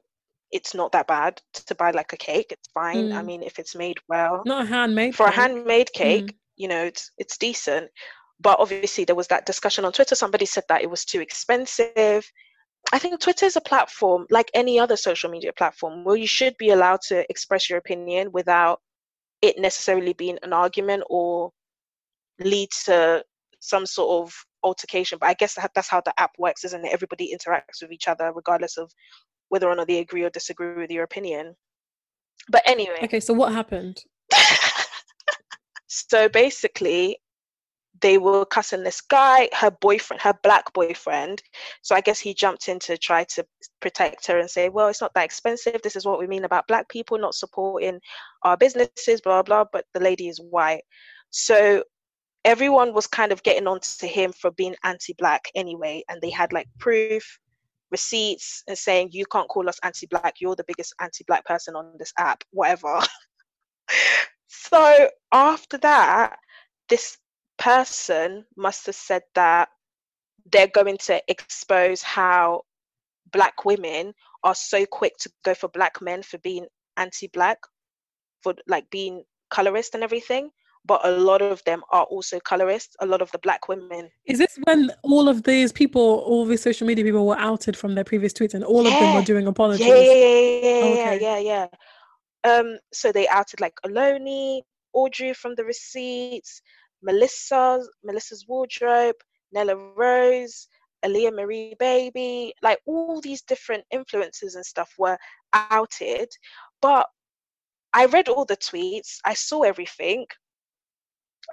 it's 0.52 0.74
not 0.74 0.94
that 0.94 1.08
bad 1.08 1.42
to 1.68 1.76
buy 1.76 1.92
like 1.92 2.14
a 2.14 2.18
cake. 2.18 2.52
It's 2.52 2.70
fine. 2.74 3.10
Mm. 3.10 3.16
I 3.16 3.22
mean, 3.22 3.44
if 3.44 3.60
it's 3.60 3.76
made 3.76 4.00
well, 4.10 4.42
not 4.48 4.64
a 4.64 4.68
handmade 4.68 5.16
for 5.16 5.28
cake. 5.28 5.38
a 5.38 5.42
handmade 5.42 5.94
cake, 5.94 6.32
mm. 6.32 6.38
you 6.58 6.68
know, 6.68 6.86
it's 6.86 7.12
it's 7.20 7.38
decent 7.38 7.92
but 8.42 8.60
obviously 8.60 9.06
there 9.06 9.16
was 9.16 9.28
that 9.28 9.46
discussion 9.46 9.86
on 9.86 9.92
twitter 9.92 10.16
somebody 10.16 10.46
said 10.46 10.64
that 10.70 10.82
it 10.82 10.90
was 10.90 11.06
too 11.06 11.22
expensive 11.22 12.30
i 12.92 13.00
think 13.00 13.20
twitter 13.20 13.46
is 13.46 13.56
a 13.56 13.62
platform 13.62 14.26
like 14.30 14.50
any 14.54 14.80
other 14.80 14.98
social 14.98 15.30
media 15.30 15.52
platform 15.54 16.04
where 16.04 16.16
you 16.16 16.28
should 16.28 16.56
be 16.58 16.70
allowed 16.70 17.00
to 17.02 17.26
express 17.30 17.70
your 17.70 17.80
opinion 17.80 18.32
without 18.32 18.80
it 19.42 19.58
necessarily 19.58 20.14
being 20.14 20.38
an 20.44 20.54
argument 20.54 21.04
or 21.10 21.52
lead 22.40 22.70
to 22.86 23.24
some 23.60 23.86
sort 23.86 24.24
of 24.24 24.34
altercation. 24.64 25.18
But 25.20 25.30
I 25.30 25.34
guess 25.34 25.58
that's 25.74 25.90
how 25.90 26.02
the 26.02 26.14
app 26.20 26.32
works, 26.38 26.64
isn't 26.66 26.86
it? 26.86 26.94
Everybody 26.94 27.34
interacts 27.34 27.82
with 27.82 27.92
each 27.92 28.08
other 28.08 28.32
regardless 28.34 28.78
of 28.78 28.92
whether 29.50 29.68
or 29.68 29.76
not 29.76 29.88
they 29.88 30.00
agree 30.00 30.24
or 30.24 30.30
disagree 30.30 30.76
with 30.76 30.92
your 30.92 31.04
opinion. 31.04 31.56
But 32.50 32.64
anyway. 32.66 33.00
Okay, 33.04 33.20
so 33.20 33.34
what 33.34 33.54
happened? 33.54 34.02
so 35.88 36.30
basically, 36.30 37.18
they 38.02 38.18
were 38.18 38.46
cussing 38.46 38.84
this 38.84 39.02
guy, 39.02 39.48
her 39.54 39.72
boyfriend, 39.72 40.22
her 40.22 40.34
black 40.44 40.74
boyfriend. 40.74 41.42
So 41.82 41.96
I 41.96 42.02
guess 42.02 42.20
he 42.20 42.34
jumped 42.34 42.68
in 42.68 42.80
to 42.80 42.98
try 42.98 43.24
to 43.36 43.46
protect 43.80 44.28
her 44.28 44.40
and 44.40 44.50
say, 44.50 44.70
well, 44.70 44.88
it's 44.88 45.02
not 45.02 45.14
that 45.14 45.26
expensive. 45.26 45.82
This 45.84 45.96
is 45.96 46.06
what 46.06 46.20
we 46.20 46.28
mean 46.28 46.46
about 46.46 46.68
black 46.68 46.90
people 46.90 47.18
not 47.18 47.36
supporting 47.36 48.00
our 48.44 48.58
businesses, 48.58 49.22
blah, 49.22 49.44
blah. 49.44 49.66
But 49.72 49.86
the 49.94 50.00
lady 50.00 50.28
is 50.28 50.40
white. 50.40 50.82
So 51.30 51.84
everyone 52.44 52.94
was 52.94 53.08
kind 53.08 53.32
of 53.32 53.44
getting 53.44 53.68
on 53.68 53.80
to 54.00 54.08
him 54.08 54.34
for 54.34 54.52
being 54.52 54.76
anti 54.84 55.14
black 55.18 55.46
anyway. 55.56 56.04
And 56.10 56.22
they 56.22 56.32
had 56.32 56.52
like 56.52 56.68
proof, 56.80 57.40
receipts, 57.92 58.64
and 58.68 58.78
saying, 58.78 59.10
you 59.12 59.26
can't 59.32 59.48
call 59.48 59.70
us 59.70 59.80
anti 59.84 60.08
black. 60.08 60.36
You're 60.42 60.56
the 60.56 60.66
biggest 60.68 60.96
anti 61.00 61.24
black 61.28 61.46
person 61.46 61.76
on 61.76 61.94
this 62.00 62.14
app, 62.18 62.44
whatever. 62.52 63.00
so 64.48 65.10
after 65.32 65.78
that, 65.78 66.38
this 66.90 67.18
person 67.62 68.44
must 68.58 68.88
have 68.88 68.96
said 68.96 69.22
that 69.36 69.70
they're 70.52 70.68
going 70.68 70.98
to 70.98 71.22
expose 71.28 72.02
how 72.02 72.62
black 73.32 73.66
women 73.66 74.14
are 74.44 74.56
so 74.56 74.84
quick 74.86 75.16
to 75.20 75.30
go 75.46 75.54
for 75.54 75.68
black 75.70 76.02
men 76.02 76.24
for 76.24 76.40
being 76.40 76.66
anti-black 76.98 77.60
for 78.42 78.56
like 78.68 78.90
being 78.90 79.24
colorist 79.52 79.94
and 79.94 80.04
everything 80.04 80.50
but 80.86 81.00
a 81.04 81.12
lot 81.12 81.44
of 81.44 81.64
them 81.66 81.84
are 81.92 82.06
also 82.06 82.40
colorists 82.40 82.96
a 83.02 83.06
lot 83.06 83.22
of 83.22 83.32
the 83.32 83.38
black 83.40 83.68
women 83.68 84.10
is 84.26 84.40
this 84.40 84.58
when 84.64 84.92
all 85.04 85.30
of 85.30 85.44
these 85.44 85.72
people 85.72 86.24
all 86.26 86.46
these 86.46 86.64
social 86.64 86.88
media 86.88 87.06
people 87.06 87.28
were 87.28 87.38
outed 87.38 87.78
from 87.78 87.94
their 87.94 88.04
previous 88.04 88.34
tweets 88.34 88.56
and 88.56 88.64
all 88.64 88.84
yeah. 88.84 88.94
of 88.94 89.00
them 89.00 89.16
were 89.16 89.22
doing 89.22 89.46
apologies 89.46 89.86
yeah 89.86 89.94
yeah 89.94 90.02
yeah 90.02 90.16
yeah, 90.16 90.82
oh, 90.84 90.92
okay. 90.94 91.22
yeah, 91.22 91.38
yeah, 91.38 91.68
yeah 92.44 92.58
um 92.58 92.80
so 92.92 93.12
they 93.12 93.28
outed 93.28 93.62
like 93.62 93.76
Oloni, 93.86 94.62
Audrey 94.94 95.34
from 95.34 95.54
the 95.54 95.64
receipts 95.64 96.62
Melissa, 97.04 97.80
Melissa's 98.04 98.46
Wardrobe, 98.48 99.16
Nella 99.52 99.76
Rose, 99.76 100.68
Aaliyah 101.04 101.36
Marie 101.36 101.76
Baby, 101.80 102.54
like 102.62 102.80
all 102.86 103.22
these 103.22 103.42
different 103.42 103.84
influences 103.92 104.56
and 104.56 104.66
stuff 104.66 104.94
were 104.98 105.18
outed. 105.54 106.30
But 106.82 107.08
I 107.94 108.06
read 108.06 108.30
all 108.30 108.46
the 108.46 108.58
tweets, 108.58 109.18
I 109.26 109.34
saw 109.34 109.64
everything. 109.64 110.26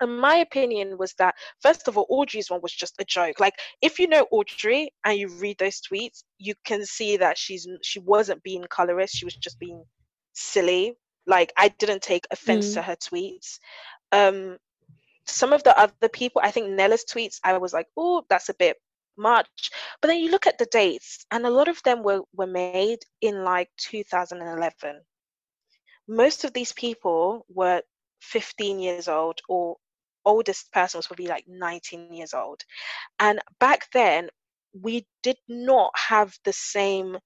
And 0.00 0.20
my 0.20 0.36
opinion 0.36 0.96
was 0.98 1.14
that, 1.14 1.34
first 1.60 1.88
of 1.88 1.98
all, 1.98 2.06
Audrey's 2.08 2.50
one 2.50 2.60
was 2.62 2.72
just 2.72 2.94
a 3.00 3.04
joke. 3.04 3.40
Like, 3.40 3.54
if 3.82 3.98
you 3.98 4.06
know 4.06 4.26
Audrey 4.30 4.92
and 5.04 5.18
you 5.18 5.28
read 5.28 5.58
those 5.58 5.80
tweets, 5.80 6.22
you 6.38 6.54
can 6.64 6.84
see 6.84 7.16
that 7.16 7.36
she's 7.36 7.66
she 7.82 7.98
wasn't 7.98 8.42
being 8.42 8.64
colorist; 8.70 9.16
she 9.16 9.24
was 9.24 9.34
just 9.34 9.58
being 9.58 9.82
silly. 10.34 10.94
Like, 11.26 11.52
I 11.56 11.68
didn't 11.68 12.02
take 12.02 12.26
offense 12.30 12.70
mm. 12.70 12.74
to 12.74 12.82
her 12.82 12.96
tweets. 12.96 13.58
Um, 14.12 14.58
some 15.30 15.52
of 15.52 15.62
the 15.62 15.78
other 15.78 16.08
people, 16.08 16.40
I 16.44 16.50
think 16.50 16.70
Nella's 16.70 17.04
tweets, 17.04 17.38
I 17.44 17.56
was 17.58 17.72
like, 17.72 17.86
oh, 17.96 18.24
that's 18.28 18.48
a 18.48 18.54
bit 18.54 18.76
much. 19.16 19.70
But 20.00 20.08
then 20.08 20.20
you 20.20 20.30
look 20.30 20.46
at 20.46 20.58
the 20.58 20.68
dates, 20.70 21.26
and 21.30 21.46
a 21.46 21.50
lot 21.50 21.68
of 21.68 21.82
them 21.82 22.02
were, 22.02 22.22
were 22.34 22.46
made 22.46 23.00
in 23.20 23.44
like 23.44 23.68
2011. 23.78 25.00
Most 26.08 26.44
of 26.44 26.52
these 26.52 26.72
people 26.72 27.44
were 27.52 27.82
15 28.20 28.80
years 28.80 29.08
old, 29.08 29.40
or 29.48 29.76
oldest 30.24 30.72
person 30.72 30.98
was 30.98 31.06
probably 31.06 31.26
like 31.26 31.44
19 31.46 32.12
years 32.12 32.34
old. 32.34 32.62
And 33.18 33.40
back 33.60 33.90
then, 33.92 34.28
we 34.80 35.06
did 35.22 35.36
not 35.48 35.90
have 35.96 36.36
the 36.44 36.52
same, 36.52 37.18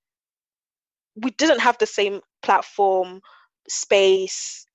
we 1.17 1.31
didn't 1.33 1.61
have 1.61 1.79
the 1.79 1.87
same 1.87 2.21
platform, 2.43 3.21
space, 3.69 4.67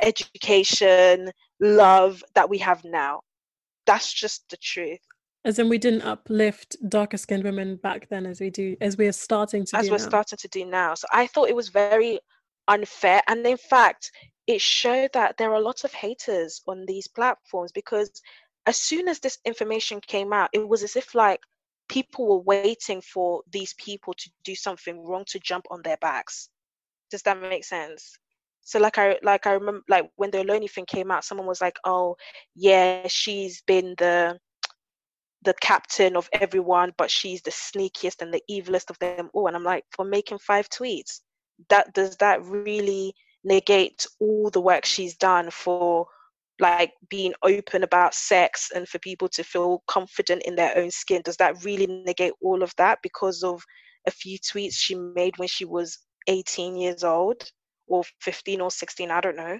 education, 0.00 1.30
love 1.60 2.22
that 2.34 2.48
we 2.48 2.58
have 2.58 2.84
now. 2.84 3.20
That's 3.86 4.12
just 4.12 4.48
the 4.50 4.56
truth. 4.56 5.00
As 5.44 5.58
in, 5.60 5.68
we 5.68 5.78
didn't 5.78 6.02
uplift 6.02 6.76
darker 6.88 7.16
skinned 7.16 7.44
women 7.44 7.76
back 7.76 8.08
then 8.08 8.26
as 8.26 8.40
we 8.40 8.50
do, 8.50 8.76
as 8.80 8.96
we're 8.96 9.12
starting 9.12 9.64
to 9.66 9.76
as 9.76 9.90
we're 9.90 9.98
now. 9.98 10.02
starting 10.02 10.38
to 10.38 10.48
do 10.48 10.64
now. 10.64 10.94
So 10.94 11.06
I 11.12 11.28
thought 11.28 11.48
it 11.48 11.54
was 11.54 11.68
very 11.68 12.18
unfair. 12.66 13.22
And 13.28 13.46
in 13.46 13.56
fact, 13.56 14.10
it 14.48 14.60
showed 14.60 15.12
that 15.12 15.36
there 15.36 15.54
are 15.54 15.60
lots 15.60 15.84
of 15.84 15.92
haters 15.92 16.62
on 16.66 16.84
these 16.86 17.06
platforms 17.06 17.70
because 17.72 18.10
as 18.66 18.76
soon 18.76 19.06
as 19.06 19.20
this 19.20 19.38
information 19.44 20.00
came 20.00 20.32
out, 20.32 20.50
it 20.52 20.66
was 20.66 20.82
as 20.82 20.96
if 20.96 21.14
like 21.14 21.40
people 21.88 22.26
were 22.26 22.42
waiting 22.42 23.00
for 23.00 23.42
these 23.52 23.74
people 23.74 24.14
to 24.14 24.30
do 24.44 24.54
something 24.54 25.04
wrong 25.04 25.24
to 25.28 25.38
jump 25.38 25.66
on 25.70 25.82
their 25.82 25.96
backs. 25.98 26.48
Does 27.10 27.22
that 27.22 27.40
make 27.40 27.64
sense? 27.64 28.18
So 28.66 28.80
like 28.80 28.98
I 28.98 29.16
like 29.22 29.46
I 29.46 29.52
remember 29.52 29.82
like 29.88 30.10
when 30.16 30.32
the 30.32 30.38
Oloni 30.38 30.68
thing 30.68 30.86
came 30.86 31.12
out, 31.12 31.24
someone 31.24 31.46
was 31.46 31.60
like, 31.60 31.76
"Oh, 31.84 32.16
yeah, 32.56 33.06
she's 33.06 33.62
been 33.62 33.94
the 33.96 34.40
the 35.42 35.54
captain 35.60 36.16
of 36.16 36.28
everyone, 36.32 36.92
but 36.98 37.08
she's 37.10 37.42
the 37.42 37.52
sneakiest 37.52 38.20
and 38.22 38.34
the 38.34 38.42
evilest 38.50 38.90
of 38.90 38.98
them 38.98 39.30
all." 39.32 39.46
And 39.46 39.56
I'm 39.56 39.62
like, 39.62 39.84
for 39.92 40.04
making 40.04 40.38
five 40.40 40.68
tweets, 40.68 41.20
that 41.70 41.94
does 41.94 42.16
that 42.16 42.42
really 42.44 43.14
negate 43.44 44.04
all 44.18 44.50
the 44.50 44.60
work 44.60 44.84
she's 44.84 45.16
done 45.16 45.50
for 45.52 46.08
like 46.58 46.92
being 47.08 47.34
open 47.44 47.84
about 47.84 48.14
sex 48.14 48.70
and 48.74 48.88
for 48.88 48.98
people 48.98 49.28
to 49.28 49.44
feel 49.44 49.84
confident 49.86 50.42
in 50.42 50.56
their 50.56 50.76
own 50.76 50.90
skin? 50.90 51.22
Does 51.24 51.36
that 51.36 51.62
really 51.64 51.86
negate 51.86 52.32
all 52.42 52.64
of 52.64 52.74
that 52.78 52.98
because 53.02 53.44
of 53.44 53.62
a 54.08 54.10
few 54.10 54.38
tweets 54.40 54.74
she 54.74 54.96
made 54.96 55.38
when 55.38 55.48
she 55.48 55.64
was 55.64 55.98
18 56.26 56.76
years 56.76 57.04
old? 57.04 57.44
Or 57.86 58.04
15 58.20 58.60
or 58.60 58.70
16 58.70 59.10
i 59.10 59.20
don't 59.20 59.36
know. 59.36 59.58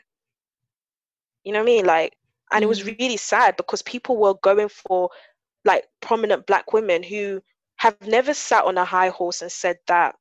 You 1.45 1.53
know 1.53 1.61
what 1.61 1.71
i 1.71 1.73
mean? 1.73 1.87
Like 1.87 2.17
and 2.53 2.63
it 2.63 2.67
was 2.67 2.83
mm. 2.83 2.99
really 2.99 3.17
sad 3.17 3.57
because 3.57 3.83
people 3.83 4.17
were 4.17 4.35
going 4.43 4.69
for 4.69 5.11
like 5.65 5.85
prominent 6.01 6.47
black 6.47 6.73
women 6.73 7.03
who 7.03 7.41
have 7.77 7.97
never 8.07 8.33
sat 8.33 8.65
on 8.65 8.79
a 8.79 8.85
high 8.85 9.09
horse 9.09 9.43
and 9.43 9.51
said 9.51 9.77
that 9.89 10.15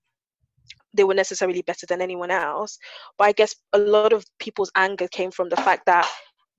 they 0.94 1.04
were 1.04 1.14
necessarily 1.14 1.62
better 1.62 1.86
than 1.86 2.02
anyone 2.02 2.32
else. 2.32 2.78
But 3.18 3.26
i 3.26 3.32
guess 3.32 3.56
a 3.74 3.78
lot 3.78 4.14
of 4.14 4.26
people's 4.40 4.72
anger 4.76 5.08
came 5.08 5.32
from 5.32 5.50
the 5.50 5.58
fact 5.58 5.86
that 5.86 6.08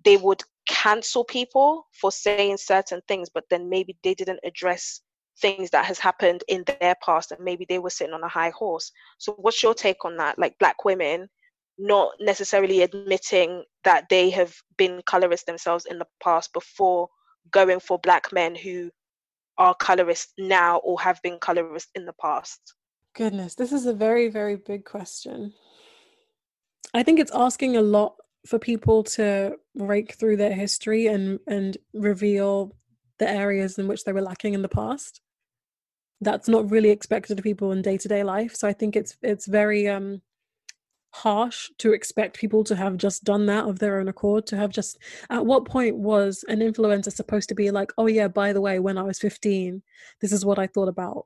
they 0.05 0.17
would 0.17 0.43
cancel 0.69 1.25
people 1.25 1.87
for 2.01 2.11
saying 2.11 2.57
certain 2.57 3.01
things 3.07 3.29
but 3.33 3.45
then 3.51 3.69
maybe 3.69 3.97
they 4.03 4.15
didn't 4.15 4.41
address 4.45 5.01
things 5.41 5.71
that 5.71 5.85
has 5.85 5.99
happened 5.99 6.43
in 6.49 6.65
their 6.81 6.95
past 7.05 7.33
and 7.33 7.45
maybe 7.45 7.67
they 7.69 7.79
were 7.79 7.91
sitting 7.91 8.15
on 8.15 8.23
a 8.23 8.29
high 8.29 8.51
horse. 8.51 8.91
So 9.19 9.33
what's 9.33 9.63
your 9.63 9.75
take 9.75 10.05
on 10.05 10.17
that? 10.17 10.39
Like 10.39 10.59
black 10.59 10.85
women 10.85 11.29
not 11.79 12.13
necessarily 12.21 12.83
admitting 12.83 13.65
that 13.85 14.09
they 14.09 14.31
have 14.31 14.55
been 14.79 15.03
colorists 15.05 15.45
themselves 15.45 15.85
in 15.85 15.99
the 15.99 16.07
past 16.23 16.53
before 16.53 17.09
going 17.51 17.81
for 17.81 17.99
black 17.99 18.33
men 18.33 18.55
who 18.55 18.91
are 19.59 19.75
colorists 19.75 20.33
now 20.39 20.79
or 20.79 21.01
have 21.01 21.21
been 21.23 21.39
colorists 21.39 21.91
in 21.95 22.07
the 22.07 22.15
past? 22.15 22.75
Goodness 23.15 23.55
this 23.55 23.73
is 23.73 23.87
a 23.87 23.93
very 23.93 24.29
very 24.29 24.57
big 24.57 24.85
question. 24.85 25.53
I 26.95 27.03
think 27.03 27.19
it's 27.19 27.35
asking 27.35 27.77
a 27.77 27.83
lot 27.83 28.15
for 28.47 28.59
people 28.59 29.03
to 29.03 29.57
rake 29.75 30.15
through 30.15 30.37
their 30.37 30.53
history 30.55 31.07
and 31.07 31.39
and 31.47 31.77
reveal 31.95 32.75
the 33.19 33.29
areas 33.29 33.79
in 33.79 33.89
which 33.89 34.05
they 34.05 34.13
were 34.13 34.23
lacking 34.23 34.55
in 34.55 34.63
the 34.63 34.69
past 34.69 35.21
that's 36.21 36.49
not 36.49 36.71
really 36.71 36.91
expected 36.91 37.39
of 37.39 37.45
people 37.45 37.73
in 37.73 37.83
day-to-day 37.83 38.23
life. 38.23 38.55
So 38.55 38.67
i 38.69 38.73
think 38.73 38.97
it's 38.97 39.17
it's 39.23 39.47
very 39.47 39.89
um 39.89 40.23
harsh 41.17 41.71
to 41.79 41.95
expect 41.95 42.37
people 42.37 42.63
to 42.63 42.77
have 42.77 42.99
just 42.99 43.25
done 43.25 43.47
that 43.47 43.67
of 43.67 43.79
their 43.79 43.99
own 43.99 44.07
accord 44.07 44.47
to 44.47 44.55
have 44.57 44.71
just 44.71 44.99
at 45.31 45.47
what 45.47 45.65
point 45.65 45.97
was 45.97 46.45
an 46.49 46.59
influencer 46.59 47.11
supposed 47.11 47.49
to 47.49 47.55
be 47.55 47.71
like 47.71 47.91
oh 47.97 48.07
yeah 48.07 48.29
by 48.29 48.53
the 48.53 48.61
way 48.61 48.79
when 48.79 48.99
i 48.99 49.03
was 49.03 49.19
15 49.19 49.83
this 50.21 50.31
is 50.31 50.45
what 50.45 50.59
i 50.59 50.67
thought 50.67 50.89
about 50.89 51.25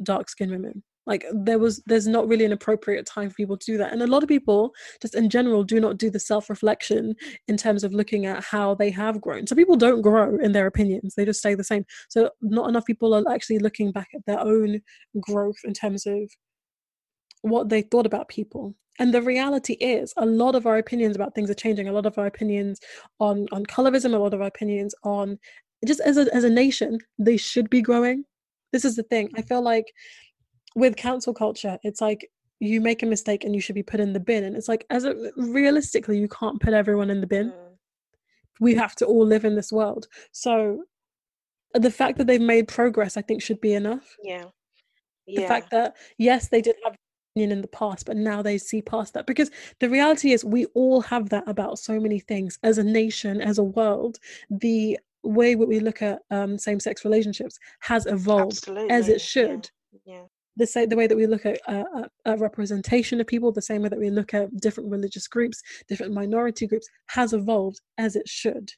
dark 0.00 0.28
skinned 0.28 0.52
women 0.52 0.84
like 1.06 1.24
there 1.32 1.58
was 1.58 1.82
there's 1.86 2.06
not 2.06 2.26
really 2.28 2.44
an 2.44 2.52
appropriate 2.52 3.06
time 3.06 3.28
for 3.28 3.36
people 3.36 3.56
to 3.56 3.66
do 3.66 3.78
that. 3.78 3.92
And 3.92 4.02
a 4.02 4.06
lot 4.06 4.22
of 4.22 4.28
people 4.28 4.72
just 5.02 5.14
in 5.14 5.28
general 5.28 5.62
do 5.62 5.80
not 5.80 5.98
do 5.98 6.10
the 6.10 6.20
self-reflection 6.20 7.14
in 7.48 7.56
terms 7.56 7.84
of 7.84 7.92
looking 7.92 8.26
at 8.26 8.42
how 8.42 8.74
they 8.74 8.90
have 8.90 9.20
grown. 9.20 9.46
So 9.46 9.54
people 9.54 9.76
don't 9.76 10.02
grow 10.02 10.36
in 10.38 10.52
their 10.52 10.66
opinions. 10.66 11.14
They 11.14 11.24
just 11.24 11.40
stay 11.40 11.54
the 11.54 11.64
same. 11.64 11.84
So 12.08 12.30
not 12.40 12.68
enough 12.68 12.86
people 12.86 13.14
are 13.14 13.32
actually 13.32 13.58
looking 13.58 13.92
back 13.92 14.08
at 14.14 14.24
their 14.26 14.40
own 14.40 14.80
growth 15.20 15.58
in 15.64 15.74
terms 15.74 16.06
of 16.06 16.30
what 17.42 17.68
they 17.68 17.82
thought 17.82 18.06
about 18.06 18.28
people. 18.28 18.74
And 18.98 19.12
the 19.12 19.22
reality 19.22 19.74
is 19.74 20.14
a 20.16 20.24
lot 20.24 20.54
of 20.54 20.66
our 20.66 20.78
opinions 20.78 21.16
about 21.16 21.34
things 21.34 21.50
are 21.50 21.54
changing. 21.54 21.88
A 21.88 21.92
lot 21.92 22.06
of 22.06 22.16
our 22.16 22.26
opinions 22.26 22.80
on 23.20 23.46
on 23.52 23.66
colorism 23.66 24.14
a 24.14 24.18
lot 24.18 24.34
of 24.34 24.40
our 24.40 24.46
opinions 24.46 24.94
on 25.02 25.38
just 25.86 26.00
as 26.00 26.16
a, 26.16 26.32
as 26.34 26.44
a 26.44 26.50
nation 26.50 26.98
they 27.18 27.36
should 27.36 27.68
be 27.68 27.82
growing. 27.82 28.24
This 28.72 28.84
is 28.84 28.96
the 28.96 29.02
thing. 29.04 29.30
I 29.36 29.42
feel 29.42 29.62
like 29.62 29.92
with 30.74 30.96
cancel 30.96 31.34
culture 31.34 31.78
it's 31.82 32.00
like 32.00 32.30
you 32.60 32.80
make 32.80 33.02
a 33.02 33.06
mistake 33.06 33.44
and 33.44 33.54
you 33.54 33.60
should 33.60 33.74
be 33.74 33.82
put 33.82 34.00
in 34.00 34.12
the 34.12 34.20
bin 34.20 34.44
and 34.44 34.56
it's 34.56 34.68
like 34.68 34.86
as 34.90 35.04
a 35.04 35.14
realistically 35.36 36.18
you 36.18 36.28
can't 36.28 36.60
put 36.60 36.72
everyone 36.72 37.10
in 37.10 37.20
the 37.20 37.26
bin 37.26 37.50
mm. 37.50 37.76
we 38.60 38.74
have 38.74 38.94
to 38.94 39.04
all 39.04 39.26
live 39.26 39.44
in 39.44 39.54
this 39.54 39.72
world 39.72 40.06
so 40.32 40.84
the 41.74 41.90
fact 41.90 42.18
that 42.18 42.26
they've 42.26 42.40
made 42.40 42.68
progress, 42.68 43.16
I 43.16 43.22
think, 43.22 43.42
should 43.42 43.60
be 43.60 43.74
enough. 43.74 44.16
Yeah. 44.22 44.44
yeah. 45.26 45.40
The 45.40 45.46
fact 45.46 45.70
that 45.72 45.96
yes, 46.18 46.48
they 46.48 46.62
did 46.62 46.76
have 46.84 46.94
in 47.36 47.60
the 47.60 47.68
past, 47.68 48.06
but 48.06 48.16
now 48.16 48.42
they 48.42 48.56
see 48.56 48.80
past 48.80 49.12
that 49.14 49.26
because 49.26 49.50
the 49.80 49.90
reality 49.90 50.30
is 50.30 50.44
we 50.44 50.66
all 50.66 51.00
have 51.00 51.30
that 51.30 51.42
about 51.48 51.80
so 51.80 51.98
many 51.98 52.20
things 52.20 52.60
as 52.62 52.78
a 52.78 52.84
nation, 52.84 53.40
as 53.40 53.58
a 53.58 53.64
world. 53.64 54.18
The 54.50 54.98
way 55.24 55.54
that 55.54 55.66
we 55.66 55.80
look 55.80 56.00
at 56.00 56.20
um, 56.30 56.58
same-sex 56.58 57.04
relationships 57.04 57.58
has 57.80 58.06
evolved 58.06 58.58
Absolutely. 58.58 58.90
as 58.90 59.08
it 59.08 59.20
should. 59.20 59.68
Yeah. 60.04 60.14
yeah. 60.14 60.22
The 60.56 60.66
same 60.66 60.88
the 60.88 60.96
way 60.96 61.06
that 61.06 61.16
we 61.16 61.26
look 61.26 61.46
at 61.46 61.60
uh, 61.66 61.84
a 62.24 62.36
representation 62.36 63.20
of 63.20 63.26
people, 63.26 63.50
the 63.50 63.62
same 63.62 63.82
way 63.82 63.88
that 63.88 63.98
we 63.98 64.10
look 64.10 64.34
at 64.34 64.56
different 64.60 64.90
religious 64.90 65.26
groups, 65.26 65.60
different 65.88 66.12
minority 66.12 66.66
groups, 66.66 66.88
has 67.06 67.32
evolved 67.32 67.80
as 67.98 68.14
it 68.14 68.28
should 68.28 68.70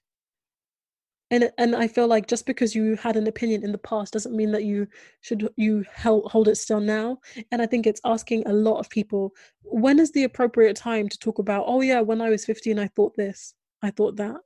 and 1.31 1.51
and 1.59 1.75
I 1.75 1.89
feel 1.89 2.07
like 2.07 2.29
just 2.29 2.47
because 2.47 2.75
you 2.75 2.97
had 2.97 3.17
an 3.17 3.27
opinion 3.27 3.65
in 3.65 3.73
the 3.73 3.79
past 3.79 4.13
doesn't 4.13 4.37
mean 4.37 4.53
that 4.53 4.65
you 4.65 4.87
should 5.23 5.49
you 5.57 5.85
hold 5.97 6.31
hold 6.31 6.49
it 6.49 6.57
still 6.57 6.81
now. 6.81 7.19
And 7.51 7.61
I 7.61 7.67
think 7.67 7.87
it's 7.87 8.01
asking 8.05 8.47
a 8.47 8.53
lot 8.53 8.79
of 8.79 8.89
people 8.91 9.33
when 9.63 9.99
is 9.99 10.13
the 10.13 10.25
appropriate 10.25 10.77
time 10.77 11.09
to 11.09 11.19
talk 11.19 11.39
about 11.39 11.65
oh 11.67 11.81
yeah 11.81 12.01
when 12.01 12.21
I 12.21 12.31
was 12.31 12.45
15 12.45 12.79
I 12.79 12.89
thought 12.89 13.17
this 13.17 13.55
I 13.83 13.91
thought 13.91 14.17
that 14.17 14.37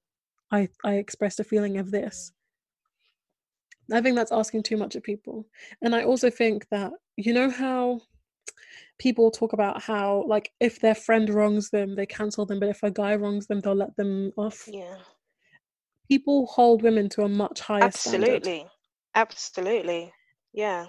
I 0.50 0.68
I 0.84 0.94
expressed 0.94 1.40
a 1.40 1.44
feeling 1.44 1.76
of 1.76 1.90
this. 1.90 2.32
I 3.92 4.00
think 4.00 4.16
that's 4.16 4.32
asking 4.32 4.62
too 4.62 4.76
much 4.76 4.96
of 4.96 5.02
people. 5.02 5.46
And 5.82 5.94
I 5.94 6.04
also 6.04 6.30
think 6.30 6.68
that 6.70 6.92
you 7.16 7.32
know 7.32 7.50
how 7.50 8.00
people 8.98 9.30
talk 9.30 9.52
about 9.52 9.82
how 9.82 10.24
like 10.26 10.52
if 10.60 10.80
their 10.80 10.94
friend 10.94 11.30
wrongs 11.30 11.70
them 11.70 11.94
they 11.96 12.04
cancel 12.04 12.44
them 12.44 12.60
but 12.60 12.68
if 12.68 12.82
a 12.82 12.90
guy 12.90 13.14
wrongs 13.14 13.46
them 13.46 13.60
they'll 13.60 13.74
let 13.74 13.96
them 13.96 14.30
off. 14.36 14.68
Yeah 14.70 14.96
people 16.10 16.46
hold 16.46 16.82
women 16.82 17.08
to 17.08 17.22
a 17.22 17.28
much 17.28 17.60
higher 17.60 17.84
absolutely 17.84 18.26
standard. 18.28 18.70
absolutely 19.14 19.80
Absolutely. 20.02 20.12
yeah 20.52 20.86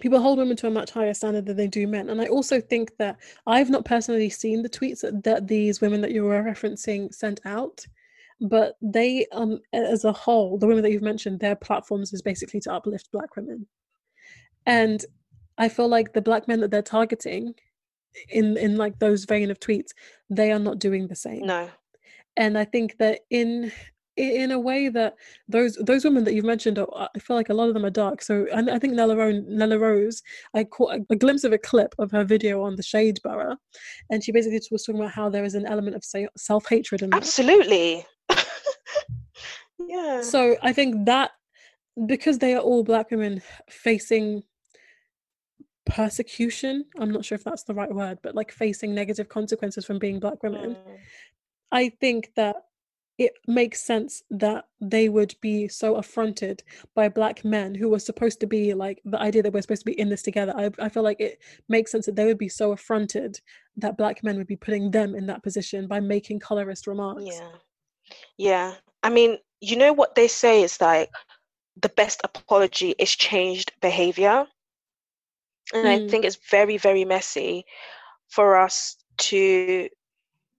people 0.00 0.20
hold 0.20 0.38
women 0.38 0.56
to 0.56 0.66
a 0.66 0.70
much 0.70 0.90
higher 0.90 1.14
standard 1.14 1.46
than 1.46 1.56
they 1.56 1.68
do 1.68 1.86
men 1.86 2.10
and 2.10 2.20
i 2.20 2.26
also 2.26 2.60
think 2.60 2.90
that 2.98 3.16
i've 3.46 3.70
not 3.70 3.84
personally 3.84 4.28
seen 4.28 4.62
the 4.62 4.68
tweets 4.68 5.00
that, 5.00 5.22
that 5.22 5.46
these 5.46 5.80
women 5.80 6.00
that 6.00 6.10
you 6.10 6.24
were 6.24 6.42
referencing 6.42 7.14
sent 7.14 7.40
out 7.44 7.86
but 8.40 8.76
they 8.80 9.26
um 9.32 9.60
as 9.72 10.04
a 10.04 10.12
whole 10.12 10.58
the 10.58 10.66
women 10.66 10.82
that 10.82 10.92
you've 10.92 11.02
mentioned 11.02 11.40
their 11.40 11.56
platforms 11.56 12.12
is 12.12 12.22
basically 12.22 12.60
to 12.60 12.72
uplift 12.72 13.10
black 13.12 13.36
women. 13.36 13.66
And 14.66 15.04
i 15.58 15.68
feel 15.68 15.88
like 15.88 16.12
the 16.12 16.22
black 16.22 16.46
men 16.48 16.60
that 16.60 16.70
they're 16.70 16.82
targeting 16.82 17.54
in 18.28 18.56
in 18.56 18.76
like 18.76 18.98
those 18.98 19.24
vein 19.24 19.50
of 19.50 19.60
tweets 19.60 19.90
they 20.30 20.52
are 20.52 20.58
not 20.58 20.78
doing 20.78 21.08
the 21.08 21.16
same. 21.16 21.46
No. 21.46 21.68
And 22.36 22.56
i 22.56 22.64
think 22.64 22.98
that 22.98 23.20
in 23.30 23.72
in 24.18 24.50
a 24.50 24.58
way 24.58 24.88
that 24.88 25.14
those 25.48 25.76
those 25.76 26.04
women 26.04 26.24
that 26.24 26.34
you've 26.34 26.44
mentioned, 26.44 26.78
are, 26.78 27.08
I 27.14 27.18
feel 27.18 27.36
like 27.36 27.48
a 27.48 27.54
lot 27.54 27.68
of 27.68 27.74
them 27.74 27.84
are 27.84 27.90
dark. 27.90 28.22
So 28.22 28.46
I, 28.54 28.74
I 28.74 28.78
think 28.78 28.94
Nella, 28.94 29.16
Ro- 29.16 29.44
Nella 29.46 29.78
Rose, 29.78 30.22
I 30.54 30.64
caught 30.64 30.94
a, 30.94 31.06
a, 31.10 31.16
glimpse 31.16 31.44
of 31.44 31.52
a 31.52 31.58
clip 31.58 31.94
of 31.98 32.10
her 32.10 32.24
video 32.24 32.62
on 32.62 32.76
the 32.76 32.82
Shade 32.82 33.20
Borough, 33.22 33.56
and 34.10 34.22
she 34.22 34.32
basically 34.32 34.60
was 34.70 34.84
talking 34.84 35.00
about 35.00 35.12
how 35.12 35.28
there 35.28 35.44
is 35.44 35.54
an 35.54 35.66
element 35.66 35.96
of 35.96 36.04
self 36.36 36.68
hatred 36.68 37.02
in 37.02 37.14
Absolutely. 37.14 38.04
yeah. 39.78 40.22
So 40.22 40.56
I 40.62 40.72
think 40.72 41.06
that 41.06 41.30
because 42.06 42.38
they 42.38 42.54
are 42.54 42.60
all 42.60 42.82
black 42.82 43.10
women 43.10 43.40
facing 43.70 44.42
persecution, 45.86 46.84
I'm 46.98 47.10
not 47.12 47.24
sure 47.24 47.36
if 47.36 47.44
that's 47.44 47.64
the 47.64 47.74
right 47.74 47.92
word, 47.92 48.18
but 48.22 48.34
like 48.34 48.52
facing 48.52 48.94
negative 48.94 49.28
consequences 49.28 49.84
from 49.84 49.98
being 49.98 50.20
black 50.20 50.42
women. 50.42 50.74
Mm. 50.74 50.98
I 51.70 51.88
think 52.00 52.32
that 52.36 52.56
it 53.18 53.32
makes 53.48 53.82
sense 53.82 54.22
that 54.30 54.66
they 54.80 55.08
would 55.08 55.34
be 55.40 55.66
so 55.66 55.96
affronted 55.96 56.62
by 56.94 57.08
black 57.08 57.44
men 57.44 57.74
who 57.74 57.88
were 57.88 57.98
supposed 57.98 58.38
to 58.40 58.46
be 58.46 58.72
like 58.74 59.02
the 59.04 59.20
idea 59.20 59.42
that 59.42 59.52
we're 59.52 59.60
supposed 59.60 59.82
to 59.82 59.90
be 59.90 59.98
in 59.98 60.08
this 60.08 60.22
together. 60.22 60.54
I, 60.56 60.70
I 60.78 60.88
feel 60.88 61.02
like 61.02 61.20
it 61.20 61.40
makes 61.68 61.90
sense 61.90 62.06
that 62.06 62.14
they 62.14 62.26
would 62.26 62.38
be 62.38 62.48
so 62.48 62.70
affronted 62.70 63.40
that 63.76 63.96
black 63.96 64.22
men 64.22 64.36
would 64.36 64.46
be 64.46 64.56
putting 64.56 64.92
them 64.92 65.16
in 65.16 65.26
that 65.26 65.42
position 65.42 65.88
by 65.88 65.98
making 65.98 66.38
colorist 66.38 66.86
remarks. 66.86 67.24
Yeah. 67.26 67.50
Yeah. 68.36 68.74
I 69.02 69.10
mean, 69.10 69.38
you 69.60 69.76
know 69.76 69.92
what 69.92 70.14
they 70.14 70.28
say 70.28 70.62
is 70.62 70.80
like 70.80 71.10
the 71.80 71.88
best 71.88 72.20
apology 72.22 72.94
is 72.98 73.10
changed 73.10 73.72
behavior. 73.80 74.46
And 75.74 75.86
mm. 75.86 76.06
I 76.06 76.08
think 76.08 76.24
it's 76.24 76.38
very, 76.50 76.78
very 76.78 77.04
messy 77.04 77.64
for 78.28 78.56
us 78.56 78.96
to 79.18 79.88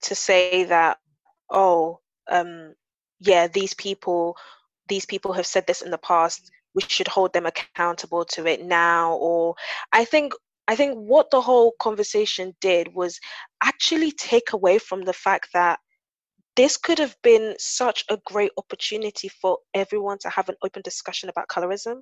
to 0.01 0.15
say 0.15 0.63
that, 0.65 0.97
oh, 1.49 1.99
um, 2.29 2.73
yeah, 3.19 3.47
these 3.47 3.73
people, 3.73 4.37
these 4.87 5.05
people 5.05 5.33
have 5.33 5.45
said 5.45 5.65
this 5.67 5.81
in 5.81 5.91
the 5.91 5.97
past. 5.97 6.51
We 6.75 6.83
should 6.87 7.07
hold 7.07 7.33
them 7.33 7.45
accountable 7.45 8.25
to 8.25 8.45
it 8.45 8.63
now. 8.63 9.15
Or 9.15 9.55
I 9.91 10.05
think 10.05 10.33
I 10.67 10.75
think 10.75 10.95
what 10.95 11.31
the 11.31 11.41
whole 11.41 11.73
conversation 11.81 12.55
did 12.61 12.93
was 12.93 13.19
actually 13.63 14.11
take 14.11 14.53
away 14.53 14.77
from 14.77 15.01
the 15.01 15.13
fact 15.13 15.49
that 15.53 15.79
this 16.55 16.77
could 16.77 16.99
have 16.99 17.15
been 17.23 17.55
such 17.57 18.05
a 18.09 18.19
great 18.25 18.51
opportunity 18.55 19.29
for 19.29 19.57
everyone 19.73 20.19
to 20.19 20.29
have 20.29 20.47
an 20.47 20.55
open 20.63 20.83
discussion 20.83 21.27
about 21.27 21.47
colorism 21.47 22.01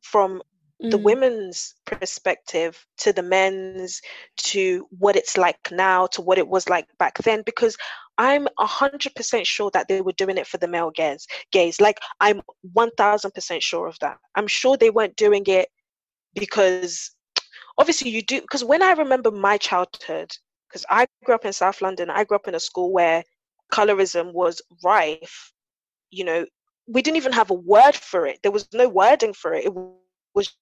from 0.00 0.42
the 0.90 0.98
mm. 0.98 1.02
women's 1.02 1.74
perspective 1.86 2.84
to 2.98 3.12
the 3.12 3.22
men's 3.22 4.00
to 4.36 4.86
what 4.98 5.16
it's 5.16 5.36
like 5.36 5.56
now 5.70 6.06
to 6.06 6.20
what 6.20 6.38
it 6.38 6.48
was 6.48 6.68
like 6.68 6.86
back 6.98 7.16
then 7.18 7.42
because 7.46 7.76
i'm 8.18 8.46
100% 8.58 9.46
sure 9.46 9.70
that 9.72 9.88
they 9.88 10.00
were 10.00 10.12
doing 10.12 10.36
it 10.36 10.46
for 10.46 10.58
the 10.58 10.68
male 10.68 10.90
gaze 10.90 11.26
gaze 11.52 11.80
like 11.80 11.98
i'm 12.20 12.40
1000% 12.76 13.62
sure 13.62 13.86
of 13.86 13.98
that. 14.00 14.18
I'm 14.34 14.46
sure 14.46 14.76
they 14.76 14.90
weren't 14.90 15.16
doing 15.16 15.44
it 15.46 15.68
because 16.34 17.10
obviously 17.78 18.10
you 18.10 18.22
do 18.22 18.40
because 18.40 18.64
when 18.64 18.82
i 18.82 18.92
remember 18.92 19.30
my 19.30 19.56
childhood 19.56 20.30
because 20.68 20.84
i 20.90 21.06
grew 21.24 21.34
up 21.34 21.44
in 21.44 21.52
south 21.52 21.80
london 21.80 22.10
i 22.10 22.24
grew 22.24 22.36
up 22.36 22.48
in 22.48 22.54
a 22.54 22.60
school 22.60 22.92
where 22.92 23.22
colorism 23.72 24.32
was 24.32 24.60
rife 24.82 25.52
you 26.10 26.24
know 26.24 26.44
we 26.86 27.02
didn't 27.02 27.16
even 27.16 27.32
have 27.32 27.50
a 27.50 27.54
word 27.54 27.94
for 27.94 28.26
it. 28.26 28.40
There 28.42 28.52
was 28.52 28.68
no 28.72 28.88
wording 28.88 29.32
for 29.32 29.54
it. 29.54 29.64
It 29.64 29.72
was 30.34 30.54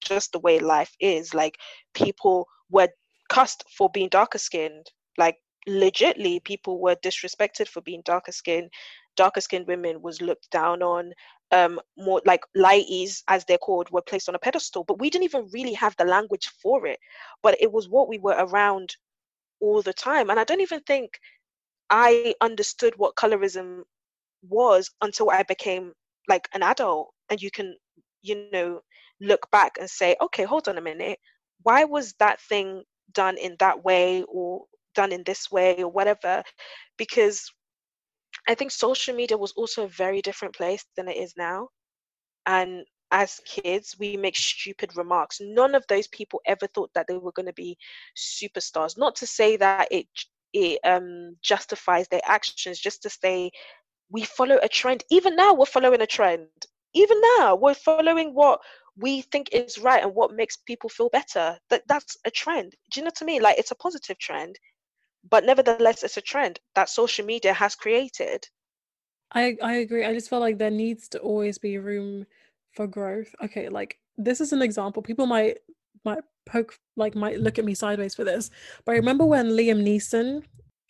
just 0.00 0.32
the 0.32 0.38
way 0.40 0.58
life 0.58 0.94
is. 1.00 1.34
Like 1.34 1.56
people 1.94 2.46
were 2.70 2.88
cussed 3.28 3.64
for 3.76 3.90
being 3.90 4.08
darker 4.08 4.38
skinned. 4.38 4.86
Like 5.16 5.36
legitly, 5.68 6.42
people 6.44 6.80
were 6.80 6.96
disrespected 6.96 7.68
for 7.68 7.80
being 7.82 8.02
darker 8.04 8.32
skinned. 8.32 8.70
Darker 9.16 9.40
skinned 9.40 9.66
women 9.66 10.02
was 10.02 10.20
looked 10.22 10.50
down 10.50 10.82
on. 10.82 11.12
Um, 11.50 11.80
more 11.96 12.20
like 12.26 12.42
lighties, 12.56 13.22
as 13.28 13.44
they're 13.44 13.58
called, 13.58 13.90
were 13.90 14.02
placed 14.02 14.28
on 14.28 14.34
a 14.34 14.38
pedestal. 14.38 14.84
But 14.84 14.98
we 15.00 15.10
didn't 15.10 15.24
even 15.24 15.48
really 15.52 15.74
have 15.74 15.94
the 15.96 16.04
language 16.04 16.48
for 16.62 16.86
it. 16.86 16.98
But 17.42 17.56
it 17.60 17.72
was 17.72 17.88
what 17.88 18.08
we 18.08 18.18
were 18.18 18.36
around 18.38 18.96
all 19.60 19.82
the 19.82 19.92
time. 19.94 20.30
And 20.30 20.38
I 20.38 20.44
don't 20.44 20.60
even 20.60 20.80
think 20.80 21.18
I 21.90 22.34
understood 22.40 22.94
what 22.96 23.16
colorism 23.16 23.82
was 24.48 24.90
until 25.00 25.30
I 25.30 25.42
became 25.42 25.92
like 26.28 26.48
an 26.54 26.62
adult. 26.62 27.12
And 27.30 27.40
you 27.42 27.50
can, 27.50 27.76
you 28.22 28.36
know, 28.52 28.80
look 29.20 29.50
back 29.50 29.72
and 29.78 29.88
say, 29.88 30.16
okay, 30.20 30.44
hold 30.44 30.68
on 30.68 30.78
a 30.78 30.82
minute, 30.82 31.18
why 31.62 31.84
was 31.84 32.14
that 32.18 32.40
thing 32.40 32.82
done 33.12 33.36
in 33.38 33.56
that 33.58 33.84
way 33.84 34.22
or 34.28 34.64
done 34.94 35.12
in 35.12 35.22
this 35.24 35.50
way 35.50 35.82
or 35.82 35.90
whatever? 35.90 36.42
Because 36.96 37.50
I 38.48 38.54
think 38.54 38.70
social 38.70 39.14
media 39.14 39.36
was 39.36 39.52
also 39.52 39.84
a 39.84 39.88
very 39.88 40.22
different 40.22 40.54
place 40.54 40.84
than 40.96 41.08
it 41.08 41.16
is 41.16 41.34
now. 41.36 41.68
And 42.46 42.84
as 43.10 43.40
kids, 43.46 43.96
we 43.98 44.16
make 44.16 44.36
stupid 44.36 44.96
remarks. 44.96 45.38
None 45.40 45.74
of 45.74 45.84
those 45.88 46.06
people 46.08 46.40
ever 46.46 46.66
thought 46.66 46.90
that 46.94 47.06
they 47.08 47.16
were 47.16 47.32
going 47.32 47.46
to 47.46 47.52
be 47.52 47.76
superstars. 48.16 48.98
Not 48.98 49.16
to 49.16 49.26
say 49.26 49.56
that 49.56 49.88
it 49.90 50.06
it 50.54 50.78
um, 50.84 51.36
justifies 51.42 52.08
their 52.08 52.22
actions, 52.26 52.78
just 52.78 53.02
to 53.02 53.10
say 53.10 53.50
we 54.10 54.24
follow 54.24 54.58
a 54.62 54.68
trend. 54.68 55.04
Even 55.10 55.36
now, 55.36 55.54
we're 55.54 55.66
following 55.66 56.00
a 56.00 56.06
trend. 56.06 56.48
Even 56.94 57.20
now, 57.38 57.54
we're 57.54 57.74
following 57.74 58.34
what 58.34 58.60
we 58.98 59.22
think 59.22 59.50
is 59.52 59.78
right 59.78 60.02
and 60.02 60.14
what 60.14 60.32
makes 60.32 60.56
people 60.56 60.90
feel 60.90 61.08
better. 61.08 61.58
That 61.70 61.82
that's 61.88 62.16
a 62.24 62.30
trend. 62.30 62.74
Do 62.90 63.00
you 63.00 63.04
know 63.04 63.08
what 63.08 63.22
I 63.22 63.24
mean? 63.24 63.42
Like 63.42 63.58
it's 63.58 63.70
a 63.70 63.76
positive 63.76 64.18
trend, 64.18 64.58
but 65.28 65.44
nevertheless, 65.44 66.02
it's 66.02 66.16
a 66.16 66.22
trend 66.22 66.60
that 66.74 66.88
social 66.88 67.24
media 67.24 67.52
has 67.52 67.74
created. 67.74 68.46
I 69.32 69.56
I 69.62 69.74
agree. 69.76 70.04
I 70.04 70.14
just 70.14 70.30
feel 70.30 70.40
like 70.40 70.58
there 70.58 70.70
needs 70.70 71.08
to 71.10 71.18
always 71.18 71.58
be 71.58 71.78
room 71.78 72.26
for 72.72 72.86
growth. 72.86 73.34
Okay, 73.44 73.68
like 73.68 73.98
this 74.16 74.40
is 74.40 74.52
an 74.52 74.62
example. 74.62 75.02
People 75.02 75.26
might 75.26 75.58
might 76.04 76.24
poke 76.46 76.78
like 76.96 77.14
might 77.14 77.40
look 77.40 77.58
at 77.58 77.64
me 77.64 77.74
sideways 77.74 78.14
for 78.14 78.24
this, 78.24 78.50
but 78.84 78.92
I 78.92 78.96
remember 78.96 79.24
when 79.24 79.50
Liam 79.50 79.82
Neeson 79.82 80.42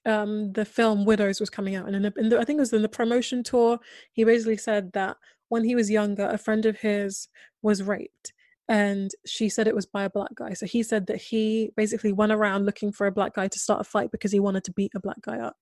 um 0.06 0.52
the 0.52 0.64
film 0.64 1.04
Widows 1.04 1.40
was 1.40 1.50
coming 1.50 1.74
out 1.74 1.86
and 1.86 1.96
in, 1.96 2.02
the, 2.02 2.12
in 2.16 2.28
the, 2.28 2.38
I 2.38 2.44
think 2.44 2.58
it 2.58 2.60
was 2.60 2.72
in 2.72 2.82
the 2.82 2.88
promotion 2.88 3.42
tour 3.42 3.80
he 4.12 4.22
basically 4.22 4.56
said 4.56 4.92
that 4.92 5.16
when 5.48 5.64
he 5.64 5.74
was 5.74 5.90
younger, 5.90 6.28
a 6.28 6.38
friend 6.38 6.66
of 6.66 6.78
his 6.78 7.28
was 7.62 7.82
raped 7.82 8.32
and 8.68 9.10
she 9.26 9.48
said 9.48 9.66
it 9.66 9.74
was 9.74 9.86
by 9.86 10.04
a 10.04 10.10
black 10.10 10.34
guy. 10.34 10.52
So 10.52 10.66
he 10.66 10.82
said 10.82 11.06
that 11.06 11.16
he 11.16 11.70
basically 11.76 12.12
went 12.12 12.32
around 12.32 12.66
looking 12.66 12.92
for 12.92 13.06
a 13.06 13.12
black 13.12 13.34
guy 13.34 13.48
to 13.48 13.58
start 13.58 13.80
a 13.80 13.84
fight 13.84 14.10
because 14.10 14.30
he 14.30 14.40
wanted 14.40 14.64
to 14.64 14.72
beat 14.72 14.92
a 14.94 15.00
black 15.00 15.22
guy 15.22 15.38
up. 15.38 15.56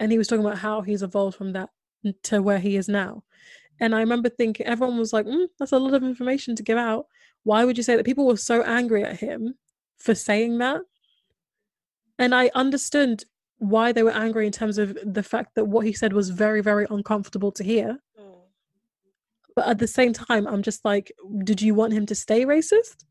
And 0.00 0.10
he 0.10 0.18
was 0.18 0.26
talking 0.26 0.44
about 0.44 0.58
how 0.58 0.80
he's 0.80 1.02
evolved 1.02 1.36
from 1.36 1.52
that 1.52 1.70
to 2.24 2.42
where 2.42 2.58
he 2.58 2.76
is 2.76 2.88
now. 2.88 3.22
And 3.78 3.94
I 3.94 4.00
remember 4.00 4.28
thinking, 4.28 4.66
everyone 4.66 4.98
was 4.98 5.12
like, 5.12 5.26
mm, 5.26 5.46
that's 5.58 5.72
a 5.72 5.78
lot 5.78 5.94
of 5.94 6.02
information 6.02 6.56
to 6.56 6.62
give 6.62 6.78
out. 6.78 7.06
Why 7.44 7.64
would 7.64 7.76
you 7.76 7.82
say 7.82 7.96
that? 7.96 8.04
People 8.04 8.26
were 8.26 8.36
so 8.36 8.62
angry 8.62 9.04
at 9.04 9.20
him 9.20 9.54
for 9.98 10.14
saying 10.14 10.58
that. 10.58 10.80
And 12.18 12.34
I 12.34 12.50
understood 12.54 13.24
why 13.58 13.92
they 13.92 14.02
were 14.02 14.10
angry 14.10 14.46
in 14.46 14.52
terms 14.52 14.78
of 14.78 14.98
the 15.04 15.22
fact 15.22 15.54
that 15.54 15.66
what 15.66 15.86
he 15.86 15.92
said 15.92 16.12
was 16.12 16.30
very, 16.30 16.60
very 16.60 16.86
uncomfortable 16.90 17.52
to 17.52 17.64
hear. 17.64 17.98
Mm. 18.20 18.29
But 19.56 19.68
at 19.68 19.78
the 19.78 19.86
same 19.86 20.12
time, 20.12 20.46
I'm 20.46 20.62
just 20.62 20.84
like, 20.84 21.12
did 21.44 21.60
you 21.60 21.74
want 21.74 21.92
him 21.92 22.06
to 22.06 22.14
stay 22.14 22.44
racist? 22.44 23.04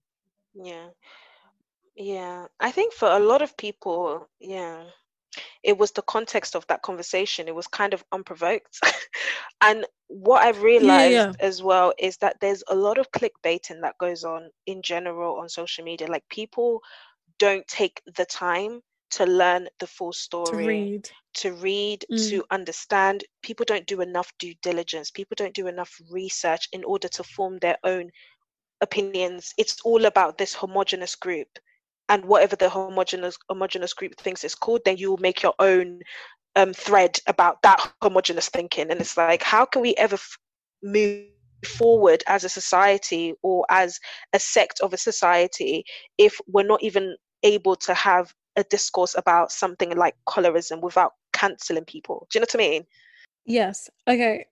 Yeah. 0.54 0.88
Yeah. 1.96 2.48
I 2.60 2.72
think 2.72 2.94
for 2.94 3.10
a 3.10 3.20
lot 3.20 3.42
of 3.42 3.58
people, 3.58 4.28
yeah, 4.40 4.84
it 5.64 5.78
was 5.78 5.92
the 5.92 6.02
context 6.02 6.56
of 6.56 6.66
that 6.68 6.82
conversation. 6.82 7.48
It 7.48 7.56
was 7.56 7.68
kind 7.68 7.94
of 7.94 8.04
unprovoked. 8.12 8.80
and 9.62 9.86
what 10.08 10.44
I've 10.44 10.64
realized 10.64 11.14
yeah, 11.14 11.28
yeah. 11.28 11.32
as 11.40 11.62
well 11.62 11.94
is 12.00 12.18
that 12.18 12.38
there's 12.42 12.64
a 12.68 12.76
lot 12.76 12.98
of 12.98 13.12
clickbaiting 13.12 13.82
that 13.82 13.98
goes 14.00 14.24
on 14.24 14.50
in 14.66 14.82
general 14.82 15.40
on 15.40 15.50
social 15.50 15.84
media. 15.84 16.08
Like 16.08 16.24
people 16.30 16.82
don't 17.38 17.68
take 17.68 18.02
the 18.18 18.26
time 18.26 18.82
to 19.12 19.26
learn 19.26 19.68
the 19.80 19.88
full 19.88 20.14
story, 20.14 20.46
to 20.52 20.68
read, 20.68 21.10
to, 21.34 21.54
read, 21.54 22.06
mm. 22.12 22.30
to 22.30 22.44
understand. 22.52 23.24
People 23.42 23.66
don't 23.68 23.88
do 23.88 24.02
enough 24.02 24.32
due 24.40 24.54
diligence. 24.62 25.12
People 25.12 25.36
don't 25.38 25.54
do 25.54 25.68
enough 25.68 26.00
research 26.12 26.68
in 26.74 26.84
order 26.84 27.08
to 27.08 27.24
form 27.24 27.58
their 27.60 27.78
own 27.84 28.10
opinions. 28.82 29.54
It's 29.58 29.82
all 29.82 30.06
about 30.06 30.38
this 30.38 30.54
homogenous 30.54 31.16
group. 31.16 31.48
And 32.08 32.26
whatever 32.26 32.56
the 32.56 32.70
homogenous 32.70 33.38
homogenous 33.50 33.94
group 33.94 34.16
thinks 34.18 34.44
is 34.44 34.56
called, 34.56 34.82
then 34.84 34.98
you 34.98 35.12
will 35.12 35.18
make 35.18 35.44
your 35.44 35.54
own 35.60 36.00
um, 36.56 36.74
thread 36.74 37.20
about 37.28 37.62
that 37.62 37.80
homogenous 38.02 38.50
thinking. 38.50 38.90
And 38.90 39.00
it's 39.00 39.16
like, 39.16 39.44
how 39.44 39.66
can 39.66 39.82
we 39.82 39.94
ever 39.96 40.16
f- 40.16 40.38
move 40.82 41.26
forward 41.66 42.24
as 42.28 42.44
a 42.44 42.50
society 42.50 43.34
or 43.42 43.66
as 43.70 44.00
a 44.34 44.40
sect 44.40 44.80
of 44.82 44.94
a 44.94 44.98
society 44.98 45.84
if 46.18 46.40
we're 46.48 46.64
not 46.64 46.82
even 46.82 47.16
able 47.44 47.76
to 47.76 47.94
have 47.94 48.34
a 48.56 48.64
discourse 48.64 49.16
about 49.18 49.52
something 49.52 49.96
like 49.96 50.16
colorism 50.28 50.82
without 50.82 51.14
canceling 51.34 51.86
people. 51.86 52.28
Do 52.30 52.38
you 52.38 52.42
know 52.42 52.48
what 52.52 52.56
I 52.56 52.70
mean? 52.70 52.86
Yes. 53.46 53.90
Okay. 54.08 54.46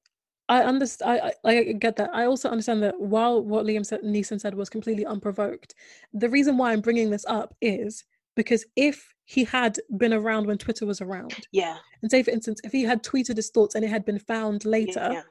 I 0.50 0.64
understand. 0.64 1.22
I, 1.22 1.50
I, 1.50 1.58
I 1.58 1.64
get 1.74 1.98
that. 1.98 2.10
I 2.14 2.26
also 2.26 2.50
understand 2.50 2.82
that 2.84 3.00
while 3.00 3.44
what 3.44 3.66
Liam 3.66 3.86
said, 3.86 4.02
Neeson 4.02 4.40
said 4.40 4.56
was 4.56 4.70
completely 4.70 5.06
unprovoked, 5.06 5.76
the 6.14 6.30
reason 6.30 6.58
why 6.58 6.72
I'm 6.72 6.82
bringing 6.82 7.10
this 7.10 7.26
up 7.28 7.54
is 7.62 8.06
because 8.36 8.66
if 8.76 9.14
he 9.26 9.44
had 9.44 9.78
been 9.98 10.14
around 10.14 10.48
when 10.48 10.58
Twitter 10.58 10.86
was 10.86 11.02
around, 11.02 11.36
yeah, 11.52 11.78
and 12.02 12.10
say 12.10 12.24
for 12.24 12.32
instance, 12.32 12.62
if 12.64 12.72
he 12.72 12.84
had 12.84 13.04
tweeted 13.04 13.36
his 13.36 13.50
thoughts 13.50 13.76
and 13.76 13.84
it 13.84 13.90
had 13.90 14.06
been 14.06 14.20
found 14.20 14.64
later, 14.64 15.10
yeah 15.12 15.22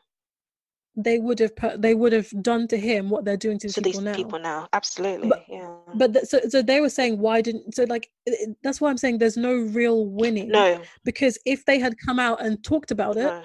they 0.97 1.18
would 1.18 1.39
have 1.39 1.55
put, 1.55 1.82
they 1.82 1.94
would 1.94 2.12
have 2.12 2.28
done 2.43 2.66
to 2.68 2.78
him 2.78 3.10
what 3.10 3.24
they're 3.24 3.36
doing 3.36 3.59
to, 3.59 3.68
people 3.68 3.82
these 3.82 4.01
now. 4.01 4.14
people 4.14 4.39
now 4.39 4.68
absolutely 4.73 5.28
but, 5.28 5.44
yeah 5.48 5.70
but 5.94 6.12
th- 6.14 6.24
so 6.24 6.40
so 6.48 6.62
they 6.62 6.81
were 6.81 6.89
saying 6.89 7.18
why 7.18 7.40
didn't 7.40 7.74
so 7.74 7.85
like 7.85 8.10
it, 8.24 8.56
that's 8.62 8.81
why 8.81 8.89
i'm 8.89 8.97
saying 8.97 9.18
there's 9.18 9.36
no 9.36 9.55
real 9.55 10.06
winning 10.06 10.48
no 10.48 10.81
because 11.05 11.39
if 11.44 11.64
they 11.66 11.78
had 11.78 11.94
come 11.98 12.18
out 12.18 12.43
and 12.44 12.62
talked 12.64 12.90
about 12.90 13.16
it 13.16 13.24
no. 13.24 13.43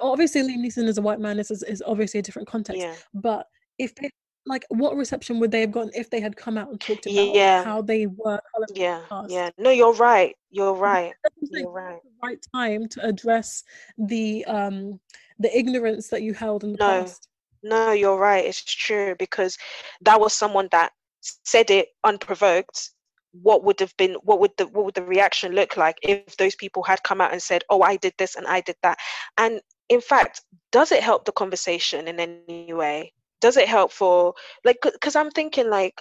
obviously 0.00 0.42
liam 0.42 0.58
neeson 0.64 0.86
is 0.86 0.98
a 0.98 1.02
white 1.02 1.20
man 1.20 1.36
this 1.36 1.50
is, 1.50 1.62
is 1.62 1.82
obviously 1.86 2.20
a 2.20 2.22
different 2.22 2.46
context 2.46 2.82
yeah. 2.82 2.94
but 3.14 3.46
if 3.78 3.94
they 3.94 4.10
like 4.46 4.64
what 4.68 4.96
reception 4.96 5.40
would 5.40 5.50
they 5.50 5.62
have 5.62 5.72
gotten 5.72 5.90
if 5.94 6.10
they 6.10 6.20
had 6.20 6.36
come 6.36 6.58
out 6.58 6.68
and 6.68 6.80
talked 6.80 7.06
about 7.06 7.34
yeah. 7.34 7.64
how 7.64 7.80
they 7.80 8.06
were 8.06 8.40
yeah 8.74 9.00
yeah 9.28 9.48
no 9.56 9.70
you're 9.70 9.94
right 9.94 10.36
you're 10.50 10.74
right 10.74 11.14
you're 11.40 11.70
right 11.70 12.00
right 12.22 12.46
time 12.54 12.86
to 12.88 13.02
address 13.06 13.64
the 13.96 14.44
um 14.44 15.00
the 15.38 15.56
ignorance 15.56 16.08
that 16.08 16.22
you 16.22 16.32
held 16.32 16.64
in 16.64 16.72
the 16.72 16.78
no, 16.78 17.02
past. 17.02 17.28
No, 17.62 17.92
you're 17.92 18.18
right. 18.18 18.44
It's 18.44 18.62
true 18.62 19.14
because 19.18 19.56
that 20.02 20.20
was 20.20 20.32
someone 20.32 20.68
that 20.70 20.92
said 21.20 21.70
it 21.70 21.88
unprovoked. 22.04 22.90
What 23.32 23.64
would 23.64 23.80
have 23.80 23.96
been 23.96 24.14
what 24.22 24.38
would 24.38 24.52
the 24.58 24.66
what 24.68 24.84
would 24.84 24.94
the 24.94 25.02
reaction 25.02 25.52
look 25.52 25.76
like 25.76 25.98
if 26.02 26.36
those 26.36 26.54
people 26.54 26.82
had 26.84 27.02
come 27.02 27.20
out 27.20 27.32
and 27.32 27.42
said, 27.42 27.64
"Oh, 27.68 27.82
I 27.82 27.96
did 27.96 28.14
this 28.16 28.36
and 28.36 28.46
I 28.46 28.60
did 28.60 28.76
that," 28.82 28.98
and 29.38 29.60
in 29.88 30.00
fact, 30.00 30.42
does 30.70 30.92
it 30.92 31.02
help 31.02 31.24
the 31.24 31.32
conversation 31.32 32.06
in 32.06 32.20
any 32.20 32.72
way? 32.72 33.12
Does 33.44 33.58
it 33.58 33.68
help 33.68 33.92
for 33.92 34.32
like? 34.64 34.78
Because 34.82 35.14
I'm 35.16 35.30
thinking 35.30 35.68
like 35.68 36.00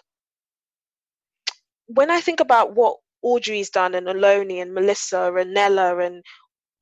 when 1.88 2.10
I 2.10 2.22
think 2.22 2.40
about 2.40 2.74
what 2.74 2.96
Audrey's 3.22 3.70
done 3.70 3.96
and 3.96 4.08
Oloni 4.08 4.62
and 4.62 4.74
Melissa 4.74 5.34
and 5.34 5.54
Nella 5.54 5.98
and 5.98 6.24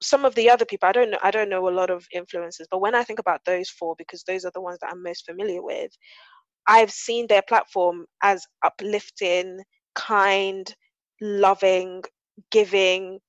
some 0.04 0.26
of 0.26 0.34
the 0.36 0.50
other 0.50 0.66
people 0.66 0.90
i 0.90 0.92
don't 0.92 1.12
know 1.12 1.18
i 1.22 1.32
don't 1.32 1.50
know 1.50 1.68
a 1.68 1.78
lot 1.80 1.90
of 1.92 2.08
influencers 2.16 2.66
but 2.72 2.82
when 2.82 2.96
i 2.96 3.04
think 3.04 3.20
about 3.20 3.40
those 3.46 3.70
four 3.70 3.96
because 3.98 4.24
those 4.24 4.44
are 4.46 4.52
the 4.56 4.62
ones 4.62 4.80
that 4.82 4.90
i'm 4.92 5.04
most 5.04 5.26
familiar 5.26 5.62
with 5.62 5.92
i've 6.68 6.92
seen 6.92 7.28
their 7.28 7.44
platform 7.48 8.06
as 8.24 8.44
uplifting 8.66 9.60
kind 9.94 10.74
loving 11.22 12.02
giving 12.52 13.20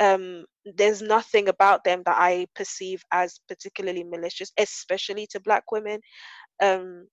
um, 0.00 0.44
there's 0.76 1.02
nothing 1.02 1.48
about 1.48 1.84
them 1.84 2.02
that 2.04 2.16
i 2.18 2.46
perceive 2.54 3.02
as 3.12 3.40
particularly 3.48 4.04
malicious 4.04 4.52
especially 4.58 5.26
to 5.26 5.40
black 5.40 5.70
women 5.72 6.00
um, 6.62 7.06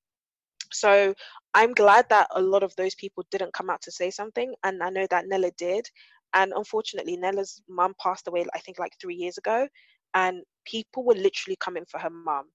so 0.72 1.14
i'm 1.54 1.74
glad 1.74 2.06
that 2.10 2.28
a 2.36 2.42
lot 2.42 2.64
of 2.64 2.74
those 2.76 2.96
people 2.96 3.24
didn't 3.32 3.54
come 3.54 3.70
out 3.70 3.82
to 3.82 3.92
say 3.92 4.12
something 4.12 4.54
and 4.64 4.84
i 4.84 4.90
know 4.90 5.08
that 5.10 5.28
nella 5.28 5.52
did 5.58 5.88
and 6.34 6.54
unfortunately, 6.56 7.18
Nella's 7.18 7.62
mum 7.68 7.94
passed 8.02 8.28
away, 8.28 8.46
I 8.54 8.60
think, 8.60 8.80
like 8.80 8.94
three 9.02 9.16
years 9.16 9.38
ago. 9.38 9.68
And 10.14 10.44
people 10.66 11.04
were 11.04 11.16
literally 11.16 11.58
coming 11.60 11.86
for 11.90 12.00
her 12.00 12.10
mum, 12.10 12.46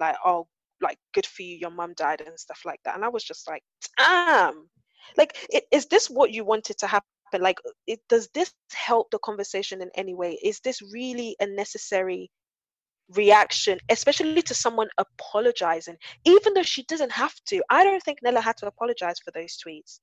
like, 0.00 0.16
oh, 0.24 0.46
like, 0.80 0.98
good 1.14 1.26
for 1.26 1.42
you, 1.42 1.56
your 1.56 1.70
mum 1.70 1.94
died 1.96 2.22
and 2.26 2.38
stuff 2.38 2.62
like 2.64 2.80
that. 2.84 2.94
And 2.94 3.04
I 3.04 3.08
was 3.08 3.24
just 3.24 3.48
like, 3.48 3.62
damn. 3.98 4.68
Like, 5.16 5.36
is 5.70 5.86
this 5.86 6.08
what 6.08 6.32
you 6.32 6.44
wanted 6.44 6.78
to 6.78 6.86
happen? 6.86 7.08
Like, 7.40 7.58
it, 7.86 8.00
does 8.08 8.28
this 8.34 8.52
help 8.72 9.10
the 9.10 9.18
conversation 9.18 9.82
in 9.82 9.90
any 9.94 10.14
way? 10.14 10.38
Is 10.42 10.60
this 10.60 10.80
really 10.82 11.36
a 11.40 11.46
necessary 11.46 12.30
reaction, 13.14 13.78
especially 13.90 14.42
to 14.42 14.54
someone 14.54 14.88
apologizing, 14.98 15.96
even 16.24 16.54
though 16.54 16.62
she 16.62 16.84
doesn't 16.84 17.12
have 17.12 17.34
to. 17.46 17.62
I 17.70 17.84
don't 17.84 18.02
think 18.02 18.20
Nella 18.22 18.40
had 18.40 18.56
to 18.58 18.66
apologize 18.66 19.18
for 19.18 19.30
those 19.30 19.58
tweets. 19.64 20.00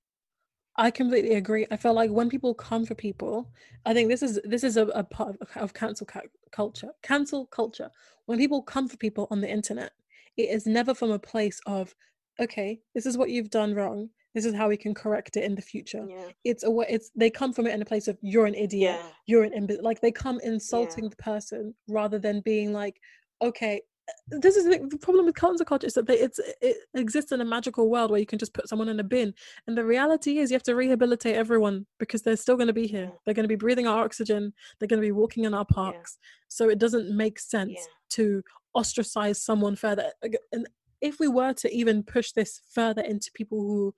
I 0.78 0.90
completely 0.90 1.36
agree. 1.36 1.68
I 1.70 1.78
feel 1.78 1.94
like 1.94 2.12
when 2.12 2.30
people 2.30 2.54
come 2.54 2.86
for 2.86 2.96
people, 2.96 3.52
I 3.86 3.94
think 3.94 4.10
this 4.10 4.24
is 4.24 4.40
this 4.44 4.64
is 4.64 4.78
a, 4.78 4.88
a 4.88 5.04
part 5.04 5.36
of, 5.42 5.50
of 5.58 5.74
cancel 5.74 6.06
ca- 6.06 6.22
culture. 6.52 6.90
Cancel 7.04 7.46
culture. 7.48 7.90
When 8.26 8.38
people 8.38 8.62
come 8.62 8.88
for 8.88 8.98
people 8.98 9.28
on 9.32 9.42
the 9.42 9.50
internet, 9.50 9.92
it 10.38 10.50
is 10.50 10.66
never 10.66 10.94
from 10.94 11.12
a 11.12 11.20
place 11.20 11.60
of, 11.66 11.94
okay, 12.40 12.80
this 12.96 13.06
is 13.06 13.18
what 13.18 13.30
you've 13.30 13.50
done 13.50 13.76
wrong. 13.76 14.10
This 14.34 14.46
is 14.46 14.54
how 14.54 14.70
we 14.70 14.78
can 14.78 14.94
correct 14.94 15.38
it 15.38 15.44
in 15.44 15.56
the 15.56 15.62
future. 15.62 16.06
Yeah. 16.08 16.28
It's 16.44 16.64
a 16.64 16.72
way. 16.72 16.86
it's 16.90 17.12
they 17.16 17.30
come 17.30 17.54
from 17.54 17.68
it 17.68 17.74
in 17.74 17.82
a 17.82 17.86
place 17.86 18.08
of 18.08 18.18
you're 18.22 18.46
an 18.46 18.56
idiot, 18.56 19.00
yeah. 19.00 19.10
you're 19.26 19.44
an 19.44 19.52
imbi-. 19.52 19.82
like 19.82 20.02
they 20.02 20.12
come 20.12 20.40
insulting 20.44 21.06
yeah. 21.06 21.10
the 21.10 21.16
person 21.18 21.76
rather 21.88 22.20
than 22.20 22.42
being 22.42 22.72
like, 22.72 23.00
okay, 23.42 23.82
uh, 24.10 24.38
this 24.40 24.56
is 24.56 24.66
the, 24.66 24.98
problem 24.98 25.26
with 25.26 25.36
cancel 25.36 25.66
culture 25.66 25.88
is 25.88 25.94
that 25.94 26.08
they, 26.08 26.18
it's 26.18 26.40
it 26.62 26.78
exists 26.96 27.32
in 27.32 27.42
a 27.42 27.46
magical 27.46 27.90
world 27.90 28.10
where 28.10 28.20
you 28.20 28.26
can 28.26 28.40
just 28.40 28.54
put 28.54 28.68
someone 28.68 28.90
in 28.90 29.00
a 29.00 29.04
bin 29.04 29.34
and 29.68 29.78
the 29.78 29.86
reality 29.86 30.40
is 30.40 30.50
you 30.50 30.56
have 30.56 30.64
to 30.64 30.76
rehabilitate 30.76 31.36
everyone 31.36 31.86
because 32.00 32.22
they're 32.24 32.36
still 32.36 32.56
going 32.56 32.68
to 32.68 32.74
be 32.74 32.88
here 32.88 33.12
they're 33.26 33.36
going 33.36 33.44
to 33.44 33.50
be 33.50 33.56
breathing 33.56 33.86
our 33.86 34.04
oxygen 34.04 34.52
they're 34.80 34.88
going 34.88 35.02
to 35.02 35.08
be 35.08 35.12
walking 35.12 35.44
in 35.44 35.54
our 35.54 35.66
parks 35.66 36.18
so 36.48 36.68
it 36.68 36.80
doesn't 36.80 37.16
make 37.16 37.38
sense 37.40 37.78
to 38.10 38.42
ostracize 38.76 39.42
someone 39.42 39.76
further 39.76 40.12
uh, 40.26 40.30
and 40.52 40.68
if 41.02 41.20
we 41.20 41.28
were 41.28 41.54
to 41.54 41.72
even 41.74 42.04
push 42.04 42.32
this 42.32 42.62
further 42.74 43.02
into 43.02 43.32
people 43.34 43.60
who 43.60 43.94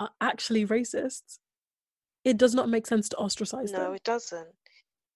are 0.00 0.10
actually 0.20 0.66
racists 0.66 1.38
it 2.24 2.36
does 2.36 2.54
not 2.54 2.68
make 2.68 2.88
sense 2.88 3.08
to 3.08 3.16
ostracize 3.18 3.70
no 3.70 3.78
them. 3.78 3.88
No, 3.88 3.94
it 3.94 4.02
doesn't 4.02 4.48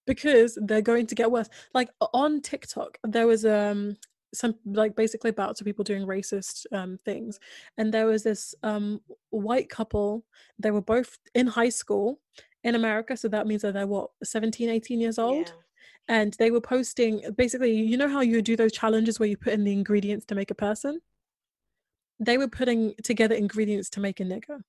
because 0.07 0.57
they're 0.63 0.81
going 0.81 1.07
to 1.09 1.15
get 1.15 1.31
worse. 1.31 1.49
Like 1.75 1.91
on 2.15 2.41
TikTok, 2.41 2.99
there 3.05 3.27
was 3.27 3.45
um 3.45 3.97
some 4.33 4.55
like 4.65 4.95
basically 4.95 5.31
about 5.31 5.57
to 5.57 5.65
people 5.65 5.83
doing 5.83 6.07
racist 6.07 6.65
um 6.73 6.99
things 7.05 7.41
and 7.77 7.93
there 7.93 8.07
was 8.07 8.23
this 8.23 8.55
um 8.63 9.01
white 9.31 9.69
couple 9.69 10.25
they 10.57 10.71
were 10.71 10.81
both 10.81 11.19
in 11.35 11.49
high 11.49 11.69
school 11.69 12.21
in 12.63 12.77
america 12.77 13.17
so 13.17 13.27
that 13.27 13.49
means 13.49 13.63
that 13.63 13.75
they're 13.75 13.89
what 13.89 14.11
17 14.23 14.69
18 14.69 15.01
years 15.01 15.19
old 15.19 15.49
yeah. 15.49 16.17
and 16.17 16.37
they 16.39 16.53
were 16.53 16.61
posting 16.61 17.21
basically 17.37 17.73
you 17.73 17.97
know 17.97 18.09
how 18.09 18.21
you 18.21 18.41
do 18.41 18.55
those 18.55 18.71
challenges 18.71 19.19
where 19.19 19.29
you 19.29 19.37
put 19.37 19.53
in 19.53 19.65
the 19.65 19.73
ingredients 19.73 20.25
to 20.27 20.37
make 20.37 20.53
a 20.53 20.55
person 20.55 21.01
they 22.21 22.39
were 22.39 22.49
putting 22.49 22.95
together 23.03 23.35
ingredients 23.35 23.91
to 23.91 24.01
make 24.01 24.21
a 24.21 24.25
nigger. 24.25 24.63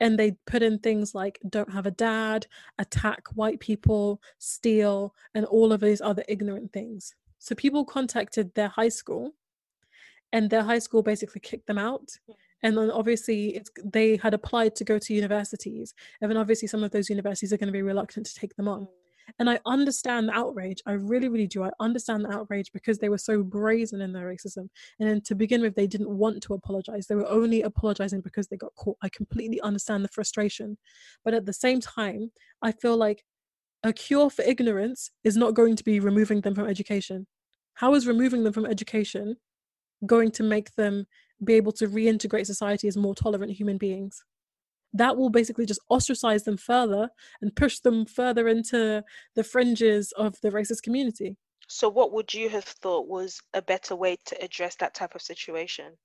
And 0.00 0.18
they 0.18 0.32
put 0.46 0.62
in 0.62 0.78
things 0.78 1.14
like 1.14 1.38
don't 1.48 1.72
have 1.72 1.86
a 1.86 1.90
dad 1.90 2.46
attack 2.78 3.28
white 3.34 3.60
people 3.60 4.20
steal 4.38 5.14
and 5.34 5.46
all 5.46 5.72
of 5.72 5.80
these 5.80 6.00
other 6.00 6.24
ignorant 6.28 6.72
things. 6.72 7.14
So 7.38 7.54
people 7.54 7.84
contacted 7.84 8.54
their 8.54 8.68
high 8.68 8.88
school, 8.88 9.34
and 10.32 10.50
their 10.50 10.62
high 10.62 10.80
school 10.80 11.02
basically 11.02 11.40
kicked 11.40 11.66
them 11.66 11.78
out. 11.78 12.10
Hmm. 12.26 12.32
And 12.62 12.76
then 12.76 12.90
obviously 12.90 13.62
they 13.84 14.16
had 14.16 14.34
applied 14.34 14.74
to 14.76 14.84
go 14.84 14.98
to 14.98 15.14
universities, 15.14 15.94
and 16.20 16.30
then 16.30 16.38
obviously 16.38 16.68
some 16.68 16.82
of 16.82 16.90
those 16.90 17.08
universities 17.08 17.52
are 17.52 17.58
going 17.58 17.68
to 17.68 17.72
be 17.72 17.82
reluctant 17.82 18.26
to 18.26 18.34
take 18.34 18.56
them 18.56 18.68
on. 18.68 18.80
Hmm. 18.80 19.05
And 19.38 19.50
I 19.50 19.58
understand 19.66 20.28
the 20.28 20.32
outrage. 20.32 20.82
I 20.86 20.92
really, 20.92 21.28
really 21.28 21.46
do. 21.46 21.62
I 21.64 21.70
understand 21.80 22.24
the 22.24 22.32
outrage 22.32 22.72
because 22.72 22.98
they 22.98 23.08
were 23.08 23.18
so 23.18 23.42
brazen 23.42 24.00
in 24.00 24.12
their 24.12 24.26
racism. 24.26 24.68
And 24.98 25.08
then 25.08 25.20
to 25.22 25.34
begin 25.34 25.60
with, 25.60 25.74
they 25.74 25.86
didn't 25.86 26.10
want 26.10 26.42
to 26.42 26.54
apologize. 26.54 27.06
They 27.06 27.14
were 27.14 27.28
only 27.28 27.62
apologizing 27.62 28.20
because 28.20 28.48
they 28.48 28.56
got 28.56 28.74
caught. 28.74 28.96
I 29.02 29.08
completely 29.08 29.60
understand 29.60 30.04
the 30.04 30.08
frustration. 30.08 30.78
But 31.24 31.34
at 31.34 31.46
the 31.46 31.52
same 31.52 31.80
time, 31.80 32.30
I 32.62 32.72
feel 32.72 32.96
like 32.96 33.24
a 33.82 33.92
cure 33.92 34.30
for 34.30 34.42
ignorance 34.42 35.10
is 35.24 35.36
not 35.36 35.54
going 35.54 35.76
to 35.76 35.84
be 35.84 36.00
removing 36.00 36.40
them 36.40 36.54
from 36.54 36.66
education. 36.68 37.26
How 37.74 37.94
is 37.94 38.06
removing 38.06 38.42
them 38.42 38.52
from 38.52 38.66
education 38.66 39.36
going 40.04 40.30
to 40.32 40.42
make 40.42 40.74
them 40.76 41.06
be 41.44 41.54
able 41.54 41.72
to 41.72 41.88
reintegrate 41.88 42.46
society 42.46 42.88
as 42.88 42.96
more 42.96 43.14
tolerant 43.14 43.52
human 43.52 43.78
beings? 43.78 44.24
That 44.98 45.16
will 45.16 45.30
basically 45.30 45.66
just 45.66 45.80
ostracize 45.90 46.44
them 46.44 46.56
further 46.56 47.10
and 47.40 47.54
push 47.54 47.78
them 47.80 48.06
further 48.06 48.48
into 48.48 49.04
the 49.34 49.44
fringes 49.44 50.12
of 50.12 50.40
the 50.40 50.50
racist 50.50 50.82
community. 50.82 51.36
So, 51.68 51.88
what 51.88 52.12
would 52.12 52.32
you 52.32 52.48
have 52.50 52.64
thought 52.64 53.08
was 53.08 53.40
a 53.54 53.62
better 53.62 53.96
way 53.96 54.16
to 54.26 54.44
address 54.44 54.76
that 54.76 54.94
type 54.94 55.14
of 55.14 55.22
situation? 55.22 55.96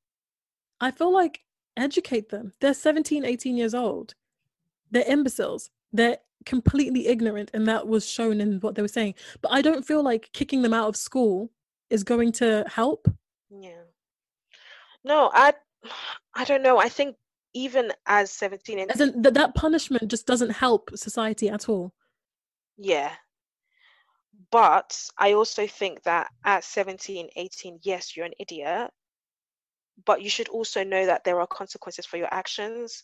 I 0.79 0.91
feel 0.91 1.13
like 1.13 1.41
educate 1.77 2.29
them. 2.29 2.53
They're 2.59 2.73
17, 2.73 3.25
18 3.25 3.57
years 3.57 3.75
old. 3.75 4.15
They're 4.89 5.05
imbeciles. 5.07 5.69
They're 5.93 6.17
completely 6.45 7.07
ignorant, 7.07 7.51
and 7.53 7.67
that 7.67 7.87
was 7.87 8.09
shown 8.09 8.41
in 8.41 8.59
what 8.59 8.75
they 8.75 8.81
were 8.81 8.87
saying. 8.87 9.15
But 9.41 9.51
I 9.51 9.61
don't 9.61 9.85
feel 9.85 10.03
like 10.03 10.31
kicking 10.33 10.63
them 10.63 10.73
out 10.73 10.89
of 10.89 10.95
school 10.95 11.51
is 11.89 12.03
going 12.03 12.31
to 12.33 12.65
help. 12.67 13.07
Yeah. 13.49 13.83
No, 15.03 15.29
I 15.33 15.53
I 16.33 16.43
don't 16.45 16.63
know. 16.63 16.77
I 16.77 16.89
think 16.89 17.15
even 17.53 17.91
as 18.05 18.31
17 18.31 18.79
and 18.79 18.91
as 18.91 19.01
in, 19.01 19.21
that, 19.21 19.33
that 19.33 19.55
punishment 19.55 20.09
just 20.09 20.25
doesn't 20.25 20.51
help 20.51 20.89
society 20.95 21.49
at 21.49 21.67
all. 21.69 21.93
Yeah. 22.77 23.11
But 24.51 24.99
i 25.17 25.33
also 25.33 25.67
think 25.67 26.03
that 26.03 26.29
at 26.45 26.63
17 26.63 27.29
18 27.35 27.79
yes 27.83 28.15
you're 28.15 28.25
an 28.25 28.33
idiot 28.39 28.89
but 30.05 30.21
you 30.21 30.29
should 30.29 30.49
also 30.49 30.83
know 30.83 31.05
that 31.05 31.23
there 31.23 31.39
are 31.39 31.47
consequences 31.47 32.05
for 32.05 32.17
your 32.17 32.33
actions. 32.33 33.03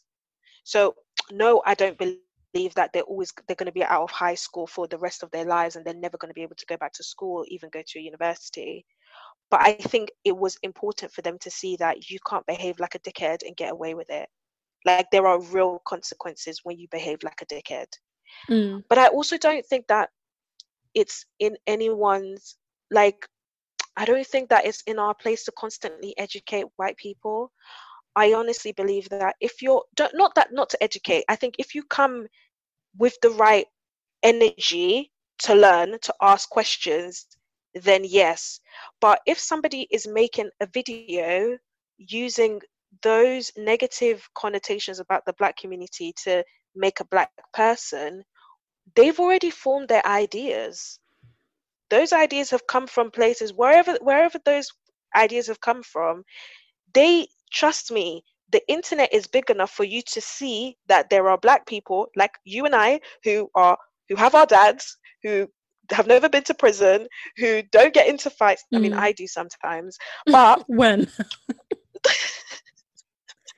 So 0.63 0.95
no 1.31 1.61
i 1.65 1.73
don't 1.73 1.97
believe 1.97 2.73
that 2.75 2.91
they're 2.93 3.03
always 3.03 3.33
they're 3.47 3.55
going 3.55 3.67
to 3.67 3.71
be 3.71 3.83
out 3.83 4.03
of 4.03 4.11
high 4.11 4.35
school 4.35 4.65
for 4.65 4.87
the 4.87 4.97
rest 4.97 5.21
of 5.21 5.31
their 5.31 5.45
lives 5.45 5.75
and 5.75 5.85
they're 5.85 5.93
never 5.93 6.17
going 6.17 6.29
to 6.29 6.39
be 6.39 6.43
able 6.43 6.55
to 6.55 6.65
go 6.65 6.77
back 6.77 6.93
to 6.93 7.03
school 7.03 7.45
even 7.49 7.69
go 7.69 7.81
to 7.85 7.99
a 7.99 8.01
university. 8.01 8.85
But 9.51 9.61
i 9.61 9.73
think 9.73 10.11
it 10.23 10.35
was 10.35 10.57
important 10.63 11.11
for 11.11 11.21
them 11.21 11.37
to 11.39 11.51
see 11.51 11.75
that 11.77 12.09
you 12.09 12.19
can't 12.27 12.45
behave 12.47 12.79
like 12.79 12.95
a 12.95 12.99
dickhead 12.99 13.39
and 13.45 13.55
get 13.55 13.71
away 13.71 13.93
with 13.93 14.09
it 14.09 14.27
like 14.87 15.11
there 15.11 15.27
are 15.27 15.41
real 15.41 15.81
consequences 15.85 16.61
when 16.63 16.79
you 16.79 16.87
behave 16.89 17.19
like 17.23 17.41
a 17.41 17.45
dickhead. 17.45 17.87
Mm. 18.49 18.83
But 18.89 18.97
I 18.97 19.07
also 19.07 19.37
don't 19.37 19.65
think 19.65 19.87
that 19.87 20.09
it's 20.93 21.25
in 21.39 21.57
anyone's 21.67 22.57
like 22.89 23.27
I 23.97 24.05
don't 24.05 24.25
think 24.25 24.49
that 24.49 24.65
it's 24.65 24.83
in 24.85 24.99
our 24.99 25.15
place 25.15 25.43
to 25.45 25.51
constantly 25.51 26.13
educate 26.17 26.65
white 26.75 26.97
people. 26.97 27.51
I 28.15 28.33
honestly 28.33 28.71
believe 28.71 29.09
that 29.09 29.35
if 29.41 29.61
you're 29.61 29.83
not 30.13 30.35
that 30.35 30.53
not 30.53 30.69
to 30.71 30.83
educate, 30.83 31.25
I 31.27 31.35
think 31.35 31.55
if 31.57 31.75
you 31.75 31.83
come 31.83 32.27
with 32.97 33.15
the 33.21 33.31
right 33.31 33.65
energy 34.23 35.11
to 35.39 35.55
learn, 35.55 35.97
to 36.01 36.13
ask 36.21 36.49
questions, 36.49 37.25
then 37.73 38.03
yes. 38.03 38.59
But 39.01 39.19
if 39.25 39.39
somebody 39.39 39.87
is 39.91 40.07
making 40.07 40.49
a 40.61 40.67
video 40.67 41.57
using 41.97 42.61
those 43.01 43.51
negative 43.57 44.27
connotations 44.35 44.99
about 44.99 45.25
the 45.25 45.33
black 45.33 45.57
community 45.57 46.13
to 46.23 46.43
make 46.75 46.99
a 46.99 47.05
black 47.05 47.31
person, 47.53 48.23
they've 48.95 49.19
already 49.19 49.49
formed 49.49 49.87
their 49.89 50.05
ideas. 50.05 50.99
Those 51.89 52.13
ideas 52.13 52.49
have 52.51 52.67
come 52.67 52.87
from 52.87 53.11
places 53.11 53.53
wherever 53.53 53.97
wherever 54.01 54.39
those 54.45 54.69
ideas 55.15 55.47
have 55.47 55.61
come 55.61 55.83
from. 55.83 56.23
They 56.93 57.27
trust 57.51 57.91
me, 57.91 58.23
the 58.51 58.61
internet 58.67 59.13
is 59.13 59.27
big 59.27 59.49
enough 59.49 59.71
for 59.71 59.83
you 59.83 60.01
to 60.13 60.21
see 60.21 60.77
that 60.87 61.09
there 61.09 61.29
are 61.29 61.37
black 61.37 61.65
people 61.65 62.07
like 62.15 62.31
you 62.45 62.65
and 62.65 62.75
I 62.75 62.99
who 63.23 63.49
are 63.55 63.77
who 64.09 64.15
have 64.15 64.35
our 64.35 64.45
dads 64.45 64.97
who 65.23 65.47
have 65.91 66.07
never 66.07 66.27
been 66.27 66.43
to 66.43 66.53
prison 66.53 67.07
who 67.37 67.61
don't 67.71 67.93
get 67.93 68.07
into 68.07 68.29
fights. 68.29 68.63
Mm. 68.73 68.77
I 68.77 68.81
mean, 68.81 68.91
mm. 68.93 68.99
I 68.99 69.11
do 69.13 69.27
sometimes, 69.27 69.97
but 70.25 70.63
when 70.67 71.07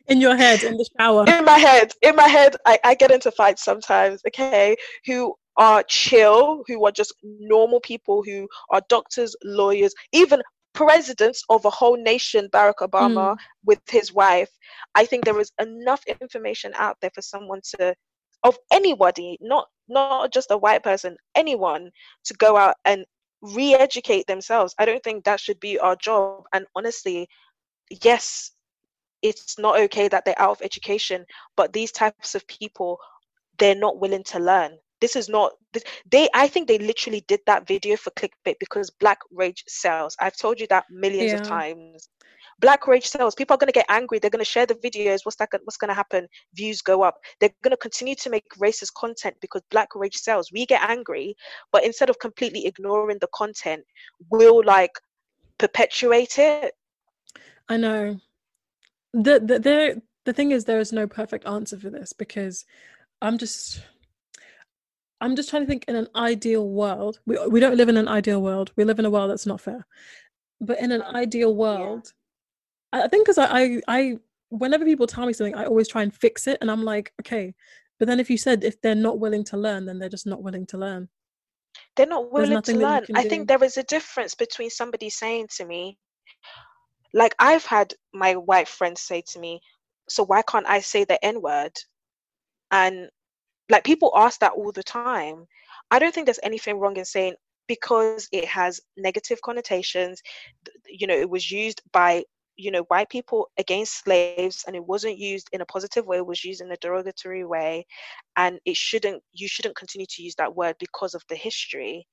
in 0.10 0.22
your 0.22 0.36
head 0.36 0.64
in 0.64 0.78
the 0.78 0.86
shower. 0.98 1.26
In 1.28 1.46
my 1.46 1.58
head 1.58 1.92
in 2.02 2.16
my 2.16 2.28
head 2.28 2.56
I, 2.66 2.80
I 2.84 2.96
get 2.96 3.12
into 3.12 3.32
fights 3.32 3.64
sometimes 3.64 4.22
okay 4.28 4.76
who 5.06 5.36
are 5.58 5.84
chill 5.84 6.64
who 6.68 6.86
are 6.86 6.92
just 6.92 7.14
normal 7.24 7.80
people 7.82 8.24
who 8.24 8.48
are 8.72 8.82
doctors 8.90 9.36
lawyers 9.44 9.94
even 10.14 10.42
presidents 10.74 11.44
of 11.50 11.66
a 11.66 11.70
whole 11.70 11.98
nation 11.98 12.48
barack 12.52 12.80
obama 12.82 13.34
mm. 13.34 13.38
with 13.66 13.80
his 13.90 14.14
wife. 14.14 14.50
I 14.96 15.06
think 15.06 15.26
there 15.26 15.40
is 15.40 15.52
enough 15.60 16.04
information 16.22 16.74
out 16.76 16.98
there 17.02 17.12
for 17.14 17.22
someone 17.22 17.62
to 17.76 17.96
of 18.44 18.58
anybody 18.72 19.38
not 19.42 19.68
not 19.88 20.32
just 20.32 20.52
a 20.52 20.58
white 20.58 20.84
person 20.84 21.18
anyone 21.36 21.90
to 22.24 22.34
go 22.36 22.56
out 22.56 22.76
and 22.86 23.06
re-educate 23.42 24.28
themselves. 24.28 24.76
I 24.78 24.86
don't 24.86 25.04
think 25.04 25.24
that 25.24 25.40
should 25.40 25.60
be 25.60 25.80
our 25.80 25.96
job. 25.96 26.44
And 26.54 26.66
honestly 26.76 27.28
yes 28.04 28.52
it's 29.22 29.60
not 29.60 29.80
okay 29.80 30.08
that 30.08 30.24
they're 30.26 30.42
out 30.42 30.52
of 30.52 30.62
education 30.62 31.26
but 31.56 31.74
these 31.74 31.92
types 31.92 32.36
of 32.36 32.48
people 32.48 33.00
they're 33.60 33.76
not 33.76 34.00
willing 34.00 34.24
to 34.24 34.40
learn. 34.40 34.72
This 35.02 35.16
is 35.16 35.30
not 35.30 35.54
they 36.10 36.28
i 36.34 36.48
think 36.48 36.68
they 36.68 36.80
literally 36.80 37.24
did 37.28 37.40
that 37.46 37.68
video 37.68 37.96
for 37.96 38.10
clickbait 38.12 38.56
because 38.60 38.90
black 38.90 39.20
rage 39.32 39.64
sells. 39.68 40.16
I've 40.20 40.36
told 40.36 40.60
you 40.60 40.68
that 40.68 40.86
millions 40.90 41.32
yeah. 41.32 41.38
of 41.38 41.44
times. 41.44 42.10
Black 42.60 42.88
rage 42.88 43.06
sells. 43.06 43.36
People 43.36 43.54
are 43.54 43.58
going 43.58 43.70
to 43.70 43.80
get 43.80 43.86
angry. 43.88 44.20
They're 44.20 44.30
going 44.30 44.44
to 44.44 44.52
share 44.52 44.66
the 44.66 44.76
videos. 44.76 45.20
What's 45.24 45.38
that 45.38 45.48
what's 45.64 45.78
going 45.78 45.88
to 45.88 45.94
happen? 45.94 46.28
Views 46.54 46.82
go 46.82 47.04
up. 47.04 47.16
They're 47.40 47.52
going 47.64 47.72
to 47.72 47.78
continue 47.78 48.16
to 48.16 48.30
make 48.30 48.44
racist 48.58 48.94
content 48.96 49.38
because 49.40 49.62
black 49.72 49.96
rage 49.96 50.18
sells. 50.18 50.52
We 50.52 50.66
get 50.66 50.82
angry 50.90 51.36
but 51.72 51.86
instead 51.86 52.10
of 52.10 52.20
completely 52.20 52.66
ignoring 52.66 53.20
the 53.22 53.30
content 53.34 53.84
we'll 54.30 54.64
like 54.66 54.92
perpetuate 55.58 56.38
it. 56.38 56.74
I 57.70 57.78
know 57.78 58.20
the 59.14 59.40
the 59.40 59.60
the, 59.60 60.02
the 60.26 60.34
thing 60.34 60.52
is 60.52 60.66
there 60.66 60.80
is 60.80 60.94
no 60.94 61.08
perfect 61.08 61.46
answer 61.46 61.78
for 61.78 61.90
this 61.90 62.14
because 62.14 62.66
i'm 63.22 63.38
just 63.38 63.82
i'm 65.22 65.36
just 65.36 65.50
trying 65.50 65.64
to 65.64 65.68
think 65.68 65.86
in 65.88 65.96
an 65.96 66.08
ideal 66.16 66.68
world. 66.68 67.20
We, 67.26 67.38
we 67.48 67.60
don't 67.60 67.76
live 67.76 67.90
in 67.90 67.98
an 67.98 68.08
ideal 68.08 68.42
world. 68.42 68.72
We 68.76 68.86
live 68.86 69.00
in 69.00 69.06
a 69.06 69.10
world 69.10 69.30
that's 69.30 69.46
not 69.46 69.60
fair. 69.60 69.86
But 70.62 70.80
in 70.80 70.92
an 70.92 71.02
ideal 71.02 71.56
world 71.56 72.14
yeah. 72.94 73.04
i 73.06 73.08
think 73.08 73.26
because 73.26 73.38
I, 73.38 73.48
I 73.48 73.82
i 73.88 74.18
whenever 74.50 74.86
people 74.86 75.08
tell 75.08 75.26
me 75.26 75.34
something 75.34 75.56
i 75.56 75.66
always 75.66 75.88
try 75.88 76.02
and 76.04 76.14
fix 76.14 76.48
it 76.48 76.58
and 76.62 76.72
i'm 76.72 76.84
like 76.84 77.14
okay. 77.22 77.54
But 77.98 78.08
then 78.08 78.22
if 78.22 78.30
you 78.30 78.38
said 78.38 78.64
if 78.64 78.82
they're 78.82 78.96
not 78.96 79.20
willing 79.20 79.44
to 79.46 79.58
learn 79.58 79.86
then 79.86 80.00
they're 80.00 80.10
just 80.18 80.28
not 80.28 80.42
willing 80.42 80.66
to 80.68 80.78
learn. 80.78 81.10
They're 81.96 82.08
not 82.08 82.32
willing 82.32 82.62
to 82.62 82.78
learn. 82.78 83.06
i 83.16 83.24
do. 83.24 83.30
think 83.30 83.48
there 83.48 83.64
is 83.64 83.78
a 83.78 83.84
difference 83.84 84.36
between 84.36 84.70
somebody 84.70 85.10
saying 85.10 85.48
to 85.58 85.66
me 85.66 85.98
like 87.14 87.36
I've 87.40 87.66
had 87.66 87.94
my 88.14 88.36
white 88.36 88.68
friends 88.68 89.02
say 89.02 89.24
to 89.30 89.40
me, 89.40 89.62
so 90.08 90.24
why 90.24 90.42
can't 90.44 90.68
I 90.68 90.80
say 90.80 91.04
the 91.06 91.24
N 91.24 91.42
word? 91.42 91.74
And 92.72 93.10
like 93.70 93.84
people 93.84 94.12
ask 94.16 94.40
that 94.42 94.54
all 94.54 94.72
the 94.72 94.84
time. 94.84 95.46
I 95.92 96.00
don't 96.00 96.14
think 96.14 96.26
there's 96.26 96.40
anything 96.44 96.80
wrong 96.80 96.98
in 96.98 97.06
saying 97.06 97.36
because 97.68 98.28
it 98.32 98.46
has 98.46 98.80
negative 98.98 99.42
connotations, 99.44 100.22
you 100.88 101.08
know, 101.08 101.16
it 101.16 101.30
was 101.30 101.52
used 101.52 101.82
by 101.92 102.24
you 102.58 102.72
know 102.72 102.84
white 102.90 103.10
people 103.10 103.50
against 103.58 104.04
slaves 104.04 104.66
and 104.68 104.76
it 104.76 104.86
wasn't 104.86 105.18
used 105.18 105.48
in 105.54 105.62
a 105.62 105.66
positive 105.66 106.06
way 106.06 106.18
it 106.18 106.26
was 106.26 106.44
used 106.44 106.60
in 106.62 106.72
a 106.74 106.78
derogatory 106.78 107.46
way 107.46 107.86
and 108.36 108.60
it 108.66 108.76
shouldn't 108.76 109.24
you 109.32 109.48
shouldn't 109.48 109.78
continue 109.78 110.06
to 110.10 110.22
use 110.22 110.36
that 110.36 110.54
word 110.54 110.76
because 110.78 111.14
of 111.14 111.24
the 111.30 111.36
history 111.38 112.06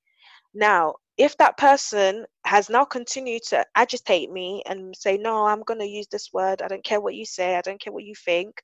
now, 0.53 0.95
if 1.17 1.35
that 1.37 1.57
person 1.57 2.25
has 2.45 2.69
now 2.69 2.85
continued 2.85 3.41
to 3.49 3.65
agitate 3.75 4.31
me 4.31 4.61
and 4.67 4.95
say, 4.95 5.17
no, 5.17 5.45
I'm 5.47 5.63
going 5.63 5.79
to 5.79 5.87
use 5.87 6.07
this 6.11 6.29
word, 6.31 6.61
I 6.61 6.67
don't 6.67 6.83
care 6.83 7.01
what 7.01 7.15
you 7.15 7.25
say, 7.25 7.55
I 7.55 7.61
don't 7.61 7.81
care 7.81 7.91
what 7.91 8.03
you 8.03 8.13
think, 8.15 8.61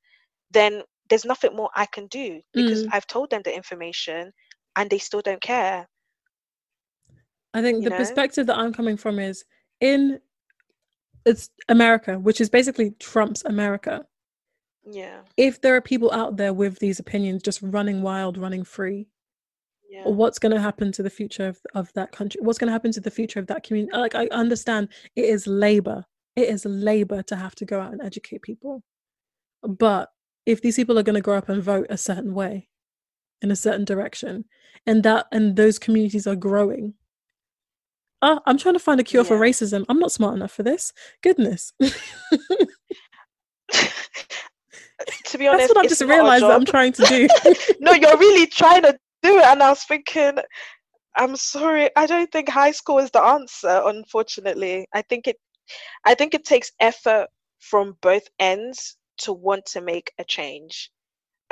then 0.51 0.83
there's 1.09 1.25
nothing 1.25 1.55
more 1.55 1.69
I 1.75 1.87
can 1.87 2.07
do 2.07 2.41
because 2.53 2.83
mm. 2.83 2.89
I've 2.91 3.07
told 3.07 3.31
them 3.31 3.41
the 3.43 3.55
information 3.55 4.31
and 4.75 4.89
they 4.89 4.99
still 4.99 5.21
don't 5.21 5.41
care. 5.41 5.87
I 7.53 7.61
think 7.61 7.77
you 7.77 7.83
the 7.85 7.89
know? 7.91 7.97
perspective 7.97 8.47
that 8.47 8.57
I'm 8.57 8.73
coming 8.73 8.97
from 8.97 9.19
is 9.19 9.43
in 9.79 10.19
it's 11.25 11.49
America, 11.69 12.19
which 12.19 12.41
is 12.41 12.49
basically 12.49 12.91
Trump's 12.99 13.43
America. 13.45 14.05
Yeah. 14.85 15.21
If 15.37 15.61
there 15.61 15.75
are 15.75 15.81
people 15.81 16.11
out 16.11 16.37
there 16.37 16.53
with 16.53 16.79
these 16.79 16.99
opinions 16.99 17.43
just 17.43 17.61
running 17.61 18.01
wild, 18.01 18.37
running 18.37 18.63
free, 18.63 19.07
yeah. 19.93 20.07
what's 20.07 20.39
going 20.39 20.53
to 20.53 20.59
happen 20.59 20.91
to 20.91 21.03
the 21.03 21.09
future 21.09 21.47
of, 21.47 21.59
of 21.75 21.93
that 21.93 22.11
country 22.11 22.41
what's 22.41 22.57
going 22.57 22.67
to 22.67 22.73
happen 22.73 22.91
to 22.91 22.99
the 22.99 23.11
future 23.11 23.39
of 23.39 23.47
that 23.47 23.63
community 23.63 23.95
like 23.95 24.15
i 24.15 24.27
understand 24.31 24.89
it 25.15 25.25
is 25.25 25.45
labor 25.45 26.05
it 26.35 26.49
is 26.49 26.65
labor 26.65 27.21
to 27.23 27.35
have 27.35 27.55
to 27.55 27.65
go 27.65 27.79
out 27.79 27.91
and 27.91 28.01
educate 28.01 28.41
people. 28.41 28.83
But 29.61 30.09
if 30.45 30.61
these 30.61 30.75
people 30.75 30.97
are 30.97 31.03
going 31.03 31.15
to 31.15 31.21
grow 31.21 31.37
up 31.37 31.49
and 31.49 31.61
vote 31.61 31.87
a 31.89 31.97
certain 31.97 32.33
way 32.33 32.69
in 33.41 33.51
a 33.51 33.55
certain 33.55 33.85
direction 33.85 34.45
and 34.85 35.03
that 35.03 35.27
and 35.31 35.55
those 35.55 35.77
communities 35.77 36.25
are 36.25 36.35
growing 36.35 36.93
uh, 38.21 38.39
i'm 38.45 38.57
trying 38.57 38.73
to 38.73 38.79
find 38.79 39.01
a 39.01 39.03
cure 39.03 39.23
yeah. 39.23 39.27
for 39.27 39.37
racism. 39.37 39.83
I'm 39.89 39.99
not 39.99 40.13
smart 40.13 40.35
enough 40.35 40.51
for 40.51 40.63
this. 40.63 40.93
Goodness. 41.21 41.73
To 45.25 45.37
be 45.37 45.47
honest 45.47 45.67
that's 45.67 45.75
what 45.75 45.83
i've 45.83 45.89
just 45.89 46.01
realized 46.01 46.43
that 46.43 46.51
i'm 46.51 46.63
trying 46.63 46.93
to 46.93 47.03
do. 47.03 47.27
No 47.81 47.91
you're 47.91 48.17
really 48.17 48.47
trying 48.47 48.83
to 48.83 48.97
do 49.23 49.37
it 49.37 49.45
and 49.45 49.63
i 49.63 49.69
was 49.69 49.83
thinking 49.83 50.37
i'm 51.15 51.35
sorry 51.35 51.89
i 51.95 52.05
don't 52.05 52.31
think 52.31 52.49
high 52.49 52.71
school 52.71 52.99
is 52.99 53.11
the 53.11 53.23
answer 53.23 53.81
unfortunately 53.85 54.87
i 54.93 55.01
think 55.01 55.27
it 55.27 55.37
i 56.05 56.13
think 56.13 56.33
it 56.33 56.45
takes 56.45 56.71
effort 56.79 57.27
from 57.59 57.95
both 58.01 58.27
ends 58.39 58.97
to 59.17 59.31
want 59.31 59.65
to 59.65 59.81
make 59.81 60.11
a 60.19 60.23
change 60.23 60.91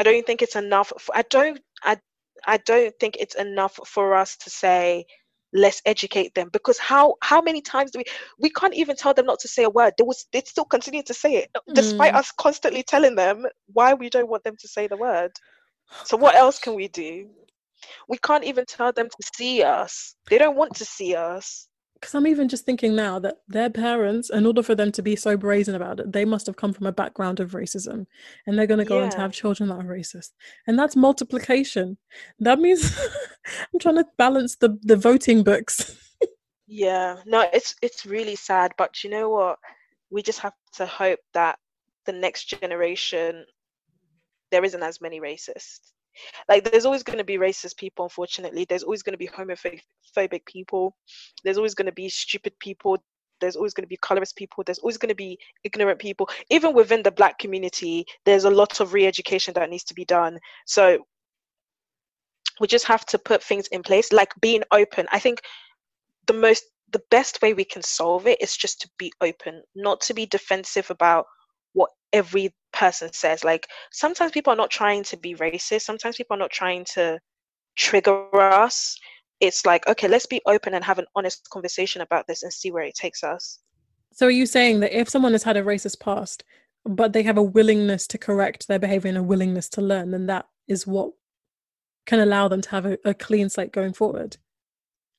I 0.01 0.03
don't 0.03 0.25
think 0.25 0.41
it's 0.41 0.55
enough. 0.55 0.91
For, 0.99 1.15
I 1.15 1.21
don't. 1.29 1.59
I. 1.83 1.97
I 2.47 2.57
don't 2.57 2.93
think 2.99 3.17
it's 3.19 3.35
enough 3.35 3.79
for 3.85 4.15
us 4.15 4.35
to 4.37 4.49
say 4.49 5.05
let's 5.53 5.81
educate 5.85 6.33
them 6.33 6.49
because 6.51 6.79
how 6.79 7.15
how 7.21 7.39
many 7.39 7.61
times 7.61 7.91
do 7.91 7.99
we 7.99 8.05
we 8.39 8.49
can't 8.49 8.73
even 8.73 8.95
tell 8.95 9.13
them 9.13 9.27
not 9.27 9.37
to 9.37 9.49
say 9.49 9.63
a 9.63 9.69
word 9.69 9.93
they 9.97 10.03
was 10.03 10.25
they 10.31 10.41
still 10.45 10.63
continue 10.63 11.03
to 11.03 11.13
say 11.13 11.35
it 11.35 11.49
mm. 11.53 11.73
despite 11.75 12.15
us 12.15 12.31
constantly 12.31 12.81
telling 12.81 13.15
them 13.15 13.45
why 13.73 13.93
we 13.93 14.09
don't 14.09 14.29
want 14.29 14.43
them 14.45 14.55
to 14.57 14.67
say 14.67 14.87
the 14.87 14.95
word 14.95 15.29
so 16.05 16.15
what 16.15 16.35
else 16.35 16.57
can 16.57 16.73
we 16.73 16.87
do 16.87 17.29
we 18.07 18.17
can't 18.17 18.43
even 18.43 18.65
tell 18.65 18.91
them 18.91 19.07
to 19.07 19.29
see 19.35 19.63
us 19.63 20.15
they 20.29 20.37
don't 20.37 20.57
want 20.57 20.75
to 20.75 20.85
see 20.85 21.15
us 21.15 21.67
because 22.01 22.15
I'm 22.15 22.25
even 22.25 22.49
just 22.49 22.65
thinking 22.65 22.95
now 22.95 23.19
that 23.19 23.37
their 23.47 23.69
parents, 23.69 24.31
in 24.31 24.47
order 24.47 24.63
for 24.63 24.73
them 24.73 24.91
to 24.93 25.03
be 25.03 25.15
so 25.15 25.37
brazen 25.37 25.75
about 25.75 25.99
it, 25.99 26.11
they 26.11 26.25
must 26.25 26.47
have 26.47 26.55
come 26.55 26.73
from 26.73 26.87
a 26.87 26.91
background 26.91 27.39
of 27.39 27.51
racism, 27.51 28.07
and 28.47 28.57
they're 28.57 28.65
going 28.65 28.79
to 28.79 28.85
go 28.85 28.97
yeah. 28.97 29.03
on 29.03 29.09
to 29.11 29.17
have 29.19 29.31
children 29.31 29.69
that 29.69 29.75
are 29.75 29.83
racist, 29.83 30.31
and 30.65 30.79
that's 30.79 30.95
multiplication. 30.95 31.97
That 32.39 32.59
means 32.59 32.99
I'm 33.73 33.79
trying 33.79 33.97
to 33.97 34.05
balance 34.17 34.55
the 34.55 34.79
the 34.81 34.95
voting 34.95 35.43
books. 35.43 35.95
yeah, 36.67 37.17
no, 37.27 37.47
it's 37.53 37.75
it's 37.83 38.05
really 38.05 38.35
sad, 38.35 38.71
but 38.79 39.03
you 39.03 39.11
know 39.11 39.29
what? 39.29 39.59
We 40.09 40.23
just 40.23 40.39
have 40.39 40.53
to 40.77 40.87
hope 40.87 41.19
that 41.35 41.59
the 42.07 42.13
next 42.13 42.45
generation 42.45 43.45
there 44.49 44.65
isn't 44.65 44.83
as 44.83 44.99
many 44.99 45.21
racists 45.21 45.91
like 46.49 46.69
there's 46.69 46.85
always 46.85 47.03
going 47.03 47.17
to 47.17 47.23
be 47.23 47.37
racist 47.37 47.77
people 47.77 48.05
unfortunately. 48.05 48.65
There's 48.67 48.83
always 48.83 49.03
going 49.03 49.13
to 49.13 49.17
be 49.17 49.27
homophobic 49.27 50.45
people. 50.45 50.95
There's 51.43 51.57
always 51.57 51.75
going 51.75 51.85
to 51.87 51.91
be 51.91 52.09
stupid 52.09 52.53
people. 52.59 52.97
There's 53.39 53.55
always 53.55 53.73
going 53.73 53.83
to 53.83 53.89
be 53.89 53.97
colorist 53.97 54.35
people. 54.35 54.63
There's 54.63 54.79
always 54.79 54.97
going 54.97 55.09
to 55.09 55.15
be 55.15 55.39
ignorant 55.63 55.99
people. 55.99 56.29
Even 56.49 56.73
within 56.73 57.03
the 57.03 57.11
black 57.11 57.39
community 57.39 58.05
there's 58.25 58.45
a 58.45 58.49
lot 58.49 58.79
of 58.79 58.93
re-education 58.93 59.53
that 59.55 59.69
needs 59.69 59.83
to 59.85 59.93
be 59.93 60.05
done. 60.05 60.37
So 60.65 60.99
we 62.59 62.67
just 62.67 62.85
have 62.85 63.05
to 63.07 63.17
put 63.17 63.43
things 63.43 63.67
in 63.67 63.81
place 63.81 64.11
like 64.11 64.33
being 64.39 64.63
open. 64.71 65.07
I 65.11 65.19
think 65.19 65.41
the 66.27 66.33
most 66.33 66.63
the 66.91 67.01
best 67.09 67.41
way 67.41 67.53
we 67.53 67.63
can 67.63 67.81
solve 67.81 68.27
it 68.27 68.41
is 68.41 68.55
just 68.55 68.81
to 68.81 68.89
be 68.97 69.11
open 69.21 69.63
not 69.75 70.01
to 70.01 70.13
be 70.13 70.25
defensive 70.25 70.91
about 70.91 71.25
what 71.73 71.89
every 72.13 72.53
person 72.73 73.11
says. 73.13 73.43
Like 73.43 73.67
sometimes 73.91 74.31
people 74.31 74.53
are 74.53 74.57
not 74.57 74.71
trying 74.71 75.03
to 75.05 75.17
be 75.17 75.35
racist, 75.35 75.81
sometimes 75.81 76.17
people 76.17 76.35
are 76.35 76.39
not 76.39 76.51
trying 76.51 76.85
to 76.93 77.19
trigger 77.75 78.27
us. 78.35 78.97
It's 79.39 79.65
like, 79.65 79.87
okay, 79.87 80.07
let's 80.07 80.25
be 80.25 80.41
open 80.45 80.73
and 80.73 80.83
have 80.83 80.99
an 80.99 81.07
honest 81.15 81.49
conversation 81.49 82.01
about 82.01 82.27
this 82.27 82.43
and 82.43 82.53
see 82.53 82.71
where 82.71 82.83
it 82.83 82.95
takes 82.95 83.23
us. 83.23 83.59
So 84.13 84.27
are 84.27 84.31
you 84.31 84.45
saying 84.45 84.81
that 84.81 84.97
if 84.97 85.09
someone 85.09 85.31
has 85.31 85.43
had 85.43 85.57
a 85.57 85.63
racist 85.63 85.99
past, 85.99 86.43
but 86.85 87.13
they 87.13 87.23
have 87.23 87.37
a 87.37 87.43
willingness 87.43 88.07
to 88.07 88.17
correct 88.17 88.67
their 88.67 88.79
behavior 88.79 89.09
and 89.09 89.17
a 89.17 89.23
willingness 89.23 89.69
to 89.69 89.81
learn, 89.81 90.11
then 90.11 90.25
that 90.27 90.47
is 90.67 90.85
what 90.85 91.11
can 92.05 92.19
allow 92.19 92.47
them 92.47 92.61
to 92.61 92.69
have 92.69 92.85
a, 92.85 92.97
a 93.05 93.13
clean 93.13 93.49
slate 93.49 93.71
going 93.71 93.93
forward? 93.93 94.37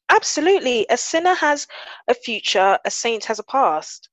Absolutely. 0.09 0.87
A 0.91 0.97
sinner 0.97 1.35
has 1.35 1.67
a 2.09 2.15
future, 2.15 2.79
a 2.85 2.91
saint 2.91 3.25
has 3.25 3.39
a 3.39 3.45
past 3.45 4.09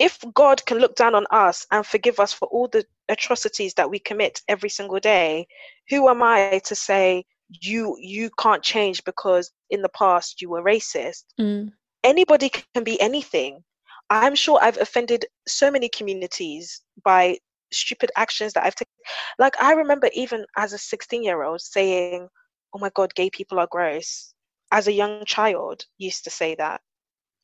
if 0.00 0.18
God 0.32 0.64
can 0.64 0.78
look 0.78 0.96
down 0.96 1.14
on 1.14 1.26
us 1.30 1.66
and 1.70 1.86
forgive 1.86 2.18
us 2.18 2.32
for 2.32 2.48
all 2.48 2.68
the 2.68 2.86
atrocities 3.10 3.74
that 3.74 3.90
we 3.90 3.98
commit 3.98 4.40
every 4.48 4.70
single 4.70 4.98
day, 4.98 5.46
who 5.90 6.08
am 6.08 6.22
I 6.22 6.60
to 6.64 6.74
say 6.74 7.26
you 7.50 7.96
you 8.00 8.30
can't 8.38 8.62
change 8.62 9.04
because 9.04 9.52
in 9.68 9.82
the 9.82 9.90
past 9.90 10.40
you 10.40 10.48
were 10.48 10.62
racist? 10.62 11.24
Mm. 11.38 11.72
Anybody 12.02 12.48
can 12.48 12.82
be 12.82 12.98
anything. 12.98 13.62
I'm 14.08 14.34
sure 14.34 14.58
I've 14.62 14.78
offended 14.78 15.26
so 15.46 15.70
many 15.70 15.90
communities 15.90 16.80
by 17.04 17.38
stupid 17.70 18.10
actions 18.16 18.54
that 18.54 18.64
I've 18.64 18.74
taken. 18.74 18.92
Like 19.38 19.60
I 19.60 19.74
remember 19.74 20.08
even 20.14 20.46
as 20.56 20.72
a 20.72 20.78
16 20.78 21.22
year 21.22 21.42
old 21.42 21.60
saying, 21.60 22.26
"Oh 22.72 22.78
my 22.78 22.90
God, 22.94 23.14
gay 23.14 23.28
people 23.28 23.58
are 23.58 23.68
gross." 23.70 24.32
As 24.72 24.88
a 24.88 24.92
young 24.92 25.26
child, 25.26 25.84
used 25.98 26.24
to 26.24 26.30
say 26.30 26.54
that 26.54 26.80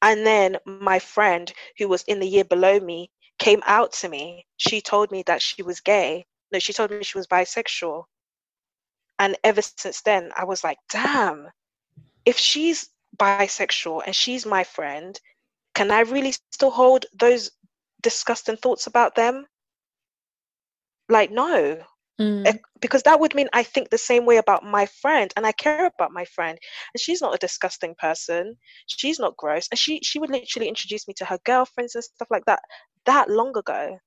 and 0.02 0.26
then 0.26 0.58
my 0.64 0.98
friend, 0.98 1.52
who 1.78 1.88
was 1.88 2.02
in 2.04 2.20
the 2.20 2.28
year 2.28 2.44
below 2.44 2.78
me, 2.80 3.10
came 3.38 3.62
out 3.66 3.92
to 3.94 4.08
me. 4.08 4.46
She 4.56 4.80
told 4.80 5.10
me 5.10 5.22
that 5.26 5.42
she 5.42 5.62
was 5.62 5.80
gay. 5.80 6.26
No, 6.52 6.58
she 6.58 6.72
told 6.72 6.90
me 6.90 7.02
she 7.02 7.18
was 7.18 7.26
bisexual. 7.26 8.04
And 9.18 9.36
ever 9.42 9.62
since 9.62 10.02
then, 10.02 10.30
I 10.36 10.44
was 10.44 10.62
like, 10.62 10.78
damn, 10.90 11.48
if 12.24 12.36
she's 12.38 12.88
bisexual 13.16 14.02
and 14.04 14.14
she's 14.14 14.44
my 14.44 14.64
friend, 14.64 15.18
can 15.74 15.90
I 15.90 16.00
really 16.00 16.34
still 16.52 16.70
hold 16.70 17.06
those 17.18 17.50
disgusting 18.02 18.56
thoughts 18.56 18.86
about 18.86 19.14
them? 19.14 19.46
Like, 21.08 21.30
no, 21.30 21.82
Mm. 22.20 22.46
Eh, 22.46 22.58
because 22.80 23.02
that 23.02 23.20
would 23.20 23.34
mean 23.34 23.48
I 23.52 23.62
think 23.62 23.90
the 23.90 23.98
same 23.98 24.24
way 24.24 24.38
about 24.38 24.64
my 24.64 24.86
friend 24.86 25.32
and 25.36 25.46
I 25.46 25.52
care 25.52 25.86
about 25.86 26.12
my 26.12 26.24
friend. 26.24 26.58
And 26.94 27.00
she's 27.00 27.20
not 27.20 27.34
a 27.34 27.38
disgusting 27.38 27.94
person. 27.98 28.56
She's 28.86 29.18
not 29.18 29.36
gross. 29.36 29.68
And 29.70 29.78
she 29.78 30.00
she 30.02 30.18
would 30.18 30.30
literally 30.30 30.68
introduce 30.68 31.06
me 31.06 31.14
to 31.18 31.24
her 31.26 31.38
girlfriends 31.44 31.94
and 31.94 32.04
stuff 32.04 32.28
like 32.30 32.44
that 32.46 32.60
that 33.04 33.28
long 33.28 33.56
ago. 33.56 33.98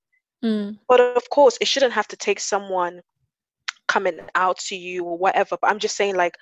Mm. 0.44 0.80
But 0.88 1.00
of 1.02 1.30
course, 1.30 1.58
it 1.62 1.68
shouldn't 1.68 1.94
have 1.94 2.08
to 2.08 2.16
take 2.16 2.40
someone 2.40 3.02
coming 3.88 4.20
out 4.36 4.58
to 4.60 4.76
you 4.76 5.04
or 5.04 5.18
whatever. 5.18 5.58
But 5.62 5.70
I'm 5.70 5.80
just 5.80 5.96
saying 5.96 6.16
like 6.16 6.36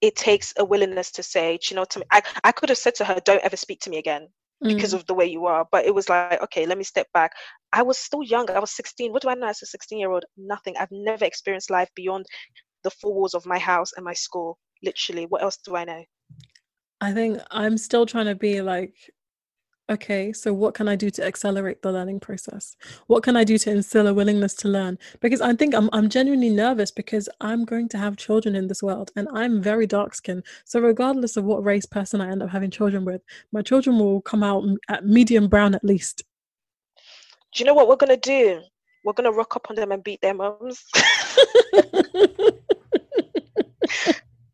it 0.00 0.16
takes 0.16 0.52
a 0.58 0.64
willingness 0.64 1.12
to 1.12 1.22
say, 1.22 1.58
you 1.70 1.76
know, 1.76 1.84
to 1.84 2.00
me, 2.00 2.04
I, 2.10 2.22
I 2.42 2.52
could 2.52 2.68
have 2.68 2.78
said 2.78 2.94
to 2.96 3.04
her, 3.04 3.20
don't 3.24 3.42
ever 3.44 3.56
speak 3.56 3.80
to 3.80 3.90
me 3.90 3.98
again 3.98 4.28
because 4.64 4.92
mm. 4.92 4.96
of 4.96 5.06
the 5.06 5.14
way 5.14 5.26
you 5.26 5.46
are. 5.46 5.66
But 5.70 5.84
it 5.84 5.94
was 5.94 6.08
like, 6.08 6.42
okay, 6.42 6.66
let 6.66 6.78
me 6.78 6.84
step 6.84 7.06
back. 7.12 7.32
I 7.72 7.82
was 7.82 7.98
still 7.98 8.22
young. 8.22 8.50
I 8.50 8.58
was 8.58 8.74
16. 8.74 9.12
What 9.12 9.22
do 9.22 9.28
I 9.28 9.34
know 9.34 9.48
as 9.48 9.62
a 9.62 9.66
16 9.66 9.98
year 9.98 10.10
old? 10.10 10.24
Nothing. 10.36 10.74
I've 10.78 10.90
never 10.90 11.24
experienced 11.24 11.70
life 11.70 11.90
beyond 11.94 12.26
the 12.82 12.90
four 12.90 13.14
walls 13.14 13.34
of 13.34 13.46
my 13.46 13.58
house 13.58 13.92
and 13.96 14.04
my 14.04 14.14
school. 14.14 14.58
Literally. 14.82 15.26
What 15.26 15.42
else 15.42 15.58
do 15.64 15.76
I 15.76 15.84
know? 15.84 16.02
I 17.00 17.12
think 17.12 17.40
I'm 17.50 17.76
still 17.76 18.06
trying 18.06 18.26
to 18.26 18.34
be 18.34 18.62
like 18.62 18.94
okay, 19.90 20.32
so 20.32 20.52
what 20.52 20.74
can 20.74 20.88
I 20.88 20.96
do 20.96 21.10
to 21.10 21.26
accelerate 21.26 21.82
the 21.82 21.92
learning 21.92 22.20
process? 22.20 22.76
What 23.06 23.22
can 23.22 23.36
I 23.36 23.44
do 23.44 23.58
to 23.58 23.70
instill 23.70 24.06
a 24.06 24.14
willingness 24.14 24.54
to 24.56 24.68
learn? 24.68 24.98
Because 25.20 25.40
I 25.40 25.54
think 25.54 25.74
I'm, 25.74 25.90
I'm 25.92 26.08
genuinely 26.08 26.50
nervous 26.50 26.90
because 26.90 27.28
I'm 27.40 27.64
going 27.64 27.88
to 27.90 27.98
have 27.98 28.16
children 28.16 28.54
in 28.54 28.68
this 28.68 28.82
world 28.82 29.10
and 29.16 29.28
I'm 29.32 29.62
very 29.62 29.86
dark 29.86 30.14
skinned. 30.14 30.44
So, 30.64 30.80
regardless 30.80 31.36
of 31.36 31.44
what 31.44 31.64
race 31.64 31.86
person 31.86 32.20
I 32.20 32.30
end 32.30 32.42
up 32.42 32.50
having 32.50 32.70
children 32.70 33.04
with, 33.04 33.22
my 33.52 33.62
children 33.62 33.98
will 33.98 34.20
come 34.22 34.42
out 34.42 34.64
at 34.88 35.06
medium 35.06 35.48
brown 35.48 35.74
at 35.74 35.84
least. 35.84 36.22
Do 37.52 37.60
you 37.62 37.66
know 37.66 37.74
what 37.74 37.88
we're 37.88 37.96
going 37.96 38.18
to 38.18 38.28
do? 38.28 38.62
We're 39.04 39.12
going 39.12 39.30
to 39.30 39.36
rock 39.36 39.54
up 39.54 39.68
on 39.68 39.76
them 39.76 39.92
and 39.92 40.02
beat 40.02 40.20
their 40.22 40.34
mums. 40.34 40.82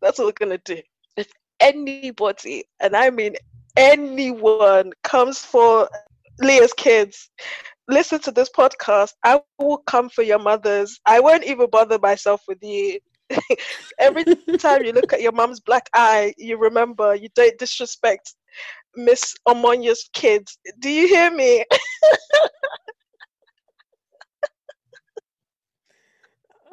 That's 0.00 0.18
what 0.18 0.26
we're 0.26 0.46
going 0.46 0.58
to 0.58 0.60
do. 0.64 0.80
If 1.16 1.28
anybody, 1.60 2.64
and 2.80 2.96
I 2.96 3.10
mean 3.10 3.36
anyone 3.76 4.92
comes 5.02 5.38
for 5.38 5.88
Leah's 6.40 6.72
kids, 6.72 7.30
listen 7.88 8.20
to 8.20 8.30
this 8.32 8.50
podcast. 8.50 9.12
I 9.24 9.40
will 9.58 9.78
come 9.86 10.08
for 10.08 10.22
your 10.22 10.38
mothers. 10.38 10.98
I 11.06 11.20
won't 11.20 11.44
even 11.44 11.68
bother 11.70 11.98
myself 11.98 12.42
with 12.48 12.58
you. 12.62 12.98
Every 13.98 14.24
time 14.58 14.84
you 14.84 14.92
look 14.92 15.12
at 15.12 15.22
your 15.22 15.32
mom's 15.32 15.60
black 15.60 15.88
eye, 15.94 16.34
you 16.38 16.56
remember 16.56 17.14
you 17.14 17.28
don't 17.34 17.58
disrespect 17.58 18.34
Miss 18.96 19.34
Omonya's 19.46 20.08
kids. 20.12 20.58
Do 20.80 20.90
you 20.90 21.08
hear 21.08 21.30
me? 21.30 21.64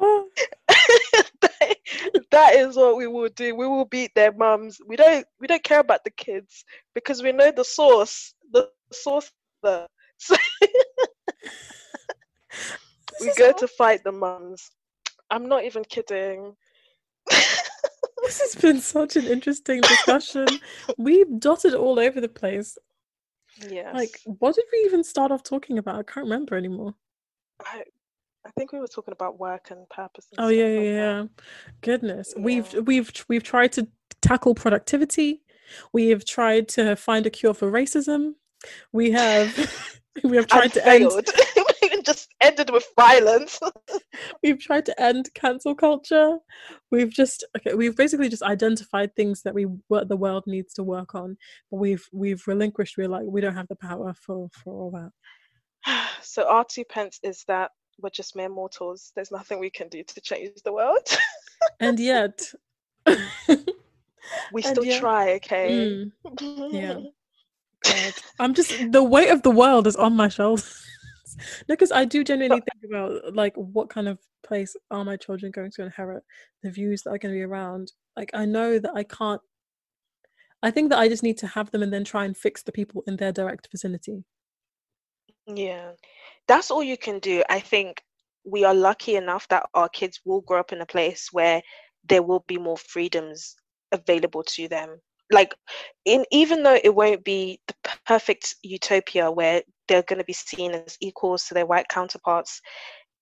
Oh. 0.00 0.28
that 2.30 2.54
is 2.54 2.76
what 2.76 2.96
we 2.96 3.06
will 3.06 3.28
do. 3.28 3.54
We 3.54 3.66
will 3.66 3.84
beat 3.84 4.14
their 4.14 4.32
mums. 4.32 4.78
We 4.86 4.96
don't 4.96 5.26
we 5.40 5.46
don't 5.46 5.62
care 5.62 5.80
about 5.80 6.04
the 6.04 6.10
kids 6.10 6.64
because 6.94 7.22
we 7.22 7.32
know 7.32 7.50
the 7.50 7.64
source. 7.64 8.34
The 8.52 8.68
source 8.92 9.30
the 9.62 9.86
so 10.18 10.36
we 13.20 13.32
go 13.36 13.48
all... 13.48 13.54
to 13.54 13.68
fight 13.68 14.04
the 14.04 14.12
mums. 14.12 14.70
I'm 15.30 15.48
not 15.48 15.64
even 15.64 15.84
kidding. 15.84 16.54
this 18.22 18.40
has 18.40 18.54
been 18.60 18.80
such 18.80 19.16
an 19.16 19.26
interesting 19.26 19.80
discussion. 19.82 20.46
We've 20.96 21.38
dotted 21.38 21.74
all 21.74 21.98
over 21.98 22.20
the 22.20 22.28
place. 22.28 22.78
Yeah. 23.68 23.92
Like, 23.92 24.20
what 24.24 24.54
did 24.54 24.64
we 24.72 24.78
even 24.86 25.04
start 25.04 25.30
off 25.30 25.42
talking 25.42 25.78
about? 25.78 25.96
I 25.96 26.02
can't 26.02 26.24
remember 26.24 26.56
anymore. 26.56 26.94
I 27.60 27.82
I 28.48 28.50
think 28.52 28.72
we 28.72 28.80
were 28.80 28.88
talking 28.88 29.12
about 29.12 29.38
work 29.38 29.70
and 29.70 29.86
purpose. 29.90 30.26
And 30.32 30.46
oh 30.46 30.48
yeah, 30.48 30.68
yeah, 30.68 30.78
like 30.78 30.86
yeah. 30.86 31.24
Goodness, 31.82 32.32
yeah. 32.34 32.42
we've 32.42 32.74
we've 32.86 33.12
we've 33.28 33.42
tried 33.42 33.72
to 33.72 33.86
tackle 34.22 34.54
productivity. 34.54 35.42
We 35.92 36.08
have 36.08 36.24
tried 36.24 36.68
to 36.68 36.96
find 36.96 37.26
a 37.26 37.30
cure 37.30 37.52
for 37.52 37.70
racism. 37.70 38.32
We 38.90 39.10
have 39.10 40.00
we 40.24 40.36
have 40.36 40.46
tried 40.46 40.72
to 40.72 40.80
failed. 40.80 41.28
end. 41.82 42.06
just 42.06 42.30
ended 42.40 42.70
with 42.70 42.86
violence. 42.96 43.60
we've 44.42 44.58
tried 44.58 44.86
to 44.86 44.98
end 44.98 45.28
cancel 45.34 45.74
culture. 45.74 46.38
We've 46.90 47.10
just 47.10 47.44
okay. 47.58 47.74
We've 47.74 47.96
basically 47.96 48.30
just 48.30 48.42
identified 48.42 49.14
things 49.14 49.42
that 49.42 49.54
we 49.54 49.66
what 49.88 50.08
the 50.08 50.16
world 50.16 50.44
needs 50.46 50.72
to 50.74 50.82
work 50.82 51.14
on, 51.14 51.36
but 51.70 51.76
we've 51.76 52.08
we've 52.14 52.42
relinquished. 52.46 52.96
We're 52.96 53.08
like 53.08 53.24
we 53.26 53.42
don't 53.42 53.56
have 53.56 53.68
the 53.68 53.76
power 53.76 54.14
for 54.14 54.48
for 54.52 54.72
all 54.72 54.90
that. 54.92 55.10
So 56.20 56.48
our 56.48 56.64
two 56.64 56.84
pence 56.84 57.20
is 57.22 57.44
that 57.48 57.70
we're 58.00 58.10
just 58.10 58.36
mere 58.36 58.48
mortals. 58.48 59.12
There's 59.14 59.30
nothing 59.30 59.58
we 59.58 59.70
can 59.70 59.88
do 59.88 60.02
to 60.02 60.20
change 60.20 60.62
the 60.64 60.72
world. 60.72 61.06
and 61.80 61.98
yet, 61.98 62.40
we 64.52 64.62
still 64.62 64.84
yet, 64.84 65.00
try. 65.00 65.32
Okay. 65.34 66.10
Mm, 66.30 66.72
yeah. 66.72 66.98
God. 67.84 68.14
I'm 68.40 68.54
just 68.54 68.72
the 68.90 69.02
weight 69.02 69.30
of 69.30 69.42
the 69.42 69.50
world 69.50 69.86
is 69.86 69.96
on 69.96 70.16
my 70.16 70.28
shoulders. 70.28 70.84
no, 71.68 71.74
because 71.74 71.92
I 71.92 72.04
do 72.04 72.24
genuinely 72.24 72.60
think 72.60 72.92
about 72.92 73.34
like 73.34 73.54
what 73.56 73.88
kind 73.88 74.08
of 74.08 74.18
place 74.44 74.76
are 74.90 75.04
my 75.04 75.16
children 75.16 75.52
going 75.52 75.70
to 75.72 75.82
inherit, 75.82 76.24
the 76.62 76.70
views 76.70 77.02
that 77.02 77.10
are 77.10 77.18
going 77.18 77.34
to 77.34 77.38
be 77.38 77.44
around. 77.44 77.92
Like 78.16 78.30
I 78.34 78.44
know 78.44 78.78
that 78.78 78.92
I 78.94 79.04
can't. 79.04 79.40
I 80.60 80.72
think 80.72 80.90
that 80.90 80.98
I 80.98 81.08
just 81.08 81.22
need 81.22 81.38
to 81.38 81.46
have 81.46 81.70
them 81.70 81.84
and 81.84 81.92
then 81.92 82.02
try 82.02 82.24
and 82.24 82.36
fix 82.36 82.64
the 82.64 82.72
people 82.72 83.04
in 83.06 83.16
their 83.16 83.30
direct 83.30 83.68
vicinity. 83.70 84.24
Yeah, 85.46 85.92
that's 86.48 86.70
all 86.70 86.82
you 86.82 86.96
can 86.96 87.18
do. 87.20 87.42
I 87.48 87.60
think 87.60 88.02
we 88.44 88.64
are 88.64 88.74
lucky 88.74 89.16
enough 89.16 89.46
that 89.48 89.66
our 89.74 89.88
kids 89.88 90.20
will 90.24 90.40
grow 90.40 90.60
up 90.60 90.72
in 90.72 90.80
a 90.80 90.86
place 90.86 91.28
where 91.32 91.62
there 92.08 92.22
will 92.22 92.44
be 92.48 92.58
more 92.58 92.78
freedoms 92.78 93.54
available 93.92 94.42
to 94.42 94.68
them 94.68 94.98
like 95.30 95.54
in 96.04 96.24
even 96.30 96.62
though 96.62 96.78
it 96.82 96.94
won't 96.94 97.24
be 97.24 97.60
the 97.66 97.74
perfect 98.06 98.56
utopia 98.62 99.30
where 99.30 99.62
they're 99.86 100.02
going 100.02 100.18
to 100.18 100.24
be 100.24 100.32
seen 100.32 100.72
as 100.72 100.96
equals 101.00 101.44
to 101.44 101.54
their 101.54 101.66
white 101.66 101.88
counterparts 101.88 102.60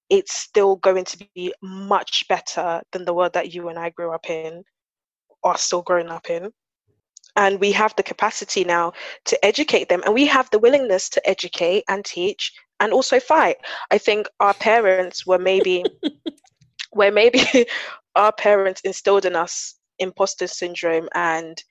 it's 0.08 0.34
still 0.36 0.76
going 0.76 1.04
to 1.04 1.26
be 1.34 1.52
much 1.62 2.26
better 2.28 2.80
than 2.92 3.04
the 3.04 3.14
world 3.14 3.32
that 3.32 3.52
you 3.52 3.68
and 3.68 3.78
I 3.78 3.90
grew 3.90 4.12
up 4.12 4.28
in 4.30 4.62
are 5.42 5.58
still 5.58 5.82
growing 5.82 6.08
up 6.08 6.30
in 6.30 6.50
and 7.34 7.60
we 7.60 7.72
have 7.72 7.94
the 7.96 8.02
capacity 8.02 8.64
now 8.64 8.92
to 9.24 9.44
educate 9.44 9.88
them 9.88 10.02
and 10.04 10.14
we 10.14 10.26
have 10.26 10.48
the 10.50 10.58
willingness 10.58 11.08
to 11.10 11.28
educate 11.28 11.84
and 11.88 12.04
teach 12.04 12.52
and 12.80 12.92
also 12.92 13.20
fight. 13.20 13.56
I 13.90 13.98
think 13.98 14.26
our 14.40 14.54
parents 14.54 15.26
were 15.26 15.38
maybe 15.38 15.84
where 16.92 17.12
maybe 17.12 17.40
our 18.16 18.32
parents 18.32 18.80
instilled 18.82 19.24
in 19.24 19.36
us 19.36 19.76
imposter 19.98 20.46
syndrome 20.46 21.08
and 21.14 21.62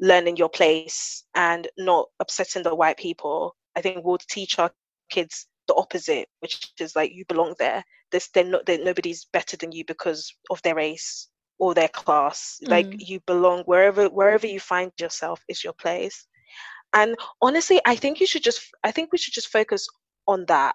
learning 0.00 0.36
your 0.36 0.48
place 0.48 1.24
and 1.34 1.68
not 1.78 2.08
upsetting 2.20 2.62
the 2.62 2.74
white 2.74 2.96
people. 2.96 3.56
I 3.76 3.80
think 3.80 4.04
we'll 4.04 4.18
teach 4.18 4.58
our 4.58 4.70
kids 5.10 5.46
the 5.66 5.74
opposite 5.74 6.28
which 6.40 6.72
is 6.78 6.94
like 6.94 7.12
you 7.12 7.24
belong 7.26 7.54
there. 7.58 7.84
This 8.10 8.28
they're 8.28 8.44
not 8.44 8.66
they 8.66 8.78
nobody's 8.78 9.26
better 9.32 9.56
than 9.56 9.72
you 9.72 9.84
because 9.84 10.32
of 10.50 10.60
their 10.62 10.74
race 10.74 11.28
or 11.58 11.74
their 11.74 11.88
class. 11.88 12.58
Mm. 12.64 12.70
like 12.70 12.94
you 12.98 13.20
belong 13.26 13.62
wherever 13.64 14.08
wherever 14.08 14.46
you 14.46 14.60
find 14.60 14.92
yourself 14.98 15.40
is 15.48 15.64
your 15.64 15.72
place. 15.74 16.26
And 16.92 17.16
honestly 17.42 17.80
i 17.86 17.96
think 17.96 18.20
you 18.20 18.26
should 18.26 18.44
just 18.44 18.60
i 18.84 18.90
think 18.90 19.10
we 19.10 19.18
should 19.18 19.34
just 19.34 19.48
focus 19.48 19.88
on 20.26 20.44
that 20.46 20.74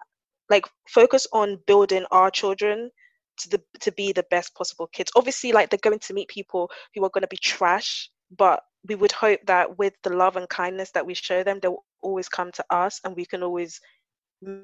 like 0.49 0.65
focus 0.87 1.27
on 1.33 1.59
building 1.67 2.05
our 2.11 2.31
children 2.31 2.89
to 3.37 3.49
the 3.49 3.61
to 3.79 3.91
be 3.91 4.11
the 4.11 4.25
best 4.29 4.53
possible 4.55 4.87
kids 4.87 5.11
obviously 5.15 5.51
like 5.51 5.69
they're 5.69 5.79
going 5.81 5.99
to 5.99 6.13
meet 6.13 6.27
people 6.27 6.69
who 6.93 7.03
are 7.03 7.09
going 7.09 7.21
to 7.21 7.27
be 7.27 7.37
trash 7.37 8.09
but 8.37 8.61
we 8.87 8.95
would 8.95 9.11
hope 9.11 9.39
that 9.45 9.77
with 9.77 9.93
the 10.03 10.09
love 10.09 10.35
and 10.35 10.49
kindness 10.49 10.91
that 10.91 11.05
we 11.05 11.13
show 11.13 11.43
them 11.43 11.59
they'll 11.61 11.83
always 12.01 12.29
come 12.29 12.51
to 12.51 12.63
us 12.69 12.99
and 13.03 13.15
we 13.15 13.25
can 13.25 13.43
always 13.43 13.79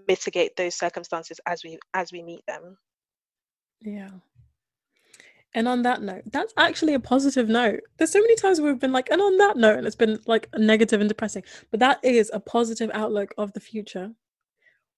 mitigate 0.07 0.55
those 0.55 0.75
circumstances 0.75 1.39
as 1.45 1.63
we 1.63 1.77
as 1.93 2.11
we 2.11 2.21
meet 2.21 2.45
them 2.47 2.77
yeah 3.81 4.09
and 5.55 5.69
on 5.69 5.83
that 5.83 6.01
note, 6.01 6.23
that's 6.33 6.53
actually 6.57 6.95
a 6.95 6.99
positive 6.99 7.47
note. 7.47 7.79
There's 7.97 8.11
so 8.11 8.19
many 8.19 8.35
times 8.35 8.59
we've 8.59 8.77
been 8.77 8.91
like, 8.91 9.09
and 9.09 9.21
on 9.21 9.37
that 9.37 9.55
note, 9.55 9.77
and 9.77 9.87
it's 9.87 9.95
been 9.95 10.19
like 10.27 10.49
negative 10.57 10.99
and 10.99 11.07
depressing. 11.07 11.43
But 11.71 11.79
that 11.79 11.99
is 12.03 12.29
a 12.33 12.41
positive 12.41 12.91
outlook 12.93 13.33
of 13.37 13.53
the 13.53 13.61
future. 13.61 14.11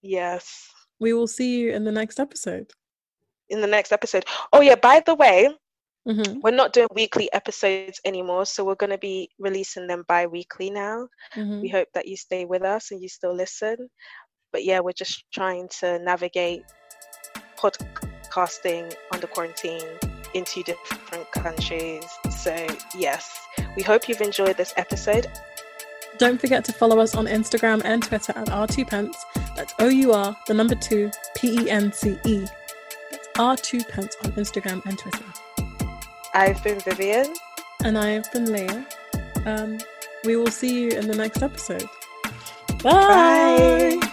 Yes. 0.01 0.69
We 0.99 1.13
will 1.13 1.27
see 1.27 1.59
you 1.59 1.71
in 1.71 1.83
the 1.83 1.91
next 1.91 2.19
episode. 2.19 2.71
In 3.49 3.61
the 3.61 3.67
next 3.67 3.91
episode. 3.91 4.25
Oh 4.51 4.61
yeah, 4.61 4.75
by 4.75 5.01
the 5.05 5.15
way, 5.15 5.49
mm-hmm. 6.07 6.39
we're 6.41 6.51
not 6.51 6.73
doing 6.73 6.87
weekly 6.93 7.31
episodes 7.33 7.99
anymore, 8.03 8.45
so 8.45 8.65
we're 8.65 8.75
gonna 8.75 8.97
be 8.97 9.29
releasing 9.39 9.87
them 9.87 10.03
bi-weekly 10.07 10.69
now. 10.69 11.07
Mm-hmm. 11.35 11.61
We 11.61 11.69
hope 11.69 11.87
that 11.93 12.07
you 12.07 12.17
stay 12.17 12.45
with 12.45 12.63
us 12.63 12.91
and 12.91 13.01
you 13.01 13.09
still 13.09 13.35
listen. 13.35 13.89
But 14.51 14.63
yeah, 14.65 14.79
we're 14.79 14.93
just 14.93 15.25
trying 15.33 15.69
to 15.79 15.99
navigate 15.99 16.63
podcasting 17.57 18.93
under 19.11 19.27
quarantine 19.27 19.83
in 20.33 20.45
two 20.45 20.63
different 20.63 21.31
countries. 21.31 22.05
So, 22.37 22.67
yes, 22.95 23.29
we 23.75 23.83
hope 23.83 24.07
you've 24.07 24.21
enjoyed 24.21 24.57
this 24.57 24.73
episode. 24.77 25.27
Don't 26.17 26.39
forget 26.41 26.65
to 26.65 26.73
follow 26.73 26.99
us 26.99 27.15
on 27.15 27.25
Instagram 27.25 27.81
and 27.85 28.01
Twitter 28.01 28.33
at 28.35 28.47
R2Pence. 28.47 29.15
That's 29.55 29.73
O 29.79 29.87
U 29.87 30.13
R, 30.13 30.35
the 30.47 30.53
number 30.53 30.75
two, 30.75 31.11
P 31.35 31.61
E 31.61 31.69
N 31.69 31.91
C 31.91 32.17
E. 32.25 32.45
That's 33.11 33.27
R2 33.35 33.87
Pence 33.87 34.15
on 34.23 34.31
Instagram 34.33 34.85
and 34.85 34.97
Twitter. 34.97 35.25
I've 36.33 36.63
been 36.63 36.79
Vivian. 36.79 37.33
And 37.83 37.97
I've 37.97 38.31
been 38.31 38.51
Leah. 38.51 38.85
Um, 39.45 39.77
we 40.23 40.35
will 40.35 40.51
see 40.51 40.81
you 40.81 40.89
in 40.89 41.07
the 41.07 41.15
next 41.15 41.41
episode. 41.43 41.85
Bye. 42.83 43.97
Bye. 44.01 44.06